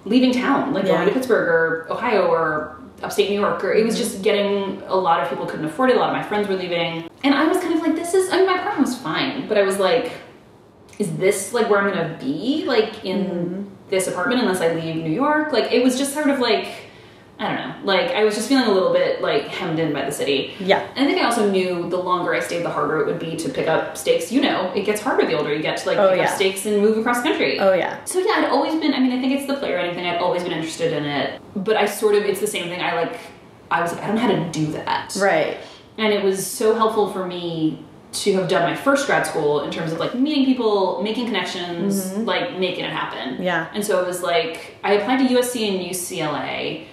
leaving 0.04 0.32
town, 0.32 0.74
like 0.74 0.86
Yeah. 0.86 0.96
going 0.96 1.10
to 1.10 1.14
Pittsburgh 1.14 1.48
or 1.48 1.86
Ohio 1.92 2.26
or 2.26 2.78
upstate 3.04 3.30
New 3.30 3.40
York. 3.40 3.64
Or 3.64 3.72
it 3.72 3.86
was 3.86 3.96
hmm. 3.96 4.02
just 4.02 4.24
getting, 4.24 4.82
a 4.88 4.96
lot 4.96 5.22
of 5.22 5.30
people 5.30 5.46
couldn't 5.46 5.66
afford 5.66 5.92
it. 5.92 5.98
A 5.98 6.00
lot 6.00 6.10
of 6.10 6.16
my 6.16 6.24
friends 6.24 6.48
were 6.48 6.56
leaving. 6.56 7.08
And 7.24 7.36
I 7.36 7.46
was 7.46 7.60
kind 7.60 7.76
of 7.76 7.82
like, 7.82 7.96
this 7.96 8.16
is, 8.16 8.32
I 8.32 8.38
mean, 8.38 8.48
my 8.48 8.56
apartment 8.56 8.88
was 8.88 8.98
fine, 8.98 9.48
but 9.48 9.60
I 9.60 9.62
was 9.62 9.78
like, 9.78 10.12
is 10.98 11.16
this 11.18 11.54
like 11.54 11.70
where 11.70 11.82
I'm 11.82 11.94
gonna 11.94 12.18
be 12.20 12.64
like 12.66 13.06
in 13.06 13.26
hmm. 13.26 13.64
this 13.90 14.08
apartment 14.08 14.42
unless 14.42 14.60
I 14.60 14.74
leave 14.74 14.96
New 14.96 15.12
York? 15.12 15.52
Like 15.54 15.72
it 15.72 15.84
was 15.84 16.00
just 16.00 16.14
sort 16.16 16.32
of 16.32 16.40
like 16.40 16.68
I 17.38 17.48
don't 17.48 17.56
know. 17.56 17.76
Like 17.84 18.12
I 18.12 18.24
was 18.24 18.36
just 18.36 18.48
feeling 18.48 18.66
a 18.66 18.72
little 18.72 18.94
bit 18.94 19.22
like 19.22 19.48
hemmed 19.48 19.80
in 19.80 19.92
by 19.92 20.06
the 20.06 20.12
city. 20.12 20.54
Yeah. 20.60 20.88
And 20.96 21.06
I 21.06 21.12
think 21.12 21.22
I 21.22 21.26
also 21.26 21.50
knew 21.50 21.90
the 21.90 21.98
longer 21.98 22.34
I 22.34 22.40
stayed, 22.40 22.64
the 22.64 22.70
harder 22.70 23.02
it 23.02 23.08
would 23.08 23.20
be 23.20 23.36
to 23.36 23.50
pick 23.50 23.68
up 23.68 23.98
stakes. 23.98 24.32
You 24.32 24.42
know, 24.42 24.72
it 24.74 24.86
gets 24.86 25.02
harder 25.02 25.26
the 25.26 25.38
older 25.38 25.54
you 25.54 25.62
get 25.62 25.78
to 25.78 25.88
like 25.88 25.98
Oh, 25.98 26.10
pick 26.10 26.20
yeah. 26.20 26.30
up 26.30 26.36
stakes 26.36 26.66
and 26.66 26.82
move 26.82 26.98
across 26.98 27.22
country. 27.22 27.60
Oh 27.60 27.74
yeah. 27.74 28.04
So 28.06 28.20
yeah, 28.20 28.36
I'd 28.38 28.50
always 28.50 28.80
been. 28.80 28.94
I 28.94 29.00
mean, 29.00 29.12
I 29.12 29.20
think 29.20 29.34
it's 29.34 29.48
the 29.48 29.56
playwriting 29.56 29.96
thing. 29.96 30.06
I'd 30.06 30.20
always 30.20 30.44
been 30.44 30.54
interested 30.54 30.94
in 30.94 31.04
it, 31.04 31.42
but 31.56 31.76
I 31.76 31.86
sort 31.86 32.16
of 32.16 32.24
it's 32.24 32.40
the 32.40 32.48
same 32.48 32.70
thing. 32.70 32.82
I 32.82 32.96
like. 32.96 33.20
I 33.70 33.82
was 33.82 33.92
like, 33.92 34.04
I 34.04 34.08
don't 34.08 34.16
know 34.16 34.22
how 34.22 34.28
to 34.28 34.52
do 34.52 34.68
that. 34.74 35.18
Right. 35.20 35.58
And 35.98 36.14
it 36.14 36.24
was 36.24 36.46
so 36.46 36.76
helpful 36.76 37.12
for 37.12 37.26
me 37.26 37.84
to 38.12 38.34
have 38.34 38.48
done 38.48 38.64
my 38.64 38.76
first 38.76 39.08
grad 39.08 39.26
school 39.26 39.62
in 39.62 39.72
terms 39.72 39.92
of 39.92 40.00
like 40.00 40.16
meeting 40.16 40.46
people, 40.46 41.02
making 41.02 41.26
connections, 41.26 42.06
mm-hmm. 42.06 42.24
like 42.24 42.58
making 42.58 42.86
it 42.86 42.92
happen. 42.92 43.42
Yeah. 43.42 43.68
And 43.74 43.84
so 43.84 44.02
it 44.02 44.08
was 44.08 44.22
like 44.22 44.78
I 44.84 44.94
applied 44.94 45.28
to 45.28 45.36
USC 45.36 45.68
and 45.68 45.86
UCLA 45.86 46.86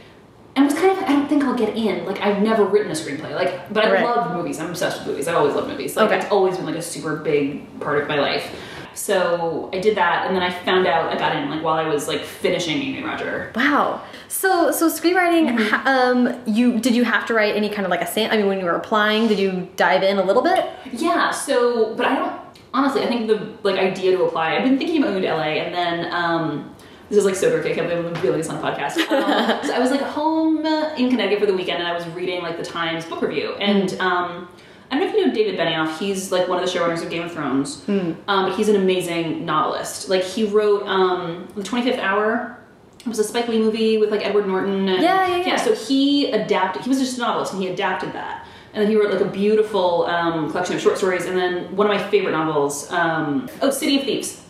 and 0.56 0.64
was 0.66 0.74
kind 0.74 0.90
of 0.90 0.98
like, 0.98 1.08
I 1.08 1.12
don't 1.12 1.28
think 1.28 1.44
I'll 1.44 1.54
get 1.56 1.76
in. 1.76 2.04
Like 2.04 2.20
I've 2.20 2.42
never 2.42 2.64
written 2.64 2.90
a 2.90 2.94
screenplay. 2.94 3.34
Like 3.34 3.72
but 3.72 3.84
I 3.86 3.92
Right. 3.92 4.04
love 4.04 4.36
movies. 4.36 4.60
I'm 4.60 4.70
obsessed 4.70 4.98
with 4.98 5.08
movies. 5.08 5.28
I've 5.28 5.36
always 5.36 5.54
love 5.54 5.68
movies. 5.68 5.96
Like 5.96 6.06
Okay. 6.10 6.18
it's 6.18 6.30
always 6.30 6.56
been 6.56 6.66
like 6.66 6.76
a 6.76 6.82
super 6.82 7.16
big 7.16 7.80
part 7.80 8.02
of 8.02 8.08
my 8.08 8.18
life. 8.18 8.54
So 8.94 9.70
I 9.72 9.78
did 9.78 9.96
that 9.96 10.26
and 10.26 10.36
then 10.36 10.42
I 10.42 10.50
found 10.50 10.86
out 10.86 11.10
I 11.10 11.16
got 11.18 11.34
in 11.34 11.48
like 11.50 11.62
while 11.62 11.74
I 11.76 11.88
was 11.88 12.08
like 12.08 12.20
finishing 12.20 12.76
Amy 12.82 13.02
Roger. 13.02 13.50
Wow. 13.56 14.02
So 14.28 14.70
so 14.70 14.88
screenwriting. 14.90 15.48
Mm-hmm. 15.48 15.68
ha- 15.68 15.82
Um, 15.86 16.40
you 16.46 16.78
did 16.78 16.94
you 16.94 17.04
have 17.04 17.24
to 17.26 17.34
write 17.34 17.56
any 17.56 17.70
kind 17.70 17.84
of 17.86 17.90
like 17.90 18.02
a 18.02 18.06
sam? 18.06 18.30
I 18.30 18.36
mean, 18.36 18.46
when 18.46 18.58
you 18.58 18.66
were 18.66 18.72
applying, 18.76 19.28
did 19.28 19.38
you 19.38 19.68
dive 19.76 20.02
in 20.02 20.18
a 20.18 20.22
little 20.22 20.42
bit? 20.42 20.66
Yeah, 20.92 21.30
so 21.30 21.94
but 21.94 22.04
I 22.04 22.14
don't 22.16 22.32
honestly 22.74 23.02
I 23.02 23.06
think 23.06 23.28
the 23.28 23.48
like 23.62 23.76
idea 23.78 24.16
to 24.16 24.24
apply, 24.24 24.56
I've 24.56 24.64
been 24.64 24.76
thinking 24.76 24.98
about 25.02 25.14
moving 25.14 25.22
to 25.22 25.34
LA 25.34 25.52
and 25.64 25.74
then 25.74 26.12
um 26.12 26.74
this 27.12 27.18
is 27.18 27.24
like 27.26 27.34
so 27.36 27.50
dorky, 27.50 27.72
I 27.72 27.74
can't 27.74 27.88
believe 27.88 28.06
I'm 28.06 28.14
revealing 28.14 28.38
this 28.38 28.48
on 28.48 28.56
a 28.56 28.60
podcast. 28.62 28.96
Um, 29.10 29.64
so 29.66 29.72
I 29.74 29.78
was 29.78 29.90
like 29.90 30.00
home 30.00 30.64
in 30.96 31.10
Connecticut 31.10 31.40
for 31.40 31.46
the 31.46 31.54
weekend 31.54 31.78
and 31.78 31.86
I 31.86 31.92
was 31.94 32.06
reading 32.08 32.42
like 32.42 32.56
the 32.56 32.64
Times 32.64 33.04
book 33.04 33.20
review 33.22 33.52
and 33.60 33.92
um 34.00 34.48
I 34.90 34.98
don't 34.98 35.04
know 35.04 35.10
if 35.10 35.14
you 35.14 35.26
know 35.26 35.34
David 35.34 35.58
Benioff. 35.58 35.98
He's 35.98 36.30
like 36.32 36.48
one 36.48 36.62
of 36.62 36.70
the 36.70 36.78
showrunners 36.78 37.02
of 37.02 37.08
Game 37.10 37.22
of 37.22 37.32
Thrones, 37.32 37.82
Hmm. 37.84 38.12
um, 38.28 38.48
but 38.50 38.56
he's 38.56 38.68
an 38.68 38.76
amazing 38.76 39.44
novelist. 39.46 40.08
Like 40.10 40.22
he 40.22 40.44
wrote 40.44 40.86
um, 40.86 41.48
The 41.56 41.62
Twenty 41.62 41.90
Fifth 41.90 41.98
Hour. 42.00 42.58
It 43.00 43.06
was 43.06 43.18
a 43.18 43.24
Spike 43.24 43.48
Lee 43.48 43.58
movie 43.58 43.96
with 43.96 44.10
like 44.10 44.22
Edward 44.24 44.46
Norton. 44.46 44.88
And, 44.90 45.02
Yeah, 45.02 45.26
yeah, 45.28 45.46
yeah. 45.46 45.56
So 45.56 45.74
he 45.74 46.30
adapted. 46.32 46.82
He 46.82 46.90
was 46.90 46.98
just 47.00 47.16
a 47.16 47.20
novelist, 47.22 47.54
and 47.54 47.62
he 47.62 47.68
adapted 47.70 48.12
that. 48.12 48.46
And 48.74 48.82
then 48.82 48.90
he 48.90 48.96
wrote 48.98 49.10
like 49.10 49.22
a 49.22 49.30
beautiful 49.30 50.04
um, 50.06 50.50
collection 50.50 50.76
of 50.76 50.82
short 50.82 50.98
stories. 50.98 51.24
And 51.24 51.36
then 51.38 51.74
one 51.74 51.90
of 51.90 51.96
my 51.96 52.10
favorite 52.10 52.32
novels, 52.32 52.90
um, 52.92 53.48
oh, 53.62 53.70
City 53.70 53.98
of 53.98 54.04
Thieves. 54.04 54.41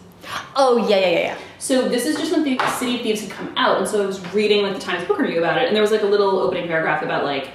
Oh 0.55 0.87
yeah, 0.89 0.97
yeah, 0.97 1.09
yeah, 1.09 1.19
yeah. 1.19 1.39
So 1.59 1.89
this 1.89 2.07
is 2.07 2.17
just 2.17 2.33
when 2.33 2.45
the 2.45 2.59
City 2.79 2.97
of 2.97 3.03
Thieves 3.03 3.21
had 3.23 3.31
come 3.31 3.53
out, 3.57 3.79
and 3.79 3.89
so 3.89 4.03
I 4.03 4.07
was 4.07 4.21
reading 4.35 4.63
like 4.63 4.75
the 4.75 4.81
Times 4.81 5.07
Book 5.07 5.19
Review 5.19 5.39
about 5.39 5.59
it, 5.59 5.67
and 5.67 5.75
there 5.75 5.83
was 5.83 5.93
like 5.93 6.03
a 6.03 6.07
little 6.07 6.41
opening 6.41 6.67
paragraph 6.67 7.03
about 7.03 7.25
like 7.25 7.51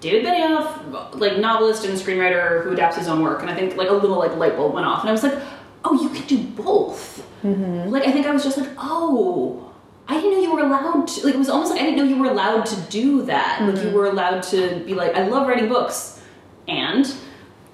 David 0.00 0.24
Benioff, 0.24 1.18
like 1.18 1.38
novelist 1.38 1.84
and 1.84 1.98
screenwriter 1.98 2.64
who 2.64 2.72
adapts 2.72 2.96
his 2.96 3.08
own 3.08 3.22
work, 3.22 3.42
and 3.42 3.50
I 3.50 3.54
think 3.54 3.76
like 3.76 3.88
a 3.88 3.92
little 3.92 4.18
like 4.18 4.36
light 4.36 4.56
bulb 4.56 4.74
went 4.74 4.86
off, 4.86 5.00
and 5.00 5.08
I 5.08 5.12
was 5.12 5.22
like, 5.22 5.38
oh, 5.84 6.00
you 6.02 6.08
can 6.10 6.26
do 6.26 6.38
both. 6.38 7.26
Mm-hmm. 7.42 7.90
Like 7.90 8.06
I 8.06 8.12
think 8.12 8.26
I 8.26 8.32
was 8.32 8.44
just 8.44 8.58
like, 8.58 8.70
oh. 8.78 9.70
I 10.06 10.20
didn't 10.20 10.32
know 10.32 10.40
you 10.42 10.52
were 10.52 10.60
allowed 10.60 11.08
to, 11.08 11.24
like, 11.24 11.34
it 11.34 11.38
was 11.38 11.48
almost 11.48 11.70
like 11.70 11.80
I 11.80 11.84
didn't 11.84 11.96
know 11.96 12.04
you 12.04 12.18
were 12.22 12.30
allowed 12.30 12.66
to 12.66 12.80
do 12.90 13.22
that. 13.22 13.62
Like, 13.62 13.76
you 13.76 13.84
mm-hmm. 13.84 13.94
were 13.94 14.04
allowed 14.04 14.42
to 14.42 14.82
be 14.84 14.92
like, 14.92 15.14
I 15.16 15.26
love 15.26 15.48
writing 15.48 15.66
books. 15.66 16.20
And 16.68 17.06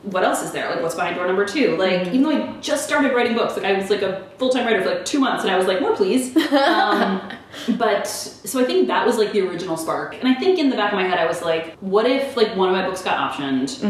what 0.03 0.25
else 0.25 0.43
is 0.43 0.53
there? 0.53 0.71
Like, 0.71 0.83
what's 0.83 0.95
behind 0.95 1.17
door 1.17 1.27
number 1.27 1.45
two? 1.45 1.77
Like, 1.77 2.09
even 2.09 2.23
though 2.23 2.31
I 2.31 2.57
just 2.61 2.87
started 2.87 3.15
writing 3.15 3.35
books, 3.35 3.57
like, 3.57 3.67
I 3.67 3.75
was 3.75 3.91
like 3.91 4.03
a 4.03 4.27
full 4.39 4.49
time 4.51 4.67
writer 4.67 4.83
for 4.83 4.95
like 4.95 5.05
two 5.05 5.21
months, 5.21 5.45
and 5.45 5.53
I 5.53 5.59
was 5.59 5.67
like, 5.67 5.81
more 5.81 5.95
please. 5.95 6.37
Um, 6.51 7.33
but 7.79 8.07
so 8.07 8.61
I 8.61 8.65
think 8.65 8.87
that 8.89 9.05
was 9.07 9.19
like 9.19 9.33
the 9.33 9.41
original 9.41 9.77
spark. 9.77 10.15
And 10.15 10.29
I 10.29 10.35
think 10.35 10.59
in 10.59 10.71
the 10.71 10.77
back 10.77 10.93
of 10.93 10.99
my 10.99 11.07
head, 11.07 11.19
I 11.19 11.27
was 11.27 11.43
like, 11.43 11.77
what 11.79 12.07
if 12.07 12.37
like 12.37 12.55
one 12.57 12.69
of 12.69 12.75
my 12.75 12.87
books 12.87 13.03
got 13.03 13.33
optioned? 13.33 13.83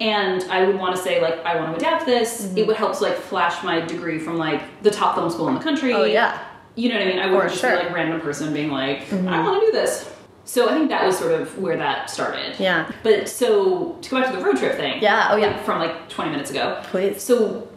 And 0.00 0.42
I 0.44 0.64
would 0.66 0.78
want 0.78 0.94
to 0.94 1.02
say 1.02 1.20
like 1.20 1.44
I 1.44 1.56
want 1.58 1.72
to 1.72 1.76
adapt 1.76 2.06
this. 2.06 2.52
It 2.54 2.66
would 2.66 2.76
help 2.76 2.96
to 2.98 3.02
like 3.02 3.16
flash 3.16 3.62
my 3.64 3.80
degree 3.80 4.18
from 4.18 4.36
like 4.36 4.62
the 4.82 4.90
top 4.90 5.14
film 5.16 5.30
school 5.30 5.48
in 5.48 5.54
the 5.54 5.60
country. 5.60 5.92
Oh 5.94 6.04
yeah. 6.04 6.44
You 6.76 6.90
know 6.90 6.96
what 6.96 7.06
I 7.06 7.10
mean? 7.10 7.18
I 7.18 7.26
wouldn't 7.26 7.48
just 7.50 7.60
sure. 7.60 7.70
Mm-hmm. 7.70 7.80
be 7.80 7.86
like 7.86 7.94
random 7.94 8.20
person 8.20 8.52
being 8.52 8.70
like, 8.70 9.10
I 9.12 9.42
want 9.42 9.60
to 9.60 9.66
do 9.66 9.72
this. 9.72 10.12
So 10.46 10.68
I 10.70 10.74
think 10.74 10.88
that 10.90 11.04
was 11.04 11.18
sort 11.18 11.32
of 11.32 11.58
where 11.58 11.76
that 11.76 12.08
started. 12.08 12.54
Yeah. 12.58 12.90
But 13.02 13.28
so 13.28 13.98
to 14.00 14.10
go 14.10 14.20
back 14.22 14.30
to 14.32 14.38
the 14.38 14.44
road 14.44 14.56
trip 14.56 14.76
thing. 14.76 15.02
Yeah, 15.02 15.28
oh, 15.32 15.36
yeah. 15.36 15.60
From 15.64 15.80
like 15.80 16.08
20 16.08 16.30
minutes 16.30 16.50
ago. 16.52 16.80
Please. 16.84 17.20
So 17.20 17.68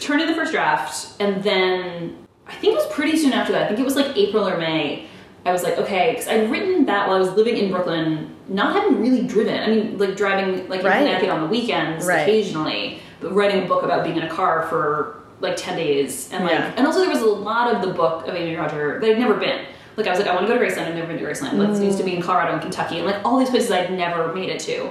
turned 0.00 0.22
in 0.22 0.28
the 0.28 0.34
first 0.34 0.52
draft, 0.52 1.20
and 1.20 1.42
then 1.42 2.16
I 2.46 2.54
think 2.54 2.72
it 2.72 2.76
was 2.76 2.86
pretty 2.86 3.16
soon 3.18 3.34
after 3.34 3.52
that. 3.52 3.64
I 3.64 3.66
think 3.68 3.80
it 3.80 3.84
was 3.84 3.94
like 3.96 4.16
April 4.16 4.48
or 4.48 4.56
May. 4.56 5.06
I 5.44 5.52
was 5.52 5.62
like, 5.62 5.76
okay, 5.78 6.12
because 6.12 6.28
I'd 6.28 6.50
written 6.50 6.86
that 6.86 7.06
while 7.06 7.16
I 7.16 7.20
was 7.20 7.30
living 7.32 7.56
in 7.58 7.70
Brooklyn, 7.70 8.34
not 8.48 8.74
having 8.74 9.00
really 9.00 9.26
driven. 9.26 9.62
I 9.62 9.66
mean, 9.68 9.98
like 9.98 10.16
driving 10.16 10.66
like 10.68 10.82
Right. 10.82 11.02
in 11.02 11.06
Connecticut 11.06 11.28
on 11.30 11.42
the 11.42 11.46
weekends 11.48 12.06
Right. 12.06 12.20
occasionally, 12.22 13.00
but 13.20 13.32
writing 13.34 13.64
a 13.64 13.66
book 13.66 13.82
about 13.82 14.02
being 14.04 14.16
in 14.16 14.22
a 14.22 14.28
car 14.30 14.66
for 14.70 15.20
like 15.40 15.56
10 15.56 15.76
days. 15.76 16.30
And 16.32 16.44
like, 16.44 16.54
Yeah. 16.54 16.72
and 16.76 16.86
also 16.86 17.00
there 17.00 17.10
was 17.10 17.20
a 17.22 17.26
lot 17.26 17.74
of 17.74 17.82
the 17.82 17.92
book 17.92 18.26
of 18.26 18.34
Amy 18.34 18.56
Roger 18.56 18.98
that 19.00 19.08
I'd 19.10 19.18
never 19.18 19.34
been. 19.34 19.66
Like 19.98 20.06
I 20.06 20.10
was 20.10 20.20
like, 20.20 20.28
I 20.28 20.34
want 20.34 20.46
to 20.46 20.52
go 20.52 20.58
to 20.58 20.64
Graceland. 20.64 20.86
I've 20.86 20.94
never 20.94 21.08
been 21.08 21.18
to 21.18 21.24
Graceland. 21.24 21.54
Like 21.54 21.70
this 21.70 21.80
needs 21.80 21.96
to 21.96 22.04
be 22.04 22.14
in 22.14 22.22
Colorado 22.22 22.52
and 22.52 22.62
Kentucky 22.62 22.98
and 22.98 23.06
like 23.06 23.22
all 23.24 23.38
these 23.38 23.50
places 23.50 23.70
I'd 23.70 23.92
never 23.92 24.32
made 24.32 24.48
it 24.48 24.60
to. 24.60 24.90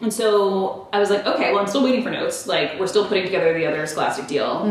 And 0.00 0.12
so 0.12 0.88
I 0.92 0.98
was 0.98 1.10
like, 1.10 1.24
okay, 1.24 1.52
well, 1.52 1.60
I'm 1.60 1.68
still 1.68 1.84
waiting 1.84 2.02
for 2.02 2.10
notes. 2.10 2.48
Like, 2.48 2.78
we're 2.80 2.88
still 2.88 3.06
putting 3.06 3.22
together 3.22 3.54
the 3.54 3.66
other 3.66 3.86
Scholastic 3.86 4.26
deal. 4.26 4.64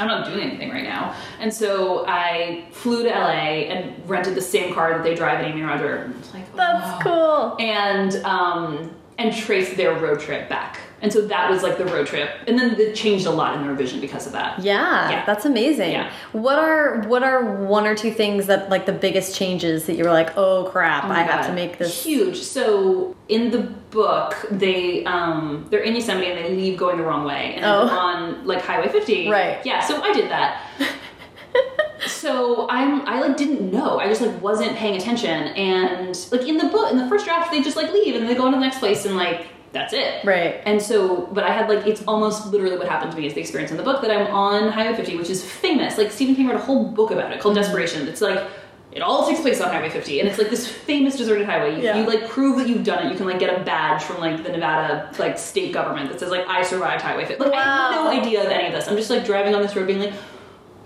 I'm 0.00 0.08
not 0.08 0.26
doing 0.26 0.40
anything 0.40 0.70
right 0.70 0.82
now. 0.82 1.14
And 1.38 1.54
so 1.54 2.04
I 2.08 2.66
flew 2.72 3.04
to 3.04 3.08
LA 3.08 3.68
and 3.70 4.08
rented 4.08 4.34
the 4.34 4.40
same 4.42 4.74
car 4.74 4.94
that 4.94 5.04
they 5.04 5.14
drive 5.14 5.38
at 5.38 5.44
Amy 5.44 5.60
and 5.60 5.68
Roger. 5.68 6.12
It's 6.18 6.34
like, 6.34 6.52
That's 6.56 7.04
wow. 7.04 7.54
cool. 7.56 7.64
And 7.64 8.16
um, 8.24 8.94
and 9.18 9.34
traced 9.36 9.76
their 9.76 9.94
road 9.94 10.18
trip 10.18 10.48
back. 10.48 10.80
And 11.02 11.12
so 11.12 11.22
that 11.28 11.50
was 11.50 11.62
like 11.62 11.78
the 11.78 11.86
road 11.86 12.06
trip. 12.06 12.30
And 12.46 12.58
then 12.58 12.78
it 12.78 12.94
changed 12.94 13.26
a 13.26 13.30
lot 13.30 13.56
in 13.56 13.62
the 13.62 13.68
revision 13.68 14.00
because 14.00 14.26
of 14.26 14.32
that. 14.32 14.58
Yeah, 14.60 15.10
Yeah. 15.10 15.24
that's 15.24 15.44
amazing. 15.46 15.92
Yeah. 15.92 16.10
What 16.32 16.58
are 16.58 17.00
what 17.08 17.22
are 17.22 17.42
one 17.64 17.86
or 17.86 17.94
two 17.94 18.10
things 18.12 18.46
that 18.46 18.68
like 18.68 18.84
the 18.86 18.92
biggest 18.92 19.34
changes 19.34 19.86
that 19.86 19.94
you 19.96 20.04
were 20.04 20.10
like, 20.12 20.36
oh 20.36 20.64
crap, 20.70 21.04
Oh 21.04 21.08
I 21.10 21.22
have 21.22 21.46
to 21.46 21.52
make 21.52 21.78
this 21.78 22.04
huge. 22.04 22.38
So 22.42 23.16
in 23.28 23.50
the 23.50 23.60
book, 23.60 24.36
they 24.50 25.04
um 25.06 25.66
they're 25.70 25.80
in 25.80 25.94
Yosemite 25.94 26.26
and 26.26 26.38
they 26.44 26.54
leave 26.54 26.76
going 26.78 26.98
the 26.98 27.04
wrong 27.04 27.24
way 27.24 27.54
and 27.56 27.64
Oh. 27.64 27.88
on 27.88 28.46
like 28.46 28.60
Highway 28.62 28.88
50. 28.88 29.30
Right. 29.30 29.64
Yeah. 29.64 29.80
So 29.80 30.02
I 30.02 30.12
did 30.12 30.30
that. 30.30 30.62
so 32.06 32.66
I'm 32.70 33.06
I 33.06 33.20
like 33.20 33.36
didn't 33.36 33.70
know. 33.72 33.98
I 33.98 34.08
just 34.08 34.20
like 34.20 34.40
wasn't 34.42 34.76
paying 34.76 34.96
attention 34.96 35.30
and 35.30 36.14
like 36.32 36.42
in 36.42 36.56
the 36.58 36.66
book 36.66 36.90
in 36.90 36.96
the 36.98 37.08
first 37.08 37.24
draft 37.26 37.50
they 37.50 37.62
just 37.62 37.76
like 37.76 37.92
leave 37.92 38.14
and 38.14 38.28
they 38.28 38.34
go 38.34 38.44
on 38.46 38.52
to 38.52 38.56
the 38.58 38.64
next 38.64 38.78
place 38.78 39.04
and 39.04 39.16
like 39.16 39.46
that's 39.72 39.92
it. 39.92 40.24
Right. 40.24 40.60
And 40.66 40.82
so, 40.82 41.28
but 41.32 41.44
I 41.44 41.52
had 41.52 41.68
like, 41.68 41.86
it's 41.86 42.02
almost 42.08 42.46
literally 42.48 42.76
what 42.76 42.88
happened 42.88 43.12
to 43.12 43.16
me 43.18 43.26
is 43.26 43.34
the 43.34 43.40
experience 43.40 43.70
in 43.70 43.76
the 43.76 43.82
book 43.84 44.02
that 44.02 44.10
I'm 44.10 44.26
on 44.34 44.70
Highway 44.72 44.96
50, 44.96 45.16
which 45.16 45.30
is 45.30 45.44
famous. 45.44 45.96
Like, 45.96 46.10
Stephen 46.10 46.34
King 46.34 46.48
wrote 46.48 46.56
a 46.56 46.64
whole 46.64 46.84
book 46.90 47.10
about 47.12 47.32
it 47.32 47.40
called 47.40 47.54
Mm-hmm. 47.54 47.62
Desperation. 47.62 48.08
It's 48.08 48.20
like, 48.20 48.46
it 48.92 49.00
all 49.02 49.28
takes 49.28 49.40
place 49.40 49.60
on 49.60 49.70
Highway 49.70 49.88
50, 49.88 50.18
and 50.18 50.28
it's 50.28 50.38
like 50.38 50.50
this 50.50 50.66
famous 50.66 51.16
deserted 51.16 51.46
highway. 51.46 51.76
You, 51.76 51.82
Yeah. 51.84 51.98
you 52.00 52.06
like 52.08 52.28
prove 52.28 52.56
that 52.58 52.68
you've 52.68 52.82
done 52.82 53.06
it. 53.06 53.12
You 53.12 53.16
can 53.16 53.26
like 53.26 53.38
get 53.38 53.56
a 53.56 53.62
badge 53.62 54.02
from 54.02 54.18
like 54.18 54.42
the 54.42 54.50
Nevada 54.50 55.08
like 55.20 55.38
state 55.38 55.72
government 55.72 56.10
that 56.10 56.18
says 56.18 56.30
like 56.30 56.44
I 56.48 56.62
survived 56.64 57.02
Highway 57.02 57.24
50. 57.24 57.44
Like 57.44 57.52
I 57.54 57.62
have 57.62 57.94
no 57.94 58.08
idea 58.20 58.42
of 58.44 58.48
any 58.50 58.66
of 58.66 58.72
this. 58.72 58.88
I'm 58.88 58.96
just 58.96 59.08
like 59.08 59.24
driving 59.24 59.54
on 59.54 59.62
this 59.62 59.76
road, 59.76 59.86
being 59.86 60.00
like, 60.00 60.14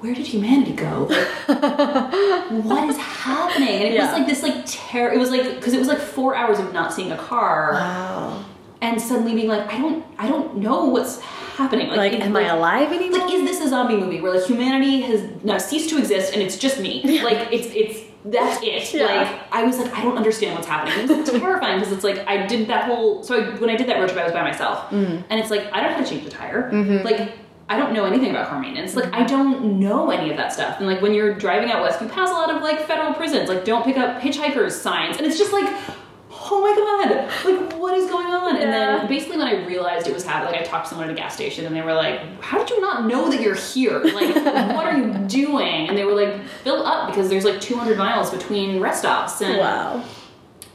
where 0.01 0.15
did 0.15 0.27
humanity 0.27 0.73
go? 0.73 1.07
What 1.49 2.91
is 2.91 2.99
happening? 2.99 3.69
And 3.71 3.85
it 3.85 3.93
Yeah. 3.95 4.05
was 4.11 4.13
like 4.19 4.27
this 4.27 4.43
like 4.43 4.63
terror. 4.67 5.11
It 5.13 5.19
was 5.19 5.31
like 5.31 5.55
because 5.55 5.73
it 5.73 5.79
was 5.79 5.89
like 5.89 5.99
four 5.99 6.35
hours 6.37 6.59
of 6.59 6.73
not 6.75 6.93
seeing 6.93 7.11
a 7.13 7.17
car 7.17 7.73
Wow. 7.73 8.45
And 8.81 9.01
suddenly 9.01 9.35
being 9.35 9.49
like, 9.49 9.73
I 9.73 9.79
don't, 9.79 10.05
I 10.19 10.29
don't 10.29 10.57
know 10.57 10.85
what's 10.87 11.21
happening. 11.21 11.89
Like, 11.89 12.13
it- 12.13 12.21
am 12.23 12.37
I 12.37 12.49
alive 12.49 12.93
anymore? 12.93 13.21
Like, 13.21 13.33
is 13.35 13.43
this 13.43 13.61
a 13.65 13.69
zombie 13.69 13.97
movie 13.97 14.21
where 14.21 14.35
like 14.35 14.45
humanity 14.47 15.01
has 15.03 15.23
now 15.45 15.59
ceased 15.59 15.89
to 15.91 15.99
exist 15.99 16.33
and 16.33 16.43
it's 16.43 16.57
just 16.59 16.81
me? 16.81 17.03
Like, 17.25 17.49
it's 17.53 17.69
it's 17.75 18.01
that's 18.27 18.63
it. 18.63 18.95
Yeah. 18.95 19.05
Like, 19.07 19.29
I 19.53 19.65
was 19.65 19.79
like, 19.79 19.93
I 19.95 20.03
don't 20.03 20.17
understand 20.17 20.55
what's 20.55 20.67
happening. 20.67 21.11
It 21.11 21.17
was 21.19 21.31
terrifying 21.31 21.79
because 21.81 21.93
it's 21.93 22.05
like 22.05 22.27
I 22.27 22.47
did 22.47 22.69
that 22.69 22.85
whole. 22.85 23.23
So 23.23 23.39
I, 23.39 23.51
when 23.59 23.69
I 23.71 23.77
did 23.77 23.87
that 23.89 23.99
road 24.01 24.09
trip, 24.09 24.19
I 24.21 24.25
was 24.25 24.33
by 24.33 24.43
myself, 24.43 24.91
Mm-hmm. 24.91 25.23
and 25.31 25.41
it's 25.41 25.51
like 25.51 25.71
I 25.73 25.81
don't 25.83 25.91
know 25.91 25.97
how 25.99 26.03
to 26.05 26.09
change 26.11 26.25
the 26.25 26.31
tire. 26.31 26.71
Like. 27.05 27.33
I 27.67 27.79
don't 27.79 27.95
know 27.95 28.05
anything 28.05 28.29
about 28.29 28.49
car 28.51 28.61
maintenance. 28.61 28.95
Like. 28.95 29.11
I 29.15 29.25
don't 29.25 29.81
know 29.81 30.11
any 30.11 30.31
of 30.31 30.37
that 30.37 30.53
stuff. 30.53 30.77
And 30.81 30.87
like, 30.87 31.01
when 31.01 31.15
you're 31.15 31.33
driving 31.33 31.71
out 31.71 31.81
west, 31.81 31.99
you 31.99 32.07
pass 32.11 32.29
a 32.29 32.35
lot 32.35 32.51
of 32.55 32.61
like 32.63 32.79
federal 32.87 33.15
prisons. 33.15 33.49
Like, 33.49 33.65
don't 33.65 33.83
pick 33.83 33.97
up 33.97 34.21
hitchhikers 34.21 34.73
signs. 34.73 35.17
And 35.17 35.27
it's 35.27 35.39
just 35.39 35.51
like, 35.51 35.65
oh 36.51 36.61
my 36.61 36.75
god, 36.77 37.45
like 37.45 37.73
what 37.81 37.95
is 37.97 38.09
going 38.11 38.27
on? 38.27 38.57
And 38.57 38.73
then 38.73 39.09
basically 39.09 39.39
when 39.39 39.47
I 39.49 39.65
realized 39.67 40.07
it 40.07 40.13
was 40.15 40.25
happening, 40.25 40.53
like 40.53 40.61
I 40.61 40.65
talked 40.65 40.85
to 40.87 40.91
someone 40.91 41.09
at 41.09 41.15
a 41.15 41.17
gas 41.17 41.35
station 41.35 41.65
and 41.67 41.75
they 41.75 41.81
were 41.83 41.95
like, 41.95 42.21
how 42.43 42.59
did 42.59 42.71
you 42.71 42.81
not 42.81 43.07
know 43.07 43.31
that 43.31 43.41
you're 43.41 43.55
here? 43.55 44.01
Like, 44.15 44.35
what 44.77 44.87
are 44.87 44.97
you 44.97 45.13
doing? 45.27 45.89
And 45.89 45.97
they 45.97 46.05
were 46.05 46.13
like, 46.15 46.45
fill 46.63 46.85
up 46.87 47.09
because 47.09 47.29
there's 47.29 47.45
like 47.45 47.61
200 47.61 47.97
miles 47.97 48.31
between 48.31 48.81
rest 48.81 49.01
stops 49.01 49.41
and 49.41 49.59
Wow. 49.59 50.05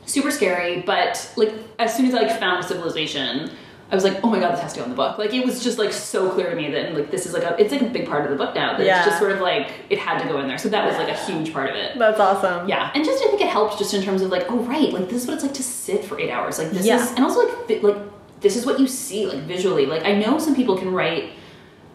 super 0.06 0.32
scary. 0.32 0.82
But 0.82 1.32
like 1.36 1.54
as 1.78 1.96
soon 1.96 2.06
as 2.08 2.14
I 2.16 2.22
like 2.24 2.40
found 2.40 2.66
civilization. 2.66 3.52
I 3.92 3.96
was 3.96 4.04
like, 4.04 4.24
oh 4.24 4.30
my 4.30 4.40
god, 4.40 4.54
this 4.54 4.60
has 4.62 4.74
to 4.74 4.80
go 4.80 4.84
in 4.84 4.92
the 4.92 4.96
book. 4.96 5.18
Like 5.18 5.34
it 5.34 5.44
was 5.44 5.64
just 5.64 5.80
like 5.80 5.92
so 5.92 6.30
clear 6.30 6.50
to 6.52 6.56
me 6.56 6.70
that 6.72 6.94
like 6.94 7.10
this 7.10 7.26
is 7.26 7.34
like 7.34 7.42
a 7.44 7.60
it's 7.60 7.72
like 7.72 7.82
a 7.82 7.86
big 7.90 8.08
part 8.08 8.24
of 8.24 8.30
the 8.30 8.36
book 8.38 8.54
now. 8.54 8.78
That 8.78 8.86
Yeah. 8.86 8.98
it's 9.00 9.08
just 9.08 9.20
sort 9.20 9.32
of 9.32 9.40
like 9.42 9.72
it 9.90 9.98
had 9.98 10.22
to 10.22 10.28
go 10.28 10.40
in 10.40 10.48
there. 10.48 10.60
So 10.60 10.70
that 10.70 10.86
was 10.86 10.96
like 10.98 11.10
a 11.10 11.16
huge 11.26 11.52
part 11.52 11.70
of 11.72 11.76
it. 11.76 11.98
That's 11.98 12.20
awesome. 12.20 12.70
Yeah, 12.70 12.92
and 12.94 13.04
just 13.04 13.24
I 13.24 13.28
think 13.30 13.42
it 13.42 13.48
helps 13.50 13.78
just 13.80 13.94
in 13.96 14.04
terms 14.04 14.22
of 14.22 14.30
like, 14.30 14.46
oh 14.50 14.60
right, 14.60 14.94
like 14.94 15.10
this 15.10 15.24
is 15.24 15.28
what 15.28 15.34
it's 15.36 15.44
like 15.44 15.56
to 15.56 15.64
sit 15.64 16.06
for 16.06 16.20
eight 16.20 16.30
hours. 16.30 16.60
Like 16.60 16.70
this 16.72 16.86
Yeah. 16.86 17.02
is, 17.04 17.10
and 17.14 17.22
also 17.26 17.48
like 17.68 17.82
like 17.82 17.98
this 18.42 18.56
is 18.56 18.66
what 18.66 18.80
you 18.80 18.88
see 18.88 19.26
like 19.26 19.40
visually. 19.44 19.86
Like 19.88 20.06
I 20.06 20.14
know 20.14 20.38
some 20.38 20.56
people 20.56 20.78
can 20.78 20.92
write. 20.94 21.32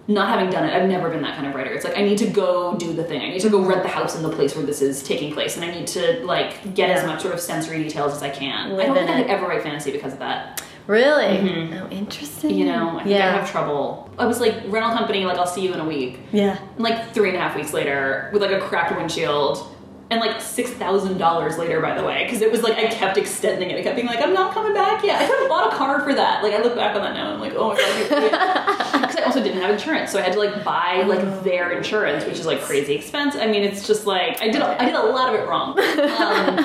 Not 0.07 0.29
having 0.29 0.51
done 0.51 0.69
it, 0.69 0.75
I've 0.75 0.87
never 0.87 1.09
been 1.09 1.23
that 1.23 1.35
kind 1.35 1.47
of 1.47 1.55
writer. 1.55 1.71
It's 1.73 1.83
like 1.83 1.97
I 1.97 2.03
need 2.03 2.19
to 2.19 2.27
go 2.27 2.77
do 2.77 2.93
the 2.93 3.05
thing. 3.05 3.23
I 3.23 3.31
need 3.31 3.41
to 3.41 3.49
go 3.49 3.63
rent 3.65 3.83
the 3.83 3.89
house 3.89 4.15
in 4.15 4.23
the 4.23 4.29
place 4.29 4.55
where 4.55 4.67
this 4.67 4.83
is 4.83 5.03
taking 5.03 5.33
place, 5.33 5.57
and 5.57 5.65
I 5.65 5.71
need 5.71 5.87
to 5.87 6.23
like 6.27 6.75
get 6.75 6.91
as 6.91 7.07
much 7.07 7.23
sort 7.23 7.33
of 7.33 7.41
sensory 7.41 7.83
details 7.83 8.13
as 8.13 8.23
I 8.23 8.29
can. 8.29 8.73
I 8.73 8.75
Live 8.75 8.87
don't 8.89 8.99
in 8.99 9.07
think 9.07 9.17
I 9.19 9.23
could 9.23 9.31
ever 9.31 9.47
write 9.47 9.63
fantasy 9.63 9.93
because 9.93 10.13
of 10.13 10.19
that. 10.19 10.61
Really? 10.87 11.25
Mhm. 11.39 11.83
Oh, 11.83 11.89
interesting. 11.91 12.51
You 12.51 12.67
know, 12.67 12.91
I 12.99 13.05
think 13.05 13.17
yeah. 13.17 13.29
I 13.29 13.39
have 13.39 13.51
trouble. 13.51 14.11
I 14.19 14.27
was 14.27 14.41
like 14.41 14.55
rental 14.67 14.93
company, 14.93 15.25
like 15.25 15.39
I'll 15.39 15.47
see 15.47 15.63
you 15.63 15.73
in 15.73 15.81
a 15.81 15.85
week. 15.85 16.21
yeah. 16.33 16.59
And 16.77 16.85
like 16.85 17.13
three 17.15 17.29
and 17.29 17.37
a 17.39 17.41
half 17.41 17.57
weeks 17.57 17.73
later, 17.73 18.29
with 18.33 18.43
like 18.43 18.51
a 18.53 18.61
cracked 18.61 18.95
windshield, 18.97 19.67
and 20.11 20.21
like 20.21 20.41
six 20.41 20.71
thousand 20.71 21.19
dollars 21.19 21.59
later, 21.59 21.81
by 21.81 21.99
the 21.99 22.05
way, 22.05 22.25
because 22.25 22.43
it 22.43 22.51
was 22.51 22.63
like 22.63 22.75
I 22.77 22.87
kept 22.89 23.17
extending 23.17 23.71
it. 23.71 23.79
I 23.79 23.83
kept 23.83 23.97
being 23.97 24.07
like, 24.07 24.21
I'm 24.21 24.35
not 24.35 24.53
coming 24.53 24.75
back 24.75 25.03
yet. 25.03 25.21
I 25.21 25.27
could 25.27 25.39
have 25.41 25.49
bought 25.49 25.73
a 25.73 25.77
car 25.77 26.01
for 26.01 26.15
that. 26.15 26.43
Like 26.43 26.53
I 26.53 26.63
look 26.63 26.75
back 26.75 26.95
on 26.95 27.03
that 27.03 27.15
now, 27.15 27.27
and 27.27 27.35
I'm 27.35 27.41
like, 27.41 27.55
oh 27.57 27.71
my 27.71 27.77
god, 27.77 29.03
because 29.03 29.17
I 29.17 29.23
also 29.25 29.43
didn't 29.43 29.61
have 29.61 29.71
insurance, 29.71 30.11
so 30.13 30.19
I 30.19 30.23
had 30.23 30.35
to 30.35 30.39
like 30.39 30.63
buy 30.65 31.05
like 31.07 31.43
their 31.43 31.73
insurance, 31.73 32.25
which 32.25 32.39
is 32.39 32.47
like 32.47 32.61
crazy 32.61 32.95
expense. 32.95 33.35
I 33.35 33.47
mean, 33.47 33.63
it's 33.63 33.87
just 33.87 34.07
like 34.07 34.41
I 34.43 34.49
did 34.49 34.61
a, 34.61 34.81
I 34.81 34.85
did 34.85 34.95
a 34.95 35.03
lot 35.03 35.35
of 35.35 35.41
it 35.41 35.49
wrong. 35.49 35.79
Um, 36.15 36.57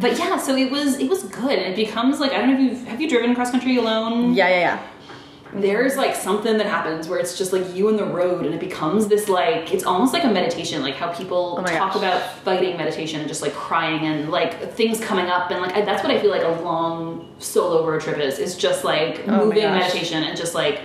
but 0.00 0.18
yeah, 0.18 0.36
so 0.36 0.54
it 0.54 0.70
was 0.70 0.98
it 0.98 1.08
was 1.08 1.22
good, 1.24 1.58
and 1.58 1.72
it 1.72 1.76
becomes 1.76 2.20
like 2.20 2.32
I 2.32 2.38
don't 2.38 2.50
know 2.50 2.54
if 2.54 2.60
you've 2.60 2.86
have 2.88 3.00
you 3.00 3.08
driven 3.08 3.34
cross 3.34 3.50
country 3.50 3.76
alone. 3.76 4.34
Yeah, 4.34 4.48
yeah, 4.48 4.60
yeah. 4.60 4.82
There's 5.54 5.96
like 5.96 6.14
something 6.14 6.58
that 6.58 6.66
happens 6.66 7.08
where 7.08 7.18
it's 7.18 7.36
just 7.38 7.52
like 7.52 7.74
you 7.74 7.88
and 7.88 7.98
the 7.98 8.04
road 8.04 8.44
and 8.44 8.54
it 8.54 8.60
becomes 8.60 9.08
this 9.08 9.28
like 9.28 9.72
it's 9.72 9.84
almost 9.84 10.12
like 10.12 10.24
a 10.24 10.28
meditation 10.28 10.82
like 10.82 10.94
how 10.94 11.12
people 11.12 11.56
Oh 11.58 11.62
talk 11.64 11.94
gosh. 11.94 11.96
about 11.96 12.32
fighting 12.44 12.76
meditation 12.76 13.20
and 13.20 13.28
just 13.28 13.40
like 13.42 13.54
crying 13.54 14.06
and 14.06 14.30
like 14.30 14.72
things 14.74 15.00
coming 15.00 15.26
up 15.26 15.50
and 15.50 15.60
like 15.62 15.74
I, 15.74 15.82
that's 15.82 16.02
what 16.02 16.12
i 16.12 16.20
feel 16.20 16.30
like 16.30 16.42
a 16.44 16.62
long 16.62 17.32
solo 17.38 17.86
road 17.86 18.02
trip 18.02 18.18
is 18.18 18.38
is 18.38 18.56
just 18.56 18.84
like 18.84 19.22
Oh 19.26 19.46
moving 19.46 19.62
meditation 19.62 20.22
and 20.22 20.36
just 20.36 20.54
like 20.54 20.80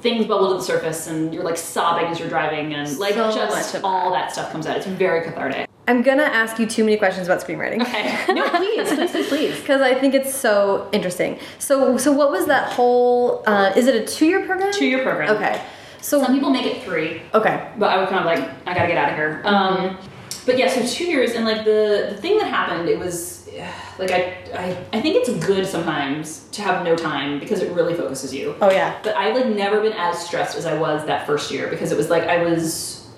things 0.00 0.26
bubble 0.26 0.48
to 0.50 0.54
the 0.54 0.62
surface 0.62 1.06
and 1.08 1.34
you're 1.34 1.44
like 1.44 1.56
sobbing 1.56 2.06
as 2.06 2.18
you're 2.18 2.28
driving 2.28 2.74
and 2.74 2.98
like 2.98 3.14
So 3.14 3.32
just 3.34 3.82
all 3.84 4.12
that 4.12 4.32
stuff 4.32 4.52
comes 4.52 4.66
out. 4.66 4.76
It's 4.76 4.86
very 4.86 5.22
cathartic 5.24 5.65
I'm 5.88 6.02
gonna 6.02 6.24
ask 6.24 6.58
you 6.58 6.66
too 6.66 6.82
many 6.84 6.96
questions 6.96 7.28
about 7.28 7.40
screenwriting. 7.46 7.80
okay 7.82 8.32
no 8.32 8.48
please 8.50 8.88
please 8.92 9.10
please 9.10 9.28
please 9.28 9.60
Because 9.60 9.80
I 9.80 9.94
think 9.94 10.14
it's 10.14 10.34
so 10.34 10.88
interesting. 10.92 11.38
So, 11.58 11.96
so 11.96 12.12
what 12.12 12.30
was 12.30 12.46
that 12.46 12.72
whole? 12.72 13.42
Uh, 13.46 13.72
is 13.76 13.86
it 13.86 13.94
a 13.94 14.04
two-year 14.04 14.46
program? 14.46 14.72
two-year 14.72 15.02
program 15.02 15.30
Okay. 15.36 15.62
So, 16.00 16.22
some 16.22 16.34
people 16.34 16.50
make 16.50 16.66
it 16.66 16.82
three 16.84 17.22
okay. 17.34 17.68
but 17.78 17.90
I 17.90 17.96
was 18.00 18.08
kind 18.08 18.20
of 18.20 18.26
like, 18.26 18.48
I 18.66 18.74
gotta 18.74 18.86
get 18.88 18.96
out 18.96 19.10
of 19.10 19.16
here. 19.16 19.42
Um, 19.44 19.98
but 20.44 20.56
yeah, 20.56 20.68
so 20.68 20.86
two 20.86 21.04
years, 21.04 21.32
and 21.32 21.44
like 21.44 21.64
the 21.64 22.08
the 22.14 22.16
thing 22.20 22.38
that 22.38 22.46
happened, 22.46 22.88
it 22.88 22.98
was 22.98 23.48
like 23.98 24.10
I 24.12 24.36
I 24.54 24.76
I 24.92 25.00
think 25.00 25.16
it's 25.16 25.30
good 25.44 25.66
sometimes 25.66 26.46
to 26.52 26.62
have 26.62 26.84
no 26.84 26.94
time 26.96 27.40
because 27.40 27.60
it 27.62 27.72
really 27.72 27.94
focuses 27.94 28.32
you. 28.32 28.54
Oh 28.60 28.70
yeah. 28.70 28.98
But 29.02 29.16
I've 29.16 29.34
like 29.34 29.46
never 29.46 29.80
been 29.80 29.94
as 29.94 30.24
stressed 30.24 30.56
as 30.56 30.64
I 30.66 30.78
was 30.78 31.04
that 31.06 31.26
first 31.26 31.50
year 31.50 31.66
because 31.68 31.90
it 31.90 31.96
was 31.96 32.08
like 32.10 32.24
I 32.24 32.42
was, 32.44 33.08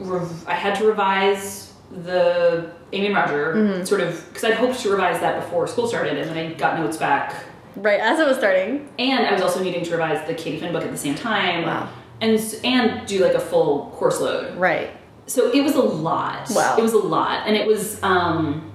rev- 0.00 0.44
I 0.48 0.54
had 0.54 0.74
to 0.76 0.84
revise 0.86 1.63
the 1.90 2.70
Amy 2.92 3.06
and 3.06 3.14
Roger 3.14 3.84
sort 3.84 4.00
of 4.00 4.26
because 4.28 4.44
I'd 4.44 4.54
hoped 4.54 4.80
to 4.80 4.90
revise 4.90 5.20
that 5.20 5.40
before 5.42 5.66
school 5.66 5.86
started, 5.86 6.16
and 6.18 6.28
then 6.30 6.36
I 6.36 6.52
got 6.54 6.78
notes 6.78 6.96
back 6.96 7.44
Right 7.76 8.00
as 8.00 8.18
it 8.20 8.26
was 8.26 8.36
starting. 8.36 8.88
and 8.98 9.26
I 9.26 9.32
was 9.32 9.42
also 9.42 9.62
needing 9.62 9.84
to 9.84 9.90
revise 9.92 10.26
the 10.26 10.34
Katie 10.34 10.58
Finn 10.60 10.72
book 10.72 10.84
at 10.84 10.90
the 10.90 10.96
same 10.98 11.14
time. 11.14 11.64
Wow. 11.64 11.88
And 12.20 12.40
and 12.64 13.06
do 13.06 13.24
like 13.24 13.34
a 13.34 13.40
full 13.40 13.90
course 13.96 14.20
load. 14.20 14.56
Right. 14.56 14.90
So 15.26 15.50
it 15.52 15.62
was 15.62 15.74
a 15.74 15.80
lot. 15.80 16.48
Wow. 16.50 16.76
It 16.78 16.82
was 16.82 16.92
a 16.92 16.98
lot, 16.98 17.46
and 17.46 17.56
it 17.56 17.66
was 17.66 18.00
um, 18.02 18.70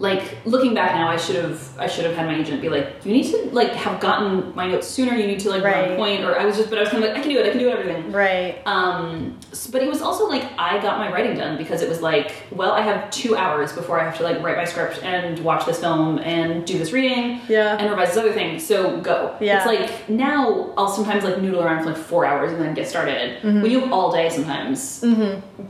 like 0.00 0.38
looking 0.44 0.74
back 0.74 0.94
now, 0.96 1.08
I 1.08 1.16
should 1.16 1.36
have 1.36 1.78
I 1.78 1.86
should 1.86 2.04
have 2.04 2.14
had 2.16 2.26
my 2.26 2.36
agent 2.36 2.60
be 2.60 2.68
like, 2.68 3.04
you 3.04 3.12
need 3.12 3.30
to 3.30 3.48
like 3.52 3.70
have 3.70 4.00
gotten 4.00 4.52
my 4.54 4.66
notes 4.66 4.88
sooner. 4.88 5.14
You 5.14 5.26
need 5.26 5.38
to 5.40 5.50
like 5.50 5.62
Right. 5.62 5.90
on 5.92 5.96
point. 5.96 6.24
Or 6.24 6.36
I 6.38 6.44
was 6.44 6.56
just, 6.56 6.68
but 6.68 6.78
I 6.78 6.82
was 6.82 6.90
kind 6.90 7.02
of 7.04 7.10
like, 7.10 7.18
I 7.18 7.22
can 7.22 7.30
do 7.30 7.38
it. 7.38 7.46
I 7.46 7.50
can 7.50 7.58
do 7.60 7.68
everything. 7.68 8.10
Right. 8.10 8.60
Um, 8.66 9.38
s- 9.52 9.68
but 9.68 9.82
it 9.82 9.88
was 9.88 10.02
also 10.02 10.26
like 10.28 10.44
I 10.58 10.80
got 10.82 10.98
my 10.98 11.12
writing 11.12 11.36
done 11.36 11.56
because 11.56 11.80
it 11.80 11.88
was 11.88 12.00
like, 12.02 12.32
well, 12.50 12.72
I 12.72 12.80
have 12.80 13.08
two 13.10 13.36
hours 13.36 13.72
before 13.72 14.00
I 14.00 14.04
have 14.04 14.16
to 14.18 14.24
like 14.24 14.42
write 14.42 14.56
my 14.56 14.64
script 14.64 15.00
and 15.04 15.38
watch 15.44 15.64
this 15.64 15.78
film 15.78 16.18
and 16.18 16.66
do 16.66 16.76
this 16.76 16.90
reading 16.92 17.40
Yeah. 17.48 17.76
and 17.78 17.88
revise 17.88 18.08
this 18.08 18.16
other 18.18 18.32
thing. 18.32 18.58
So 18.58 19.00
go. 19.00 19.36
Yeah. 19.40 19.58
It's 19.58 19.66
like 19.66 20.08
now 20.08 20.72
I'll 20.76 20.88
sometimes 20.88 21.22
like 21.22 21.40
noodle 21.40 21.62
around 21.62 21.84
for 21.84 21.90
like 21.90 21.96
four 21.98 22.26
hours 22.26 22.52
and 22.52 22.60
then 22.60 22.74
get 22.74 22.88
started. 22.88 23.38
Mm-hmm. 23.42 23.62
When 23.62 23.70
you 23.70 23.80
have 23.80 23.92
all 23.92 24.10
day, 24.10 24.28
sometimes 24.28 25.04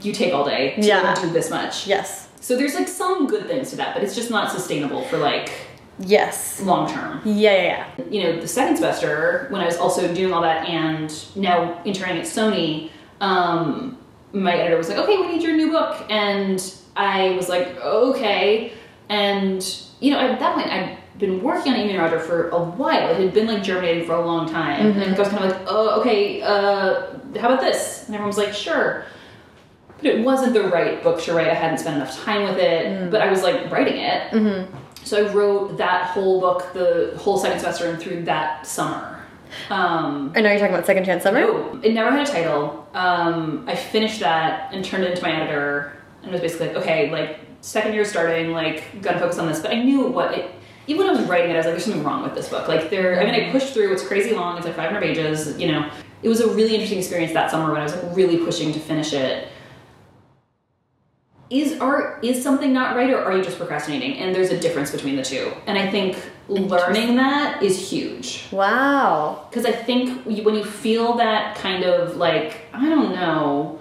you 0.01 0.13
take 0.15 0.33
all 0.33 0.45
day 0.47 0.77
to 0.77 0.87
Yeah. 0.87 1.15
do 1.21 1.31
this 1.31 1.51
much. 1.51 1.87
Yes. 1.87 2.24
So 2.45 2.59
there's 2.59 2.75
like 2.75 2.89
some 2.89 3.27
good 3.27 3.47
things 3.47 3.71
to 3.71 3.77
that, 3.77 3.95
but 3.95 4.05
it's 4.05 4.15
just 4.15 4.31
not 4.31 4.53
sustainable 4.53 5.03
for 5.05 5.17
like 5.17 5.51
Yes. 5.99 6.61
long 6.61 6.93
term. 6.93 7.23
Yeah. 7.25 7.53
Yeah. 7.55 7.87
yeah. 7.97 8.05
You 8.11 8.23
know, 8.23 8.41
the 8.41 8.47
second 8.49 8.77
semester 8.77 9.47
when 9.49 9.63
I 9.63 9.65
was 9.65 9.79
also 9.79 10.13
doing 10.13 10.31
all 10.31 10.43
that 10.43 10.69
and 10.69 11.11
now 11.37 11.81
interning 11.87 12.19
at 12.19 12.27
Sony, 12.27 12.91
um, 13.23 13.97
my 14.35 14.55
editor 14.55 14.77
was 14.77 14.91
like, 14.91 14.99
"Okay, 14.99 15.17
we 15.17 15.29
need 15.29 15.43
your 15.43 15.57
new 15.57 15.71
book," 15.71 16.05
and 16.11 16.61
I 16.97 17.31
was 17.31 17.49
like, 17.49 17.81
"Okay," 17.81 18.75
and 19.09 19.65
you 20.01 20.11
know, 20.13 20.19
at 20.19 20.39
that 20.39 20.55
point, 20.55 20.67
I'd 20.71 20.99
been 21.19 21.43
working 21.43 21.73
on 21.73 21.79
Amy 21.79 21.97
Roger 21.97 22.19
for 22.21 22.51
a 22.51 22.59
while. 22.63 23.09
It 23.13 23.21
had 23.21 23.33
been 23.33 23.47
like 23.47 23.63
germinating 23.63 24.05
for 24.05 24.17
a 24.17 24.27
long 24.27 24.47
time, 24.51 24.91
and 25.01 25.15
I 25.15 25.19
was 25.19 25.29
kind 25.29 25.45
of 25.45 25.51
like, 25.51 25.61
"Oh, 25.67 26.01
okay, 26.01 26.43
uh, 26.43 27.07
how 27.41 27.49
about 27.49 27.61
this?" 27.63 28.05
And 28.07 28.15
everyone 28.15 28.27
was 28.29 28.37
like, 28.37 28.53
"Sure." 28.53 29.07
But 29.97 30.07
it 30.07 30.25
wasn't 30.25 30.55
the 30.55 30.65
right 30.65 31.03
book 31.03 31.21
to 31.23 31.35
write. 31.35 31.49
I 31.49 31.55
hadn't 31.55 31.79
spent 31.79 31.97
enough 31.97 32.17
time 32.25 32.45
with 32.45 32.59
it, 32.59 33.11
but 33.11 33.21
I 33.21 33.31
was 33.31 33.43
like 33.43 33.71
writing 33.71 33.97
it. 33.99 34.33
So 35.05 35.25
I 35.27 35.33
wrote 35.33 35.77
that 35.79 36.07
whole 36.07 36.41
book, 36.41 36.73
the 36.73 37.15
whole 37.19 37.39
second 37.39 37.61
semester, 37.61 37.89
and 37.91 38.01
through 38.03 38.25
that 38.25 38.67
summer. 38.67 39.23
Um, 39.71 40.33
I 40.35 40.41
know 40.41 40.51
you're 40.51 40.59
talking 40.59 40.75
about 40.75 40.87
Second 40.87 41.05
Chance 41.05 41.23
Summer. 41.23 41.41
no, 41.41 41.81
it 41.83 41.93
never 41.95 42.11
had 42.11 42.27
a 42.29 42.31
title. 42.31 42.89
Um, 42.95 43.65
I 43.69 43.77
finished 43.77 44.21
that 44.21 44.73
and 44.75 44.85
turned 44.85 45.05
it 45.05 45.11
into 45.11 45.23
my 45.23 45.33
editor, 45.33 45.93
and 46.23 46.31
it 46.31 46.33
was 46.33 46.41
basically 46.41 46.69
like, 46.69 46.77
okay, 46.79 47.11
like 47.11 47.39
second 47.61 47.95
year 47.95 48.05
starting, 48.05 48.53
like 48.53 49.01
gotta 49.01 49.19
focus 49.19 49.39
on 49.39 49.47
this. 49.47 49.61
But 49.61 49.71
I 49.73 49.83
knew 49.83 50.07
what 50.09 50.37
it. 50.37 50.51
Even 50.87 51.07
when 51.07 51.17
I 51.17 51.19
was 51.19 51.29
writing 51.29 51.51
it, 51.51 51.55
I 51.55 51.57
was 51.59 51.67
like, 51.67 51.75
"There's 51.75 51.85
something 51.85 52.03
wrong 52.03 52.23
with 52.25 52.35
this 52.35 52.49
book." 52.49 52.69
Like, 52.69 52.91
there. 52.91 53.21
I 53.21 53.25
mean, 53.25 53.35
I 53.35 53.51
pushed 53.53 53.73
through. 53.75 53.93
It's 53.93 54.07
crazy 54.07 54.35
long. 54.35 54.57
It's 54.57 54.67
like 54.67 54.77
500 54.77 55.01
pages. 55.01 55.59
You 55.59 55.73
know, 55.73 55.91
it 56.23 56.29
was 56.29 56.41
a 56.41 56.49
really 56.49 56.75
interesting 56.75 56.99
experience 56.99 57.33
that 57.33 57.51
summer 57.51 57.71
when 57.71 57.81
I 57.81 57.85
was 57.85 57.95
like 57.95 58.17
really 58.17 58.39
pushing 58.39 58.73
to 58.73 58.81
finish 58.81 59.13
it. 59.13 59.49
Is 61.51 61.79
art 61.79 62.25
is 62.25 62.43
something 62.43 62.73
not 62.73 62.97
right, 62.97 63.11
or 63.11 63.23
are 63.23 63.37
you 63.37 63.45
just 63.45 63.59
procrastinating? 63.59 64.15
And 64.19 64.35
there's 64.35 64.51
a 64.51 64.59
difference 64.59 64.91
between 64.91 65.17
the 65.17 65.23
two. 65.23 65.53
And 65.67 65.79
I 65.79 65.91
think 65.91 66.17
learning 66.49 67.17
that 67.17 67.63
is 67.63 67.91
huge 67.91 68.45
Wow. 68.51 69.47
because 69.51 69.65
I 69.65 69.73
think 69.73 70.25
when 70.25 70.55
you 70.55 70.65
feel 70.65 71.15
that 71.19 71.57
kind 71.57 71.85
of 71.85 72.17
like 72.17 72.63
I 72.73 72.89
don't 72.89 73.15
know, 73.15 73.79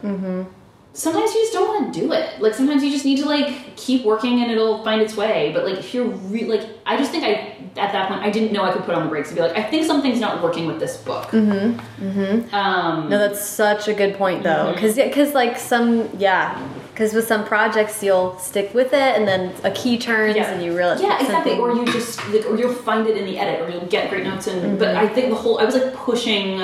sometimes 0.94 1.34
you 1.34 1.42
just 1.42 1.54
don't 1.54 1.68
want 1.68 1.94
to 1.94 2.00
do 2.02 2.12
it. 2.14 2.42
Like 2.42 2.54
sometimes 2.54 2.84
you 2.84 2.92
just 2.92 3.06
need 3.06 3.18
to 3.20 3.26
like 3.26 3.76
keep 3.78 4.06
working 4.06 4.42
and 4.42 4.52
it'll 4.52 4.84
find 4.84 5.02
its 5.02 5.16
way. 5.18 5.52
But 5.54 5.66
like 5.66 5.78
if 5.80 5.94
you're 5.94 6.06
re- 6.08 6.46
like 6.46 6.68
I 6.86 6.98
just 6.98 7.12
think 7.12 7.24
I 7.24 7.58
at 7.80 7.92
that 7.94 8.08
point 8.10 8.22
I 8.22 8.30
didn't 8.30 8.52
know 8.54 8.64
I 8.64 8.72
could 8.72 8.84
put 8.84 8.94
on 8.94 9.04
the 9.04 9.10
brakes 9.10 9.30
and 9.30 9.38
be 9.38 9.42
like 9.42 9.58
I 9.58 9.64
think 9.64 9.86
something's 9.86 10.20
not 10.20 10.44
working 10.44 10.66
with 10.68 10.80
this 10.80 10.98
book. 10.98 11.30
Mm-hmm. 11.30 12.06
Mm-hmm. 12.06 12.54
Um, 12.56 13.10
No, 13.10 13.18
that's 13.18 13.42
such 13.44 13.88
a 13.88 13.94
good 13.94 14.16
point 14.16 14.44
though, 14.44 14.72
because 14.74 14.98
yeah, 14.98 15.08
because 15.08 15.34
like 15.34 15.58
some 15.58 16.10
yeah, 16.20 16.62
because 16.94 17.14
with 17.14 17.28
some 17.28 17.44
projects 17.44 18.02
you'll 18.04 18.38
stick 18.38 18.74
with 18.74 18.94
it 18.94 19.18
and 19.18 19.28
then 19.28 19.54
a 19.64 19.72
key 19.72 19.98
turns 19.98 20.36
Yeah. 20.36 20.52
and 20.52 20.64
you 20.64 20.76
realize 20.78 21.02
yeah, 21.02 21.20
exactly. 21.20 21.54
something- 21.56 21.60
Or 21.60 21.74
you 21.76 21.86
just 21.92 22.26
like, 22.30 22.46
or 22.46 22.56
you'll 22.56 22.74
find 22.74 23.08
it 23.08 23.18
in 23.18 23.26
the 23.26 23.38
edit, 23.40 23.62
or 23.62 23.70
you'll 23.72 23.86
get 23.88 24.10
great 24.10 24.24
notes. 24.24 24.48
And 24.48 24.62
Mm-hmm. 24.62 24.78
but 24.78 24.96
I 24.96 25.08
think 25.08 25.30
the 25.30 25.36
whole 25.36 25.60
I 25.60 25.66
was 25.66 25.76
like 25.76 25.94
pushing. 25.94 26.62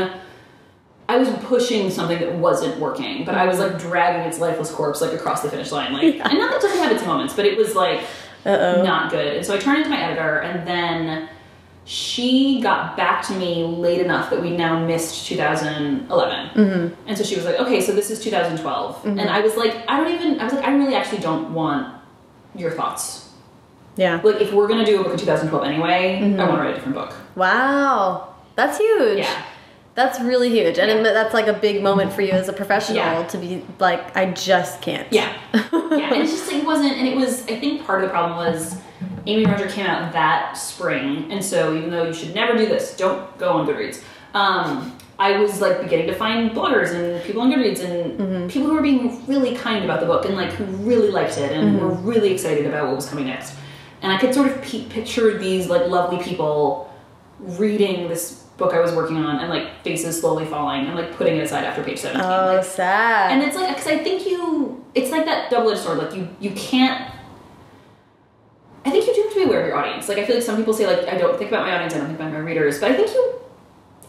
I 1.07 1.17
was 1.17 1.27
pushing 1.45 1.89
something 1.89 2.19
that 2.19 2.36
wasn't 2.36 2.80
working, 2.80 3.25
but 3.25 3.34
I 3.34 3.45
was 3.47 3.57
like 3.57 3.80
dragging 3.80 4.21
its 4.27 4.39
lifeless 4.39 4.69
corpse 4.71 5.01
like 5.01 5.11
across 5.13 5.41
the 5.41 5.49
finish 5.49 5.71
line. 5.71 5.91
Like, 5.91 6.03
and 6.23 6.38
not 6.38 6.51
that 6.51 6.57
it 6.57 6.61
doesn't 6.61 6.77
have 6.77 6.91
its 6.91 7.03
moments, 7.03 7.34
but 7.34 7.45
it 7.45 7.57
was 7.57 7.73
like 7.75 8.01
Uh-oh. 8.45 8.84
not 8.84 9.09
good. 9.09 9.38
And 9.38 9.43
so 9.45 9.55
I 9.55 9.57
turned 9.57 9.80
it 9.80 9.84
to 9.86 9.89
my 9.89 9.99
editor, 9.99 10.38
and 10.38 10.67
then 10.67 11.27
she 11.90 12.62
got 12.62 12.96
back 12.96 13.26
to 13.26 13.34
me 13.34 13.64
late 13.64 14.00
enough 14.00 14.30
that 14.30 14.40
we 14.40 14.56
now 14.56 14.86
missed 14.86 15.26
2011. 15.26 16.50
Mm-hmm. 16.50 17.08
And 17.08 17.18
so 17.18 17.24
she 17.24 17.36
was 17.36 17.46
like, 17.46 17.60
"Okay, 17.60 17.82
so 17.82 17.94
this 17.94 18.12
is 18.12 18.20
2012," 18.24 19.06
and 19.08 19.22
I 19.22 19.42
was 19.42 19.58
like, 19.58 19.76
"I 19.88 19.98
don't 19.98 20.14
even." 20.14 20.40
I 20.40 20.44
was 20.44 20.54
like, 20.54 20.64
"I 20.66 20.72
really 20.76 20.94
actually 20.94 21.18
don't 21.18 21.52
want 21.52 21.92
your 22.56 22.70
thoughts." 22.72 23.30
yeah. 23.96 24.22
Like, 24.24 24.40
if 24.40 24.54
we're 24.54 24.68
gonna 24.68 24.86
do 24.86 25.02
a 25.02 25.04
book 25.04 25.14
in 25.14 25.18
2012 25.20 25.66
anyway, 25.66 26.20
Mm-hmm. 26.22 26.40
I 26.40 26.44
want 26.48 26.58
to 26.58 26.62
write 26.62 26.72
a 26.72 26.76
different 26.76 26.94
book. 26.96 27.14
Wow, 27.36 28.36
that's 28.56 28.78
huge. 28.78 29.18
Yeah. 29.20 29.44
That's 30.00 30.18
really 30.22 30.47
huge, 30.50 30.80
and 30.80 30.89
Yeah. 30.89 31.12
that's 31.12 31.34
like 31.34 31.47
a 31.47 31.54
big 31.68 31.84
moment 31.84 32.14
for 32.14 32.22
you 32.22 32.32
as 32.32 32.47
a 32.47 32.54
professional 32.54 32.95
Yeah. 32.95 33.24
to 33.28 33.38
be 33.38 33.62
like, 33.80 34.16
I 34.16 34.28
just 34.32 34.82
can't. 34.82 35.06
Yeah, 35.12 35.34
yeah. 35.54 36.14
And 36.14 36.22
it's 36.24 36.32
just 36.32 36.47
like, 36.50 36.62
it 36.64 36.66
wasn't, 36.66 36.93
and 37.00 37.06
it 37.06 37.18
was. 37.18 37.43
I 37.50 37.60
think 37.60 37.86
part 37.86 38.02
of 38.02 38.08
the 38.08 38.12
problem 38.14 38.38
was 38.38 38.78
Amy 39.26 39.43
Roger 39.45 39.68
came 39.68 39.86
out 39.86 40.14
that 40.14 40.54
spring, 40.58 41.28
and 41.30 41.43
so 41.43 41.76
even 41.76 41.89
though 41.91 42.06
you 42.06 42.14
should 42.14 42.34
never 42.34 42.58
do 42.58 42.66
this, 42.66 42.95
don't 42.95 43.38
go 43.38 43.50
on 43.52 43.68
Goodreads. 43.68 44.02
Um, 44.34 44.95
I 45.20 45.38
was 45.38 45.60
like 45.60 45.82
beginning 45.82 46.08
to 46.08 46.14
find 46.16 46.52
bloggers 46.52 46.91
and 46.95 47.22
people 47.26 47.41
on 47.41 47.52
Goodreads 47.52 47.84
and 47.84 48.50
people 48.50 48.70
who 48.70 48.76
were 48.76 48.82
being 48.82 49.22
really 49.28 49.54
kind 49.54 49.84
about 49.84 50.00
the 50.00 50.06
book 50.06 50.24
and 50.24 50.34
like 50.34 50.52
who 50.52 50.64
really 50.64 51.12
liked 51.12 51.38
it 51.38 51.52
and 51.52 51.78
were 51.82 51.89
really 51.89 52.32
excited 52.32 52.66
about 52.66 52.88
what 52.88 52.95
was 52.95 53.10
coming 53.10 53.26
next. 53.26 53.54
And 54.02 54.14
I 54.14 54.18
could 54.18 54.34
sort 54.34 54.47
of 54.50 54.62
pe- 54.62 54.86
picture 54.86 55.38
these 55.38 55.68
like 55.68 55.88
lovely 55.88 56.24
people 56.24 56.89
reading 57.41 58.08
this 58.08 58.45
book 58.60 58.74
I 58.74 58.80
was 58.80 58.91
working 58.91 59.18
on 59.18 59.39
and 59.39 59.49
like 59.49 59.84
faces 59.84 60.20
slowly 60.20 60.45
falling 60.45 60.86
and 60.86 60.95
like 60.95 61.16
putting 61.16 61.38
it 61.38 61.43
aside 61.43 61.64
after 61.64 61.84
page 61.84 61.99
17. 61.99 62.22
Oh, 62.22 62.55
like, 62.55 62.64
sad. 62.64 63.32
and 63.32 63.41
it's 63.41 63.55
like 63.55 63.70
because 63.70 63.88
I 63.88 63.97
think 63.97 64.28
you, 64.28 64.86
it's 64.93 65.12
like 65.12 65.26
that 65.26 65.49
double-edged 65.49 65.82
sword. 65.82 65.97
Like 65.97 66.16
you, 66.16 66.28
you 66.39 66.51
can't. 66.51 67.14
I 68.86 68.91
think 68.91 69.07
you 69.07 69.16
do 69.16 69.22
have 69.24 69.34
to 69.34 69.36
be 69.36 69.43
aware 69.43 69.62
of 69.62 69.68
your 69.68 69.78
audience. 69.78 70.07
Like 70.07 70.20
I 70.20 70.26
feel 70.26 70.36
like 70.36 70.43
some 70.43 70.57
people 70.57 70.74
say 70.74 70.86
like 70.86 71.07
I 71.07 71.18
don't 71.18 71.38
think 71.38 71.49
about 71.49 71.66
my 71.66 71.74
audience, 71.74 71.93
I 71.93 71.97
don't 71.97 72.07
think 72.07 72.20
about 72.20 72.32
my 72.32 72.39
readers, 72.39 72.80
but 72.80 72.91
I 72.91 72.95
think 72.95 73.10
you, 73.10 73.39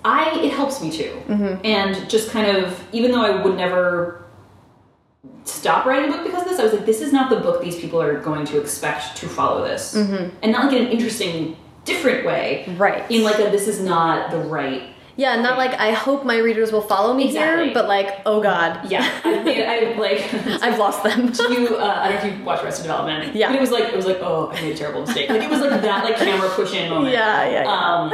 I 0.05 0.41
it 0.41 0.53
helps 0.53 0.83
me 0.83 0.91
too. 0.91 1.21
Mm-hmm. 1.29 1.65
And 1.65 2.11
just 2.11 2.31
kind 2.31 2.57
of 2.57 2.83
even 2.93 3.13
though 3.13 3.23
I 3.23 3.43
would 3.43 3.57
never 3.57 4.25
stop 5.45 5.85
writing 5.85 6.13
a 6.13 6.17
book 6.17 6.25
because 6.25 6.43
of 6.43 6.49
this, 6.49 6.59
I 6.59 6.65
was 6.65 6.73
like, 6.73 6.87
this 6.87 7.01
is 7.01 7.13
not 7.13 7.31
the 7.31 7.37
book 7.37 7.63
these 7.63 7.77
people 7.77 8.01
are 8.01 8.19
going 8.21 8.47
to 8.47 8.61
expect 8.61 9.17
to 9.19 9.29
follow 9.29 9.67
this, 9.67 9.95
mm-hmm. 9.95 10.35
and 10.43 10.53
not 10.53 10.67
like 10.67 10.77
in 10.77 10.87
an 10.87 10.93
interesting, 10.93 11.57
different 11.85 12.25
way. 12.27 12.65
Right. 12.77 13.09
In 13.11 13.23
like 13.23 13.39
a 13.39 13.51
this 13.51 13.69
is 13.69 13.81
not 13.81 14.31
the 14.31 14.39
right. 14.39 14.83
Yeah, 15.17 15.37
not 15.43 15.59
like 15.59 15.75
I 15.79 15.91
hope 15.93 16.25
my 16.25 16.39
readers 16.39 16.73
will 16.73 16.81
follow 16.81 17.13
me 17.13 17.27
Exactly. 17.27 17.67
here, 17.67 17.75
but 17.75 17.89
like, 17.89 18.23
oh 18.25 18.41
god. 18.43 18.91
Yeah, 18.91 19.07
I 19.23 19.43
made 19.43 19.67
I 19.67 19.93
like. 19.99 20.33
I've 20.63 20.79
lost 20.79 21.03
them. 21.03 21.31
Do 21.33 21.53
you, 21.53 21.77
uh, 21.77 21.83
I 21.85 22.09
don't 22.13 22.23
know 22.23 22.31
if 22.31 22.39
you 22.39 22.45
watched 22.45 22.65
Arrested 22.65 22.83
Development. 22.85 23.35
Yeah. 23.37 23.49
But 23.49 23.57
it 23.57 23.61
was 23.61 23.71
like 23.71 23.85
it 23.85 23.97
was 23.97 24.07
like 24.07 24.19
oh 24.23 24.49
I 24.51 24.63
made 24.63 24.73
a 24.75 24.79
terrible 24.79 25.03
mistake. 25.03 25.29
Like 25.29 25.43
it 25.43 25.51
was 25.51 25.61
like 25.61 25.83
that 25.83 26.05
like 26.05 26.17
camera 26.17 26.49
push 26.51 26.73
in 26.73 26.89
moment. 26.89 27.13
Yeah, 27.13 27.47
yeah, 27.51 27.65
yeah. 27.65 27.69
Um, 27.69 28.11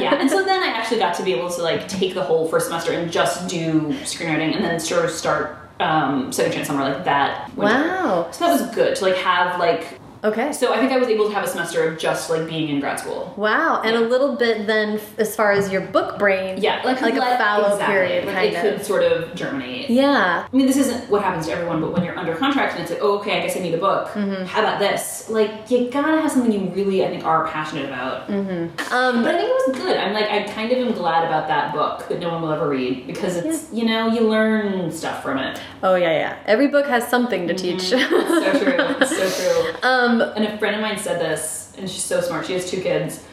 yeah, 0.00 0.14
and 0.20 0.30
so 0.30 0.44
then 0.44 0.62
I 0.62 0.66
actually 0.68 0.98
got 1.00 1.14
to 1.14 1.24
be 1.24 1.32
able 1.32 1.50
to 1.50 1.62
like 1.62 1.88
take 1.88 2.14
the 2.14 2.22
whole 2.22 2.46
first 2.46 2.66
semester 2.66 2.92
and 2.92 3.10
just 3.10 3.48
do 3.48 3.88
screenwriting, 4.04 4.54
and 4.54 4.64
then 4.64 4.78
sort 4.78 5.04
of 5.04 5.10
start 5.10 5.58
um, 5.80 6.30
second 6.30 6.52
chance 6.52 6.68
summer 6.68 6.82
like 6.88 7.04
that. 7.04 7.52
winter. 7.56 7.74
Wow. 7.74 8.30
So 8.30 8.44
that 8.46 8.60
was 8.60 8.74
good 8.74 8.94
to 8.96 9.04
like 9.04 9.16
have 9.16 9.58
like. 9.58 9.98
Okay. 10.24 10.52
So 10.52 10.72
I 10.72 10.78
think 10.80 10.90
I 10.92 10.96
was 10.96 11.08
able 11.08 11.28
to 11.28 11.34
have 11.34 11.44
a 11.44 11.46
semester 11.48 11.86
of 11.86 11.98
just 11.98 12.30
like 12.30 12.48
being 12.48 12.68
in 12.70 12.80
grad 12.80 12.98
school. 12.98 13.34
Wow, 13.36 13.82
and 13.84 13.94
a 13.94 14.00
little 14.00 14.36
bit 14.36 14.66
then 14.66 14.94
f- 14.94 15.18
as 15.18 15.36
far 15.36 15.52
as 15.52 15.70
your 15.70 15.82
book 15.82 16.18
brain. 16.18 16.56
Yeah, 16.62 16.80
like 16.84 17.00
like 17.02 17.14
let- 17.14 17.34
a 17.38 17.44
fallow 17.44 17.72
exactly. 17.74 17.94
period, 17.94 18.24
Like 18.24 18.34
kind 18.34 18.48
it 18.48 18.56
of. 18.56 18.62
could 18.78 18.86
sort 18.86 19.02
of 19.02 19.34
germinate. 19.34 19.90
Yeah. 19.90 20.46
I 20.50 20.56
mean, 20.56 20.66
this 20.66 20.78
isn't 20.78 21.10
what 21.10 21.22
happens 21.22 21.46
to 21.46 21.52
everyone, 21.52 21.80
but 21.82 21.92
when 21.92 22.02
you're 22.04 22.18
under 22.18 22.34
contract 22.36 22.72
and 22.72 22.82
it's 22.82 22.90
like, 22.90 23.00
oh, 23.02 23.18
okay, 23.18 23.38
I 23.38 23.46
guess 23.46 23.56
I 23.56 23.60
need 23.60 23.74
a 23.74 23.78
book. 23.78 24.08
Mm-hmm. 24.12 24.44
How 24.46 24.60
about 24.60 24.78
this? 24.78 25.28
Like, 25.28 25.70
you 25.70 25.90
gotta 25.90 26.22
have 26.22 26.30
something 26.30 26.50
you 26.52 26.70
really, 26.70 27.04
I 27.04 27.08
think, 27.10 27.24
are 27.24 27.46
passionate 27.48 27.84
about. 27.86 28.28
Mm-hmm. 28.28 28.94
Um, 28.94 29.22
But 29.22 29.34
I 29.34 29.38
think 29.38 29.50
it 29.50 29.68
was 29.68 29.76
good. 29.76 29.96
I'm 29.98 30.14
like, 30.14 30.30
I 30.30 30.44
kind 30.44 30.72
of 30.72 30.78
am 30.78 30.92
glad 30.94 31.26
about 31.26 31.48
that 31.48 31.72
book 31.74 32.08
that 32.08 32.18
no 32.20 32.30
one 32.30 32.40
will 32.42 32.52
ever 32.52 32.68
read 32.68 33.06
because 33.06 33.36
it's, 33.36 33.70
you 33.72 33.84
know, 33.84 34.08
you 34.08 34.22
learn 34.22 34.90
stuff 34.90 35.22
from 35.22 35.36
it. 35.38 35.60
oh 35.82 35.96
yeah, 35.96 36.12
yeah. 36.12 36.36
Every 36.46 36.68
book 36.68 36.86
has 36.86 37.06
something 37.08 37.46
to 37.48 37.54
teach. 37.54 37.82
So 37.82 37.98
true. 37.98 38.76
It's 39.00 39.10
so 39.16 39.28
true. 39.62 39.72
um, 39.82 40.13
And 40.20 40.44
a 40.44 40.58
friend 40.58 40.76
of 40.76 40.82
mine 40.82 40.98
said 40.98 41.20
this, 41.20 41.72
and 41.78 41.88
she's 41.88 42.02
so 42.02 42.20
smart. 42.20 42.46
She 42.46 42.52
has 42.54 42.70
two 42.70 42.80
kids. 42.80 43.24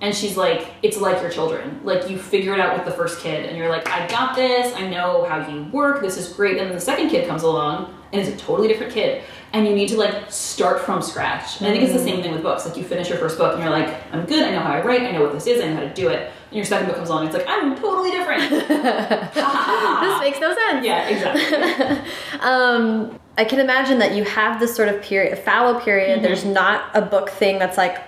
And 0.00 0.14
she's 0.14 0.36
like, 0.36 0.72
it's 0.82 0.98
like 0.98 1.22
your 1.22 1.30
children. 1.30 1.80
Like, 1.84 2.10
you 2.10 2.18
figure 2.18 2.52
it 2.52 2.60
out 2.60 2.76
with 2.76 2.84
the 2.84 2.90
first 2.90 3.20
kid, 3.20 3.46
and 3.46 3.56
you're 3.56 3.70
like, 3.70 3.88
I 3.88 4.06
got 4.08 4.34
this. 4.34 4.74
I 4.74 4.88
know 4.88 5.24
how 5.24 5.48
you 5.48 5.62
work. 5.70 6.02
This 6.02 6.18
is 6.18 6.28
great. 6.28 6.58
And 6.58 6.66
then 6.66 6.74
the 6.74 6.80
second 6.80 7.10
kid 7.10 7.28
comes 7.28 7.42
along, 7.42 7.94
and 8.12 8.20
it's 8.20 8.28
a 8.28 8.44
totally 8.44 8.68
different 8.68 8.92
kid. 8.92 9.22
And 9.52 9.66
you 9.66 9.74
need 9.74 9.88
to, 9.90 9.96
like, 9.96 10.30
start 10.30 10.80
from 10.80 11.00
scratch. 11.00 11.58
And 11.60 11.68
I 11.68 11.70
think 11.70 11.84
it's 11.84 11.92
the 11.92 12.00
same 12.00 12.22
thing 12.22 12.32
with 12.32 12.42
books. 12.42 12.66
Like, 12.66 12.76
you 12.76 12.82
finish 12.82 13.08
your 13.08 13.18
first 13.18 13.38
book, 13.38 13.54
and 13.54 13.62
you're 13.62 13.70
like, 13.72 13.94
I'm 14.12 14.26
good. 14.26 14.42
I 14.42 14.50
know 14.50 14.60
how 14.60 14.72
I 14.72 14.84
write. 14.84 15.02
I 15.02 15.12
know 15.12 15.22
what 15.22 15.32
this 15.32 15.46
is. 15.46 15.62
I 15.62 15.68
know 15.68 15.76
how 15.76 15.82
to 15.82 15.94
do 15.94 16.08
it. 16.08 16.32
And 16.48 16.56
your 16.56 16.64
second 16.64 16.88
book 16.88 16.96
comes 16.96 17.08
along, 17.08 17.26
and 17.26 17.34
it's 17.34 17.38
like, 17.38 17.48
I'm 17.48 17.76
totally 17.76 18.10
different. 18.10 18.50
this 18.50 20.20
makes 20.20 20.40
no 20.40 20.54
sense. 20.54 20.84
yeah, 20.84 21.08
exactly. 21.08 22.10
Um, 22.40 23.18
I 23.36 23.44
can 23.44 23.58
imagine 23.58 23.98
that 23.98 24.14
you 24.14 24.24
have 24.24 24.60
this 24.60 24.74
sort 24.74 24.88
of 24.88 25.02
period, 25.02 25.32
a 25.32 25.36
fallow 25.36 25.80
period. 25.80 26.16
Mm-hmm. 26.16 26.22
There's 26.22 26.44
not 26.44 26.90
a 26.94 27.02
book 27.02 27.30
thing 27.30 27.58
that's 27.58 27.76
like 27.76 27.98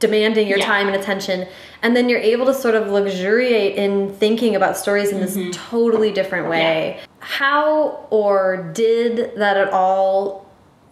demanding 0.00 0.48
your 0.48 0.58
Yeah. 0.58 0.66
time 0.66 0.86
and 0.86 0.96
attention, 0.96 1.46
and 1.82 1.96
then 1.96 2.08
you're 2.08 2.20
able 2.20 2.44
to 2.46 2.54
sort 2.54 2.74
of 2.74 2.88
luxuriate 2.88 3.76
in 3.76 4.12
thinking 4.14 4.54
about 4.54 4.76
stories 4.76 5.10
in 5.10 5.20
this 5.20 5.36
mm-hmm. 5.36 5.50
totally 5.50 6.12
different 6.12 6.48
way. 6.48 7.00
How 7.20 8.06
or 8.10 8.70
did 8.74 9.34
that 9.36 9.56
at 9.56 9.70
all 9.70 10.46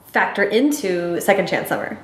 factor 0.06 0.42
into 0.42 1.20
Second 1.20 1.48
Chance 1.48 1.68
Summer? 1.68 1.98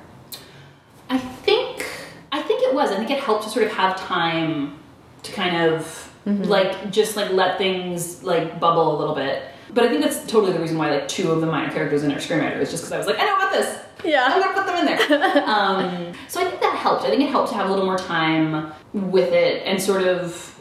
I 1.09 1.17
think 1.17 1.85
I 2.31 2.41
think 2.41 2.61
it 2.61 2.73
was. 2.73 2.91
I 2.91 2.97
think 2.97 3.09
it 3.09 3.19
helped 3.19 3.43
to 3.45 3.49
sort 3.49 3.65
of 3.65 3.71
have 3.71 3.97
time 3.97 4.77
to 5.23 5.31
kind 5.31 5.71
of 5.71 6.11
mm-hmm. 6.27 6.43
like 6.43 6.91
just 6.91 7.15
like 7.15 7.31
let 7.31 7.57
things 7.57 8.23
like 8.23 8.59
bubble 8.59 8.95
a 8.95 8.97
little 8.99 9.15
bit. 9.15 9.43
But 9.73 9.85
I 9.85 9.89
think 9.89 10.01
that's 10.01 10.25
totally 10.25 10.53
the 10.53 10.59
reason 10.59 10.77
why 10.77 10.91
like 10.91 11.07
two 11.07 11.31
of 11.31 11.41
the 11.41 11.47
minor 11.47 11.71
characters 11.71 12.03
in 12.03 12.11
our 12.11 12.17
screenwriter 12.17 12.59
is 12.59 12.71
just 12.71 12.83
because 12.83 12.91
I 12.91 12.97
was 12.97 13.07
like, 13.07 13.19
I 13.19 13.25
know 13.25 13.35
about 13.35 13.51
this. 13.51 13.79
Yeah. 14.03 14.25
I'm 14.27 14.41
gonna 14.41 14.53
put 14.53 14.65
them 14.65 14.75
in 14.77 14.85
there. 14.85 15.43
um, 15.47 16.13
so 16.27 16.41
I 16.41 16.45
think 16.45 16.61
that 16.61 16.75
helped. 16.77 17.05
I 17.05 17.09
think 17.09 17.21
it 17.21 17.29
helped 17.29 17.49
to 17.49 17.55
have 17.55 17.67
a 17.67 17.69
little 17.69 17.85
more 17.85 17.97
time 17.97 18.73
with 18.93 19.31
it 19.33 19.63
and 19.65 19.81
sort 19.81 20.03
of. 20.03 20.55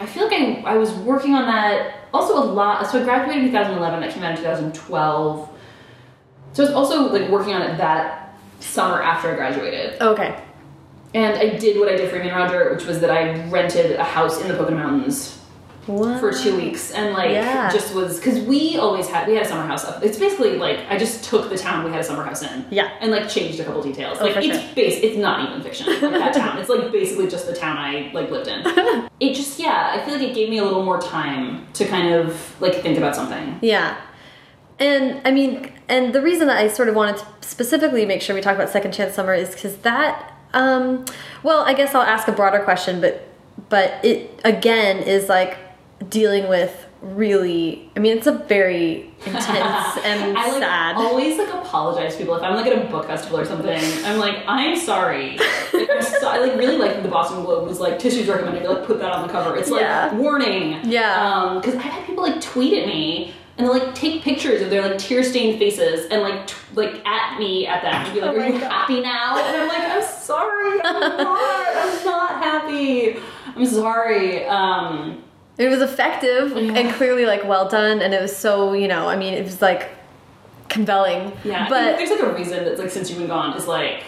I 0.00 0.06
feel 0.06 0.28
like 0.28 0.40
I, 0.40 0.74
I 0.74 0.76
was 0.76 0.92
working 0.92 1.34
on 1.34 1.46
that 1.46 2.08
also 2.14 2.38
a 2.38 2.44
lot. 2.44 2.86
So 2.86 3.00
I 3.00 3.04
graduated 3.04 3.44
in 3.44 3.50
2011. 3.50 4.00
That 4.00 4.14
came 4.14 4.22
out 4.22 4.30
in 4.30 4.36
2012. 4.38 5.50
So 6.52 6.62
I 6.62 6.66
was 6.66 6.74
also 6.74 7.12
like 7.12 7.28
working 7.28 7.54
on 7.54 7.62
it 7.62 7.76
that 7.78 8.36
summer 8.60 9.02
after 9.02 9.30
I 9.32 9.34
graduated. 9.34 10.00
Okay. 10.00 10.40
And 11.14 11.36
I 11.38 11.58
did 11.58 11.78
what 11.78 11.88
I 11.88 11.96
did 11.96 12.10
for 12.10 12.16
Amy 12.16 12.28
and 12.28 12.36
Roger, 12.36 12.72
which 12.72 12.84
was 12.84 13.00
that 13.00 13.10
I 13.10 13.44
rented 13.48 13.96
a 13.96 14.04
house 14.04 14.40
in 14.40 14.48
the 14.48 14.54
Pocono 14.54 14.76
Mountains 14.76 15.37
What? 15.88 16.20
for 16.20 16.32
two 16.32 16.54
weeks, 16.56 16.90
and 16.92 17.14
like 17.14 17.30
Yeah. 17.30 17.70
just 17.72 17.94
was 17.94 18.18
because 18.18 18.38
we 18.40 18.76
always 18.76 19.08
had 19.08 19.26
we 19.26 19.34
had 19.34 19.46
a 19.46 19.48
summer 19.48 19.66
house 19.66 19.84
up. 19.84 20.02
It's 20.04 20.18
basically 20.18 20.56
like 20.58 20.78
I 20.88 20.98
just 20.98 21.24
took 21.24 21.48
the 21.48 21.56
town 21.58 21.84
we 21.84 21.90
had 21.90 22.00
a 22.00 22.04
summer 22.04 22.22
house 22.22 22.42
in, 22.42 22.66
Yeah. 22.70 22.90
and 23.00 23.10
like 23.10 23.28
changed 23.28 23.58
a 23.58 23.64
couple 23.64 23.82
details. 23.82 24.18
Oh, 24.20 24.26
like 24.26 24.36
it's 24.36 24.58
sure. 24.60 24.74
base, 24.74 25.00
it's 25.02 25.16
not 25.16 25.48
even 25.48 25.62
fiction. 25.62 25.86
Like 25.88 26.00
that 26.00 26.34
town, 26.42 26.58
it's 26.58 26.68
like 26.68 26.92
basically 26.92 27.26
just 27.28 27.46
the 27.46 27.54
town 27.56 27.76
I 27.78 28.10
like 28.12 28.30
lived 28.30 28.48
in. 28.48 28.60
it 29.20 29.34
just 29.34 29.58
yeah, 29.58 29.92
I 29.94 30.04
feel 30.04 30.14
like 30.14 30.22
it 30.28 30.34
gave 30.34 30.50
me 30.50 30.58
a 30.58 30.64
little 30.64 30.84
more 30.84 31.00
time 31.00 31.66
to 31.72 31.84
kind 31.86 32.14
of 32.14 32.54
like 32.60 32.74
think 32.82 32.98
about 32.98 33.16
something. 33.16 33.58
Yeah. 33.62 33.96
And 34.78 35.20
I 35.26 35.32
mean, 35.32 35.72
and 35.88 36.12
the 36.12 36.22
reason 36.22 36.46
that 36.48 36.58
I 36.58 36.68
sort 36.68 36.88
of 36.88 36.94
wanted 36.94 37.16
to 37.18 37.26
specifically 37.40 38.04
make 38.06 38.22
sure 38.22 38.34
we 38.34 38.40
talk 38.40 38.54
about 38.54 38.68
Second 38.68 38.92
Chance 38.92 39.14
Summer 39.14 39.34
is 39.34 39.50
because 39.50 39.78
that, 39.78 40.32
um, 40.54 41.04
well, 41.42 41.64
I 41.64 41.74
guess 41.74 41.94
I'll 41.94 42.02
ask 42.02 42.28
a 42.28 42.32
broader 42.32 42.60
question, 42.60 43.00
but 43.00 43.24
but 43.70 44.04
it 44.04 44.38
again 44.44 44.98
is 44.98 45.28
like 45.28 45.56
dealing 46.08 46.48
with 46.48 46.86
really. 47.00 47.88
I 47.96 48.00
mean, 48.00 48.16
it's 48.18 48.26
a 48.26 48.32
very 48.32 49.02
intense 49.26 49.48
and 50.04 50.36
I 50.36 50.50
like 50.50 50.62
sad. 50.62 50.96
always 50.96 51.38
like 51.38 51.48
apologize 51.54 52.12
to 52.14 52.18
people 52.18 52.34
if 52.36 52.42
I'm 52.42 52.54
like 52.56 52.66
at 52.66 52.76
a 52.86 52.88
book 52.90 53.06
festival 53.06 53.38
or 53.38 53.44
something. 53.44 53.78
I'm 54.04 54.18
like, 54.18 54.42
I'm 54.46 54.76
sorry. 54.76 55.38
Like, 55.70 55.90
I'm 55.90 56.02
so, 56.02 56.28
I 56.28 56.38
like 56.38 56.56
really 56.58 56.76
like 56.78 57.02
the 57.02 57.08
Boston 57.10 57.42
Globe 57.44 57.68
was 57.68 57.78
like 57.78 57.98
tissues 57.98 58.26
recommended 58.26 58.62
to 58.62 58.70
like 58.70 58.84
put 58.86 58.98
that 59.00 59.12
on 59.12 59.26
the 59.26 59.32
cover. 59.32 59.54
It's 59.56 59.68
like 59.70 59.82
Yeah. 59.82 60.14
warning. 60.14 60.80
Yeah. 60.84 61.14
Um, 61.34 61.58
because 61.60 61.74
I've 61.74 61.82
had 61.82 62.06
people 62.06 62.22
like 62.24 62.40
tweet 62.40 62.72
at 62.78 62.86
me 62.86 63.34
and 63.58 63.66
they 63.66 63.70
like 63.70 63.94
take 63.94 64.22
pictures 64.22 64.62
of 64.62 64.70
their 64.70 64.82
like 64.82 64.98
tear 64.98 65.22
stained 65.22 65.58
faces 65.58 66.06
and 66.10 66.22
like 66.22 66.46
t- 66.46 66.54
like 66.74 67.06
at 67.06 67.38
me 67.38 67.66
at 67.66 67.82
that 67.82 68.06
and 68.06 68.14
be 68.14 68.20
like, 68.20 68.34
Oh 68.36 68.40
Are 68.40 68.46
you 68.46 68.58
God. 68.60 68.72
happy 68.72 69.00
now? 69.02 69.36
And 69.38 69.56
I'm 69.58 69.68
like, 69.68 69.82
I'm 69.88 70.02
sorry. 70.02 70.80
I'm 70.82 71.00
not. 71.00 71.76
I'm 71.76 72.04
not 72.04 72.42
happy. 72.42 73.18
I'm 73.54 73.66
sorry. 73.66 74.46
Um. 74.46 75.22
It 75.58 75.68
was 75.68 75.80
effective 75.82 76.52
Yeah. 76.56 76.72
and 76.78 76.90
clearly 76.94 77.26
like 77.26 77.44
well 77.44 77.68
done, 77.68 78.00
and 78.00 78.14
it 78.14 78.22
was 78.22 78.34
so 78.36 78.72
you 78.72 78.88
know. 78.88 79.08
I 79.08 79.16
mean, 79.16 79.34
it 79.34 79.44
was 79.44 79.60
like 79.60 79.90
compelling. 80.68 81.32
Yeah, 81.44 81.68
but 81.68 81.96
there's 81.96 82.10
like 82.10 82.20
a 82.20 82.32
reason 82.32 82.64
that's 82.64 82.80
like 82.80 82.90
since 82.90 83.10
you've 83.10 83.18
been 83.18 83.28
gone 83.28 83.56
is 83.56 83.66
like, 83.66 84.04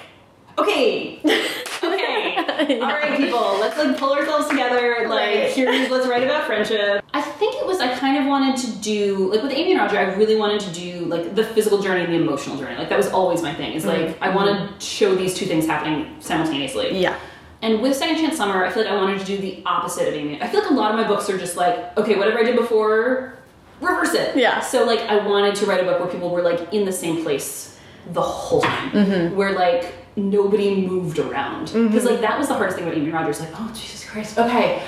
okay, 0.59 1.18
okay, 1.82 2.34
Yeah. 2.68 2.78
all 2.82 2.92
right, 2.92 3.16
people, 3.16 3.40
let's 3.59 3.76
like 3.78 3.96
pull 3.98 4.12
ourselves 4.12 4.48
together. 4.48 5.07
Like, 5.09 5.11
Right. 5.11 5.51
here, 5.51 5.70
let's 5.90 6.07
write 6.07 6.22
about 6.22 6.46
friendship. 6.46 7.05
I 7.14 7.22
think 7.22 7.55
it 7.57 7.66
was 7.66 7.80
I 7.80 7.94
kind 7.98 8.18
of 8.18 8.26
wanted 8.26 8.57
to 8.59 8.70
do 8.78 9.30
like 9.32 9.42
with 9.42 9.53
Amy 9.53 9.72
and 9.72 9.80
Roger. 9.80 9.98
I 9.98 10.14
really 10.14 10.36
wanted 10.36 10.61
to 10.61 10.70
do 10.72 11.07
like 11.07 11.34
the 11.34 11.44
physical 11.44 11.80
journey 11.82 12.05
and 12.05 12.12
the 12.12 12.18
emotional 12.18 12.57
journey. 12.59 12.76
Like 12.76 12.88
that 12.90 12.98
was 12.98 13.09
always 13.09 13.42
my 13.42 13.55
thing. 13.55 13.72
Is 13.72 13.86
like 13.86 14.01
mm-hmm. 14.09 14.22
I 14.24 14.34
want 14.34 14.78
to 14.78 14.86
show 14.86 15.14
these 15.14 15.34
two 15.34 15.46
things 15.46 15.66
happening 15.66 16.14
simultaneously. 16.20 16.98
yeah, 17.01 17.18
And 17.62 17.82
with 17.82 17.96
Second 17.96 18.16
Chance 18.16 18.36
Summer, 18.36 18.64
I 18.64 18.70
feel 18.70 18.84
like 18.84 18.92
I 18.92 18.96
wanted 18.96 19.20
to 19.20 19.26
do 19.26 19.36
the 19.38 19.62
opposite 19.66 20.08
of 20.08 20.14
Amy. 20.14 20.40
I 20.40 20.48
feel 20.48 20.61
like 20.62 20.70
a 20.70 20.74
lot 20.74 20.92
of 20.92 20.96
my 20.96 21.06
books 21.06 21.28
are 21.28 21.36
just 21.38 21.56
like, 21.56 21.96
okay, 21.98 22.16
whatever 22.16 22.38
I 22.38 22.42
did 22.44 22.56
before, 22.56 23.34
reverse 23.80 24.14
it. 24.14 24.36
Yeah. 24.36 24.61
So 24.61 24.84
like, 24.84 25.00
I 25.00 25.26
wanted 25.26 25.54
to 25.56 25.66
write 25.66 25.80
a 25.80 25.84
book 25.84 26.00
where 26.00 26.08
people 26.08 26.30
were 26.30 26.42
like 26.42 26.72
in 26.72 26.84
the 26.86 26.92
same 26.92 27.22
place 27.22 27.78
the 28.12 28.22
whole 28.22 28.62
time, 28.62 28.90
Mm-hmm. 28.92 29.36
where 29.36 29.52
like 29.52 29.92
nobody 30.16 30.86
moved 30.86 31.18
around. 31.18 31.66
Because 31.66 32.04
like 32.04 32.20
that 32.22 32.38
was 32.38 32.48
the 32.48 32.54
hardest 32.54 32.78
thing 32.78 32.86
about 32.88 32.96
Amy 32.98 33.11
Rogers. 33.11 33.40
Like, 33.40 33.50
oh 33.54 33.70
Jesus 33.74 34.08
Christ, 34.08 34.38
okay. 34.38 34.82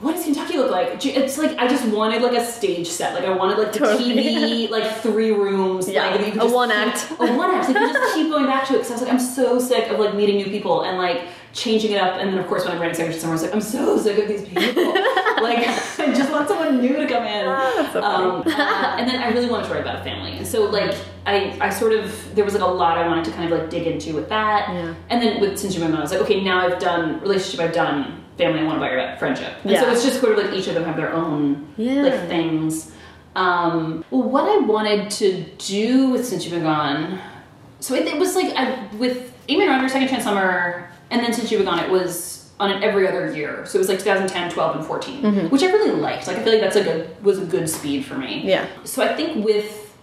What 0.00 0.16
does 0.16 0.24
Kentucky 0.24 0.56
look 0.58 0.70
like? 0.70 1.04
It's 1.06 1.38
like 1.38 1.56
I 1.58 1.68
just 1.68 1.86
wanted 1.86 2.22
like 2.22 2.36
a 2.36 2.44
stage 2.44 2.88
set. 2.88 3.14
Like 3.14 3.24
I 3.24 3.30
wanted 3.34 3.56
like 3.56 3.72
the 3.72 3.78
Totally. 3.78 4.14
TV, 4.14 4.68
like 4.68 4.96
three 4.98 5.30
rooms. 5.30 5.88
Yeah, 5.88 6.10
like, 6.10 6.34
a 6.36 6.46
one 6.46 6.68
keep- 6.70 6.76
act. 6.78 7.10
a 7.12 7.32
one 7.36 7.50
act. 7.54 7.68
Like 7.68 7.76
you 7.80 7.92
just 7.92 8.14
keep 8.14 8.28
going 8.28 8.46
back 8.46 8.66
to 8.66 8.74
it 8.74 8.78
because 8.78 8.90
I 8.90 8.94
was 8.94 9.02
like, 9.02 9.12
I'm 9.12 9.20
so 9.20 9.58
sick 9.60 9.88
of 9.90 9.98
like 10.00 10.14
meeting 10.14 10.36
new 10.36 10.46
people 10.46 10.82
and 10.82 10.98
like 10.98 11.22
changing 11.52 11.92
it 11.92 12.00
up. 12.00 12.20
And 12.20 12.32
then 12.32 12.38
of 12.38 12.46
course 12.46 12.64
when 12.64 12.74
I'm 12.74 12.80
writing 12.80 13.12
Summer, 13.12 13.32
I 13.32 13.34
was 13.34 13.42
like, 13.42 13.54
I'm 13.54 13.60
so 13.60 13.98
sick 13.98 14.18
of 14.18 14.28
these 14.28 14.42
people. 14.42 14.84
like 15.42 15.58
I 15.58 16.14
just 16.14 16.30
want 16.30 16.48
someone 16.48 16.80
new 16.80 16.96
to 16.96 17.06
come 17.06 17.24
in. 17.24 17.44
That's 17.46 17.92
so. 17.92 18.02
Um, 18.02 18.42
uh, 18.46 18.50
and 18.98 19.08
then 19.08 19.20
I 19.22 19.30
really 19.30 19.48
wanted 19.48 19.68
to 19.68 19.74
write 19.74 19.82
about 19.82 20.00
a 20.00 20.04
family, 20.04 20.32
and 20.32 20.46
so 20.46 20.64
like 20.64 20.94
I, 21.26 21.56
I 21.60 21.70
sort 21.70 21.92
of 21.92 22.34
there 22.34 22.44
was 22.44 22.54
like 22.54 22.62
a 22.62 22.66
lot 22.66 22.98
I 22.98 23.06
wanted 23.06 23.24
to 23.26 23.30
kind 23.32 23.52
of 23.52 23.58
like 23.58 23.70
dig 23.70 23.86
into 23.86 24.14
with 24.14 24.28
that. 24.28 24.68
Yeah. 24.70 24.94
And 25.10 25.22
then 25.22 25.40
with 25.40 25.58
Since 25.58 25.74
You've 25.74 25.82
Been 25.82 25.90
Gone, 25.92 26.00
I 26.00 26.02
was 26.02 26.12
like, 26.12 26.20
okay, 26.22 26.42
now 26.42 26.60
I've 26.60 26.78
done 26.78 27.20
relationship, 27.20 27.60
I've 27.60 27.74
done 27.74 28.24
family, 28.38 28.60
I 28.60 28.64
want 28.64 28.78
to 28.78 28.82
write 28.82 28.94
about 28.94 29.18
friendship. 29.18 29.52
And 29.64 29.76
so 29.76 29.90
it's 29.90 30.02
just 30.02 30.20
sort 30.20 30.38
of 30.38 30.44
like 30.44 30.54
each 30.54 30.66
of 30.68 30.74
them 30.74 30.84
have 30.84 30.96
their 30.96 31.12
own 31.12 31.68
Yeah. 31.76 32.02
like 32.02 32.28
things. 32.28 32.92
Um, 33.34 34.04
well, 34.10 34.22
what 34.22 34.44
I 34.44 34.58
wanted 34.58 35.10
to 35.12 35.44
do 35.58 36.10
with 36.10 36.26
Since 36.26 36.44
You've 36.44 36.54
Been 36.54 36.64
Gone, 36.64 37.18
so 37.80 37.94
it, 37.94 38.06
it 38.06 38.18
was 38.18 38.34
like 38.34 38.54
I, 38.54 38.86
with 38.96 39.32
Amy 39.48 39.62
and 39.62 39.70
Roger, 39.70 39.88
Second 39.88 40.08
Chance 40.08 40.24
Summer, 40.24 40.88
and 41.12 41.22
then 41.22 41.32
Since 41.32 41.50
You've 41.52 41.60
Been 41.60 41.66
Gone, 41.66 41.78
it 41.78 41.90
was 41.90 42.50
on 42.60 42.70
an 42.70 42.82
every 42.82 43.06
other 43.08 43.34
year. 43.34 43.64
So 43.66 43.76
it 43.76 43.80
was 43.80 43.88
like 43.88 43.98
2010, 43.98 44.50
12, 44.52 44.76
and 44.76 44.84
14, 44.86 45.50
which 45.50 45.62
I 45.62 45.66
really 45.66 45.92
liked. 46.00 46.26
Like 46.26 46.38
I 46.38 46.42
feel 46.44 46.52
like 46.52 46.62
that's 46.62 46.76
a 46.76 46.82
good 46.84 47.22
was 47.24 47.38
a 47.38 47.44
good 47.44 47.68
speed 47.68 48.04
for 48.04 48.14
me. 48.16 48.42
Yeah. 48.44 48.66
So 48.84 49.02
I 49.02 49.14
think 49.14 49.44
with 49.44 49.96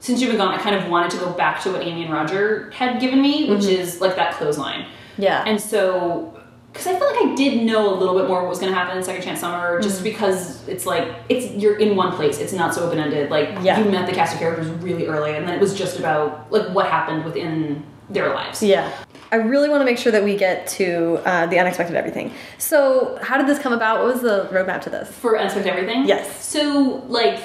Since 0.00 0.20
You've 0.20 0.30
Been 0.30 0.38
Gone, 0.38 0.54
I 0.54 0.58
kind 0.58 0.76
of 0.76 0.88
wanted 0.88 1.10
to 1.12 1.18
go 1.18 1.32
back 1.32 1.62
to 1.62 1.72
what 1.72 1.82
Amy 1.82 2.04
and 2.04 2.12
Roger 2.12 2.70
had 2.72 3.00
given 3.00 3.20
me, 3.22 3.50
which 3.50 3.64
is 3.66 4.00
like 4.00 4.16
that 4.16 4.34
clothesline. 4.34 4.86
yeah, 5.18 5.44
And 5.46 5.60
so 5.60 6.30
because 6.72 6.88
I 6.88 6.98
feel 6.98 7.06
like 7.08 7.22
I 7.30 7.34
did 7.36 7.64
know 7.64 7.94
a 7.94 7.96
little 7.96 8.18
bit 8.18 8.26
more 8.26 8.40
what 8.42 8.48
was 8.48 8.58
going 8.58 8.72
to 8.72 8.76
happen 8.76 8.96
in 8.98 9.04
Second 9.04 9.22
Chance 9.22 9.38
Summer, 9.40 9.80
just 9.80 9.96
Mm-hmm. 9.96 10.04
because 10.04 10.66
it's 10.68 10.86
like 10.86 11.08
it's 11.28 11.46
you're 11.54 11.76
in 11.78 11.94
one 11.96 12.12
place. 12.16 12.38
It's 12.38 12.52
not 12.52 12.74
so 12.74 12.84
open 12.86 12.98
ended. 12.98 13.30
Like 13.30 13.48
Yeah. 13.62 13.78
you 13.78 13.90
met 13.90 14.06
the 14.08 14.12
cast 14.12 14.34
of 14.34 14.40
characters 14.40 14.66
really 14.82 15.06
early, 15.06 15.34
and 15.36 15.46
then 15.48 15.54
it 15.54 15.60
was 15.60 15.72
just 15.74 15.98
about 16.00 16.50
like 16.52 16.66
what 16.70 16.86
happened 16.86 17.24
within 17.24 17.84
their 18.10 18.34
lives. 18.34 18.60
Yeah. 18.62 18.90
I 19.34 19.38
really 19.38 19.68
want 19.68 19.80
to 19.80 19.84
make 19.84 19.98
sure 19.98 20.12
that 20.12 20.22
we 20.22 20.36
get 20.36 20.68
to 20.78 21.20
uh, 21.24 21.46
the 21.46 21.58
unexpected 21.58 21.96
everything. 21.96 22.32
So, 22.58 23.18
how 23.20 23.36
did 23.36 23.48
this 23.48 23.58
come 23.58 23.72
about? 23.72 24.04
What 24.04 24.14
was 24.14 24.22
the 24.22 24.48
roadmap 24.52 24.80
to 24.82 24.90
this? 24.90 25.10
For 25.10 25.36
Unexpected 25.36 25.72
Everything? 25.72 26.06
Yes. 26.06 26.44
So, 26.46 27.02
like, 27.08 27.40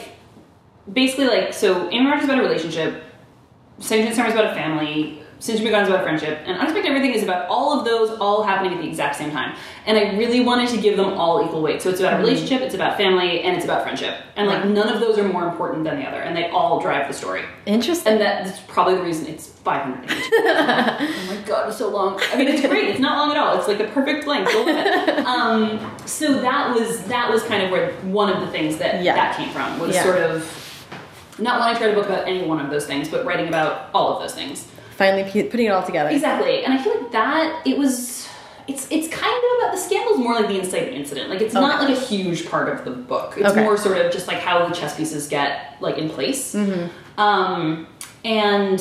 basically, 0.94 1.26
like, 1.26 1.52
so 1.52 1.90
Amy 1.90 2.08
is 2.12 2.26
about 2.26 2.38
a 2.38 2.44
relationship, 2.44 3.02
Chance 3.82 4.16
Summer 4.16 4.28
is 4.28 4.36
about 4.36 4.52
a 4.52 4.54
family, 4.54 5.24
Since 5.42 5.62
Be 5.62 5.70
Gone 5.70 5.84
is 5.84 5.88
about 5.88 6.04
friendship, 6.04 6.40
and 6.46 6.58
Unexpected 6.58 6.90
Everything 6.90 7.14
is 7.14 7.24
about 7.24 7.48
all 7.48 7.80
of 7.80 7.86
those 7.86 8.18
all 8.20 8.44
happening 8.44 8.74
at 8.74 8.82
the 8.82 8.88
exact 8.90 9.16
same 9.16 9.32
time. 9.32 9.56
And 9.86 9.98
I 9.98 10.18
really 10.18 10.42
wanted 10.42 10.68
to 10.72 10.78
give 10.82 10.98
them 10.98 11.14
all 11.14 11.42
equal 11.46 11.62
weight. 11.62 11.82
So 11.82 11.90
it's 11.90 12.02
about 12.02 12.16
a 12.16 12.18
relationship, 12.18 12.62
it's 12.62 12.76
about 12.76 12.98
family, 12.98 13.42
and 13.44 13.56
it's 13.56 13.64
about 13.64 13.84
friendship. 13.84 14.16
And, 14.36 14.48
like, 14.48 14.66
none 14.66 14.90
of 14.90 15.00
those 15.00 15.18
are 15.18 15.24
more 15.24 15.48
important 15.48 15.86
than 15.86 15.98
the 15.98 16.06
other, 16.06 16.20
and 16.20 16.36
they 16.36 16.50
all 16.50 16.82
drive 16.82 17.08
the 17.08 17.14
story. 17.14 17.44
Interesting. 17.66 18.12
And 18.14 18.22
that- 18.22 18.46
that's 18.48 18.60
probably 18.68 18.96
the 18.96 19.02
reason 19.04 19.28
it's 19.28 19.48
500 19.48 20.08
pages. 20.10 20.28
oh 20.34 21.26
my 21.30 21.38
god, 21.48 21.70
it's 21.70 21.78
so 21.78 21.88
long. 21.88 22.20
I 22.34 22.36
mean, 22.38 22.50
it's 22.50 22.68
great. 22.68 22.90
It's 22.90 23.00
not 23.00 23.18
long 23.18 23.32
at 23.32 23.38
all. 23.38 23.58
It's 23.58 23.68
like 23.68 23.78
the 23.78 23.86
perfect 23.86 24.28
length. 24.28 24.52
Um, 25.30 25.80
so 26.06 26.42
that 26.42 26.74
was 26.76 27.04
that 27.06 27.30
was 27.32 27.44
kind 27.44 27.62
of 27.64 27.70
where 27.72 27.92
one 28.02 28.30
of 28.32 28.42
the 28.42 28.48
things 28.48 28.78
that 28.78 29.04
Yeah. 29.04 29.14
that 29.16 29.38
came 29.38 29.50
from 29.50 29.78
was 29.80 29.94
Yeah. 29.96 30.04
sort 30.04 30.18
of 30.18 30.44
not 31.38 31.60
wanting 31.60 31.78
to 31.78 31.84
write 31.86 31.92
a 31.94 31.96
book 31.96 32.08
about 32.10 32.28
any 32.28 32.46
one 32.48 32.60
of 32.60 32.70
those 32.72 32.86
things, 32.88 33.08
but 33.10 33.26
writing 33.26 33.48
about 33.48 33.90
all 33.94 34.14
of 34.16 34.22
those 34.22 34.34
things. 34.34 34.68
Finally 35.00 35.24
pu- 35.32 35.50
putting 35.50 35.68
it 35.68 35.70
all 35.70 35.82
together. 35.84 36.10
Exactly. 36.10 36.66
And 36.66 36.74
I 36.74 36.84
feel 36.84 36.94
like 37.00 37.12
that 37.14 37.66
it 37.66 37.78
was. 37.78 38.28
It's, 38.68 38.86
it's 38.92 39.08
kind 39.08 39.34
of 39.36 39.44
about 39.58 39.72
the 39.74 39.78
scandals 39.80 40.20
more 40.20 40.34
like 40.36 40.48
the 40.48 40.60
inciting 40.60 40.94
incident. 40.94 41.30
Like 41.32 41.42
it's 41.42 41.54
not 41.56 41.82
like 41.82 41.90
a 41.98 42.00
huge 42.00 42.48
part 42.48 42.68
of 42.70 42.86
the 42.86 42.92
book. 42.92 43.34
It's 43.38 43.50
Okay. 43.50 43.64
more 43.64 43.78
sort 43.78 43.98
of 43.98 44.12
just 44.12 44.28
like 44.28 44.38
how 44.40 44.68
the 44.68 44.76
chess 44.76 44.96
pieces 44.96 45.28
get 45.28 45.78
like 45.80 45.98
in 45.98 46.08
place. 46.10 46.54
Mm-hmm. 46.54 47.20
Um, 47.20 47.88
and 48.26 48.78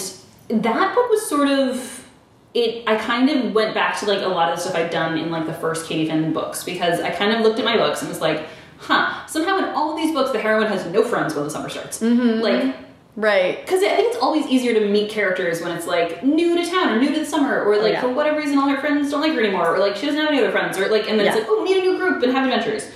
that 0.48 0.94
book 0.94 1.08
was 1.08 1.26
sort 1.26 1.48
of 1.48 2.04
it. 2.52 2.82
I 2.86 2.96
kind 2.96 3.30
of 3.30 3.54
went 3.54 3.72
back 3.72 3.98
to 4.00 4.06
like 4.06 4.20
a 4.20 4.28
lot 4.28 4.50
of 4.50 4.56
the 4.56 4.62
stuff 4.62 4.74
I'd 4.76 4.90
done 4.90 5.16
in 5.16 5.30
like 5.30 5.46
the 5.46 5.54
first 5.54 5.86
Katie 5.88 6.06
Finn 6.10 6.32
books 6.34 6.64
because 6.64 7.00
I 7.00 7.10
kind 7.10 7.32
of 7.32 7.40
looked 7.40 7.58
at 7.60 7.64
my 7.64 7.76
books 7.78 8.00
and 8.02 8.08
was 8.10 8.20
like, 8.20 8.46
huh. 8.78 9.26
Somehow 9.26 9.56
in 9.58 9.64
all 9.76 9.92
of 9.92 9.96
these 9.96 10.12
books, 10.12 10.32
the 10.32 10.38
heroine 10.40 10.66
has 10.66 10.84
no 10.86 11.02
friends 11.02 11.34
when 11.34 11.44
the 11.44 11.50
summer 11.50 11.68
starts. 11.70 12.00
Mm-hmm. 12.00 12.40
Like 12.42 12.76
Right. 13.18 13.60
because 13.60 13.82
I 13.82 13.88
think 13.96 14.08
it's 14.14 14.22
always 14.22 14.46
easier 14.46 14.74
to 14.74 14.88
meet 14.88 15.10
characters 15.10 15.60
when 15.60 15.72
it's 15.76 15.88
like 15.88 16.22
new 16.22 16.56
to 16.56 16.64
town 16.70 16.90
or 16.92 17.00
new 17.00 17.12
to 17.12 17.18
the 17.18 17.26
summer, 17.26 17.64
or 17.64 17.76
like 17.82 17.94
Yeah. 17.94 18.00
for 18.02 18.10
whatever 18.10 18.38
reason 18.38 18.56
all 18.58 18.68
her 18.68 18.80
friends 18.80 19.10
don't 19.10 19.20
like 19.20 19.32
her 19.32 19.40
anymore, 19.40 19.74
or 19.74 19.78
like 19.80 19.96
she 19.96 20.06
doesn't 20.06 20.20
have 20.20 20.30
any 20.30 20.38
other 20.38 20.52
friends, 20.52 20.78
or 20.78 20.88
like 20.88 21.08
and 21.10 21.18
then 21.18 21.26
it's 21.26 21.36
like 21.36 21.46
oh 21.48 21.64
meet 21.64 21.76
a 21.78 21.80
new 21.80 21.98
group 21.98 22.22
and 22.22 22.30
have 22.32 22.44
adventures. 22.44 22.86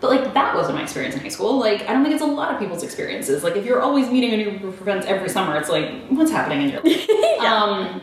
But 0.00 0.08
like 0.10 0.32
that 0.32 0.54
wasn't 0.54 0.76
my 0.76 0.82
experience 0.82 1.14
in 1.14 1.20
high 1.20 1.28
school. 1.28 1.58
Like 1.58 1.82
I 1.82 1.92
don't 1.92 2.02
think 2.02 2.14
it's 2.14 2.22
a 2.22 2.26
lot 2.26 2.54
of 2.54 2.58
people's 2.58 2.82
experiences. 2.82 3.44
Like 3.44 3.56
if 3.56 3.66
you're 3.66 3.82
always 3.82 4.08
meeting 4.10 4.32
a 4.32 4.36
new 4.38 4.58
group 4.58 4.72
of 4.72 4.76
friends 4.76 5.04
every 5.04 5.28
summer, 5.28 5.56
it's 5.58 5.68
like 5.68 5.90
what's 6.08 6.30
happening 6.30 6.62
in 6.62 6.68
your 6.70 6.80
life. 6.82 7.10
um, 7.40 8.00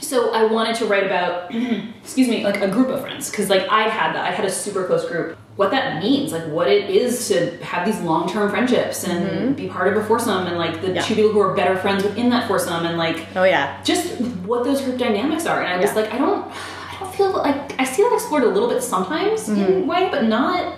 so 0.00 0.32
I 0.32 0.44
wanted 0.44 0.76
to 0.76 0.86
write 0.86 1.04
about, 1.04 1.52
excuse 2.02 2.28
me, 2.28 2.44
like 2.44 2.60
a 2.60 2.68
group 2.68 2.88
of 2.88 3.00
friends 3.00 3.28
because 3.30 3.50
like 3.50 3.66
I 3.68 3.82
had 3.88 4.14
that. 4.14 4.24
I 4.24 4.30
had 4.30 4.44
a 4.44 4.50
super 4.50 4.84
close 4.86 5.04
group. 5.08 5.36
What 5.56 5.70
that 5.72 6.02
means, 6.02 6.32
like 6.32 6.46
what 6.46 6.68
it 6.68 6.88
is 6.88 7.28
to 7.28 7.56
have 7.62 7.86
these 7.86 8.00
long 8.00 8.26
term 8.28 8.48
friendships 8.50 9.04
and 9.04 9.54
be 9.54 9.68
part 9.68 9.94
of 9.94 10.02
a 10.02 10.06
foursome, 10.06 10.46
and 10.46 10.56
like 10.56 10.80
the 10.80 10.86
Mm-hmm. 10.88 10.96
Yeah. 10.96 11.02
two 11.02 11.14
people 11.14 11.30
who 11.32 11.40
are 11.40 11.54
better 11.54 11.76
friends 11.76 12.02
within 12.04 12.30
that 12.30 12.48
foursome, 12.48 12.86
and 12.86 12.96
like 12.96 13.26
Oh 13.36 13.44
yeah. 13.44 13.82
just 13.84 14.18
what 14.46 14.64
those 14.64 14.80
group 14.80 14.96
dynamics 14.98 15.44
are. 15.46 15.62
And 15.62 15.74
I 15.74 15.76
was 15.76 15.90
Yeah. 15.90 16.02
like, 16.02 16.12
I 16.14 16.18
don't, 16.18 16.46
I 16.46 16.96
don't 17.00 17.14
feel 17.14 17.30
like 17.32 17.78
I 17.78 17.84
see 17.84 18.02
that 18.02 18.12
explored 18.14 18.44
a 18.44 18.48
little 18.48 18.68
bit 18.68 18.82
sometimes 18.82 19.48
Mm-hmm. 19.48 19.60
in 19.62 19.82
a 19.82 19.86
way, 19.86 20.08
but 20.10 20.24
not 20.24 20.74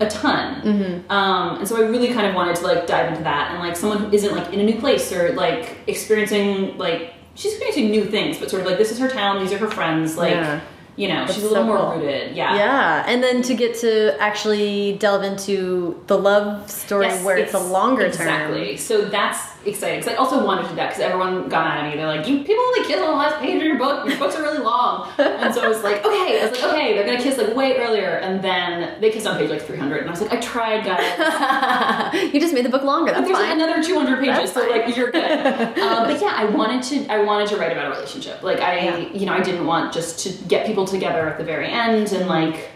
a 0.00 0.06
ton. 0.08 1.04
Um, 1.10 1.58
and 1.58 1.68
so 1.68 1.76
I 1.76 1.86
really 1.86 2.12
kind 2.14 2.26
of 2.26 2.34
wanted 2.34 2.56
to 2.56 2.62
like 2.66 2.86
dive 2.86 3.10
into 3.12 3.22
that 3.24 3.50
and 3.52 3.60
like 3.60 3.76
someone 3.76 3.98
who 3.98 4.10
isn't 4.10 4.34
like 4.34 4.52
in 4.54 4.58
a 4.58 4.64
new 4.64 4.80
place 4.80 5.12
or 5.12 5.32
like 5.34 5.76
experiencing 5.86 6.76
like 6.78 7.12
she's 7.34 7.52
experiencing 7.52 7.90
new 7.90 8.04
things, 8.06 8.38
but 8.38 8.48
sort 8.50 8.62
of 8.62 8.66
like 8.66 8.78
this 8.78 8.90
is 8.90 8.98
her 8.98 9.08
town, 9.08 9.38
these 9.40 9.52
are 9.52 9.58
her 9.58 9.70
friends, 9.70 10.16
like 10.16 10.32
Yeah. 10.32 10.60
You 10.96 11.08
know, 11.08 11.20
That's 11.26 11.34
she's 11.34 11.42
a 11.44 11.48
little 11.48 11.64
so 11.64 11.66
more 11.66 11.76
cool. 11.92 12.00
rooted. 12.02 12.36
Yeah. 12.36 12.54
Yeah, 12.56 13.04
and 13.08 13.22
then 13.22 13.42
to 13.42 13.54
get 13.54 13.74
to 13.80 14.16
actually 14.20 14.96
delve 14.98 15.22
into 15.24 16.00
the 16.06 16.16
love 16.18 16.70
story 16.70 17.06
Yes, 17.06 17.24
where 17.24 17.36
it's, 17.36 17.54
a 17.54 17.58
longer 17.58 18.04
term. 18.04 18.28
exactly. 18.28 18.76
So 18.76 19.02
that's 19.06 19.53
exciting 19.66 20.00
because 20.00 20.12
I 20.12 20.16
also 20.16 20.44
wanted 20.44 20.62
to 20.64 20.68
do 20.70 20.74
that 20.76 20.88
because 20.88 21.00
everyone 21.02 21.48
got 21.48 21.64
mad 21.64 21.84
at 21.84 21.90
me. 21.90 21.96
They're 21.96 22.06
like, 22.06 22.26
"You 22.28 22.38
people 22.38 22.62
only 22.64 22.84
kiss 22.86 23.00
on 23.00 23.10
the 23.10 23.16
last 23.16 23.40
page 23.40 23.56
of 23.56 23.62
your 23.62 23.78
book. 23.78 24.08
Your 24.08 24.18
books 24.18 24.36
are 24.36 24.42
really 24.42 24.58
long." 24.58 25.08
and 25.18 25.54
so 25.54 25.62
I 25.62 25.68
was 25.68 25.82
like, 25.82 26.04
"Okay." 26.04 26.40
I 26.40 26.48
was 26.48 26.60
like, 26.60 26.72
"Okay, 26.72 26.94
they're 26.94 27.06
gonna 27.06 27.22
kiss 27.22 27.38
like 27.38 27.54
way 27.54 27.76
earlier," 27.78 28.16
and 28.16 28.42
then 28.42 29.00
they 29.00 29.10
kissed 29.10 29.26
on 29.26 29.36
page 29.38 29.50
like 29.50 29.62
300, 29.62 29.98
and 30.00 30.08
I 30.08 30.10
was 30.10 30.20
like, 30.20 30.32
"I 30.32 30.36
tried, 30.40 30.84
guys." 30.84 32.24
you 32.34 32.40
just 32.40 32.54
made 32.54 32.64
the 32.64 32.68
book 32.70 32.82
longer. 32.82 33.12
That's 33.12 33.26
There's 33.26 33.38
like 33.38 33.48
fine. 33.48 33.60
another 33.60 33.82
200 33.82 34.20
pages, 34.22 34.52
so 34.52 34.68
like 34.68 34.96
you're 34.96 35.10
good. 35.10 35.24
um, 35.78 36.06
but 36.08 36.20
yeah, 36.20 36.32
I 36.36 36.44
wanted 36.46 36.82
to. 36.84 37.06
I 37.12 37.22
wanted 37.22 37.48
to 37.48 37.56
write 37.56 37.72
about 37.72 37.86
a 37.86 37.90
relationship. 37.90 38.42
Like 38.42 38.60
I, 38.60 38.78
Yeah. 38.78 38.96
you 38.98 39.26
know, 39.26 39.32
I 39.32 39.40
didn't 39.42 39.66
want 39.66 39.92
just 39.92 40.18
to 40.20 40.30
get 40.48 40.66
people 40.66 40.86
together 40.86 41.28
at 41.28 41.38
the 41.38 41.44
very 41.44 41.68
end 41.68 42.12
and 42.12 42.28
like 42.28 42.70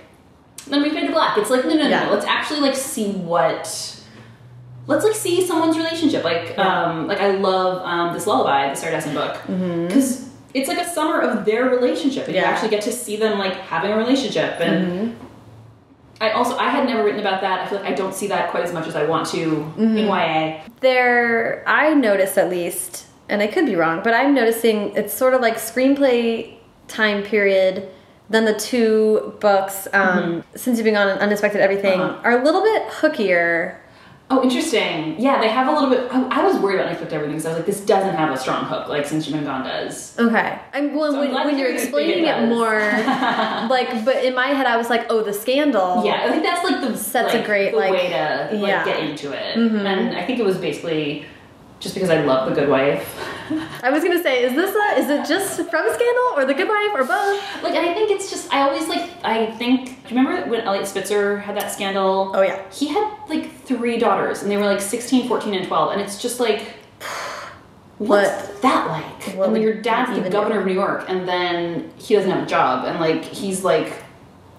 then 0.66 0.82
we 0.82 0.91
fade 0.91 1.07
to 1.07 1.12
black. 1.12 1.39
It's 1.39 1.51
like 1.51 1.64
no, 1.64 1.70
no, 1.70 1.82
no, 1.84 1.89
Yeah. 1.89 2.05
no. 2.07 2.12
Let's 2.12 2.26
actually 2.26 2.61
like 2.61 2.74
see 2.74 3.12
what. 3.12 3.95
Let's 4.89 5.05
like 5.05 5.14
see 5.14 5.47
someone's 5.47 5.76
relationship. 5.76 6.24
Like, 6.24 6.55
Yeah. 6.57 6.66
um, 6.86 7.07
like 7.07 7.20
I 7.20 7.30
love 7.32 7.82
um, 7.84 8.14
this 8.14 8.26
lullaby, 8.26 8.70
the 8.70 8.74
Sarah 8.74 9.01
book, 9.14 9.34
because 9.86 10.28
it's 10.55 10.66
like 10.68 10.78
a 10.78 10.89
summer 10.89 11.20
of 11.20 11.45
their 11.45 11.66
relationship, 11.68 12.26
and 12.26 12.34
you 12.34 12.41
Mm-hmm. 12.43 12.51
Actually 12.53 12.70
get 12.70 12.82
to 12.82 12.93
see 12.93 13.16
them 13.16 13.39
like 13.39 13.55
having 13.55 13.93
a 13.93 13.97
relationship 13.97 14.59
and. 14.61 14.76
Mm-hmm. 14.86 15.24
I 16.20 16.32
also 16.32 16.57
I 16.57 16.68
had 16.70 16.84
never 16.89 17.05
written 17.05 17.20
about 17.20 17.43
that. 17.43 17.61
I 17.61 17.66
feel 17.68 17.78
like 17.78 17.93
I 17.93 17.95
don't 17.95 18.12
see 18.12 18.26
that 18.26 18.51
quite 18.51 18.64
as 18.64 18.72
much 18.72 18.89
as 18.89 18.97
I 18.97 19.05
want 19.05 19.28
to 19.28 19.45
Mm-hmm. 19.78 19.99
in 19.99 20.07
YA. 20.09 20.61
there, 20.80 21.62
I 21.64 21.95
notice 21.95 22.36
at 22.36 22.51
least, 22.51 23.07
and 23.28 23.41
I 23.41 23.47
could 23.47 23.66
be 23.66 23.76
wrong, 23.76 24.01
but 24.03 24.14
I'm 24.14 24.34
noticing 24.34 24.97
it's 24.97 25.14
sort 25.14 25.32
of 25.34 25.41
like 25.43 25.57
screenplay 25.59 26.55
time 26.89 27.22
period. 27.22 27.89
Then 28.30 28.45
the 28.47 28.55
two 28.55 29.34
books, 29.41 29.86
um, 29.93 30.43
since 30.57 30.76
you've 30.76 30.84
been 30.84 30.97
on 30.97 31.09
Unexpected 31.18 31.61
Everything, 31.61 32.01
Uh-huh. 32.01 32.20
are 32.24 32.41
a 32.41 32.45
little 32.45 32.62
bit 32.62 32.82
hookier. 32.89 33.76
Oh, 34.31 34.43
interesting. 34.43 35.18
Yeah, 35.18 35.41
they 35.41 35.49
have 35.49 35.68
a 35.68 35.72
little 35.72 35.89
bit. 35.89 36.12
I, 36.12 36.41
I 36.41 36.45
was 36.47 36.59
worried 36.59 36.74
about 36.74 36.89
Unexpected 36.89 37.14
Everything 37.16 37.37
because 37.37 37.47
I 37.47 37.51
was 37.51 37.57
like, 37.61 37.66
this 37.66 37.81
doesn't 37.81 38.14
have 38.14 38.31
a 38.31 38.37
strong 38.37 38.66
hook 38.66 38.87
like 38.89 39.07
Since 39.07 39.26
You've 39.26 39.37
Been 39.37 39.45
Gone 39.45 39.64
does. 39.64 40.18
Okay. 40.18 40.59
I'm, 40.74 40.95
well, 40.95 41.12
So 41.12 41.16
I'm 41.16 41.20
when, 41.20 41.31
glad 41.31 41.47
when 41.47 41.59
you're 41.59 41.72
explaining 41.72 42.24
it 42.26 42.37
it 42.43 42.49
more, 42.49 42.79
like, 43.70 44.05
but 44.05 44.22
in 44.22 44.35
my 44.35 44.49
head, 44.49 44.66
I 44.66 44.76
was 44.76 44.91
like, 44.91 45.07
oh, 45.09 45.22
the 45.22 45.33
scandal. 45.33 46.05
Yeah, 46.05 46.24
I 46.26 46.31
think 46.31 46.43
that's 46.43 46.62
like 46.62 46.81
the 46.83 46.95
Sets 46.97 47.33
a 47.33 47.43
great, 47.43 47.74
like- 47.74 47.91
way 47.91 48.09
to 48.11 48.51
like 48.53 48.61
yeah. 48.68 48.85
get 48.85 49.01
into 49.01 49.33
it. 49.33 49.57
Mhm. 49.57 49.85
And 49.87 50.14
I 50.16 50.26
think 50.26 50.39
it 50.41 50.45
was 50.45 50.59
basically 50.59 51.24
just 51.81 51.95
because 51.95 52.11
I 52.11 52.22
love 52.24 52.51
The 52.51 52.55
Good 52.55 52.68
Wife. 52.68 53.28
I 53.82 53.90
was 53.90 54.03
gonna 54.03 54.22
say, 54.22 54.42
is 54.44 54.55
this 54.55 54.74
a, 54.74 54.99
is 55.01 55.09
it 55.11 55.26
just 55.26 55.57
from 55.57 55.66
Scandal 55.92 56.32
or 56.36 56.44
The 56.44 56.55
Good 56.55 56.68
Wife 56.68 56.90
or 56.94 57.05
both? 57.05 57.62
Like, 57.62 57.74
and 57.74 57.86
I 57.88 57.94
think 57.94 58.11
it's 58.11 58.30
just 58.30 58.53
I 58.53 58.62
always 58.62 58.88
like 58.88 59.11
I 59.24 59.51
think. 59.53 60.07
Do 60.09 60.14
you 60.14 60.20
remember 60.20 60.51
when 60.51 60.61
Eliot 60.62 60.86
Spitzer 60.86 61.38
had 61.38 61.57
that 61.57 61.70
scandal? 61.72 62.32
Oh 62.34 62.42
yeah. 62.42 62.62
He 62.70 62.88
had 62.88 63.12
like 63.28 63.53
three 63.64 63.99
daughters, 63.99 64.42
and 64.42 64.51
they 64.51 64.57
were 64.57 64.64
like 64.64 64.80
16, 64.80 65.28
14, 65.28 65.55
and 65.55 65.66
12, 65.66 65.92
and 65.92 66.01
it's 66.01 66.20
just 66.20 66.40
like. 66.40 66.74
What's 67.99 68.30
What- 68.30 68.62
that 68.62 68.86
like? 68.88 69.36
what 69.36 69.49
and 69.49 69.61
your 69.62 69.74
dad's 69.74 70.22
the 70.22 70.30
governor 70.30 70.55
do? 70.57 70.61
of 70.61 70.66
New 70.66 70.72
York, 70.74 71.07
and 71.09 71.28
then 71.28 71.90
he 71.99 72.14
doesn't 72.14 72.30
have 72.30 72.44
a 72.44 72.46
job, 72.46 72.84
and 72.84 73.01
like 73.01 73.24
he's 73.24 73.64
like 73.64 73.88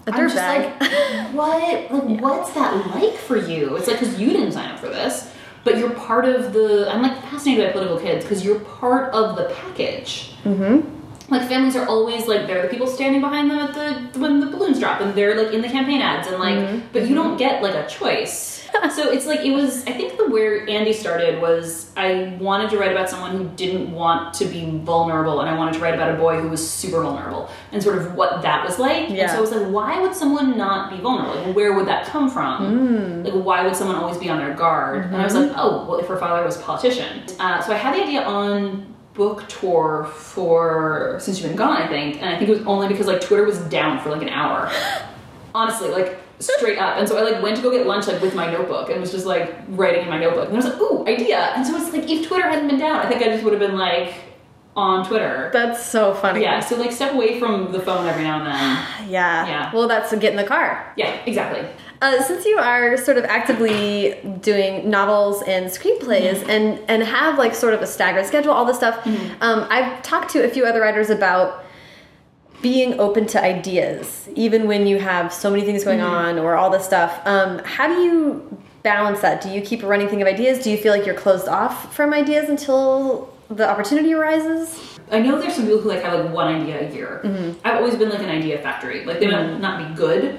A 0.06 0.12
I'm 0.12 0.28
just 0.28 0.36
dirtbag. 0.36 0.78
like, 0.80 1.32
what? 1.34 1.90
Like, 1.90 2.20
what's 2.20 2.50
that 2.52 2.86
like 2.94 3.14
for 3.16 3.38
you? 3.38 3.76
It's 3.76 3.86
like 3.86 3.98
because 3.98 4.20
you 4.20 4.28
didn't 4.30 4.52
sign 4.52 4.70
up 4.70 4.78
for 4.78 4.88
this, 4.88 5.29
but 5.64 5.78
you're 5.78 5.90
part 5.90 6.24
of 6.24 6.52
the. 6.52 6.86
I'm 6.92 7.02
like 7.02 7.16
fascinated 7.24 7.66
by 7.66 7.72
political 7.72 7.98
kids 8.00 8.24
because 8.24 8.44
you're 8.44 8.60
part 8.60 9.12
of 9.12 9.36
the 9.36 9.44
package. 9.54 10.32
mm-hmm. 10.44 10.96
Like 11.32 11.48
families 11.48 11.76
are 11.76 11.86
always 11.86 12.26
like 12.26 12.46
they're 12.48 12.62
the 12.62 12.68
people 12.68 12.88
standing 12.88 13.20
behind 13.20 13.50
the, 13.50 14.08
the 14.12 14.18
when 14.18 14.40
the 14.40 14.46
balloons 14.46 14.80
drop 14.80 15.00
and 15.00 15.14
they're 15.14 15.36
like 15.40 15.54
in 15.54 15.62
the 15.62 15.68
campaign 15.68 16.00
ads 16.00 16.26
and 16.26 16.38
like, 16.40 16.56
Mhm. 16.56 16.82
but 16.92 17.08
you 17.08 17.14
don't 17.14 17.36
get 17.36 17.62
like 17.62 17.74
a 17.74 17.86
choice. 17.88 18.59
so 18.94 19.10
it's 19.10 19.26
like 19.26 19.40
it 19.40 19.52
was. 19.52 19.84
I 19.86 19.92
think 19.92 20.16
the 20.16 20.28
where 20.28 20.68
Andy 20.68 20.92
started 20.92 21.40
was 21.40 21.90
I 21.96 22.36
wanted 22.40 22.70
to 22.70 22.78
write 22.78 22.92
about 22.92 23.08
someone 23.08 23.36
who 23.36 23.48
didn't 23.56 23.92
want 23.92 24.34
to 24.34 24.44
be 24.44 24.78
vulnerable, 24.78 25.40
and 25.40 25.48
I 25.48 25.56
wanted 25.56 25.74
to 25.74 25.80
write 25.80 25.94
about 25.94 26.14
a 26.14 26.16
boy 26.16 26.40
who 26.40 26.48
was 26.48 26.68
super 26.68 27.02
vulnerable 27.02 27.50
and 27.72 27.82
sort 27.82 27.98
of 27.98 28.14
what 28.14 28.42
that 28.42 28.64
was 28.64 28.78
like. 28.78 29.08
And 29.10 29.16
so 29.30 29.36
I 29.38 29.40
was 29.40 29.50
like, 29.52 29.66
why 29.72 30.00
would 30.00 30.14
someone 30.14 30.56
not 30.56 30.90
be 30.90 30.98
vulnerable? 30.98 31.42
Like, 31.42 31.56
where 31.56 31.72
would 31.74 31.86
that 31.86 32.06
come 32.06 32.30
from? 32.30 33.24
Like, 33.24 33.34
why 33.44 33.64
would 33.64 33.76
someone 33.76 33.96
always 33.96 34.18
be 34.18 34.28
on 34.28 34.38
their 34.38 34.54
guard? 34.54 35.04
And 35.06 35.16
I 35.16 35.24
was 35.24 35.34
like, 35.34 35.52
oh, 35.56 35.86
well, 35.86 35.98
if 35.98 36.06
her 36.06 36.16
father 36.16 36.44
was 36.44 36.56
a 36.58 36.62
politician. 36.62 37.22
Uh, 37.38 37.60
so 37.60 37.72
I 37.72 37.76
had 37.76 37.94
the 37.94 38.02
idea 38.02 38.22
on 38.22 38.94
book 39.14 39.48
tour 39.48 40.04
for 40.14 41.16
Since 41.20 41.40
You've 41.40 41.48
Been 41.50 41.56
Gone, 41.56 41.76
I 41.76 41.86
think, 41.88 42.22
and 42.22 42.30
I 42.34 42.38
think 42.38 42.48
it 42.50 42.58
was 42.58 42.66
only 42.66 42.88
because 42.88 43.06
like 43.06 43.20
Twitter 43.20 43.44
was 43.44 43.58
down 43.68 44.00
for 44.02 44.10
like 44.10 44.22
an 44.22 44.28
hour. 44.28 44.70
Honestly, 45.54 45.88
like 45.90 46.18
straight 46.40 46.78
up. 46.78 46.96
And 46.98 47.08
so 47.08 47.16
I 47.16 47.22
like 47.22 47.42
went 47.42 47.56
to 47.56 47.62
go 47.62 47.70
get 47.70 47.86
lunch 47.86 48.06
like 48.08 48.20
with 48.20 48.34
my 48.34 48.50
notebook 48.50 48.90
and 48.90 49.00
was 49.00 49.12
just 49.12 49.26
like 49.26 49.54
writing 49.68 50.02
in 50.04 50.08
my 50.08 50.18
notebook. 50.18 50.46
And 50.48 50.54
I 50.54 50.56
was 50.56 50.64
like, 50.66 50.80
ooh, 50.80 51.06
idea. 51.06 51.38
And 51.54 51.66
so 51.66 51.76
it's 51.76 51.92
like 51.92 52.08
if 52.10 52.26
Twitter 52.26 52.48
hadn't 52.48 52.66
been 52.68 52.78
down, 52.78 52.96
I 53.04 53.08
think 53.08 53.22
I 53.22 53.26
just 53.26 53.44
would 53.44 53.52
have 53.52 53.60
been 53.60 53.76
like 53.78 54.14
on 54.76 55.06
Twitter. 55.06 55.50
That's 55.52 55.84
so 55.84 56.14
funny. 56.14 56.42
Yeah, 56.42 56.60
so 56.60 56.76
like 56.76 56.92
step 56.92 57.12
away 57.12 57.38
from 57.40 57.72
the 57.72 57.80
phone 57.80 58.06
every 58.06 58.22
now 58.24 58.38
and 58.38 58.46
then. 58.46 58.86
Yeah. 59.10 59.46
Yeah. 59.46 59.74
Well, 59.74 59.88
that's 59.88 60.14
get 60.16 60.30
in 60.30 60.36
the 60.36 60.44
car. 60.44 60.92
Yeah, 60.96 61.10
exactly. 61.26 61.66
Uh, 62.00 62.22
since 62.22 62.46
you 62.46 62.56
are 62.56 62.96
sort 62.96 63.18
of 63.18 63.24
actively 63.24 64.16
doing 64.40 64.88
novels 64.88 65.42
and 65.42 65.66
screenplays 65.66 66.36
Mm-hmm. 66.36 66.50
and 66.50 66.80
and 66.88 67.02
have 67.02 67.36
like 67.36 67.54
sort 67.54 67.74
of 67.74 67.82
a 67.82 67.86
staggered 67.86 68.24
schedule, 68.26 68.52
all 68.52 68.64
this 68.64 68.76
stuff, 68.76 68.96
Mm-hmm. 69.04 69.42
um, 69.42 69.66
I've 69.68 70.00
talked 70.02 70.30
to 70.30 70.44
a 70.44 70.48
few 70.48 70.64
other 70.64 70.80
writers 70.80 71.10
about 71.10 71.64
being 72.62 72.98
open 73.00 73.26
to 73.28 73.42
ideas, 73.42 74.28
even 74.34 74.66
when 74.68 74.86
you 74.86 74.98
have 74.98 75.32
so 75.32 75.50
many 75.50 75.62
things 75.64 75.84
going 75.84 75.98
Mm-hmm. 76.00 76.14
on 76.14 76.38
or 76.38 76.54
all 76.56 76.70
this 76.70 76.84
stuff. 76.84 77.20
Um, 77.26 77.58
how 77.64 77.86
do 77.88 77.94
you 78.02 78.58
balance 78.82 79.20
that? 79.20 79.40
Do 79.42 79.50
you 79.50 79.60
keep 79.60 79.82
a 79.82 79.86
running 79.86 80.08
thing 80.08 80.22
of 80.22 80.28
ideas? 80.28 80.62
Do 80.62 80.70
you 80.70 80.76
feel 80.78 80.92
like 80.92 81.04
you're 81.06 81.14
closed 81.14 81.48
off 81.48 81.94
from 81.94 82.12
ideas 82.12 82.48
until 82.48 83.32
the 83.48 83.68
opportunity 83.68 84.12
arises? 84.14 84.98
I 85.12 85.18
know 85.20 85.40
there's 85.40 85.54
some 85.56 85.64
people 85.64 85.80
who 85.80 85.88
like 85.88 86.02
have 86.02 86.24
like 86.24 86.32
one 86.32 86.54
idea 86.54 86.88
a 86.88 86.94
year. 86.94 87.56
I've 87.64 87.78
always 87.78 87.96
been 87.96 88.10
like 88.10 88.20
an 88.20 88.28
idea 88.30 88.58
factory. 88.58 89.04
Like 89.04 89.18
they 89.20 89.26
might 89.26 89.58
not 89.58 89.88
be 89.88 89.94
good, 89.96 90.38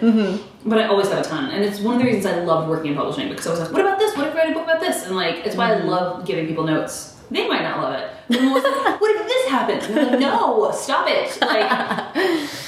but 0.66 0.78
I 0.80 0.86
always 0.88 1.10
have 1.10 1.26
a 1.26 1.28
ton. 1.28 1.52
And 1.52 1.64
it's 1.64 1.80
one 1.82 1.96
of 1.96 2.00
the 2.00 2.06
reasons 2.06 2.26
I 2.26 2.40
love 2.44 2.70
working 2.70 2.92
in 2.92 2.98
publishing 2.98 3.28
because 3.30 3.46
I 3.48 3.50
was 3.52 3.60
like, 3.60 3.72
what 3.74 3.82
about 3.82 4.00
this? 4.00 4.16
What 4.16 4.28
if 4.28 4.34
I 4.34 4.38
write 4.38 4.52
a 4.52 4.54
book 4.54 4.64
about 4.64 4.80
this? 4.80 5.06
And 5.06 5.16
like 5.16 5.46
it's 5.46 5.56
why 5.58 5.74
I 5.74 5.80
love 5.84 6.26
giving 6.26 6.48
people 6.48 6.64
notes. 6.64 7.18
They 7.30 7.48
might 7.50 7.64
not 7.64 7.80
love 7.82 7.94
it. 8.00 8.10
Like, 8.32 9.02
what 9.02 9.16
if 9.22 9.28
this 9.28 9.48
happens? 9.48 9.86
And 9.86 10.00
I'm 10.00 10.08
like, 10.12 10.20
no, 10.20 10.72
stop 10.74 11.06
it. 11.10 11.40
Like, 11.42 12.16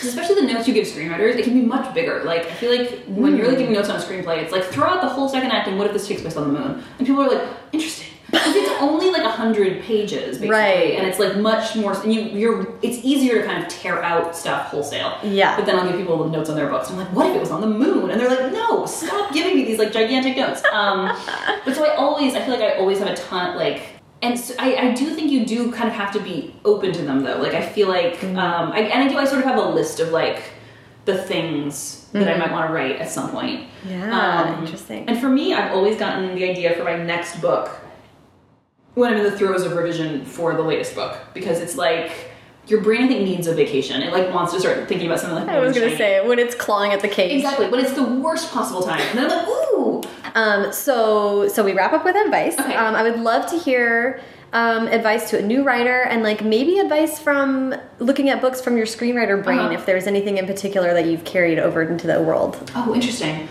especially 0.03 0.35
the 0.45 0.53
notes 0.53 0.67
you 0.67 0.73
give 0.73 0.85
screenwriters, 0.87 1.35
it 1.35 1.43
can 1.43 1.53
be 1.53 1.61
much 1.65 1.93
bigger. 1.93 2.23
Like, 2.23 2.45
I 2.45 2.53
feel 2.55 2.75
like 2.75 3.03
when 3.07 3.35
you're 3.37 3.47
like 3.47 3.57
giving 3.57 3.73
notes 3.73 3.89
on 3.89 3.95
a 3.95 3.99
screenplay, 4.03 4.37
it's 4.43 4.51
like 4.51 4.63
throw 4.63 4.87
out 4.87 5.01
the 5.01 5.09
whole 5.09 5.29
second 5.29 5.51
act 5.51 5.67
and 5.67 5.77
what 5.77 5.87
if 5.87 5.93
this 5.93 6.07
takes 6.07 6.21
place 6.21 6.35
on 6.37 6.51
the 6.53 6.59
moon? 6.59 6.83
And 6.97 7.07
people 7.07 7.21
are 7.23 7.29
like, 7.29 7.47
interesting. 7.71 8.07
Because 8.31 8.55
it's 8.55 8.81
only 8.81 9.11
like 9.11 9.21
a 9.21 9.29
hundred 9.29 9.83
pages, 9.83 10.39
basically, 10.39 10.49
Right. 10.49 10.93
and 10.97 11.05
it's 11.07 11.19
like 11.19 11.35
much 11.37 11.75
more. 11.75 11.93
And 12.01 12.11
you, 12.11 12.21
you're, 12.21 12.67
it's 12.81 12.97
easier 13.05 13.39
to 13.41 13.45
kind 13.47 13.63
of 13.63 13.69
tear 13.69 14.01
out 14.01 14.35
stuff 14.35 14.69
wholesale. 14.69 15.19
Yeah. 15.23 15.55
But 15.55 15.67
then 15.67 15.75
I'll 15.77 15.87
give 15.87 15.97
people 15.99 16.17
the 16.23 16.31
notes 16.31 16.49
on 16.49 16.55
their 16.55 16.67
books. 16.67 16.89
I'm 16.89 16.97
like, 16.97 17.13
what 17.13 17.27
if 17.27 17.35
it 17.35 17.39
was 17.39 17.51
on 17.51 17.61
the 17.61 17.67
moon? 17.67 18.09
And 18.09 18.19
they're 18.19 18.29
like, 18.29 18.51
no, 18.51 18.87
stop 18.87 19.31
giving 19.33 19.55
me 19.55 19.65
these 19.65 19.77
like 19.77 19.91
gigantic 19.91 20.35
notes. 20.35 20.63
Um, 20.73 21.15
but 21.63 21.75
so 21.75 21.85
I 21.85 21.93
always, 21.95 22.33
I 22.33 22.41
feel 22.41 22.55
like 22.57 22.63
I 22.63 22.77
always 22.77 22.97
have 22.97 23.07
a 23.07 23.15
ton, 23.15 23.55
like, 23.55 23.83
and 24.23 24.39
so 24.39 24.53
I, 24.57 24.75
I 24.75 24.93
do 24.93 25.13
think 25.13 25.31
you 25.31 25.45
do 25.45 25.71
kind 25.71 25.87
of 25.87 25.93
have 25.95 26.11
to 26.13 26.19
be 26.19 26.55
open 26.65 26.91
to 26.93 27.01
them 27.03 27.23
though. 27.23 27.37
Like 27.45 27.53
I 27.53 27.63
feel 27.75 27.87
like, 27.89 28.13
Mm-hmm. 28.15 28.37
um, 28.37 28.71
I, 28.71 28.79
and 28.93 29.03
I 29.03 29.07
do. 29.07 29.17
I 29.17 29.25
sort 29.25 29.39
of 29.43 29.45
have 29.45 29.57
a 29.59 29.67
list 29.79 29.99
of 29.99 30.09
like 30.09 30.41
the 31.05 31.17
things 31.31 32.07
that 32.13 32.27
I 32.33 32.37
might 32.37 32.51
want 32.51 32.67
to 32.69 32.73
write 32.73 32.95
at 33.03 33.09
some 33.09 33.29
point. 33.31 33.59
Mm-hmm. 33.61 33.89
Yeah, 33.91 34.19
Um, 34.55 34.63
interesting. 34.63 35.05
And 35.09 35.19
for 35.19 35.29
me, 35.29 35.53
I've 35.53 35.71
always 35.77 35.97
gotten 35.97 36.33
the 36.35 36.49
idea 36.49 36.73
for 36.75 36.83
my 36.83 36.95
next 36.95 37.41
book 37.41 37.69
when 38.95 39.11
I'm 39.11 39.17
in 39.19 39.23
the 39.23 39.37
throes 39.37 39.63
of 39.63 39.73
revision 39.73 40.23
for 40.25 40.53
the 40.55 40.61
latest 40.61 40.95
book 40.95 41.17
because 41.33 41.59
it's 41.59 41.75
like 41.75 42.11
your 42.67 42.79
brain 42.81 43.03
I 43.03 43.07
think 43.07 43.21
needs 43.25 43.47
a 43.47 43.53
vacation. 43.53 44.01
It 44.01 44.13
like 44.13 44.33
wants 44.33 44.53
to 44.53 44.59
start 44.59 44.87
thinking 44.87 45.07
about 45.07 45.19
something 45.19 45.37
like 45.45 45.49
I 45.49 45.59
was 45.59 45.73
gonna 45.73 45.87
shiny. 45.87 45.97
say 45.97 46.27
when 46.27 46.39
it's 46.39 46.55
clawing 46.55 46.91
at 46.93 47.01
the 47.01 47.09
cage. 47.09 47.33
exactly 47.33 47.67
when 47.67 47.79
it's 47.83 47.93
the 47.93 48.03
worst 48.03 48.51
possible 48.51 48.81
time, 48.83 49.01
and 49.01 49.17
then 49.19 49.25
I'm 49.31 49.37
like, 49.39 49.47
ooh, 49.47 49.72
Um, 50.35 50.71
so 50.73 51.47
so 51.47 51.63
we 51.63 51.73
wrap 51.73 51.93
up 51.93 52.03
with 52.05 52.15
advice. 52.15 52.57
Okay. 52.59 52.75
Um, 52.75 52.95
I 52.95 53.03
would 53.03 53.19
love 53.19 53.45
to 53.51 53.57
hear 53.57 54.21
um, 54.51 54.87
advice 54.87 55.29
to 55.31 55.39
a 55.39 55.41
new 55.41 55.63
writer 55.63 56.03
and 56.03 56.21
like 56.23 56.43
maybe 56.43 56.77
advice 56.79 57.19
from 57.19 57.73
looking 57.99 58.29
at 58.29 58.39
books 58.41 58.61
from 58.61 58.77
your 58.77 58.85
screenwriter 58.85 59.43
brain 59.43 59.59
Uh-huh. 59.59 59.73
if 59.73 59.85
there's 59.85 60.05
anything 60.07 60.37
in 60.37 60.45
particular 60.45 60.93
that 60.93 61.05
you've 61.05 61.23
carried 61.25 61.57
over 61.59 61.81
into 61.81 62.05
the 62.07 62.21
world. 62.21 62.71
oh, 62.75 62.93
interesting. 62.93 63.47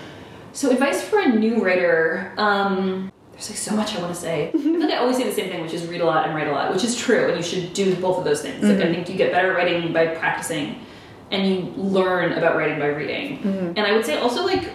So 0.52 0.70
advice 0.70 1.02
for 1.02 1.18
a 1.20 1.28
new 1.28 1.64
writer. 1.64 2.32
Um, 2.36 3.10
there's 3.32 3.48
like 3.48 3.58
so 3.58 3.74
much 3.74 3.96
I 3.96 4.00
want 4.02 4.14
to 4.14 4.20
say. 4.20 4.48
I 4.48 4.52
feel 4.52 4.78
like 4.80 4.90
I 4.90 4.96
always 4.98 5.16
say 5.16 5.24
the 5.24 5.32
same 5.32 5.48
thing, 5.50 5.62
which 5.62 5.72
is 5.72 5.86
read 5.86 6.02
a 6.02 6.04
lot 6.04 6.26
and 6.26 6.34
write 6.36 6.46
a 6.46 6.52
lot, 6.52 6.72
which 6.72 6.84
is 6.84 6.94
true, 6.94 7.28
and 7.28 7.36
you 7.36 7.42
should 7.42 7.72
do 7.72 7.94
both 7.96 8.18
of 8.18 8.24
those 8.24 8.42
things. 8.42 8.62
Like 8.62 8.78
I 8.78 8.92
think 8.92 9.08
you 9.08 9.16
get 9.16 9.32
better 9.32 9.52
writing 9.54 9.92
by 9.92 10.08
practicing, 10.08 10.84
and 11.30 11.46
you 11.48 11.72
learn 11.76 12.32
about 12.34 12.56
writing 12.56 12.78
by 12.78 12.88
reading. 12.88 13.38
And 13.76 13.80
I 13.80 13.92
would 13.92 14.04
say 14.04 14.18
also 14.18 14.44
like 14.44 14.68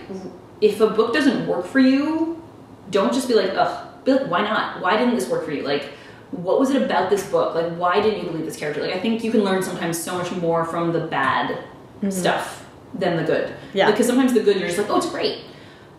if 0.62 0.80
a 0.82 0.88
book 0.88 1.14
doesn't 1.14 1.48
work 1.48 1.66
for 1.66 1.80
you, 1.80 2.42
don't 2.90 3.14
just 3.14 3.28
be 3.28 3.34
like, 3.34 3.52
ugh. 3.54 3.86
Be 4.04 4.14
like, 4.14 4.30
why 4.30 4.42
not? 4.42 4.82
Why 4.82 4.98
didn't 4.98 5.16
this 5.16 5.28
work 5.28 5.46
for 5.46 5.52
you? 5.52 5.64
Like, 5.64 5.90
what 6.32 6.60
was 6.60 6.70
it 6.72 6.82
about 6.82 7.10
this 7.10 7.30
book? 7.30 7.56
Like, 7.56 7.74
why 7.74 8.02
didn't 8.02 8.24
you 8.24 8.30
believe 8.30 8.46
this 8.46 8.58
character? 8.58 8.82
Like, 8.82 8.94
I 8.94 9.00
think 9.00 9.24
you 9.24 9.32
can 9.32 9.44
learn 9.44 9.62
sometimes 9.64 10.02
so 10.02 10.18
much 10.18 10.32
more 10.32 10.66
from 10.66 10.94
the 10.94 11.02
bad 11.02 11.64
stuff 12.10 12.66
than 12.94 13.18
the 13.18 13.24
good. 13.24 13.54
Yeah. 13.74 13.92
Because 13.92 14.08
sometimes 14.08 14.34
the 14.34 14.42
good, 14.42 14.58
you're 14.58 14.68
just 14.68 14.78
like, 14.78 14.90
oh, 14.90 14.98
it's 14.98 15.10
great. 15.10 15.44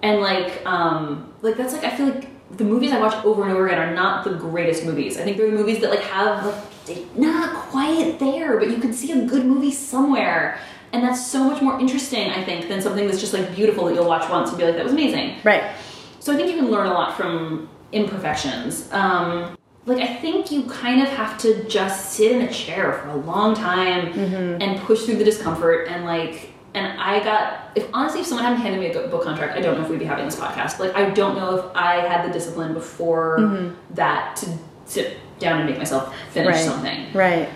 And 0.03 0.21
like, 0.21 0.65
um, 0.65 1.33
like 1.43 1.57
that's 1.57 1.73
like 1.73 1.85
I 1.85 1.97
feel 1.97 2.07
like 2.07 2.29
the 2.57 2.65
movies 2.65 2.93
I 2.93 3.01
watch 3.01 3.15
over 3.25 3.43
and 3.43 3.53
over 3.53 3.67
again 3.67 3.79
are 3.79 3.95
not 3.95 4.25
the 4.25 4.35
greatest 4.35 4.85
movies. 4.85 5.19
I 5.19 5.23
think 5.23 5.37
they're 5.37 5.51
the 5.51 5.57
movies 5.57 5.81
that 5.81 5.91
like 5.91 6.01
have 6.01 6.69
like 6.89 7.17
not 7.17 7.55
quite 7.55 8.19
there, 8.19 8.59
but 8.59 8.71
you 8.71 8.79
can 8.79 8.93
see 8.93 9.13
a 9.13 9.27
good 9.27 9.45
movie 9.45 9.73
somewhere. 9.73 10.59
And 10.93 11.03
that's 11.03 11.27
so 11.27 11.45
much 11.45 11.61
more 11.63 11.79
interesting, 11.79 12.31
I 12.31 12.43
think, 12.45 12.69
than 12.69 12.81
something 12.81 13.07
that's 13.07 13.21
just 13.21 13.35
like 13.35 13.55
beautiful 13.55 13.85
that 13.87 13.95
you'll 13.95 14.07
watch 14.09 14.29
once 14.31 14.49
and 14.49 14.59
be 14.59 14.65
like, 14.65 14.75
that 14.77 14.85
was 14.85 14.93
amazing. 14.93 15.37
Right. 15.45 15.65
So 16.21 16.33
I 16.33 16.37
think 16.37 16.51
you 16.51 16.57
can 16.57 16.71
learn 16.71 16.87
a 16.87 16.93
lot 16.93 17.17
from 17.17 17.69
imperfections. 17.93 18.91
Um, 18.93 19.57
like 19.87 19.99
I 20.03 20.15
think 20.17 20.51
you 20.51 20.65
kind 20.65 21.01
of 21.03 21.09
have 21.09 21.39
to 21.39 21.65
just 21.65 22.13
sit 22.13 22.33
in 22.33 22.43
a 22.43 22.53
chair 22.53 22.93
for 22.95 23.09
a 23.11 23.17
long 23.17 23.55
time 23.55 24.09
and 24.63 24.79
push 24.81 25.05
through 25.05 25.17
the 25.17 25.25
discomfort 25.25 25.89
and 25.89 26.05
like. 26.05 26.53
And 26.75 27.01
I 27.01 27.25
got 27.25 27.71
if 27.75 27.89
honestly, 27.95 28.21
if 28.21 28.27
someone 28.27 28.45
hadn't 28.45 28.61
handed 28.61 28.79
me 28.81 28.91
a 28.93 29.09
book 29.09 29.25
contract, 29.25 29.57
I 29.57 29.61
don't 29.63 29.79
know 29.79 29.85
if 29.85 29.89
we'd 29.91 29.99
be 29.99 30.05
having 30.05 30.27
this 30.27 30.37
podcast. 30.37 30.79
Like 30.79 30.95
I 30.95 31.09
don't 31.11 31.35
know 31.35 31.57
if 31.57 31.65
I 31.75 32.07
had 32.07 32.29
the 32.29 32.33
discipline 32.33 32.75
before 32.75 33.73
that 33.95 34.37
to 34.37 34.51
sit 34.85 35.17
down 35.39 35.61
and 35.61 35.69
make 35.69 35.79
myself 35.79 36.15
finish 36.31 36.57
Right. 36.57 36.65
something. 36.65 37.13
Right. 37.15 37.49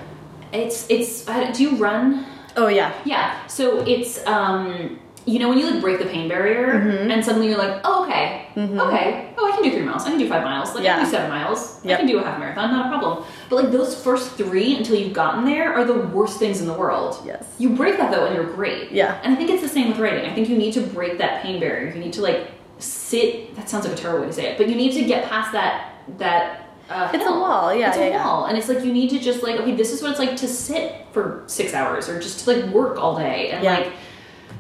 It's 0.53 0.87
it's. 0.89 1.29
I- 1.29 1.51
Do 1.53 1.63
you 1.63 1.77
run? 1.77 2.25
Oh 2.57 2.69
yeah. 2.69 2.93
Yeah. 3.05 3.47
So 3.47 3.81
it's 3.87 4.25
um 4.27 4.99
you 5.25 5.39
know 5.39 5.49
when 5.49 5.57
you 5.57 5.71
like 5.71 5.81
break 5.81 5.99
the 6.01 6.05
pain 6.07 6.29
barrier 6.29 6.73
Mm-hmm. 6.75 7.11
and 7.13 7.25
suddenly 7.25 7.47
you're 7.49 7.57
like, 7.59 7.81
oh 7.85 8.03
okay, 8.05 8.49
okay, 8.57 9.33
oh 9.39 9.49
I 9.49 9.53
can 9.55 9.63
do 9.63 9.71
three 9.71 9.83
miles, 9.85 10.03
I 10.05 10.11
can 10.11 10.19
do 10.19 10.29
five 10.29 10.43
miles, 10.43 10.75
like 10.75 10.85
I 10.85 10.97
can 10.97 11.05
do 11.05 11.11
seven 11.13 11.31
miles, 11.31 11.81
Yep. 11.85 11.95
I 11.95 12.01
can 12.03 12.09
do 12.11 12.19
a 12.19 12.25
half 12.25 12.41
marathon, 12.41 12.73
not 12.73 12.87
a 12.87 12.89
problem. 12.89 13.25
But 13.49 13.57
like 13.63 13.71
those 13.71 13.95
first 14.03 14.33
three 14.33 14.77
until 14.77 14.97
you've 14.97 15.13
gotten 15.13 15.45
there 15.45 15.73
are 15.75 15.85
the 15.85 15.95
worst 16.09 16.41
things 16.41 16.61
in 16.61 16.67
the 16.67 16.75
world. 16.75 17.23
Yes. 17.25 17.45
You 17.59 17.71
break 17.71 17.99
that 17.99 18.11
though 18.11 18.27
and 18.27 18.35
you're 18.35 18.53
great. 18.53 18.91
Yeah. 18.91 19.21
And 19.23 19.33
I 19.33 19.37
think 19.37 19.51
it's 19.51 19.63
the 19.63 19.69
same 19.69 19.89
with 19.91 19.99
writing. 19.99 20.29
I 20.29 20.35
think 20.35 20.49
you 20.49 20.59
need 20.59 20.73
to 20.75 20.81
break 20.81 21.19
that 21.19 21.43
pain 21.43 21.61
barrier. 21.61 21.93
You 21.95 22.01
need 22.01 22.13
to 22.15 22.21
like 22.23 22.51
sit. 22.79 23.55
That 23.55 23.69
sounds 23.69 23.85
like 23.87 23.95
a 23.97 23.97
terrible 23.97 24.23
way 24.23 24.27
to 24.27 24.33
say 24.33 24.47
it, 24.51 24.59
but 24.59 24.69
you 24.69 24.75
need 24.75 24.93
to 24.95 25.05
get 25.05 25.29
past 25.31 25.53
that 25.53 25.93
that. 26.19 26.62
Uh, 26.93 27.11
It's 27.15 27.27
a 27.27 27.31
wall, 27.33 27.75
yeah, 27.75 27.89
It's 27.89 27.97
yeah, 27.99 28.05
a 28.05 28.11
yeah. 28.11 28.25
wall, 28.25 28.45
and 28.47 28.57
it's 28.59 28.69
like 28.69 28.85
you 28.85 28.93
need 28.93 29.11
to 29.11 29.19
just 29.19 29.43
like 29.43 29.59
okay, 29.61 29.75
this 29.75 29.93
is 29.93 30.03
what 30.03 30.11
it's 30.13 30.21
like 30.21 30.37
to 30.37 30.49
sit 30.49 31.07
for 31.13 31.43
six 31.47 31.75
hours 31.75 32.09
or 32.09 32.21
just 32.21 32.45
to 32.45 32.53
like 32.53 32.65
work 32.73 32.99
all 32.99 33.17
day 33.17 33.51
and 33.51 33.63
Yeah. 33.65 33.79
like 33.79 33.93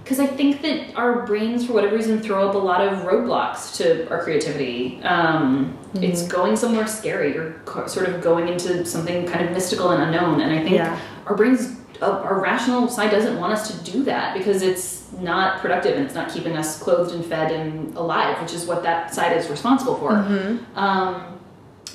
because 0.05 0.19
I 0.19 0.27
think 0.27 0.63
that 0.63 0.97
our 0.97 1.25
brains, 1.27 1.65
for 1.67 1.75
whatever 1.75 1.95
reason, 1.95 2.21
throw 2.21 2.49
up 2.49 2.57
a 2.57 2.59
lot 2.59 2.81
of 2.87 3.05
roadblocks 3.05 3.77
to 3.77 4.09
our 4.11 4.23
creativity. 4.23 5.01
Um, 5.05 5.79
Mm-hmm. 5.93 6.05
It's 6.05 6.23
going 6.27 6.57
somewhere 6.57 6.87
scary 6.87 7.37
or 7.37 7.61
sort 7.87 8.09
of 8.09 8.23
going 8.23 8.49
into 8.49 8.83
something 8.87 9.27
kind 9.27 9.45
of 9.45 9.53
mystical 9.53 9.91
and 9.91 10.03
unknown. 10.03 10.41
And 10.41 10.51
I 10.59 10.63
think 10.63 10.81
our 11.27 11.37
brains, 11.37 11.77
uh, 12.01 12.07
our 12.29 12.41
rational 12.41 12.89
side 12.89 13.11
doesn't 13.11 13.39
want 13.39 13.53
us 13.53 13.71
to 13.71 13.93
do 13.93 14.03
that 14.05 14.33
because 14.39 14.63
it's 14.63 15.13
not 15.21 15.61
productive 15.61 15.95
and 15.99 16.07
it's 16.07 16.15
not 16.15 16.31
keeping 16.31 16.57
us 16.57 16.83
clothed 16.83 17.15
and 17.15 17.23
fed 17.23 17.53
and 17.53 17.95
alive, 17.95 18.41
which 18.41 18.55
is 18.55 18.65
what 18.65 18.83
that 18.85 19.13
side 19.15 19.37
is 19.37 19.51
responsible 19.51 19.97
for. 19.97 20.13
Mm-hmm. 20.13 20.79
Um, 20.79 21.32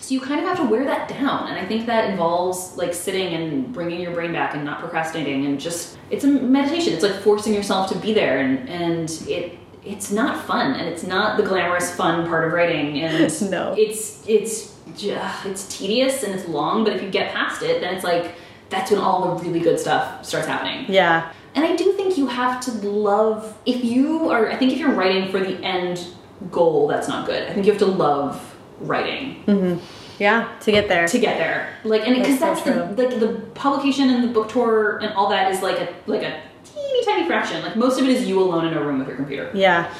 so 0.08 0.14
you 0.14 0.22
kind 0.22 0.40
of 0.40 0.46
have 0.46 0.56
to 0.60 0.64
wear 0.64 0.86
that 0.86 1.10
down, 1.10 1.50
and 1.50 1.60
I 1.60 1.66
think 1.66 1.86
that 1.88 2.10
involves 2.10 2.78
like 2.78 2.94
sitting 2.94 3.34
and 3.34 3.74
bringing 3.74 4.00
your 4.00 4.14
brain 4.14 4.32
back 4.32 4.56
and 4.56 4.64
not 4.64 4.80
procrastinating, 4.80 5.46
and 5.46 5.60
just 5.60 5.98
it's 6.10 6.24
a 6.24 6.28
meditation. 6.28 6.94
It's 6.94 7.04
like 7.04 7.16
forcing 7.16 7.54
yourself 7.54 7.92
to 7.92 7.98
be 7.98 8.14
there, 8.14 8.40
and 8.40 8.70
and 8.70 9.10
it 9.28 9.60
it's 9.84 10.10
not 10.10 10.46
fun, 10.46 10.76
and 10.76 10.88
it's 10.88 11.04
not 11.04 11.36
the 11.36 11.44
glamorous 11.44 11.94
fun 11.94 12.26
part 12.26 12.46
of 12.46 12.54
writing, 12.54 13.02
and 13.02 13.42
No. 13.52 13.76
it's 13.78 14.26
it's 14.30 14.78
it's 14.98 15.78
tedious 15.78 16.24
and 16.24 16.34
it's 16.34 16.48
long, 16.48 16.86
but 16.86 16.94
if 16.94 17.02
you 17.02 17.10
get 17.10 17.34
past 17.34 17.62
it, 17.62 17.82
then 17.82 17.94
it's 17.94 18.06
like 18.06 18.36
that's 18.70 18.90
when 18.90 19.02
all 19.02 19.36
the 19.36 19.44
really 19.44 19.60
good 19.60 19.78
stuff 19.78 20.24
starts 20.24 20.48
happening. 20.48 20.86
Yeah. 20.88 21.34
And 21.54 21.66
I 21.66 21.76
do 21.76 21.92
think 21.92 22.18
you 22.18 22.28
have 22.28 22.62
to 22.62 22.72
love 22.72 23.58
if 23.66 23.84
you 23.84 24.30
are 24.30 24.50
I 24.50 24.56
think 24.56 24.72
if 24.72 24.80
you're 24.80 24.94
writing 24.94 25.30
for 25.32 25.42
the 25.42 25.62
end 25.66 26.08
goal, 26.50 26.88
that's 26.88 27.10
not 27.10 27.26
good. 27.26 27.44
I 27.50 27.54
think 27.54 27.66
you 27.66 27.74
have 27.74 27.82
to 27.82 27.88
love 27.88 28.42
writing 28.80 29.44
mm-hmm. 29.46 29.84
Yeah. 30.18 30.52
To 30.62 30.72
get 30.72 30.88
there. 30.88 31.08
to 31.08 31.20
get 31.20 31.38
there. 31.38 31.70
Like 31.84 32.08
and 32.08 32.16
because 32.16 32.40
That's 32.40 32.62
that's, 32.64 32.78
so 32.78 32.94
the 32.94 33.04
like 33.08 33.20
the 33.20 33.40
publication 33.54 34.10
and 34.10 34.24
the 34.24 34.28
book 34.30 34.50
tour 34.50 34.98
and 34.98 35.14
all 35.14 35.30
that 35.30 35.52
is 35.52 35.62
like 35.62 35.78
a 35.80 35.94
like 36.08 36.24
a 36.24 36.42
teeny 36.66 37.06
tiny 37.06 37.26
fraction. 37.28 37.62
Like 37.62 37.76
most 37.76 38.00
of 38.00 38.06
it 38.08 38.12
is 38.12 38.28
you 38.28 38.40
alone 38.42 38.66
in 38.68 38.74
a 38.74 38.84
room 38.84 39.00
with 39.00 39.08
your 39.08 39.18
computer. 39.18 39.52
yeah. 39.54 39.94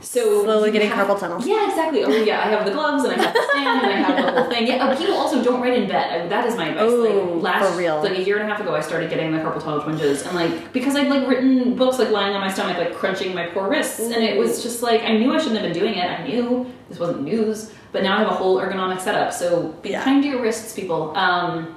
So 0.00 0.44
Slowly 0.44 0.70
getting 0.70 0.90
have- 0.90 1.08
carpal 1.08 1.18
tunnel. 1.18 1.40
Yeah, 1.46 1.66
exactly. 1.66 2.04
Oh 2.04 2.10
yeah, 2.10 2.40
I 2.44 2.48
have 2.50 2.66
the 2.66 2.72
gloves 2.72 3.04
and 3.04 3.14
I 3.18 3.24
have 3.24 3.32
the 3.32 3.42
stand 3.50 3.80
and 3.84 3.86
I 3.90 3.96
have 3.96 4.24
the 4.26 4.32
whole 4.42 4.50
thing. 4.50 4.66
Yeah, 4.66 4.94
people 4.96 5.14
also 5.14 5.42
don't 5.42 5.62
write 5.62 5.72
in 5.78 5.88
bed. 5.88 6.20
I, 6.22 6.26
that 6.28 6.46
is 6.46 6.56
my 6.56 6.68
advice. 6.68 6.82
Oh, 6.84 7.32
like 7.36 7.42
last, 7.42 7.72
for 7.72 7.78
real. 7.78 8.02
like 8.02 8.18
a 8.18 8.22
year 8.22 8.36
and 8.38 8.44
a 8.48 8.52
half 8.52 8.60
ago, 8.60 8.74
I 8.74 8.80
started 8.82 9.08
getting 9.08 9.32
the 9.32 9.38
carpal 9.38 9.62
tunnel 9.62 9.80
twinges, 9.80 10.22
and 10.26 10.36
like 10.36 10.72
because 10.74 10.94
I'd 10.94 11.08
like 11.08 11.26
written 11.26 11.74
books 11.74 11.98
like 11.98 12.10
lying 12.10 12.34
on 12.34 12.42
my 12.42 12.52
stomach, 12.52 12.76
like 12.76 12.94
crunching 12.94 13.34
my 13.34 13.46
poor 13.46 13.66
wrists, 13.68 13.98
and 13.98 14.22
it 14.22 14.38
was 14.38 14.62
just 14.62 14.82
like 14.82 15.02
I 15.04 15.16
knew 15.16 15.32
I 15.34 15.38
shouldn't 15.38 15.60
have 15.60 15.72
been 15.72 15.80
doing 15.80 15.94
it. 15.94 16.04
I 16.04 16.26
knew 16.28 16.70
this 16.90 16.98
wasn't 16.98 17.22
news, 17.22 17.72
but 17.94 18.02
now 18.02 18.16
I 18.16 18.18
have 18.18 18.28
a 18.28 18.34
whole 18.34 18.58
ergonomic 18.60 19.00
setup. 19.00 19.32
So 19.32 19.74
be 19.82 19.90
Yeah. 19.90 20.04
kind 20.04 20.22
to 20.22 20.28
your 20.28 20.42
wrists, 20.42 20.74
people. 20.74 21.16
Um, 21.16 21.76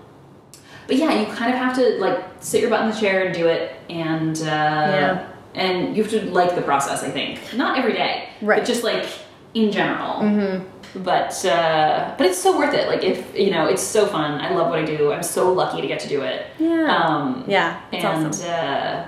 but 0.88 0.96
yeah, 0.98 1.12
you 1.20 1.26
kind 1.28 1.54
of 1.54 1.58
have 1.60 1.74
to 1.76 1.98
like 2.06 2.20
sit 2.42 2.60
your 2.62 2.70
butt 2.72 2.82
in 2.82 2.90
the 2.92 2.96
chair 3.00 3.24
and 3.26 3.34
do 3.36 3.48
it, 3.48 3.64
and 3.90 4.36
uh, 4.42 4.44
Yeah. 4.46 5.28
and 5.56 5.96
you 5.96 6.04
have 6.04 6.12
to 6.12 6.22
like 6.32 6.56
the 6.56 6.62
process. 6.64 7.04
I 7.04 7.10
think 7.18 7.40
not 7.56 7.78
every 7.78 7.94
day, 7.94 8.30
Right. 8.42 8.60
But 8.60 8.68
just 8.68 8.84
like 8.84 9.06
in 9.54 9.72
general. 9.72 10.16
Mm-hmm. 10.22 11.04
But 11.04 11.34
uh, 11.46 12.16
but 12.18 12.26
it's 12.28 12.42
so 12.42 12.58
worth 12.58 12.74
it. 12.74 12.88
Like 12.88 13.04
if 13.04 13.18
you 13.38 13.52
know, 13.52 13.68
it's 13.68 13.82
so 13.84 14.06
fun. 14.08 14.42
I 14.42 14.50
love 14.58 14.70
what 14.72 14.80
I 14.80 14.86
do. 14.86 15.12
I'm 15.12 15.24
so 15.24 15.52
lucky 15.54 15.82
to 15.82 15.88
get 15.88 16.00
to 16.06 16.10
do 16.10 16.22
it. 16.22 16.46
Yeah. 16.58 16.88
Um, 16.98 17.44
Yeah, 17.48 17.80
it's 17.92 18.04
and 18.04 18.28
awesome. 18.28 18.50
uh, 18.50 19.04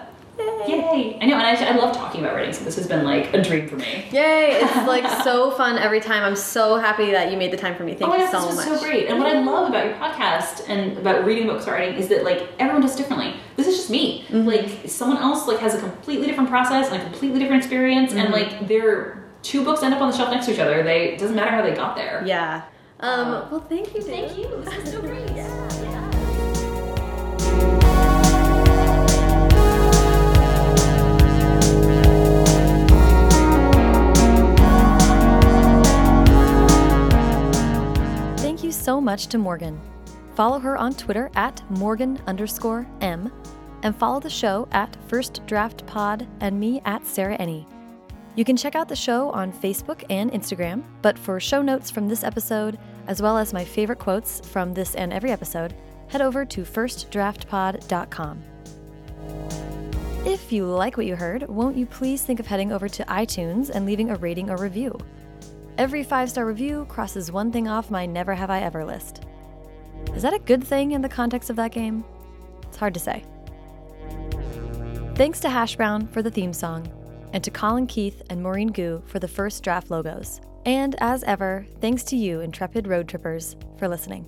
yay! 0.67 1.17
I 1.21 1.25
know, 1.25 1.35
and 1.37 1.45
I, 1.45 1.65
I 1.71 1.75
love 1.75 1.95
talking 1.95 2.21
about 2.21 2.35
writing. 2.35 2.53
So 2.53 2.63
this 2.63 2.75
has 2.75 2.87
been 2.87 3.03
like 3.03 3.33
a 3.33 3.41
dream 3.41 3.67
for 3.67 3.75
me. 3.75 4.05
Yay! 4.11 4.59
It's 4.61 4.75
like 4.87 5.07
so 5.23 5.51
fun 5.51 5.77
every 5.77 5.99
time. 5.99 6.23
I'm 6.23 6.35
so 6.35 6.77
happy 6.77 7.11
that 7.11 7.31
you 7.31 7.37
made 7.37 7.51
the 7.51 7.57
time 7.57 7.75
for 7.75 7.83
me. 7.83 7.93
Thank 7.95 8.11
oh 8.11 8.15
you 8.15 8.31
gosh, 8.31 8.31
so 8.43 8.47
this 8.47 8.55
much. 8.55 8.65
so 8.79 8.79
great. 8.85 9.07
And 9.07 9.19
what 9.19 9.27
I 9.27 9.39
love 9.41 9.69
about 9.69 9.85
your 9.85 9.95
podcast 9.95 10.67
and 10.69 10.97
about 10.97 11.25
reading 11.25 11.47
books 11.47 11.67
or 11.67 11.71
writing 11.71 11.95
is 11.95 12.07
that 12.09 12.23
like 12.23 12.47
everyone 12.59 12.81
does 12.81 12.95
differently. 12.95 13.35
This 13.55 13.67
is 13.67 13.75
just 13.77 13.89
me. 13.89 14.23
Mm-hmm. 14.29 14.47
Like 14.47 14.89
someone 14.89 15.17
else 15.17 15.47
like 15.47 15.59
has 15.59 15.75
a 15.75 15.79
completely 15.79 16.27
different 16.27 16.49
process 16.49 16.91
and 16.91 17.01
a 17.01 17.03
completely 17.05 17.39
different 17.39 17.61
experience, 17.63 18.11
and 18.13 18.29
Mm-hmm. 18.33 18.33
like 18.33 18.67
their 18.67 19.23
two 19.41 19.63
books 19.63 19.83
end 19.83 19.93
up 19.93 20.01
on 20.01 20.11
the 20.11 20.17
shelf 20.17 20.29
next 20.31 20.45
to 20.47 20.53
each 20.53 20.59
other. 20.59 20.83
They 20.83 21.13
it 21.13 21.19
doesn't 21.19 21.35
matter 21.35 21.51
how 21.51 21.61
they 21.61 21.73
got 21.73 21.95
there. 21.95 22.23
Yeah. 22.25 22.63
Um, 23.01 23.27
Uh, 23.33 23.47
well, 23.49 23.61
thank 23.61 23.93
you. 23.95 24.01
Thank 24.01 24.37
you. 24.37 24.47
This 24.63 24.75
was 24.83 24.91
so 24.91 25.01
great. 25.01 25.29
Thank 25.29 25.93
you 25.93 25.98
so 38.89 38.99
much 38.99 39.27
to 39.27 39.37
Morgan. 39.37 39.79
Follow 40.33 40.57
her 40.57 40.75
on 40.75 40.95
Twitter 40.95 41.29
at 41.35 41.61
Morgan 41.69 42.19
underscore 42.25 42.87
M, 43.01 43.31
and 43.83 43.95
follow 43.95 44.19
the 44.19 44.31
show 44.31 44.67
at 44.71 44.97
First 45.07 45.45
Draft 45.45 45.85
Pod 45.85 46.27
and 46.39 46.59
me 46.59 46.81
at 46.85 47.05
Sarah 47.05 47.37
Enni. 47.37 47.67
You 48.35 48.43
can 48.43 48.57
check 48.57 48.73
out 48.73 48.89
the 48.89 48.95
show 48.95 49.29
on 49.29 49.53
Facebook 49.53 50.03
and 50.09 50.31
Instagram, 50.31 50.81
but 51.03 51.19
for 51.19 51.39
show 51.39 51.61
notes 51.61 51.91
from 51.91 52.07
this 52.07 52.23
episode, 52.23 52.79
as 53.05 53.21
well 53.21 53.37
as 53.37 53.53
my 53.53 53.63
favorite 53.63 53.99
quotes 53.99 54.39
from 54.39 54.73
this 54.73 54.95
and 54.95 55.13
every 55.13 55.29
episode, 55.29 55.75
head 56.07 56.23
over 56.23 56.43
to 56.45 56.63
firstdraftpod.com. 56.63 58.43
If 60.25 60.51
you 60.51 60.65
like 60.65 60.97
what 60.97 61.05
you 61.05 61.15
heard, 61.15 61.47
won't 61.47 61.77
you 61.77 61.85
please 61.85 62.23
think 62.23 62.39
of 62.39 62.47
heading 62.47 62.71
over 62.71 62.89
to 62.89 63.03
iTunes 63.03 63.69
and 63.69 63.85
leaving 63.85 64.09
a 64.09 64.15
rating 64.15 64.49
or 64.49 64.57
review? 64.57 64.97
Every 65.79 66.03
five 66.03 66.29
star 66.29 66.45
review 66.45 66.85
crosses 66.89 67.31
one 67.31 67.53
thing 67.53 67.69
off 67.69 67.89
my 67.89 68.05
never 68.05 68.35
have 68.35 68.49
I 68.49 68.59
ever 68.59 68.83
list. 68.83 69.23
Is 70.13 70.23
that 70.23 70.33
a 70.33 70.39
good 70.39 70.61
thing 70.61 70.91
in 70.91 71.01
the 71.01 71.07
context 71.07 71.49
of 71.49 71.55
that 71.55 71.71
game? 71.71 72.03
It's 72.63 72.75
hard 72.75 72.93
to 72.95 72.99
say. 72.99 73.23
Thanks 75.15 75.39
to 75.39 75.49
Hash 75.49 75.77
Brown 75.77 76.05
for 76.07 76.21
the 76.21 76.29
theme 76.29 76.51
song, 76.51 76.85
and 77.31 77.41
to 77.45 77.49
Colin 77.49 77.87
Keith 77.87 78.21
and 78.29 78.43
Maureen 78.43 78.73
Gu 78.73 79.01
for 79.05 79.19
the 79.19 79.27
first 79.29 79.63
draft 79.63 79.89
logos. 79.89 80.41
And 80.65 80.97
as 80.99 81.23
ever, 81.23 81.65
thanks 81.79 82.03
to 82.05 82.17
you, 82.17 82.41
intrepid 82.41 82.85
road 82.85 83.07
trippers, 83.07 83.55
for 83.77 83.87
listening. 83.87 84.25